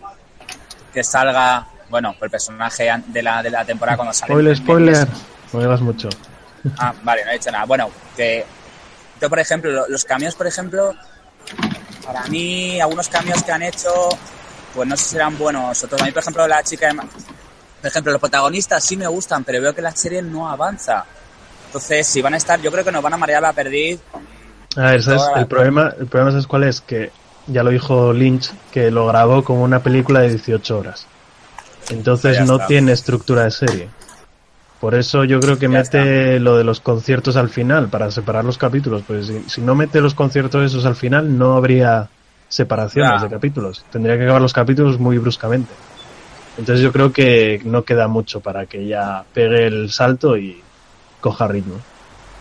que 0.93 1.03
salga, 1.05 1.67
bueno, 1.89 2.15
el 2.21 2.29
personaje 2.29 2.91
de 3.07 3.23
la, 3.23 3.43
de 3.43 3.51
la 3.51 3.65
temporada 3.65 3.97
cuando 3.97 4.13
sale. 4.13 4.33
Spoiler, 4.33 4.57
spoiler. 4.57 5.09
No 5.55 5.61
digas 5.61 5.81
mucho. 5.81 6.09
Ah, 6.79 6.93
vale, 7.03 7.25
no 7.25 7.31
he 7.31 7.35
dicho 7.35 7.51
nada. 7.51 7.65
Bueno, 7.65 7.89
que 8.17 8.45
yo, 9.23 9.31
por 9.31 9.39
ejemplo, 9.39 9.71
lo- 9.71 9.89
los 9.89 10.05
cambios, 10.05 10.35
por 10.35 10.47
ejemplo, 10.49 10.93
para 12.05 12.25
mí, 12.27 12.81
algunos 12.81 13.09
cambios 13.09 13.41
que 13.45 13.53
han 13.53 13.63
hecho, 13.63 13.89
pues 14.75 14.89
no 14.89 14.97
sé 14.97 15.05
si 15.05 15.11
serán 15.11 15.39
buenos. 15.39 15.83
Otros, 15.85 16.03
a 16.03 16.05
mí, 16.05 16.11
por 16.11 16.23
ejemplo, 16.23 16.47
la 16.49 16.63
chica 16.65 16.89
de... 16.89 16.95
Por 16.97 17.89
ejemplo, 17.89 18.13
los 18.13 18.21
protagonistas 18.21 18.85
sí 18.85 18.97
me 18.97 19.07
gustan, 19.07 19.45
pero 19.45 19.61
veo 19.63 19.75
que 19.75 19.83
la 19.83 19.95
serie 19.95 20.23
no 20.23 20.49
avanza. 20.49 21.05
Entonces, 21.67 22.07
si 22.07 22.21
van 22.21 22.35
a 22.35 22.37
estar, 22.37 22.61
yo 22.61 22.71
creo 22.73 22.85
que 22.85 22.93
nos 22.93 23.03
van 23.03 23.15
a 23.15 23.17
marear 23.17 23.41
la 23.43 23.53
perdiz. 23.53 24.01
A 24.77 24.91
ver, 24.93 25.03
¿sabes? 25.03 25.23
El 25.37 25.47
problema, 25.47 25.95
el 25.99 26.07
problema 26.07 26.31
¿sabes 26.33 26.47
cuál 26.47 26.65
es? 26.65 26.81
Que 26.81 27.11
ya 27.47 27.63
lo 27.63 27.71
dijo 27.71 28.13
Lynch, 28.13 28.53
que 28.73 28.91
lo 28.91 29.07
grabó 29.07 29.43
como 29.45 29.63
una 29.63 29.81
película 29.83 30.21
de 30.21 30.31
18 30.31 30.79
horas. 30.79 31.07
Entonces 31.91 32.39
no 32.47 32.59
tiene 32.69 32.93
estructura 32.93 33.45
de 33.45 33.51
serie. 33.53 33.89
Por 34.83 34.97
eso 34.97 35.23
yo 35.23 35.39
creo 35.39 35.61
que 35.61 35.69
mete 35.69 36.41
lo 36.41 36.57
de 36.57 36.65
los 36.65 36.81
conciertos 36.81 37.37
al 37.37 37.49
final, 37.51 37.89
para 37.89 38.11
separar 38.11 38.45
los 38.45 38.59
capítulos. 38.59 39.05
Pues 39.07 39.29
si, 39.29 39.41
si 39.49 39.61
no 39.61 39.77
mete 39.77 40.01
los 40.01 40.13
conciertos 40.13 40.65
esos 40.67 40.85
al 40.87 40.97
final, 40.97 41.39
no 41.39 41.57
habría 41.57 42.09
separaciones 42.49 43.21
Ya. 43.21 43.29
de 43.29 43.31
capítulos. 43.33 43.85
Tendría 43.93 44.19
que 44.19 44.25
acabar 44.25 44.43
los 44.43 44.53
capítulos 44.53 44.99
muy 44.99 45.19
bruscamente. 45.19 45.73
Entonces 46.59 46.83
yo 46.83 46.91
creo 46.91 47.13
que 47.13 47.63
no 47.65 47.85
queda 47.85 48.09
mucho 48.09 48.41
para 48.41 48.67
que 48.67 48.85
ya 48.89 49.23
pegue 49.33 49.69
el 49.69 49.93
salto 49.93 50.37
y 50.37 50.61
coja 51.21 51.47
ritmo. 51.47 51.77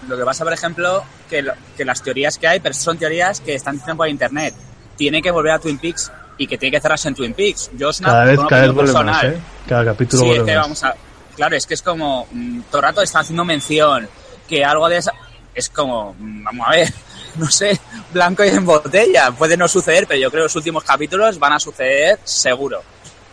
Lo 0.09 0.17
que 0.17 0.23
pasa, 0.25 0.43
por 0.43 0.51
ejemplo, 0.53 1.03
que, 1.29 1.43
lo- 1.43 1.53
que 1.77 1.85
las 1.85 2.01
teorías 2.01 2.39
que 2.39 2.47
hay, 2.47 2.59
pero 2.59 2.73
son 2.73 2.97
teorías 2.97 3.39
que 3.39 3.53
están 3.53 3.75
diciendo 3.75 3.97
por 3.97 4.09
internet. 4.09 4.55
Tiene 4.97 5.21
que 5.21 5.29
volver 5.29 5.51
a 5.51 5.59
Twin 5.59 5.77
Peaks 5.77 6.11
y 6.39 6.47
que 6.47 6.57
tiene 6.57 6.75
que 6.75 6.81
cerrarse 6.81 7.07
en 7.07 7.13
Twin 7.13 7.33
Peaks. 7.35 7.69
Yo 7.77 7.91
es 7.91 7.99
una, 7.99 8.09
Cada 8.09 8.25
vez, 8.25 8.39
cada 8.49 8.61
vez 8.63 8.73
personal. 8.73 9.25
¿eh? 9.27 9.37
Cada 9.69 9.85
capítulo 9.85 10.23
Sí, 10.23 10.31
es 10.31 10.41
que 10.41 10.55
vamos 10.55 10.83
a. 10.83 10.95
Claro, 11.41 11.55
es 11.55 11.65
que 11.65 11.73
es 11.73 11.81
como. 11.81 12.27
mm, 12.29 12.59
todo 12.69 12.81
el 12.81 12.83
rato 12.83 13.01
están 13.01 13.21
haciendo 13.23 13.43
mención 13.43 14.07
que 14.47 14.63
algo 14.63 14.87
de 14.87 14.97
esa. 14.97 15.11
Es 15.55 15.71
como. 15.71 16.13
mm, 16.19 16.43
Vamos 16.43 16.67
a 16.67 16.71
ver. 16.71 16.93
No 17.35 17.49
sé. 17.49 17.79
Blanco 18.13 18.43
y 18.45 18.49
en 18.49 18.63
botella. 18.63 19.31
Puede 19.31 19.57
no 19.57 19.67
suceder, 19.67 20.05
pero 20.05 20.19
yo 20.19 20.29
creo 20.29 20.41
que 20.41 20.45
los 20.45 20.55
últimos 20.57 20.83
capítulos 20.83 21.39
van 21.39 21.53
a 21.53 21.59
suceder 21.59 22.19
seguro. 22.25 22.83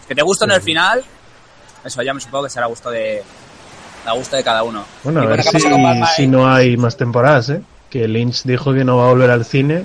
Que 0.06 0.14
te 0.14 0.22
guste 0.22 0.46
en 0.46 0.52
el 0.52 0.62
final. 0.62 1.04
Eso 1.84 2.00
ya 2.02 2.14
me 2.14 2.20
supongo 2.20 2.44
que 2.44 2.50
será 2.50 2.64
a 2.64 2.68
gusto 2.70 2.90
de. 2.90 3.22
A 4.06 4.12
gusto 4.12 4.36
de 4.36 4.42
cada 4.44 4.62
uno. 4.62 4.86
Bueno, 5.02 5.22
Y 5.22 5.26
a 5.26 5.28
ver 5.28 5.42
¿qué 5.42 5.60
si, 6.16 6.26
no 6.28 6.50
hay 6.50 6.78
más 6.78 6.96
temporadas, 6.96 7.50
¿eh? 7.50 7.60
Que 7.90 8.08
Lynch 8.08 8.44
dijo 8.44 8.72
que 8.72 8.84
no 8.84 8.96
va 8.96 9.06
a 9.06 9.08
volver 9.10 9.30
al 9.30 9.44
cine, 9.44 9.84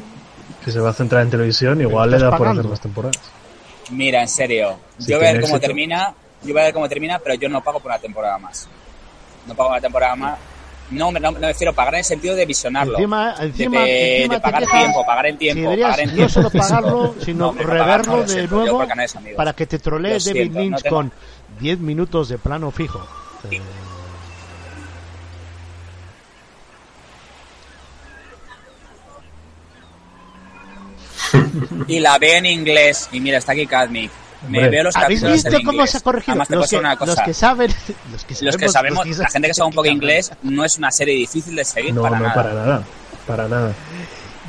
que 0.63 0.71
se 0.71 0.79
va 0.79 0.91
a 0.91 0.93
centrar 0.93 1.23
en 1.23 1.29
televisión, 1.29 1.81
igual 1.81 2.11
le 2.11 2.17
estás 2.17 2.31
da 2.31 2.37
por 2.37 2.47
hacer 2.47 2.63
más 2.63 2.79
temporadas. 2.79 3.19
Mira, 3.89 4.21
en 4.21 4.29
serio. 4.29 4.79
Si 4.97 5.11
yo 5.11 5.19
ver 5.19 5.41
cómo 5.41 5.55
éxito. 5.55 5.59
termina. 5.59 6.13
Yo 6.43 6.53
voy 6.53 6.61
a 6.61 6.65
ver 6.65 6.73
cómo 6.73 6.89
termina, 6.89 7.19
pero 7.19 7.35
yo 7.35 7.47
no 7.49 7.63
pago 7.63 7.79
por 7.79 7.91
una 7.91 7.99
temporada 7.99 8.37
más. 8.37 8.67
No 9.47 9.55
pago 9.55 9.69
una 9.69 9.81
temporada 9.81 10.15
más. 10.15 10.37
No, 10.91 11.11
me- 11.11 11.19
no, 11.19 11.31
no 11.31 11.39
me 11.39 11.47
refiero 11.47 11.71
a 11.71 11.75
pagar 11.75 11.95
en 11.95 11.99
el 11.99 12.03
sentido 12.05 12.35
de 12.35 12.45
visionarlo. 12.45 12.93
Encima, 12.97 13.33
de, 13.35 13.45
encima, 13.47 13.81
de- 13.81 14.15
encima 14.17 14.33
de 14.35 14.39
te 14.39 14.43
pagar 14.43 14.59
quejas 14.63 14.79
tiempo, 14.79 15.05
pagar 15.05 15.25
en 15.25 15.31
si 15.33 15.37
tiempo, 15.39 15.61
deberías 15.61 15.89
pagar 15.91 16.09
en 16.09 16.17
no 16.17 16.29
solo 16.29 16.49
pagarlo, 16.49 17.15
sino 17.23 17.45
No, 17.47 17.53
pagar 17.53 17.67
reverlo 17.73 18.15
lo 18.17 18.21
de 18.23 18.29
siento, 18.29 18.55
nuevo 18.55 18.85
para 19.37 19.53
que 19.53 19.65
te 19.65 19.79
trolee 19.79 20.13
Lo 20.13 20.19
David 20.19 20.31
siento, 20.33 20.53
no 20.53 20.59
Lynch 20.61 20.81
tengo- 20.83 20.95
con 20.95 21.11
10 21.59 21.79
minutos 21.79 22.29
de 22.29 22.37
plano 22.37 22.71
fijo. 22.71 23.07
Eh, 23.49 23.61
Y 31.87 31.99
la 31.99 32.17
veo 32.17 32.37
en 32.37 32.45
inglés. 32.45 33.09
Y 33.11 33.19
mira, 33.19 33.37
está 33.37 33.53
aquí 33.53 33.65
Cadmic. 33.65 34.11
Me 34.49 34.57
Hombre, 34.57 34.69
veo 34.69 34.83
los 34.83 34.95
¿Habéis 34.97 35.23
visto 35.23 35.49
en 35.49 35.63
cómo 35.63 35.71
inglés. 35.73 35.91
se 35.91 35.97
ha 35.97 36.01
corregido? 36.01 36.31
Además, 36.33 36.49
Los 36.49 36.69
que, 36.69 36.77
una 36.77 36.95
cosa. 36.97 37.11
los 37.13 37.21
que 37.21 37.33
saben, 37.33 37.71
los 38.11 38.25
que, 38.25 38.35
Los 38.45 38.57
que 38.57 38.69
sabemos, 38.69 39.07
los 39.07 39.17
la 39.17 39.29
gente 39.29 39.47
que 39.47 39.53
sabe 39.53 39.67
un 39.69 39.73
poco 39.73 39.87
inglés, 39.87 40.31
no 40.43 40.65
es 40.65 40.77
una 40.77 40.91
serie 40.91 41.15
difícil 41.15 41.55
de 41.55 41.63
seguir 41.63 41.93
No, 41.93 42.01
para 42.01 42.17
no, 42.19 42.23
nada. 42.27 42.33
para 42.35 42.53
nada. 42.53 42.83
Para 43.25 43.47
nada. 43.47 43.73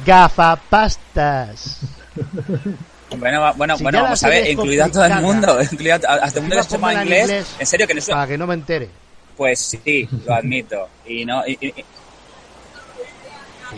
Gafapastas. 0.04 1.80
Bueno, 3.16 3.40
va- 3.42 3.52
bueno, 3.52 3.76
Si 3.76 3.82
bueno 3.84 4.02
vamos 4.02 4.24
a 4.24 4.28
ver, 4.28 4.50
incluido 4.50 4.84
a 4.84 4.88
todo 4.88 5.04
el 5.04 5.14
mundo, 5.20 5.62
incluido 5.70 5.94
a, 6.08 6.14
hasta 6.14 6.38
el 6.40 6.42
mundo 6.42 6.56
que 6.56 6.62
se 6.64 6.68
Encima 6.74 6.88
llama 6.88 6.88
pónmela 6.88 7.00
en 7.02 7.06
inglés, 7.06 7.22
inglés. 7.30 7.56
en 7.60 7.66
serio 7.66 7.86
que 7.86 7.94
no 7.94 7.98
es 8.00 8.06
Para 8.06 8.26
que 8.26 8.38
no 8.38 8.46
me 8.48 8.54
entere. 8.54 8.88
Pues 9.36 9.60
sí, 9.84 10.08
lo 10.26 10.34
admito. 10.34 10.88
Y 11.06 11.24
no, 11.24 11.46
y- 11.46 11.52
y- 11.60 11.84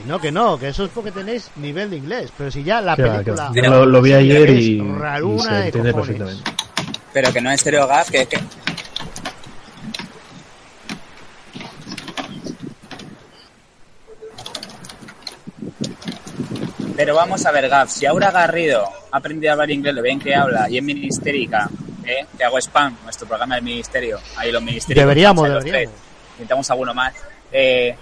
Y 0.05 0.09
no, 0.09 0.19
que 0.21 0.31
no, 0.33 0.59
que 0.59 0.69
eso 0.69 0.85
es 0.85 0.91
porque 0.95 1.11
tenéis 1.13 1.51
nivel 1.57 1.91
de 1.91 1.97
inglés. 1.97 2.33
Pero 2.37 2.51
si 2.51 2.63
ya 2.63 2.81
la 2.81 2.97
Que 2.97 3.03
película. 3.05 3.51
que. 3.53 3.63
Yo 3.63 3.71
lo, 3.71 3.87
lo 3.87 4.03
vi 4.03 4.13
ayer 4.13 4.51
y, 4.51 4.55
y 4.81 5.39
se 5.41 5.51
de 5.51 5.65
entiende 5.67 5.95
perfectamente. 5.95 6.51
pero 7.13 7.33
que 7.33 7.41
no 7.41 7.51
en 7.51 7.59
Stereo 7.59 7.87
Gaf, 7.87 8.11
que, 8.11 8.27
que- 8.27 8.41
Pero 16.97 17.15
vamos 17.15 17.45
a 17.45 17.53
ver, 17.53 17.69
Gaf, 17.69 17.91
si 17.91 18.07
Aura 18.07 18.31
Garrido 18.31 18.85
ha 19.11 19.17
aprendido 19.19 19.51
a 19.51 19.55
hablar 19.55 19.71
inglés, 19.71 19.95
lo 19.95 20.03
bien 20.03 20.19
que 20.19 20.35
habla, 20.35 20.69
y 20.71 20.79
es 20.79 20.83
ministérica, 20.83 21.69
¿eh? 22.05 22.25
que 22.37 22.45
hago 22.45 22.59
spam, 22.59 22.97
nuestro 23.05 23.27
programa 23.29 23.57
del 23.57 23.65
ministerio, 23.65 24.19
ahí 24.37 24.51
los 24.51 24.63
ministerios. 24.63 25.03
Deberíamos, 25.05 25.49
deberíamos. 25.49 25.95
Necesitamos 26.33 26.71
alguno 26.71 26.95
más. 26.95 27.13
Eh, 27.53 27.95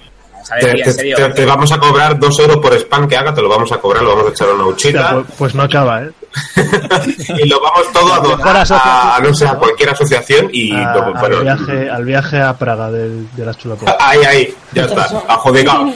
a 0.50 0.54
ver, 0.56 0.64
Te, 0.64 0.72
tía, 0.74 0.84
te- 0.84 0.90
en 0.90 0.96
serio. 0.96 1.16
te- 1.16 1.28
te 1.30 1.44
vamos 1.44 1.72
a 1.72 1.78
cobrar 1.78 2.18
dos 2.18 2.38
euros 2.38 2.58
por 2.58 2.74
spam 2.74 3.08
que 3.08 3.16
haga, 3.16 3.32
te 3.34 3.40
lo 3.42 3.48
vamos 3.48 3.70
a 3.72 3.78
cobrar, 3.78 4.02
lo 4.02 4.10
vamos 4.10 4.26
a 4.26 4.30
echar 4.30 4.48
a 4.48 4.52
una 4.54 4.66
huchita 4.66 5.12
pues, 5.14 5.26
pues 5.38 5.54
no 5.54 5.62
acaba, 5.62 6.02
¿eh? 6.02 6.10
y 7.44 7.48
lo 7.48 7.60
vamos 7.60 7.92
todo 7.92 8.12
a 8.12 8.18
donar 8.18 8.56
a, 8.70 9.16
a, 9.16 9.20
no 9.20 9.32
sé, 9.34 9.46
a 9.46 9.54
cualquier 9.54 9.90
asociación 9.90 10.48
y 10.52 10.74
A- 10.74 10.94
lo- 10.94 11.14
bueno, 11.14 11.36
al, 11.38 11.42
viaje, 11.44 11.90
al 11.90 12.04
viaje 12.04 12.40
a 12.40 12.56
Praga 12.58 12.90
del- 12.90 13.28
de 13.34 13.44
las 13.46 13.56
chulapotas. 13.56 13.96
ahí, 14.00 14.24
ahí, 14.24 14.54
ya 14.72 14.84
está, 14.84 15.04
adjudicado. 15.28 15.86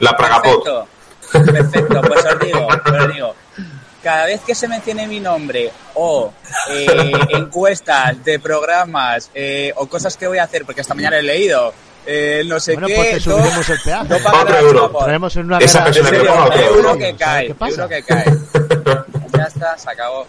La 0.00 0.16
Pragapot. 0.16 0.64
Perfecto. 0.64 1.52
Perfecto, 1.52 2.00
pues 2.02 2.24
os 2.24 2.38
digo, 2.40 2.66
os 2.68 3.12
digo. 3.14 3.34
Cada 4.02 4.26
vez 4.26 4.40
que 4.46 4.54
se 4.54 4.68
mencione 4.68 5.06
mi 5.08 5.18
nombre 5.20 5.70
o 5.94 6.32
eh, 6.70 7.12
encuestas 7.30 8.24
de 8.24 8.38
programas 8.38 9.30
eh, 9.34 9.72
o 9.76 9.86
cosas 9.88 10.16
que 10.16 10.26
voy 10.28 10.38
a 10.38 10.44
hacer, 10.44 10.64
porque 10.64 10.80
esta 10.82 10.94
mañana 10.94 11.18
he 11.18 11.22
leído, 11.22 11.74
eh, 12.10 12.42
no 12.46 12.58
sé 12.58 12.72
Bueno, 12.72 12.86
qué, 12.88 12.94
pues 12.94 13.08
te 13.08 13.14
dos- 13.30 13.38
subiremos 13.40 13.68
el 13.68 13.80
peaje. 13.84 14.08
dos. 14.08 14.72
Chopot. 14.72 15.04
Traemos 15.04 15.36
en 15.36 15.44
una 15.46 15.58
Esa 15.58 15.84
persona 15.84 16.10
que 16.10 16.18
ponga 16.20 16.44
otro 16.46 16.60
euro 16.62 16.96
que 16.96 17.02
¿Sabes 17.04 17.16
cae, 17.18 17.46
qué 17.48 17.54
pasa? 17.54 17.82
euro 17.82 17.88
que 17.88 18.02
cae. 18.02 18.24
Ya 19.38 19.44
está, 19.44 19.78
se 19.78 19.90
acabó. 19.90 20.26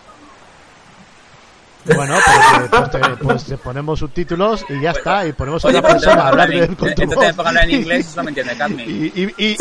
Bueno, 1.96 2.16
pues, 2.24 2.70
pues, 2.70 2.92
te- 2.92 3.00
pues 3.24 3.44
ponemos 3.64 3.98
subtítulos 4.00 4.64
y 4.70 4.80
ya 4.82 4.92
está. 4.92 5.26
Y 5.26 5.32
ponemos 5.34 5.64
a 5.66 5.70
Oye, 5.70 5.80
una 5.80 5.88
pues 5.88 6.04
persona 6.04 6.22
a 6.24 6.28
hablar 6.28 6.50
de 6.50 6.68
con 6.68 6.76
tu 6.76 7.02
entonces 7.02 7.36
voz. 7.36 7.48
en 7.64 7.72
inglés 7.72 8.06
y 8.06 8.10
solo 8.12 8.24
me 8.26 8.30
entiende 8.32 8.56
Cadmi. 8.58 8.84
Y, 8.84 9.34
y, 9.38 9.54
y, 9.54 9.58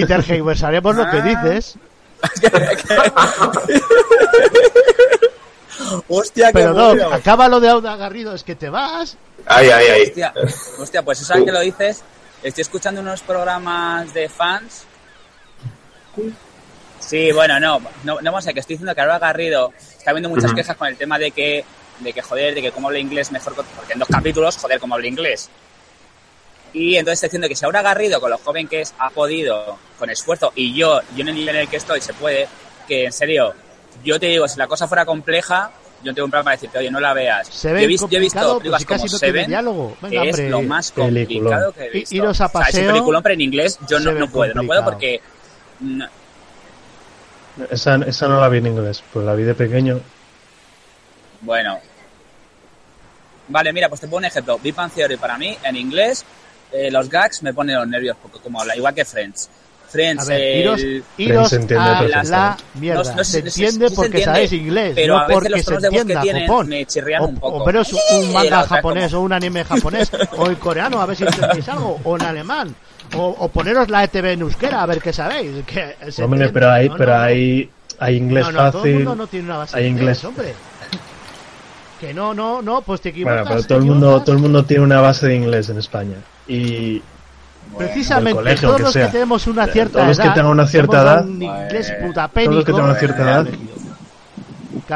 y 0.00 0.04
tergiversaremos 0.04 0.94
lo 0.94 1.10
que 1.10 1.16
Ah. 1.16 1.22
dices. 1.42 1.76
Hostia, 6.08 6.48
qué 6.48 6.52
Pero 6.52 6.74
no, 6.74 7.12
acaba 7.12 7.48
lo 7.48 7.58
de 7.60 7.68
Auda 7.70 7.96
Garrido, 7.96 8.34
es 8.34 8.44
que 8.44 8.54
te 8.54 8.68
vas. 8.68 9.16
Ahí, 9.46 9.68
ahí, 9.70 9.86
ahí. 9.88 10.02
Hostia, 10.02 10.32
hostia, 10.78 11.02
pues 11.02 11.20
eso 11.20 11.32
ahora 11.32 11.44
que 11.44 11.52
lo 11.52 11.60
dices, 11.60 12.02
estoy 12.42 12.62
escuchando 12.62 13.00
unos 13.00 13.22
programas 13.22 14.12
de 14.14 14.28
fans. 14.28 14.84
Sí, 16.98 17.32
bueno, 17.32 17.58
no, 17.58 17.80
no, 18.04 18.20
no 18.20 18.30
vamos 18.32 18.46
a 18.46 18.52
que 18.52 18.60
estoy 18.60 18.74
diciendo 18.74 18.94
que 18.94 19.00
Aurora 19.00 19.18
Garrido 19.18 19.72
está 19.96 20.12
viendo 20.12 20.28
muchas 20.28 20.46
Ujú. 20.46 20.56
quejas 20.56 20.76
con 20.76 20.88
el 20.88 20.96
tema 20.96 21.18
de 21.18 21.30
que, 21.30 21.64
de 21.98 22.12
que 22.12 22.22
joder, 22.22 22.54
de 22.54 22.62
que 22.62 22.72
cómo 22.72 22.88
habla 22.88 22.98
inglés 23.00 23.32
mejor, 23.32 23.54
que- 23.56 23.62
porque 23.76 23.94
en 23.94 23.98
dos 23.98 24.08
capítulos, 24.08 24.56
joder, 24.58 24.78
cómo 24.78 24.94
habla 24.94 25.06
inglés. 25.08 25.48
Y 26.72 26.96
entonces 26.96 27.14
está 27.18 27.26
diciendo 27.26 27.48
que 27.48 27.56
si 27.56 27.64
Aura 27.64 27.82
Garrido, 27.82 28.20
con 28.20 28.30
lo 28.30 28.38
joven 28.38 28.68
que 28.68 28.82
es, 28.82 28.94
ha 28.98 29.10
podido, 29.10 29.78
con 29.98 30.08
esfuerzo, 30.10 30.52
y 30.54 30.72
yo, 30.74 31.00
yo 31.16 31.22
en 31.22 31.28
el 31.30 31.34
nivel 31.34 31.56
en 31.56 31.62
el 31.62 31.68
que 31.68 31.78
estoy, 31.78 32.00
se 32.00 32.14
puede, 32.14 32.46
que 32.86 33.06
en 33.06 33.12
serio, 33.12 33.54
yo 34.04 34.20
te 34.20 34.26
digo, 34.26 34.46
si 34.46 34.56
la 34.58 34.68
cosa 34.68 34.86
fuera 34.86 35.04
compleja, 35.04 35.72
yo 36.02 36.14
tengo 36.14 36.24
un 36.24 36.30
plan 36.30 36.42
para 36.44 36.56
decirte, 36.56 36.78
oye, 36.78 36.90
no 36.90 36.98
la 37.00 37.12
veas. 37.12 37.48
Se 37.48 37.68
yo, 37.68 37.74
ve 37.74 37.84
he 37.84 37.86
visto, 37.86 38.08
yo 38.08 38.18
he 38.18 38.20
visto 38.20 38.38
complicado, 38.38 38.60
pues 38.60 38.62
películas 38.62 38.80
si 38.80 38.86
casi 38.86 39.00
como 39.00 39.12
no 39.12 39.18
Seven, 39.18 39.46
diálogo. 39.48 39.96
Venga, 40.00 40.22
que 40.22 40.28
es 40.28 40.34
hombre. 40.36 40.50
lo 40.50 40.62
más 40.62 40.92
Peliculón. 40.92 41.42
complicado 41.44 41.72
que 41.72 41.84
he 41.84 41.90
visto. 41.90 42.14
iros 42.16 42.40
a 42.40 42.46
O 42.46 42.48
sea, 42.50 42.60
ese 42.62 42.72
paseo, 42.72 42.92
peliculón, 42.92 43.22
pero 43.22 43.34
en 43.34 43.40
inglés 43.42 43.78
yo 43.88 44.00
no, 44.00 44.12
no 44.12 44.28
puedo, 44.30 44.54
no 44.54 44.62
puedo 44.64 44.82
complicado. 44.84 44.84
porque... 44.84 45.20
no- 45.80 46.08
Esa, 47.70 47.96
esa 47.96 48.28
no 48.28 48.40
la 48.40 48.48
vi 48.48 48.58
en 48.58 48.66
inglés, 48.68 49.02
pues 49.12 49.26
la 49.26 49.34
vi 49.34 49.42
de 49.42 49.54
pequeño. 49.54 50.00
Bueno. 51.42 51.78
Vale, 53.48 53.72
mira, 53.72 53.88
pues 53.88 54.00
te 54.00 54.06
pongo 54.06 54.18
un 54.18 54.24
ejemplo. 54.26 54.58
Big 54.58 54.74
Bang 54.74 54.92
Theory 54.92 55.16
para 55.16 55.36
mí, 55.36 55.56
en 55.64 55.76
inglés, 55.76 56.24
eh, 56.72 56.90
los 56.90 57.08
gags 57.08 57.42
me 57.42 57.52
ponen 57.52 57.76
los 57.76 57.88
nervios 57.88 58.16
porque 58.22 58.38
como 58.38 58.60
habla, 58.60 58.76
igual 58.76 58.94
que 58.94 59.04
Friends. 59.04 59.50
Friends, 59.90 60.22
A 60.24 60.28
ver, 60.28 60.56
iros, 60.58 60.80
el- 60.82 61.04
iros 61.18 61.48
se 61.48 61.56
entiende 61.56 61.84
a 61.84 62.02
la 62.02 62.56
mierda. 62.74 63.14
No- 63.16 63.24
se 63.24 63.38
entiende 63.40 63.90
porque 63.90 64.06
entiende, 64.18 64.24
sabéis 64.24 64.52
inglés, 64.52 64.92
pero 64.94 65.14
no 65.14 65.20
a 65.20 65.26
veces 65.26 65.34
porque 65.34 65.48
los 65.50 65.58
se 65.60 65.64
tonos 65.64 65.82
de 65.82 65.88
voz 65.88 65.94
que 65.94 66.00
entienda 66.00 66.22
tienen 66.22 66.42
Japón. 66.46 66.68
me 66.68 66.86
chirrían 66.86 67.22
o, 67.22 67.26
un 67.26 67.36
poco. 67.38 67.56
o 67.56 67.64
veros 67.66 67.92
un 68.12 68.32
manga 68.32 68.62
japonés 68.62 69.10
como- 69.10 69.22
o 69.22 69.24
un 69.26 69.32
anime 69.32 69.64
japonés 69.64 70.10
o 70.38 70.46
en 70.46 70.54
coreano 70.56 71.00
a 71.02 71.06
ver 71.06 71.16
si 71.16 71.24
entendéis 71.24 71.68
algo 71.68 71.98
o 72.04 72.16
en 72.16 72.22
alemán 72.22 72.74
o, 73.16 73.34
o 73.38 73.48
poneros 73.48 73.88
la 73.90 74.04
ETV 74.04 74.32
en 74.34 74.40
euskera 74.42 74.82
a 74.82 74.86
ver 74.86 75.00
qué 75.02 75.12
sabéis. 75.12 75.50
Que 75.66 75.96
se 76.12 76.22
Hombre, 76.22 76.44
entiende. 76.44 76.48
pero 76.52 76.70
hay, 76.70 76.88
No, 76.88 76.96
pero 76.96 77.16
hay, 77.18 77.70
hay 77.98 78.16
inglés 78.16 78.44
no, 78.46 78.52
no, 78.52 78.58
todo 78.58 78.66
el 78.68 78.72
fácil. 78.72 78.94
mundo 78.94 79.14
no 79.16 79.26
tiene 79.26 79.46
una 79.46 79.56
base 79.58 79.76
hay 79.76 79.86
inglés. 79.86 80.24
hombre. 80.24 80.54
Que 82.00 82.14
no, 82.14 82.32
no, 82.32 82.62
no, 82.62 82.80
pues 82.80 83.00
te 83.02 83.10
equivocas. 83.10 83.40
Bueno, 83.42 83.50
pero 83.56 83.66
todo 83.66 83.78
el 83.78 83.84
mundo, 83.84 84.22
todo 84.22 84.32
el 84.34 84.40
mundo 84.40 84.64
tiene 84.64 84.84
una 84.84 85.00
base 85.02 85.26
de 85.26 85.34
inglés 85.34 85.68
en 85.68 85.78
España. 85.78 86.16
Y 86.48 87.02
Precisamente, 87.78 88.34
colegio, 88.34 88.68
todos 88.68 88.76
que 88.76 88.82
los 88.84 88.92
sea. 88.92 89.06
que 89.06 89.12
tenemos 89.12 89.46
una 89.46 89.64
Eh, 89.64 89.72
cierta 89.72 89.92
todos 89.92 90.06
los 90.08 90.16
que 90.18 90.22
edad, 90.24 90.34
tengan 90.34 90.50
una 90.52 90.66
cierta 90.66 91.02
edad, 91.02 91.24
un 91.24 91.42
inglés 91.42 91.90
Eh, 91.90 91.98
putapénico, 92.06 92.50
todos 92.50 92.56
los 92.56 92.64
que 92.64 92.72
tengan 92.72 92.90
una 92.90 92.98
cierta 92.98 93.22
edad, 93.22 93.46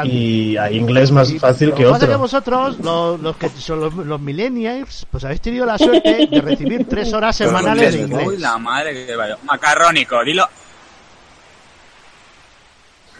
y 0.03 0.57
hay 0.57 0.77
inglés 0.77 1.09
más 1.11 1.33
fácil 1.39 1.69
que 1.73 1.83
que 1.83 1.89
pasa 1.89 1.99
que 1.99 2.05
otro. 2.05 2.19
vosotros, 2.19 2.79
los, 2.79 3.19
los 3.21 3.37
que 3.37 3.49
son 3.49 3.79
los, 3.79 3.93
los 3.93 4.19
millennials, 4.19 5.05
pues 5.09 5.23
habéis 5.23 5.39
tenido 5.41 5.65
la 5.65 5.77
suerte 5.77 6.27
de 6.29 6.41
recibir 6.41 6.85
tres 6.87 7.13
horas 7.13 7.35
semanales 7.35 7.93
de 7.93 7.99
Uy, 8.05 8.11
inglés. 8.11 8.39
la 8.41 8.57
madre 8.57 9.05
que 9.05 9.15
vaya. 9.15 9.37
Macarrónico, 9.43 10.21
dilo. 10.23 10.47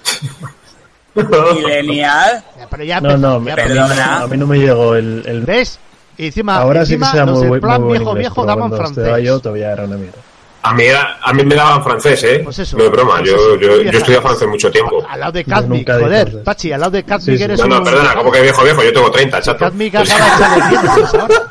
Milenial. 1.15 2.43
Pero 2.69 2.83
ya 2.83 2.99
No, 2.99 3.15
no, 3.17 3.33
ya 3.45 3.53
a 3.53 3.55
mí 3.55 3.61
perdona. 3.63 4.05
no, 4.19 4.23
a 4.25 4.27
mí 4.27 4.37
no 4.37 4.47
me 4.47 4.57
llegó 4.59 4.95
el. 4.95 5.23
el... 5.25 5.41
¿Ves? 5.43 5.79
Y 6.17 6.27
encima, 6.27 6.57
Ahora 6.57 6.85
sí 6.85 6.97
que 6.97 7.05
sea 7.05 7.25
los 7.25 7.33
muy, 7.35 7.41
del 7.41 7.49
buen- 7.49 7.61
plan 7.61 7.81
muy 7.81 7.87
buen 7.89 7.99
viejo 7.99 8.11
inglés, 8.11 8.23
viejo 8.29 8.45
daban 8.45 8.71
francés. 8.73 9.23
yo 9.23 9.39
todavía 9.39 9.71
era 9.73 9.83
una 9.83 9.97
mierda. 9.97 10.17
A 10.63 10.73
mí, 10.73 10.83
era- 10.83 11.17
a 11.21 11.31
mí 11.33 11.43
me 11.45 11.53
daban 11.55 11.83
francés, 11.83 12.23
¿eh? 12.23 12.41
Pues 12.43 12.57
eso, 12.57 12.75
no 12.77 12.85
es 12.85 12.91
broma, 12.91 13.17
pues 13.19 13.29
yo, 13.29 13.35
eso, 13.35 13.55
yo, 13.57 13.81
yo 13.83 13.97
estudié 13.99 14.19
francés. 14.21 14.47
mucho 14.47 14.71
tiempo. 14.71 15.05
Al 15.07 15.19
lado 15.19 15.31
de 15.33 15.43
Kazmik, 15.45 15.87
joder. 15.91 16.43
Pachi, 16.43 16.71
al 16.71 16.79
lado 16.79 16.91
de 16.91 17.03
Kazmik 17.03 17.33
Sí, 17.33 17.37
sí. 17.37 17.43
eres 17.43 17.59
No, 17.59 17.67
no, 17.67 17.77
un... 17.79 17.83
perdona, 17.83 18.15
como 18.15 18.31
que 18.31 18.41
viejo, 18.41 18.63
viejo, 18.63 18.81
yo 18.83 18.91
tengo 18.93 19.11
30, 19.11 19.41
chato. 19.41 19.59
Kazmik 19.59 19.93
acaba 19.95 20.55
de 20.55 20.75
echarle 20.75 21.19
ahora. 21.19 21.41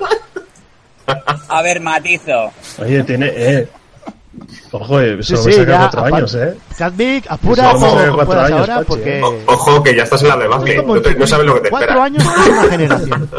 A 1.48 1.62
ver, 1.62 1.80
matizo. 1.80 2.50
Oye, 2.78 3.02
tiene. 3.04 3.30
Eh. 3.36 3.68
Ojo, 4.72 5.00
eh, 5.00 5.16
Sí, 5.22 5.36
solo 5.36 5.42
sí, 5.44 5.52
saca 5.52 5.70
ya, 5.72 5.78
cuatro 5.90 6.04
años, 6.16 6.34
¿eh? 6.34 6.56
Kazmik, 6.76 7.26
apura 7.30 7.70
cuatro 7.72 8.26
puedas 8.26 8.44
años, 8.46 8.60
ahora 8.60 8.74
Pachi, 8.76 8.86
porque... 8.88 9.18
¿eh? 9.18 9.22
O- 9.22 9.52
Ojo, 9.52 9.82
que 9.82 9.94
ya 9.96 10.02
estás 10.02 10.22
en 10.22 10.28
la 10.28 10.36
de 10.36 10.48
básquet, 10.48 10.76
como 10.78 10.96
no, 10.96 11.02
te- 11.02 11.14
no 11.14 11.26
sabes 11.26 11.46
lo 11.46 11.54
que 11.54 11.60
te 11.60 11.70
Cuatro 11.70 11.88
espera. 11.88 12.04
años 12.04 12.22
es 12.24 12.48
una 12.48 12.62
generación. 12.70 13.30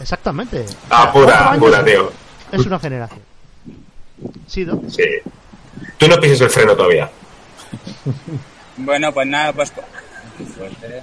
Exactamente. 0.00 0.66
Ah, 0.88 1.10
Cuatro 1.12 1.20
pura, 1.22 1.50
años 1.50 1.64
pura, 1.64 1.84
tío. 1.84 2.12
Es 2.52 2.66
una 2.66 2.78
generación. 2.78 3.20
Sí, 4.46 4.64
¿no? 4.64 4.80
Sí. 4.88 5.04
Tú 5.98 6.08
no 6.08 6.16
pises 6.18 6.40
el 6.40 6.50
freno 6.50 6.74
todavía. 6.74 7.08
Bueno, 8.78 9.12
pues 9.12 9.26
nada, 9.26 9.52
pues. 9.52 9.72
Qué 10.38 10.44
fuerte. 10.44 11.02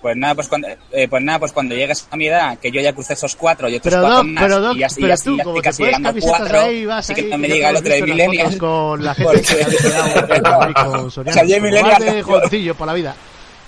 Pues 0.00 0.16
nada, 0.16 0.34
pues 0.36 0.48
cuando, 0.48 0.68
eh, 0.92 1.08
pues 1.08 1.22
nada, 1.24 1.38
pues 1.40 1.52
cuando 1.52 1.74
llegues 1.74 2.06
a 2.10 2.16
mi 2.16 2.28
edad, 2.28 2.56
que 2.58 2.70
yo 2.70 2.80
ya 2.80 2.92
crucé 2.92 3.14
esos 3.14 3.34
cuatro 3.34 3.68
y 3.68 3.76
otros 3.76 3.92
Pero, 3.92 4.02
cuatro 4.02 4.18
Doc, 4.18 4.26
más, 4.28 4.44
pero, 4.44 4.60
Doc, 4.60 4.76
y 4.76 4.82
así, 4.84 5.00
pero 5.00 5.14
así, 5.14 5.24
tú, 5.42 5.50
así, 5.50 5.60
casi 5.62 5.82
llegando 5.82 6.08
a 6.08 6.12
cuatro, 6.20 6.60
ahí, 6.60 6.86
vas 6.86 7.10
así 7.10 7.14
que 7.20 7.28
no 7.28 7.38
me 7.38 7.48
diga 7.48 7.72
visto 7.72 7.88
en 7.88 8.00
las 8.00 8.08
millennials. 8.08 8.56
con 8.58 9.04
la 9.04 9.14
gente 9.14 9.42
que 9.42 9.62
ha 10.44 10.72
con 10.84 11.10
Soriano, 11.10 11.40
O 11.40 11.46
sea, 11.46 11.58
yo 11.58 12.12
de 12.12 12.22
jovencillo 12.22 12.74
por 12.76 12.86
la 12.86 12.94
vida. 12.94 13.16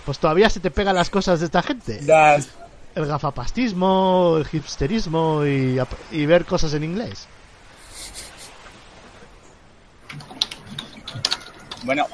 Pues 0.05 0.19
todavía 0.19 0.49
se 0.49 0.61
te 0.61 0.71
pegan 0.71 0.95
las 0.95 1.11
cosas 1.11 1.41
de 1.41 1.47
esta 1.47 1.63
gente. 1.63 1.99
Das- 2.03 2.49
El 2.95 3.07
gafapastismo, 3.07 4.37
el 4.39 4.47
hipsterismo 4.53 5.45
y, 5.45 5.79
y 6.13 6.27
ver 6.27 6.45
cosas 6.45 6.73
en 6.75 6.85
inglés. 6.85 7.27
Bueno, 11.83 12.07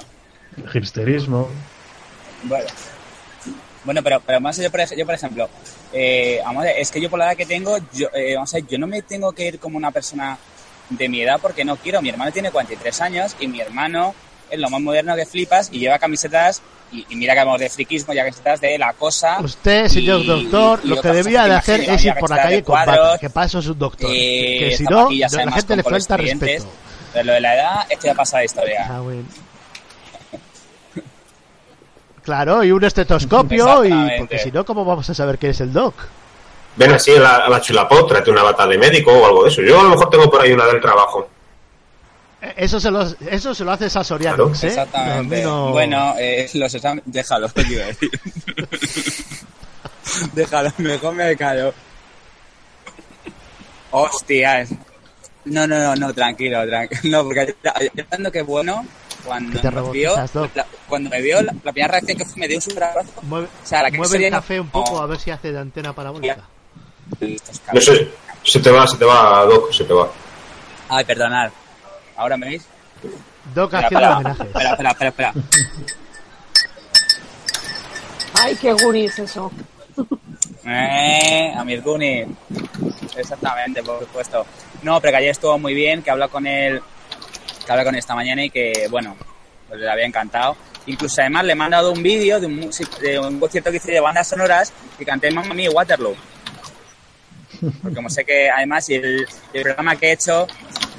El 0.56 0.76
hipsterismo. 0.76 1.48
Bueno, 2.44 2.66
bueno 3.86 4.02
pero, 4.02 4.20
pero 4.20 4.36
vamos 4.38 4.58
a 4.58 4.62
yo 4.62 4.70
por, 4.70 4.94
yo 4.96 5.06
por 5.06 5.14
ejemplo, 5.14 5.48
eh, 5.92 6.40
vamos 6.44 6.62
a 6.62 6.66
ver, 6.66 6.76
es 6.78 6.90
que 6.90 7.00
yo 7.00 7.08
por 7.08 7.18
la 7.18 7.26
edad 7.28 7.36
que 7.36 7.46
tengo, 7.46 7.78
yo, 7.94 8.08
eh, 8.12 8.34
vamos 8.34 8.52
a 8.52 8.58
ver, 8.58 8.66
yo 8.66 8.78
no 8.78 8.86
me 8.86 9.00
tengo 9.02 9.32
que 9.32 9.46
ir 9.46 9.58
como 9.58 9.78
una 9.78 9.90
persona 9.90 10.36
de 10.90 11.08
mi 11.08 11.22
edad 11.22 11.38
porque 11.40 11.64
no 11.64 11.76
quiero. 11.76 12.02
Mi 12.02 12.10
hermano 12.10 12.30
tiene 12.32 12.50
43 12.50 13.00
años 13.00 13.34
y 13.40 13.48
mi 13.48 13.60
hermano 13.60 14.14
es 14.50 14.58
lo 14.58 14.68
más 14.70 14.80
moderno 14.80 15.16
que 15.16 15.24
flipas 15.26 15.70
y 15.72 15.78
lleva 15.80 15.98
camisetas, 15.98 16.62
y, 16.92 17.04
y 17.08 17.16
mira 17.16 17.34
que 17.34 17.40
hablamos 17.40 17.60
de 17.60 17.68
friquismo, 17.68 18.14
ya 18.14 18.22
camisetas 18.22 18.60
de 18.60 18.78
la 18.78 18.92
cosa. 18.92 19.40
Usted, 19.40 19.88
señor 19.88 20.20
y- 20.20 20.26
doctor, 20.26 20.80
y 20.84 20.88
lo 20.88 21.00
que 21.00 21.08
debía 21.10 21.44
de 21.46 21.54
hacer 21.54 21.80
es 21.80 22.04
ir 22.04 22.14
por 22.14 22.30
la 22.30 22.36
calle 22.36 22.62
con 22.62 22.74
cuadros, 22.76 23.18
que 23.18 23.28
para 23.30 23.46
eso 23.46 23.58
es 23.58 23.66
un 23.66 23.78
doctor. 23.78 24.10
eh, 24.12 24.56
que 24.60 24.76
si 24.76 24.84
no, 24.84 25.10
la 25.10 25.28
gente 25.52 25.76
le 25.76 25.82
falta 25.82 26.16
clientes. 26.16 26.48
respeto. 26.62 26.72
Pero 27.12 27.24
lo 27.24 27.32
de 27.32 27.40
la 27.40 27.54
edad, 27.54 27.86
esto 27.88 28.06
ya 28.06 28.14
pasa 28.14 28.38
de 28.38 28.44
historia. 28.44 28.86
Ah, 28.88 29.00
bueno. 29.00 29.24
Claro, 32.26 32.62
y 32.64 32.72
un 32.72 32.82
estetoscopio, 32.84 33.84
y 33.84 33.90
porque 34.18 34.38
si 34.40 34.50
no, 34.52 34.64
¿cómo 34.66 34.84
vamos 34.84 35.08
a 35.08 35.14
saber 35.14 35.38
que 35.38 35.50
es 35.50 35.60
el 35.60 35.72
doc? 35.72 35.94
Ven 36.76 36.92
así 36.92 37.14
a 37.16 37.20
la, 37.20 37.36
a 37.36 37.48
la 37.48 37.60
chulapot, 37.60 38.06
tráete 38.08 38.30
una 38.32 38.42
bata 38.42 38.66
de 38.66 38.76
médico 38.76 39.12
o 39.12 39.24
algo 39.24 39.44
de 39.44 39.48
eso. 39.50 39.62
Yo 39.62 39.78
a 39.80 39.84
lo 39.84 39.90
mejor 39.90 40.10
tengo 40.10 40.28
por 40.28 40.42
ahí 40.42 40.50
una 40.52 40.66
del 40.66 40.80
trabajo. 40.80 41.28
Eh, 42.42 42.52
Eso 42.56 42.80
se 42.80 42.90
lo, 42.90 43.02
eso 43.30 43.54
se 43.54 43.64
lo 43.64 43.70
hace 43.70 43.86
a 43.86 44.02
Soriano, 44.04 44.48
¿eh? 44.48 44.52
Exactamente. 44.60 45.36
Mí 45.36 45.42
no- 45.42 45.70
Bueno, 45.70 46.14
eh, 46.18 46.50
los 46.54 46.74
exámenes. 46.74 47.04
Déjalo, 47.06 47.46
yo 47.54 47.62
iba 47.62 47.84
a 47.84 47.86
decir. 47.86 48.10
Déjalo, 50.34 50.72
mejor 50.78 51.14
me 51.14 51.36
callo. 51.36 51.72
Hostias. 53.90 54.70
No, 55.44 55.66
no, 55.66 55.78
no, 55.78 55.94
no, 55.94 56.12
tranquilo, 56.12 56.66
tranquilo. 56.66 57.00
No, 57.04 57.24
porque 57.24 57.54
pensando 57.94 58.32
que 58.32 58.42
bueno, 58.42 58.84
cuando 59.26 59.52
Que 59.52 59.58
te 59.68 59.70
me 59.70 59.90
vio, 59.90 60.14
la- 60.54 60.66
cuando 60.88 61.10
me 61.10 61.20
vio, 61.20 61.42
la, 61.42 61.52
la 61.62 61.72
primera 61.72 61.92
reacción 61.92 62.16
que 62.18 62.24
fue 62.24 62.40
me 62.40 62.48
dio 62.48 62.56
un 62.58 62.62
super 62.62 62.84
abrazo. 62.84 63.10
Mueve, 63.22 63.48
O 63.62 63.66
sea, 63.66 63.82
la 63.82 63.90
que 63.90 63.96
mueve 63.98 64.10
sería 64.12 64.26
el 64.28 64.32
no- 64.32 64.38
café 64.38 64.60
un 64.60 64.70
poco 64.70 65.00
a 65.00 65.06
ver 65.06 65.18
si 65.18 65.30
hace 65.30 65.52
de 65.52 65.58
antena 65.58 65.92
parabólica. 65.92 66.38
No 67.72 67.80
sé, 67.80 68.08
se 68.42 68.60
te 68.60 68.70
va, 68.70 68.86
se 68.86 68.96
te 68.96 69.04
va, 69.04 69.44
Doc, 69.44 69.72
se 69.72 69.84
te 69.84 69.92
va. 69.92 70.08
Ay, 70.88 71.04
perdonad. 71.04 71.50
¿Ahora 72.16 72.36
me 72.36 72.46
veis? 72.48 72.66
Doc 73.54 73.74
haciendo 73.74 73.98
espera, 73.98 74.16
homenajes. 74.16 74.46
espera, 74.46 74.70
espera, 74.70 74.90
espera, 74.90 75.08
espera. 75.10 75.32
Ay, 78.34 78.56
qué 78.56 78.72
guris 78.72 79.18
eso. 79.18 79.50
Eh, 80.64 81.54
a 81.56 81.64
mis 81.64 81.82
Goonies. 81.82 82.28
Exactamente, 83.16 83.82
por 83.82 84.00
supuesto. 84.00 84.44
No, 84.82 85.00
pero 85.00 85.12
que 85.12 85.16
ayer 85.18 85.30
estuvo 85.30 85.58
muy 85.58 85.74
bien, 85.74 86.02
que 86.02 86.10
habló 86.10 86.28
con 86.28 86.46
él, 86.46 86.82
que 87.66 87.72
hablé 87.72 87.84
con 87.84 87.94
él 87.94 87.98
esta 87.98 88.14
mañana 88.14 88.42
y 88.44 88.50
que, 88.50 88.86
bueno, 88.90 89.16
pues 89.68 89.80
le 89.80 89.90
había 89.90 90.06
encantado. 90.06 90.56
Incluso 90.86 91.20
además 91.20 91.44
le 91.44 91.52
he 91.52 91.56
mandado 91.56 91.92
un 91.92 92.02
vídeo 92.02 92.38
de 92.40 92.46
un, 92.46 92.70
de 93.02 93.18
un 93.18 93.40
concierto 93.40 93.70
que 93.72 93.78
hice 93.78 93.90
de 93.92 94.00
bandas 94.00 94.28
sonoras 94.28 94.72
que 94.96 95.04
canté 95.04 95.30
Mamma 95.32 95.52
Mía 95.52 95.66
y 95.70 95.74
Waterloo. 95.74 96.14
Porque 97.82 97.96
como 97.96 98.10
sé 98.10 98.24
que 98.24 98.50
además 98.50 98.88
y 98.90 98.94
el, 98.94 99.26
el 99.52 99.62
programa 99.62 99.96
que 99.96 100.08
he 100.08 100.12
hecho 100.12 100.46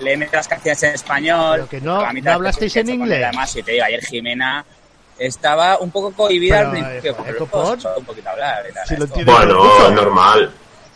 le 0.01 0.17
meto 0.17 0.35
las 0.35 0.47
canciones 0.47 0.81
en 0.83 0.93
español. 0.95 1.51
Pero 1.55 1.69
que 1.69 1.81
no- 1.81 2.11
no 2.11 2.31
hablasteis 2.31 2.75
he 2.75 2.79
en 2.81 2.89
inglés. 2.89 3.23
Además, 3.23 3.55
y 3.55 3.63
te 3.63 3.71
digo, 3.73 3.85
ayer 3.85 4.01
Jimena 4.03 4.65
estaba 5.19 5.77
un 5.79 5.91
poco 5.91 6.11
cohibida 6.11 6.59
al 6.59 6.71
principio, 6.71 7.11
eh, 7.25 7.35
soltó 7.37 7.95
un 7.97 8.05
poquito 8.05 8.29
hablar. 8.29 8.65
y 8.69 8.73
tal, 8.73 8.87
Si 8.87 8.95
lo 8.95 9.07
Bueno, 9.07 9.89
normal. 9.91 10.51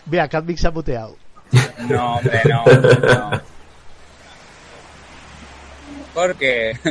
Mira, 0.08 0.28
Catmic 0.28 0.58
se 0.58 0.68
ha 0.68 0.72
puteado. 0.72 1.16
No, 1.88 2.16
hombre, 2.16 2.42
no. 2.46 2.64
no. 2.66 3.42
¿Por 6.14 6.36
qué? 6.36 6.78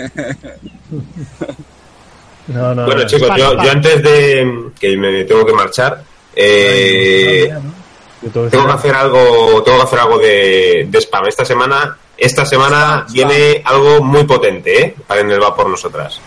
No, 2.48 2.74
no, 2.74 2.84
Bueno, 2.84 3.02
no. 3.02 3.06
chicos, 3.06 3.28
yo, 3.36 3.62
yo 3.62 3.70
antes 3.70 4.02
de 4.02 4.70
que 4.80 4.96
me 4.96 5.22
tengo 5.24 5.46
que 5.46 5.52
marchar, 5.52 6.02
eh, 6.34 7.48
tengo 8.20 8.44
que 8.46 8.50
tengo 8.50 8.50
que 8.50 8.56
hacer- 8.56 8.70
hacer 8.70 8.94
algo, 8.96 9.62
tengo 9.62 9.76
que 9.78 9.84
hacer 9.84 9.98
algo 10.00 10.18
de, 10.18 10.86
de 10.88 10.98
spam. 11.00 11.26
Esta 11.28 11.44
semana, 11.44 11.96
esta 12.16 12.44
semana 12.44 13.06
viene 13.12 13.62
algo 13.64 14.02
muy 14.02 14.24
potente, 14.24 14.82
¿eh? 14.82 14.94
Para 15.06 15.20
en 15.20 15.30
el 15.30 15.40
va 15.40 15.54
por 15.54 15.68
nosotras. 15.68 16.20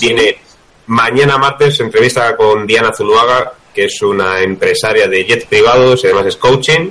Viene 0.00 0.38
mañana 0.86 1.36
martes 1.36 1.78
entrevista 1.80 2.34
con 2.34 2.66
Diana 2.66 2.92
Zuluaga, 2.96 3.52
que 3.74 3.84
es 3.86 4.00
una 4.00 4.40
empresaria 4.40 5.08
de 5.08 5.24
jets 5.24 5.44
privados 5.44 6.02
y 6.02 6.06
además 6.06 6.24
es 6.26 6.36
coaching. 6.36 6.90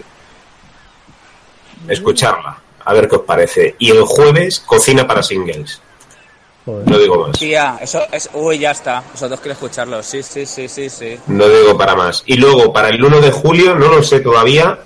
Escucharla, 1.87 2.55
a 2.83 2.93
ver 2.93 3.07
qué 3.07 3.15
os 3.15 3.23
parece. 3.23 3.75
Y 3.79 3.91
el 3.91 4.03
jueves, 4.03 4.59
cocina 4.59 5.07
para 5.07 5.23
singles. 5.23 5.81
No 6.65 6.99
digo 6.99 7.27
más. 7.27 7.39
Tía, 7.39 7.79
eso 7.81 8.03
es. 8.11 8.29
Uy, 8.33 8.59
ya 8.59 8.71
está. 8.71 9.03
Vosotros 9.11 9.39
quiero 9.39 9.53
escucharlo. 9.53 10.03
Sí, 10.03 10.21
sí, 10.21 10.45
sí, 10.45 10.67
sí, 10.67 10.89
sí. 10.89 11.17
No 11.27 11.49
digo 11.49 11.77
para 11.77 11.95
más. 11.95 12.23
Y 12.27 12.35
luego, 12.35 12.71
para 12.71 12.89
el 12.89 13.03
1 13.03 13.19
de 13.19 13.31
julio, 13.31 13.75
no 13.75 13.87
lo 13.87 14.03
sé 14.03 14.19
todavía, 14.19 14.77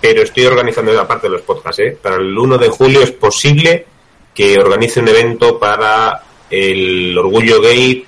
pero 0.00 0.22
estoy 0.22 0.46
organizando 0.46 0.92
la 0.92 1.06
parte 1.06 1.28
de 1.28 1.34
los 1.34 1.42
podcasts. 1.42 1.80
¿eh? 1.80 1.96
Para 2.00 2.16
el 2.16 2.36
1 2.36 2.58
de 2.58 2.68
julio 2.68 3.02
es 3.02 3.12
posible 3.12 3.86
que 4.34 4.58
organice 4.58 5.00
un 5.00 5.08
evento 5.08 5.58
para 5.58 6.22
el 6.50 7.16
Orgullo 7.16 7.60
Gay 7.60 8.06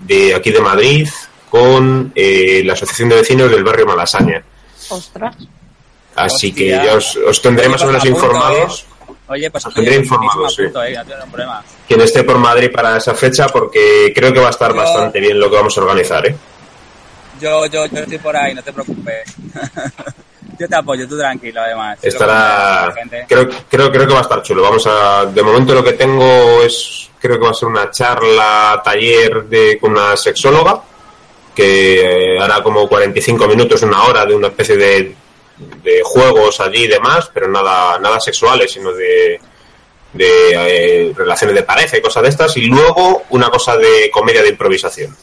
de 0.00 0.34
aquí 0.34 0.50
de 0.50 0.60
Madrid 0.60 1.08
con 1.50 2.12
eh, 2.14 2.62
la 2.64 2.74
Asociación 2.74 3.08
de 3.08 3.16
Vecinos 3.16 3.50
del 3.50 3.64
Barrio 3.64 3.86
Malasaña. 3.86 4.42
Ostras. 4.88 5.36
Así 6.16 6.52
que 6.52 6.68
ya 6.68 6.94
os, 6.94 7.16
os 7.16 7.40
tendré 7.42 7.68
más 7.68 7.82
o 7.82 7.86
menos 7.86 8.02
Apunto, 8.02 8.24
informados. 8.26 8.86
Oye, 9.28 9.50
pues 9.50 9.64
Tendré 9.74 9.96
informado, 9.96 10.48
sí. 10.48 10.62
apunto, 10.62 10.84
eh, 10.84 10.96
no. 11.36 11.62
Quien 11.86 12.00
esté 12.00 12.22
por 12.24 12.38
Madrid 12.38 12.70
para 12.72 12.96
esa 12.96 13.14
fecha, 13.14 13.48
porque 13.48 14.12
creo 14.14 14.32
que 14.32 14.40
va 14.40 14.46
a 14.48 14.50
estar 14.50 14.70
Yo- 14.70 14.76
bastante 14.76 15.20
bien 15.20 15.38
lo 15.38 15.50
que 15.50 15.56
vamos 15.56 15.76
a 15.76 15.80
organizar, 15.80 16.26
¿eh? 16.26 16.36
Yo, 17.40 17.66
yo, 17.66 17.86
yo 17.86 17.98
estoy 18.00 18.18
por 18.18 18.36
ahí, 18.36 18.54
no 18.54 18.62
te 18.62 18.72
preocupes. 18.72 19.34
yo 20.58 20.68
te 20.68 20.74
apoyo, 20.76 21.06
tú 21.06 21.18
tranquilo, 21.18 21.60
además. 21.60 21.98
Estará, 22.00 22.94
creo, 23.28 23.48
creo, 23.68 23.92
creo 23.92 24.06
que 24.06 24.12
va 24.14 24.20
a 24.20 24.22
estar 24.22 24.42
chulo. 24.42 24.62
Vamos 24.62 24.86
a, 24.86 25.26
de 25.26 25.42
momento 25.42 25.74
lo 25.74 25.84
que 25.84 25.92
tengo 25.92 26.62
es, 26.62 27.10
creo 27.20 27.38
que 27.38 27.44
va 27.44 27.50
a 27.50 27.54
ser 27.54 27.68
una 27.68 27.90
charla, 27.90 28.80
taller 28.82 29.44
de, 29.44 29.76
con 29.78 29.92
una 29.92 30.16
sexóloga, 30.16 30.80
que 31.54 32.34
eh, 32.36 32.40
hará 32.40 32.62
como 32.62 32.88
45 32.88 33.46
minutos, 33.48 33.82
una 33.82 34.04
hora 34.04 34.24
de 34.24 34.34
una 34.34 34.48
especie 34.48 34.76
de, 34.76 35.14
de 35.82 36.02
juegos 36.04 36.60
allí 36.60 36.84
y 36.84 36.88
demás, 36.88 37.30
pero 37.32 37.48
nada, 37.48 37.98
nada 37.98 38.20
sexuales, 38.20 38.70
sino 38.72 38.92
de, 38.92 39.40
de 40.12 40.28
eh, 41.08 41.12
relaciones 41.16 41.54
de 41.56 41.62
pareja 41.62 41.96
y 41.96 42.02
cosas 42.02 42.22
de 42.24 42.28
estas, 42.28 42.56
y 42.56 42.62
luego 42.66 43.24
una 43.30 43.48
cosa 43.50 43.76
de 43.76 44.10
comedia 44.12 44.42
de 44.42 44.50
improvisación. 44.50 45.16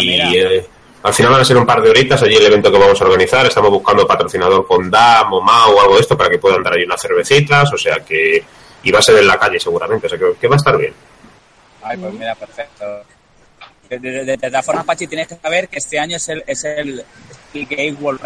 Y 0.00 0.20
eh, 0.38 0.66
al 1.02 1.14
final 1.14 1.32
van 1.32 1.40
a 1.42 1.44
ser 1.44 1.56
un 1.56 1.66
par 1.66 1.80
de 1.82 1.90
horitas 1.90 2.22
allí 2.22 2.36
el 2.36 2.46
evento 2.46 2.72
que 2.72 2.78
vamos 2.78 3.00
a 3.00 3.04
organizar. 3.04 3.46
Estamos 3.46 3.70
buscando 3.70 4.06
patrocinador 4.06 4.66
con 4.66 4.90
DAM 4.90 5.32
o 5.32 5.40
MAO 5.40 5.76
o 5.76 5.80
algo 5.80 5.94
de 5.94 6.00
esto 6.00 6.16
para 6.16 6.30
que 6.30 6.38
puedan 6.38 6.62
dar 6.62 6.74
ahí 6.74 6.84
unas 6.84 7.00
cervecitas. 7.00 7.72
O 7.72 7.78
sea 7.78 8.00
que. 8.04 8.42
Y 8.82 8.90
va 8.90 8.98
a 9.00 9.02
ser 9.02 9.18
en 9.18 9.26
la 9.26 9.38
calle 9.38 9.60
seguramente. 9.60 10.06
O 10.06 10.10
sea 10.10 10.18
que, 10.18 10.32
que 10.40 10.48
va 10.48 10.54
a 10.54 10.58
estar 10.58 10.76
bien. 10.78 10.92
Ay, 11.82 11.96
pues 11.98 12.12
mira, 12.14 12.34
perfecto. 12.34 12.84
De, 13.88 13.98
de, 13.98 14.10
de- 14.24 14.36
de 14.36 14.38
todas 14.50 14.64
formas, 14.66 14.84
Pachi, 14.84 15.06
tienes 15.06 15.28
que 15.28 15.36
saber 15.36 15.68
que 15.68 15.78
este 15.78 15.98
año 15.98 16.16
es 16.16 16.28
el, 16.28 16.42
es 16.46 16.64
el, 16.64 17.04
el 17.54 17.66
Gay 17.66 17.92
World. 17.92 18.20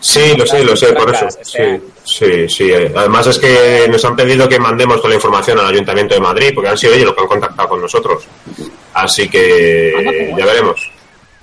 Sí, 0.00 0.36
lo 0.36 0.46
sé, 0.46 0.64
lo 0.64 0.76
sé, 0.76 0.92
por 0.92 1.14
eso. 1.14 1.26
Sí, 1.42 1.62
sí, 2.04 2.48
sí. 2.48 2.72
Además 2.72 3.26
es 3.26 3.38
que 3.38 3.86
nos 3.90 4.04
han 4.04 4.16
pedido 4.16 4.48
que 4.48 4.58
mandemos 4.58 4.96
toda 4.96 5.10
la 5.10 5.14
información 5.16 5.58
al 5.58 5.66
Ayuntamiento 5.66 6.14
de 6.14 6.20
Madrid 6.20 6.52
porque 6.54 6.70
han 6.70 6.78
sido 6.78 6.94
ellos 6.94 7.06
los 7.06 7.14
que 7.14 7.20
han 7.22 7.28
contactado 7.28 7.68
con 7.68 7.80
nosotros. 7.80 8.24
Así 8.92 9.28
que 9.28 10.32
ya 10.36 10.44
veremos. 10.46 10.90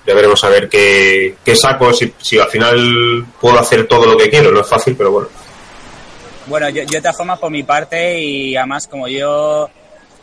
Ya 0.06 0.14
veremos 0.14 0.42
a 0.42 0.48
ver 0.48 0.68
qué, 0.68 1.36
qué 1.44 1.54
saco, 1.54 1.92
si, 1.92 2.12
si 2.18 2.38
al 2.38 2.48
final 2.48 3.24
puedo 3.40 3.58
hacer 3.58 3.86
todo 3.86 4.06
lo 4.06 4.16
que 4.16 4.28
quiero. 4.28 4.50
No 4.50 4.60
es 4.60 4.68
fácil, 4.68 4.96
pero 4.96 5.12
bueno. 5.12 5.28
Bueno, 6.46 6.68
yo, 6.70 6.82
yo 6.82 6.90
de 6.90 7.00
todas 7.00 7.16
formas, 7.16 7.38
por 7.38 7.50
mi 7.50 7.62
parte, 7.62 8.18
y 8.18 8.56
además, 8.56 8.88
como 8.88 9.06
yo, 9.06 9.70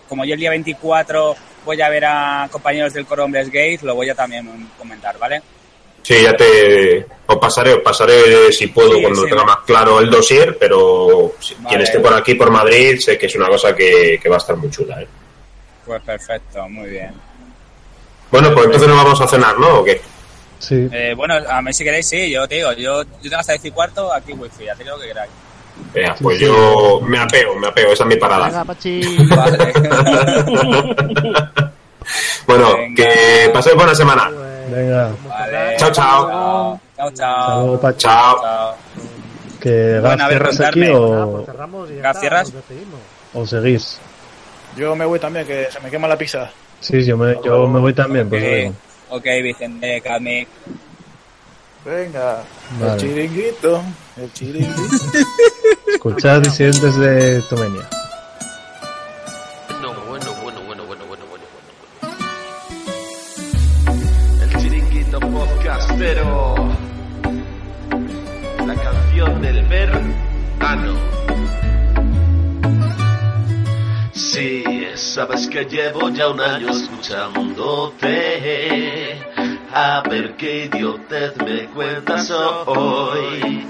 como 0.09 0.25
yo 0.25 0.33
el 0.33 0.39
día 0.39 0.49
24 0.49 1.35
voy 1.65 1.81
a 1.81 1.89
ver 1.89 2.05
a 2.05 2.47
compañeros 2.51 2.93
del 2.93 3.05
Coro 3.05 3.25
Hombres 3.25 3.49
Gays, 3.49 3.83
lo 3.83 3.95
voy 3.95 4.09
a 4.09 4.15
también 4.15 4.69
comentar, 4.77 5.17
¿vale? 5.17 5.41
Sí, 6.01 6.23
ya 6.23 6.35
te 6.35 7.05
os 7.27 7.37
pasaré, 7.37 7.73
os 7.73 7.81
pasaré 7.83 8.51
si 8.51 8.67
puedo 8.67 8.93
Sí, 8.95 9.01
cuando 9.01 9.23
sí. 9.23 9.29
tenga 9.29 9.43
más 9.43 9.57
claro 9.65 9.99
el 9.99 10.09
dossier, 10.09 10.57
pero 10.59 11.33
si- 11.39 11.53
Vale. 11.55 11.67
quien 11.69 11.81
esté 11.81 11.99
por 11.99 12.13
aquí, 12.13 12.33
por 12.35 12.49
Madrid, 12.49 12.97
sé 12.99 13.17
que 13.17 13.27
es 13.27 13.35
una 13.35 13.47
cosa 13.47 13.75
que, 13.75 14.19
que 14.21 14.29
va 14.29 14.35
a 14.35 14.39
estar 14.39 14.55
muy 14.55 14.69
chula. 14.71 15.01
¿eh? 15.01 15.07
Pues 15.85 16.01
perfecto, 16.01 16.67
muy 16.69 16.89
bien. 16.89 17.11
Bueno, 18.31 18.51
pues 18.53 18.65
entonces 18.65 18.87
nos 18.87 18.97
vamos 19.03 19.21
a 19.21 19.27
cenar, 19.27 19.57
¿no? 19.59 19.79
¿O 19.79 19.83
qué? 19.83 20.01
Sí. 20.59 20.87
Eh, 20.91 21.13
bueno, 21.15 21.35
a 21.47 21.61
mí 21.61 21.73
si 21.73 21.83
queréis, 21.83 22.07
sí, 22.07 22.29
yo 22.31 22.47
te 22.47 22.55
digo, 22.55 22.71
yo, 22.73 23.03
yo 23.03 23.07
tengo 23.21 23.37
hasta 23.37 23.53
10 23.53 23.65
y 23.65 23.71
cuarto, 23.71 24.11
aquí 24.13 24.33
wifi, 24.33 24.65
ya 24.65 24.75
te 24.75 24.83
digo 24.83 24.95
lo 24.95 25.01
que 25.01 25.07
queráis. 25.09 25.31
Venga, 25.93 26.15
pues 26.21 26.39
yo 26.39 26.99
me 27.03 27.19
apeo, 27.19 27.55
me 27.55 27.67
apeo, 27.67 27.93
esa 27.93 28.03
es 28.03 28.09
mi 28.09 28.15
parada. 28.17 28.47
Venga, 28.47 28.65
Pachi. 28.65 29.01
Bueno, 32.47 32.75
que 32.95 33.49
paséis 33.53 33.75
buena 33.75 33.93
semana. 33.93 34.31
Venga, 34.71 35.11
Vale. 35.27 35.75
Chao, 35.77 35.91
chao. 35.91 36.79
Chao, 36.95 37.11
chao. 37.11 37.79
Pachi. 37.79 37.97
Chao. 38.07 38.75
¿que 39.59 39.99
Bueno, 39.99 40.23
a 40.23 40.27
Gaz 40.27 40.29
ver, 40.29 40.37
cierras 40.53 40.59
aquí 40.61 40.83
o, 40.93 41.43
Cerramos 41.45 41.89
y 41.91 41.95
ya 41.95 42.01
¿Gas 42.01 42.15
está, 42.15 42.19
cierras? 42.21 42.53
o 43.33 43.45
seguís? 43.45 43.99
Yo 44.77 44.95
me 44.95 45.05
voy 45.05 45.19
también, 45.19 45.45
que 45.45 45.67
se 45.71 45.79
me 45.81 45.89
quema 45.89 46.07
la 46.07 46.17
pizza. 46.17 46.49
Sí, 46.79 47.03
yo 47.03 47.17
me, 47.17 47.35
yo 47.43 47.67
me 47.67 47.79
voy 47.79 47.93
también, 47.93 48.29
pues 48.29 48.41
Ok, 48.41 48.49
venga. 48.49 48.75
ok, 49.09 49.25
Vicente, 49.43 50.01
Cadmic. 50.01 50.47
Venga, 51.83 52.43
Vale. 52.79 52.93
el 52.93 52.99
chiringuito, 52.99 53.81
el 54.17 54.33
chiringuito. 54.33 54.95
Escuchad 55.93 56.41
disidentes 56.41 56.95
de 56.97 57.41
Tomenia. 57.49 57.89
Podcastero. 65.99 66.55
La 68.65 68.75
canción 68.75 69.41
del 69.41 69.65
verano. 69.65 70.97
Sí, 74.13 74.63
sabes 74.95 75.47
que 75.47 75.65
llevo 75.65 76.09
ya 76.09 76.29
un 76.29 76.39
año 76.39 76.69
escuchándote. 76.69 78.07
A 79.73 80.01
ver 80.09 80.35
qué 80.37 80.65
idiotez 80.65 81.35
me 81.37 81.65
cuentas 81.67 82.31
hoy. 82.31 83.67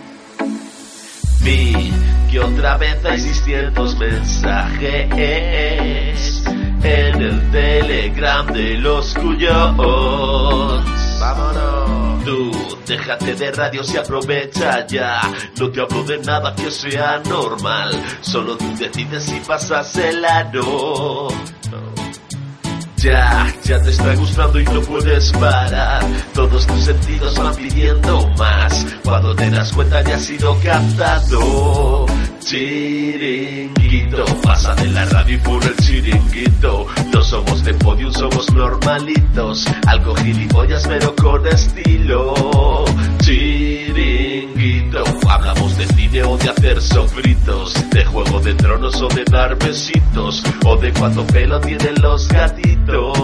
Vi 1.41 1.91
que 2.31 2.39
otra 2.39 2.77
vez 2.77 3.03
hay 3.05 3.19
600 3.19 3.97
mensajes 3.97 4.77
en 6.83 7.21
el 7.21 7.51
telegram 7.51 8.45
de 8.47 8.77
los 8.77 9.15
cuyos. 9.15 9.75
Vámonos. 11.19 11.98
Déjate 12.85 13.35
de 13.35 13.51
radios 13.51 13.93
y 13.93 13.97
aprovecha 13.97 14.85
ya. 14.87 15.21
No 15.59 15.69
te 15.71 15.81
hablo 15.81 16.03
de 16.03 16.17
nada 16.19 16.55
que 16.55 16.71
sea 16.71 17.21
normal. 17.25 17.91
Solo 18.21 18.57
tú 18.57 18.75
decides 18.77 19.23
si 19.23 19.39
pasas 19.41 19.95
el 19.97 20.23
ano. 20.25 21.27
Ya, 23.01 23.47
ya 23.63 23.81
te 23.81 23.91
está 23.91 24.13
gustando 24.15 24.59
y 24.59 24.65
no 24.65 24.81
puedes 24.81 25.31
parar. 25.31 26.03
Todos 26.33 26.67
tus 26.67 26.83
sentidos 26.83 27.33
van 27.39 27.55
pidiendo 27.55 28.27
más. 28.37 28.85
Cuando 29.05 29.33
te 29.35 29.49
das 29.49 29.71
cuenta 29.71 30.03
ya 30.03 30.15
has 30.15 30.29
ido 30.29 30.57
cantando. 30.61 32.05
Chiringuito, 32.41 34.25
pasa 34.43 34.75
de 34.75 34.87
la 34.87 35.05
radio 35.05 35.35
y 35.35 35.37
por 35.37 35.63
el 35.63 35.75
chiringuito. 35.77 36.87
No 37.13 37.21
somos 37.21 37.63
de 37.63 37.73
podium, 37.75 38.11
somos 38.11 38.51
normalitos. 38.51 39.65
Algo 39.87 40.15
gilipollas, 40.15 40.85
pero 40.85 41.15
con 41.15 41.47
estilo. 41.47 42.85
Chiringuito, 43.19 44.28
hablamos 45.29 45.77
de 45.77 45.87
cine 45.87 46.23
o 46.23 46.37
de 46.37 46.49
hacer 46.49 46.81
sofritos. 46.81 47.73
De 47.91 48.05
juego 48.05 48.39
de 48.39 48.53
tronos 48.55 49.01
o 49.01 49.07
de 49.09 49.23
dar 49.25 49.57
besitos. 49.57 50.43
O 50.65 50.75
de 50.77 50.91
cuánto 50.93 51.25
pelo 51.27 51.59
tienen 51.61 51.95
los 52.01 52.27
gatitos. 52.27 53.17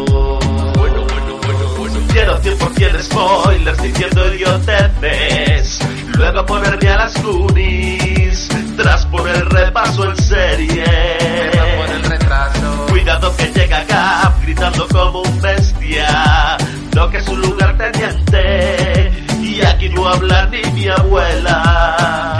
Bueno, 0.75 1.05
bueno, 1.07 1.39
bueno, 1.43 1.67
bueno. 1.77 1.99
Quiero 2.11 2.41
100% 2.41 3.01
spoilers 3.01 3.81
diciendo 3.81 4.33
idioteces. 4.33 5.79
Luego 6.17 6.45
ponerme 6.45 6.89
a 6.89 6.97
las 6.97 7.23
Goonies. 7.23 8.49
Tras 8.77 9.05
poner 9.07 9.45
repaso 9.49 10.09
en 10.09 10.15
serie. 10.17 10.85
Cuidado 12.89 13.35
que 13.37 13.45
llega 13.47 13.83
Gap 13.85 14.41
gritando 14.41 14.87
como 14.87 15.21
un 15.21 15.41
bestia. 15.41 16.57
No 16.95 17.09
que 17.09 17.17
es 17.17 17.27
un 17.27 17.41
lugar 17.41 17.77
teniente. 17.77 19.14
Aquí 19.69 19.89
no 19.89 20.07
habla 20.07 20.47
ni 20.47 20.61
mi 20.71 20.87
abuela. 20.87 22.35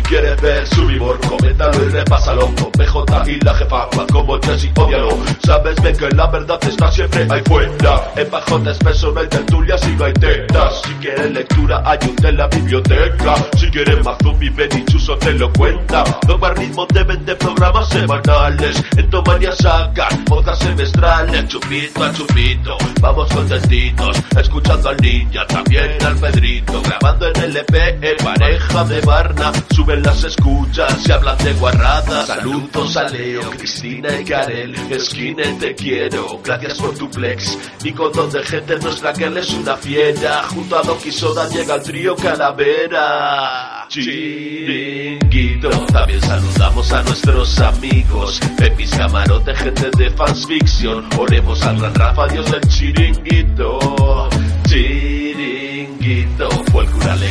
Si 0.00 0.06
quieres 0.06 0.40
ver 0.40 0.66
su 0.66 0.80
humor, 0.80 1.20
coméntalo 1.28 1.84
y 1.84 1.90
repásalo. 1.90 2.46
Con 2.54 2.72
PJ 2.72 3.30
y 3.32 3.40
la 3.40 3.54
jefa, 3.54 3.86
más 3.94 4.06
como 4.10 4.40
Jesse, 4.40 4.70
odialo. 4.74 5.10
Sabes 5.44 5.82
bien 5.82 5.94
que 5.94 6.08
la 6.16 6.26
verdad 6.28 6.58
está 6.62 6.90
siempre 6.90 7.26
ahí 7.28 7.42
fuera. 7.44 8.10
En 8.16 8.30
pajotes, 8.30 8.78
peso, 8.78 9.12
no 9.12 9.20
hay 9.20 9.28
tertulias 9.28 9.86
y 9.86 9.90
no 9.96 10.06
hay 10.06 10.14
tetas. 10.14 10.80
Si 10.86 10.94
quieres 10.94 11.30
lectura, 11.32 11.84
un 12.08 12.16
de 12.16 12.32
la 12.32 12.46
biblioteca. 12.48 13.34
Si 13.58 13.70
quieres 13.70 14.02
más 14.02 14.16
zombie, 14.22 14.48
ven 14.48 14.70
y 14.74 14.84
Chuso 14.86 15.18
te 15.18 15.34
lo 15.34 15.52
cuenta. 15.52 16.02
Toma 16.26 16.54
ritmo 16.54 16.86
de 16.86 17.04
20 17.04 17.34
programas 17.36 17.88
semanales. 17.90 18.82
En 18.96 19.10
Tomania 19.10 19.52
sacan 19.52 20.24
otras 20.30 20.58
semestrales. 20.60 21.46
Chupito 21.48 22.04
a 22.04 22.12
chupito, 22.14 22.78
vamos 23.02 23.28
contentitos. 23.34 24.16
Escuchando 24.34 24.88
al 24.88 24.96
ninja, 24.96 25.46
también 25.46 26.02
al 26.02 26.16
Pedrito. 26.16 26.80
Grabando 26.80 27.28
en 27.28 27.36
LP, 27.36 27.98
en 28.00 28.16
pareja 28.24 28.84
de 28.84 29.00
Barna. 29.02 29.52
Suben 29.90 30.02
las 30.04 30.22
escuchas 30.22 31.08
y 31.08 31.10
hablan 31.10 31.36
de 31.38 31.52
guarradas. 31.54 32.28
Saludos 32.28 32.96
a 32.96 33.08
Leo, 33.08 33.50
Cristina 33.50 34.20
y 34.20 34.24
Karel. 34.24 34.72
Esquina 34.88 35.42
te 35.58 35.74
quiero, 35.74 36.40
gracias 36.44 36.78
por 36.78 36.96
tu 36.96 37.08
flex. 37.08 37.58
Y 37.82 37.90
con 37.90 38.12
don 38.12 38.30
de 38.30 38.40
gente 38.44 38.78
nuestra 38.78 39.12
que 39.12 39.26
es 39.26 39.50
una 39.50 39.76
fiera. 39.76 40.44
Junto 40.44 40.78
a 40.78 40.82
Doki 40.82 41.10
Soda 41.10 41.48
llega 41.48 41.74
el 41.74 41.82
trío 41.82 42.14
Calavera. 42.14 43.86
Chiringuito, 43.88 45.70
también 45.86 46.20
saludamos 46.20 46.92
a 46.92 47.02
nuestros 47.02 47.58
amigos. 47.58 48.40
Pepis 48.58 48.90
Camarote, 48.90 49.56
gente 49.56 49.90
de 49.98 50.08
fans 50.10 50.46
fiction. 50.46 51.04
Oremos 51.18 51.60
al 51.62 51.80
gran 51.80 51.94
Rafa, 51.96 52.28
Dios 52.28 52.48
del 52.48 52.60
chiringuito. 52.68 54.09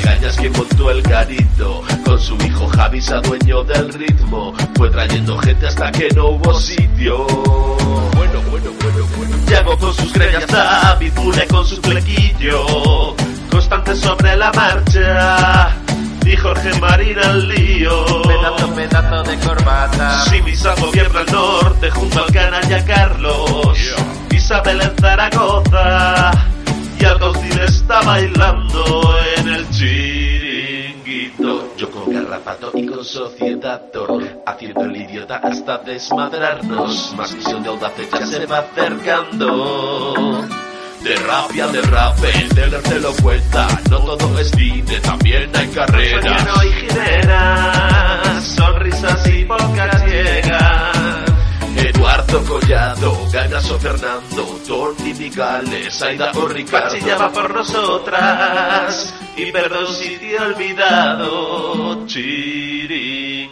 Cañas 0.10 0.38
quien 0.38 0.52
montó 0.53 0.90
el 0.90 1.03
garito, 1.03 1.84
con 2.03 2.19
su 2.19 2.36
hijo 2.38 2.68
Javi 2.69 2.99
se 2.99 3.14
dueño 3.22 3.64
del 3.64 3.94
ritmo, 3.94 4.56
fue 4.76 4.90
trayendo 4.90 5.38
gente 5.38 5.68
hasta 5.68 5.91
que 5.91 6.10
no 6.15 6.30
hubo 6.30 6.52
sitio. 6.56 7.27
Bueno, 7.27 8.41
bueno, 8.49 8.72
bueno, 8.81 9.07
bueno. 9.15 9.36
Llegó 9.48 9.77
con 9.77 9.94
sus 9.94 10.11
greñas 10.11 10.48
David 10.48 11.14
Mune 11.14 11.45
con 11.45 11.64
su 11.64 11.76
flequillo, 11.80 13.15
constante 13.52 13.95
sobre 13.95 14.36
la 14.36 14.52
marcha. 14.52 15.76
Y 16.26 16.36
Jorge 16.36 16.80
Marín 16.80 17.19
al 17.19 17.48
lío. 17.48 18.23
Pedazo, 18.23 18.73
pedazo 18.73 19.23
de 19.23 19.38
corbata. 19.38 20.26
Si 20.26 20.41
mi 20.41 20.56
gobierna 20.56 21.22
el 21.22 21.31
norte 21.31 21.91
junto 21.91 22.23
al 22.23 22.31
canalla 22.31 22.84
Carlos. 22.84 23.77
Isabel 24.31 24.81
en 24.81 24.95
Zaragoza. 24.99 26.31
Y 27.00 27.06
Alcaucil 27.06 27.60
está 27.62 28.02
bailando 28.02 29.16
en 29.38 29.48
el 29.48 29.70
chiringuito. 29.70 31.74
Yo 31.78 31.90
con 31.90 32.14
garrapato 32.14 32.72
y 32.74 32.86
con 32.86 33.06
sociedad 33.06 33.84
haciendo 34.46 34.82
el 34.82 34.98
idiota 34.98 35.38
hasta 35.38 35.78
desmadrarnos. 35.78 37.14
Más 37.16 37.34
visión 37.34 37.64
de 37.64 37.70
audaces 37.70 38.10
ya 38.12 38.26
se 38.26 38.46
va 38.46 38.60
acercando. 38.60 40.46
De 41.02 41.16
rabia, 41.16 41.68
de 41.68 41.82
rap, 41.84 42.18
el 42.22 42.50
dealer 42.50 42.82
te 42.82 43.00
lo 43.00 43.14
cuenta. 43.14 43.68
No 43.90 44.00
todo 44.00 44.38
es 44.38 44.52
cine, 44.52 45.00
también 45.00 45.50
hay 45.56 45.70
carreras. 45.70 46.46
no 46.46 46.60
hay 46.60 46.72
gineras, 46.74 48.44
sonrisas 48.44 49.28
y 49.28 49.46
pocas 49.46 50.06
llegas. 50.06 50.89
Collado, 52.38 53.18
Ganaso 53.32 53.80
Fernando, 53.80 54.46
Tony 54.68 55.16
Migales, 55.16 56.00
Aida 56.04 56.32
o 56.36 56.48
Ricardo. 56.48 56.96
Chillaba 56.96 57.32
por 57.32 57.52
nosotras, 57.52 59.16
y 59.36 59.52
perdón 59.52 59.88
si 59.88 60.16
te 60.18 60.36
he 60.36 60.40
olvidado, 60.40 62.06
chiringuito. 62.06 63.50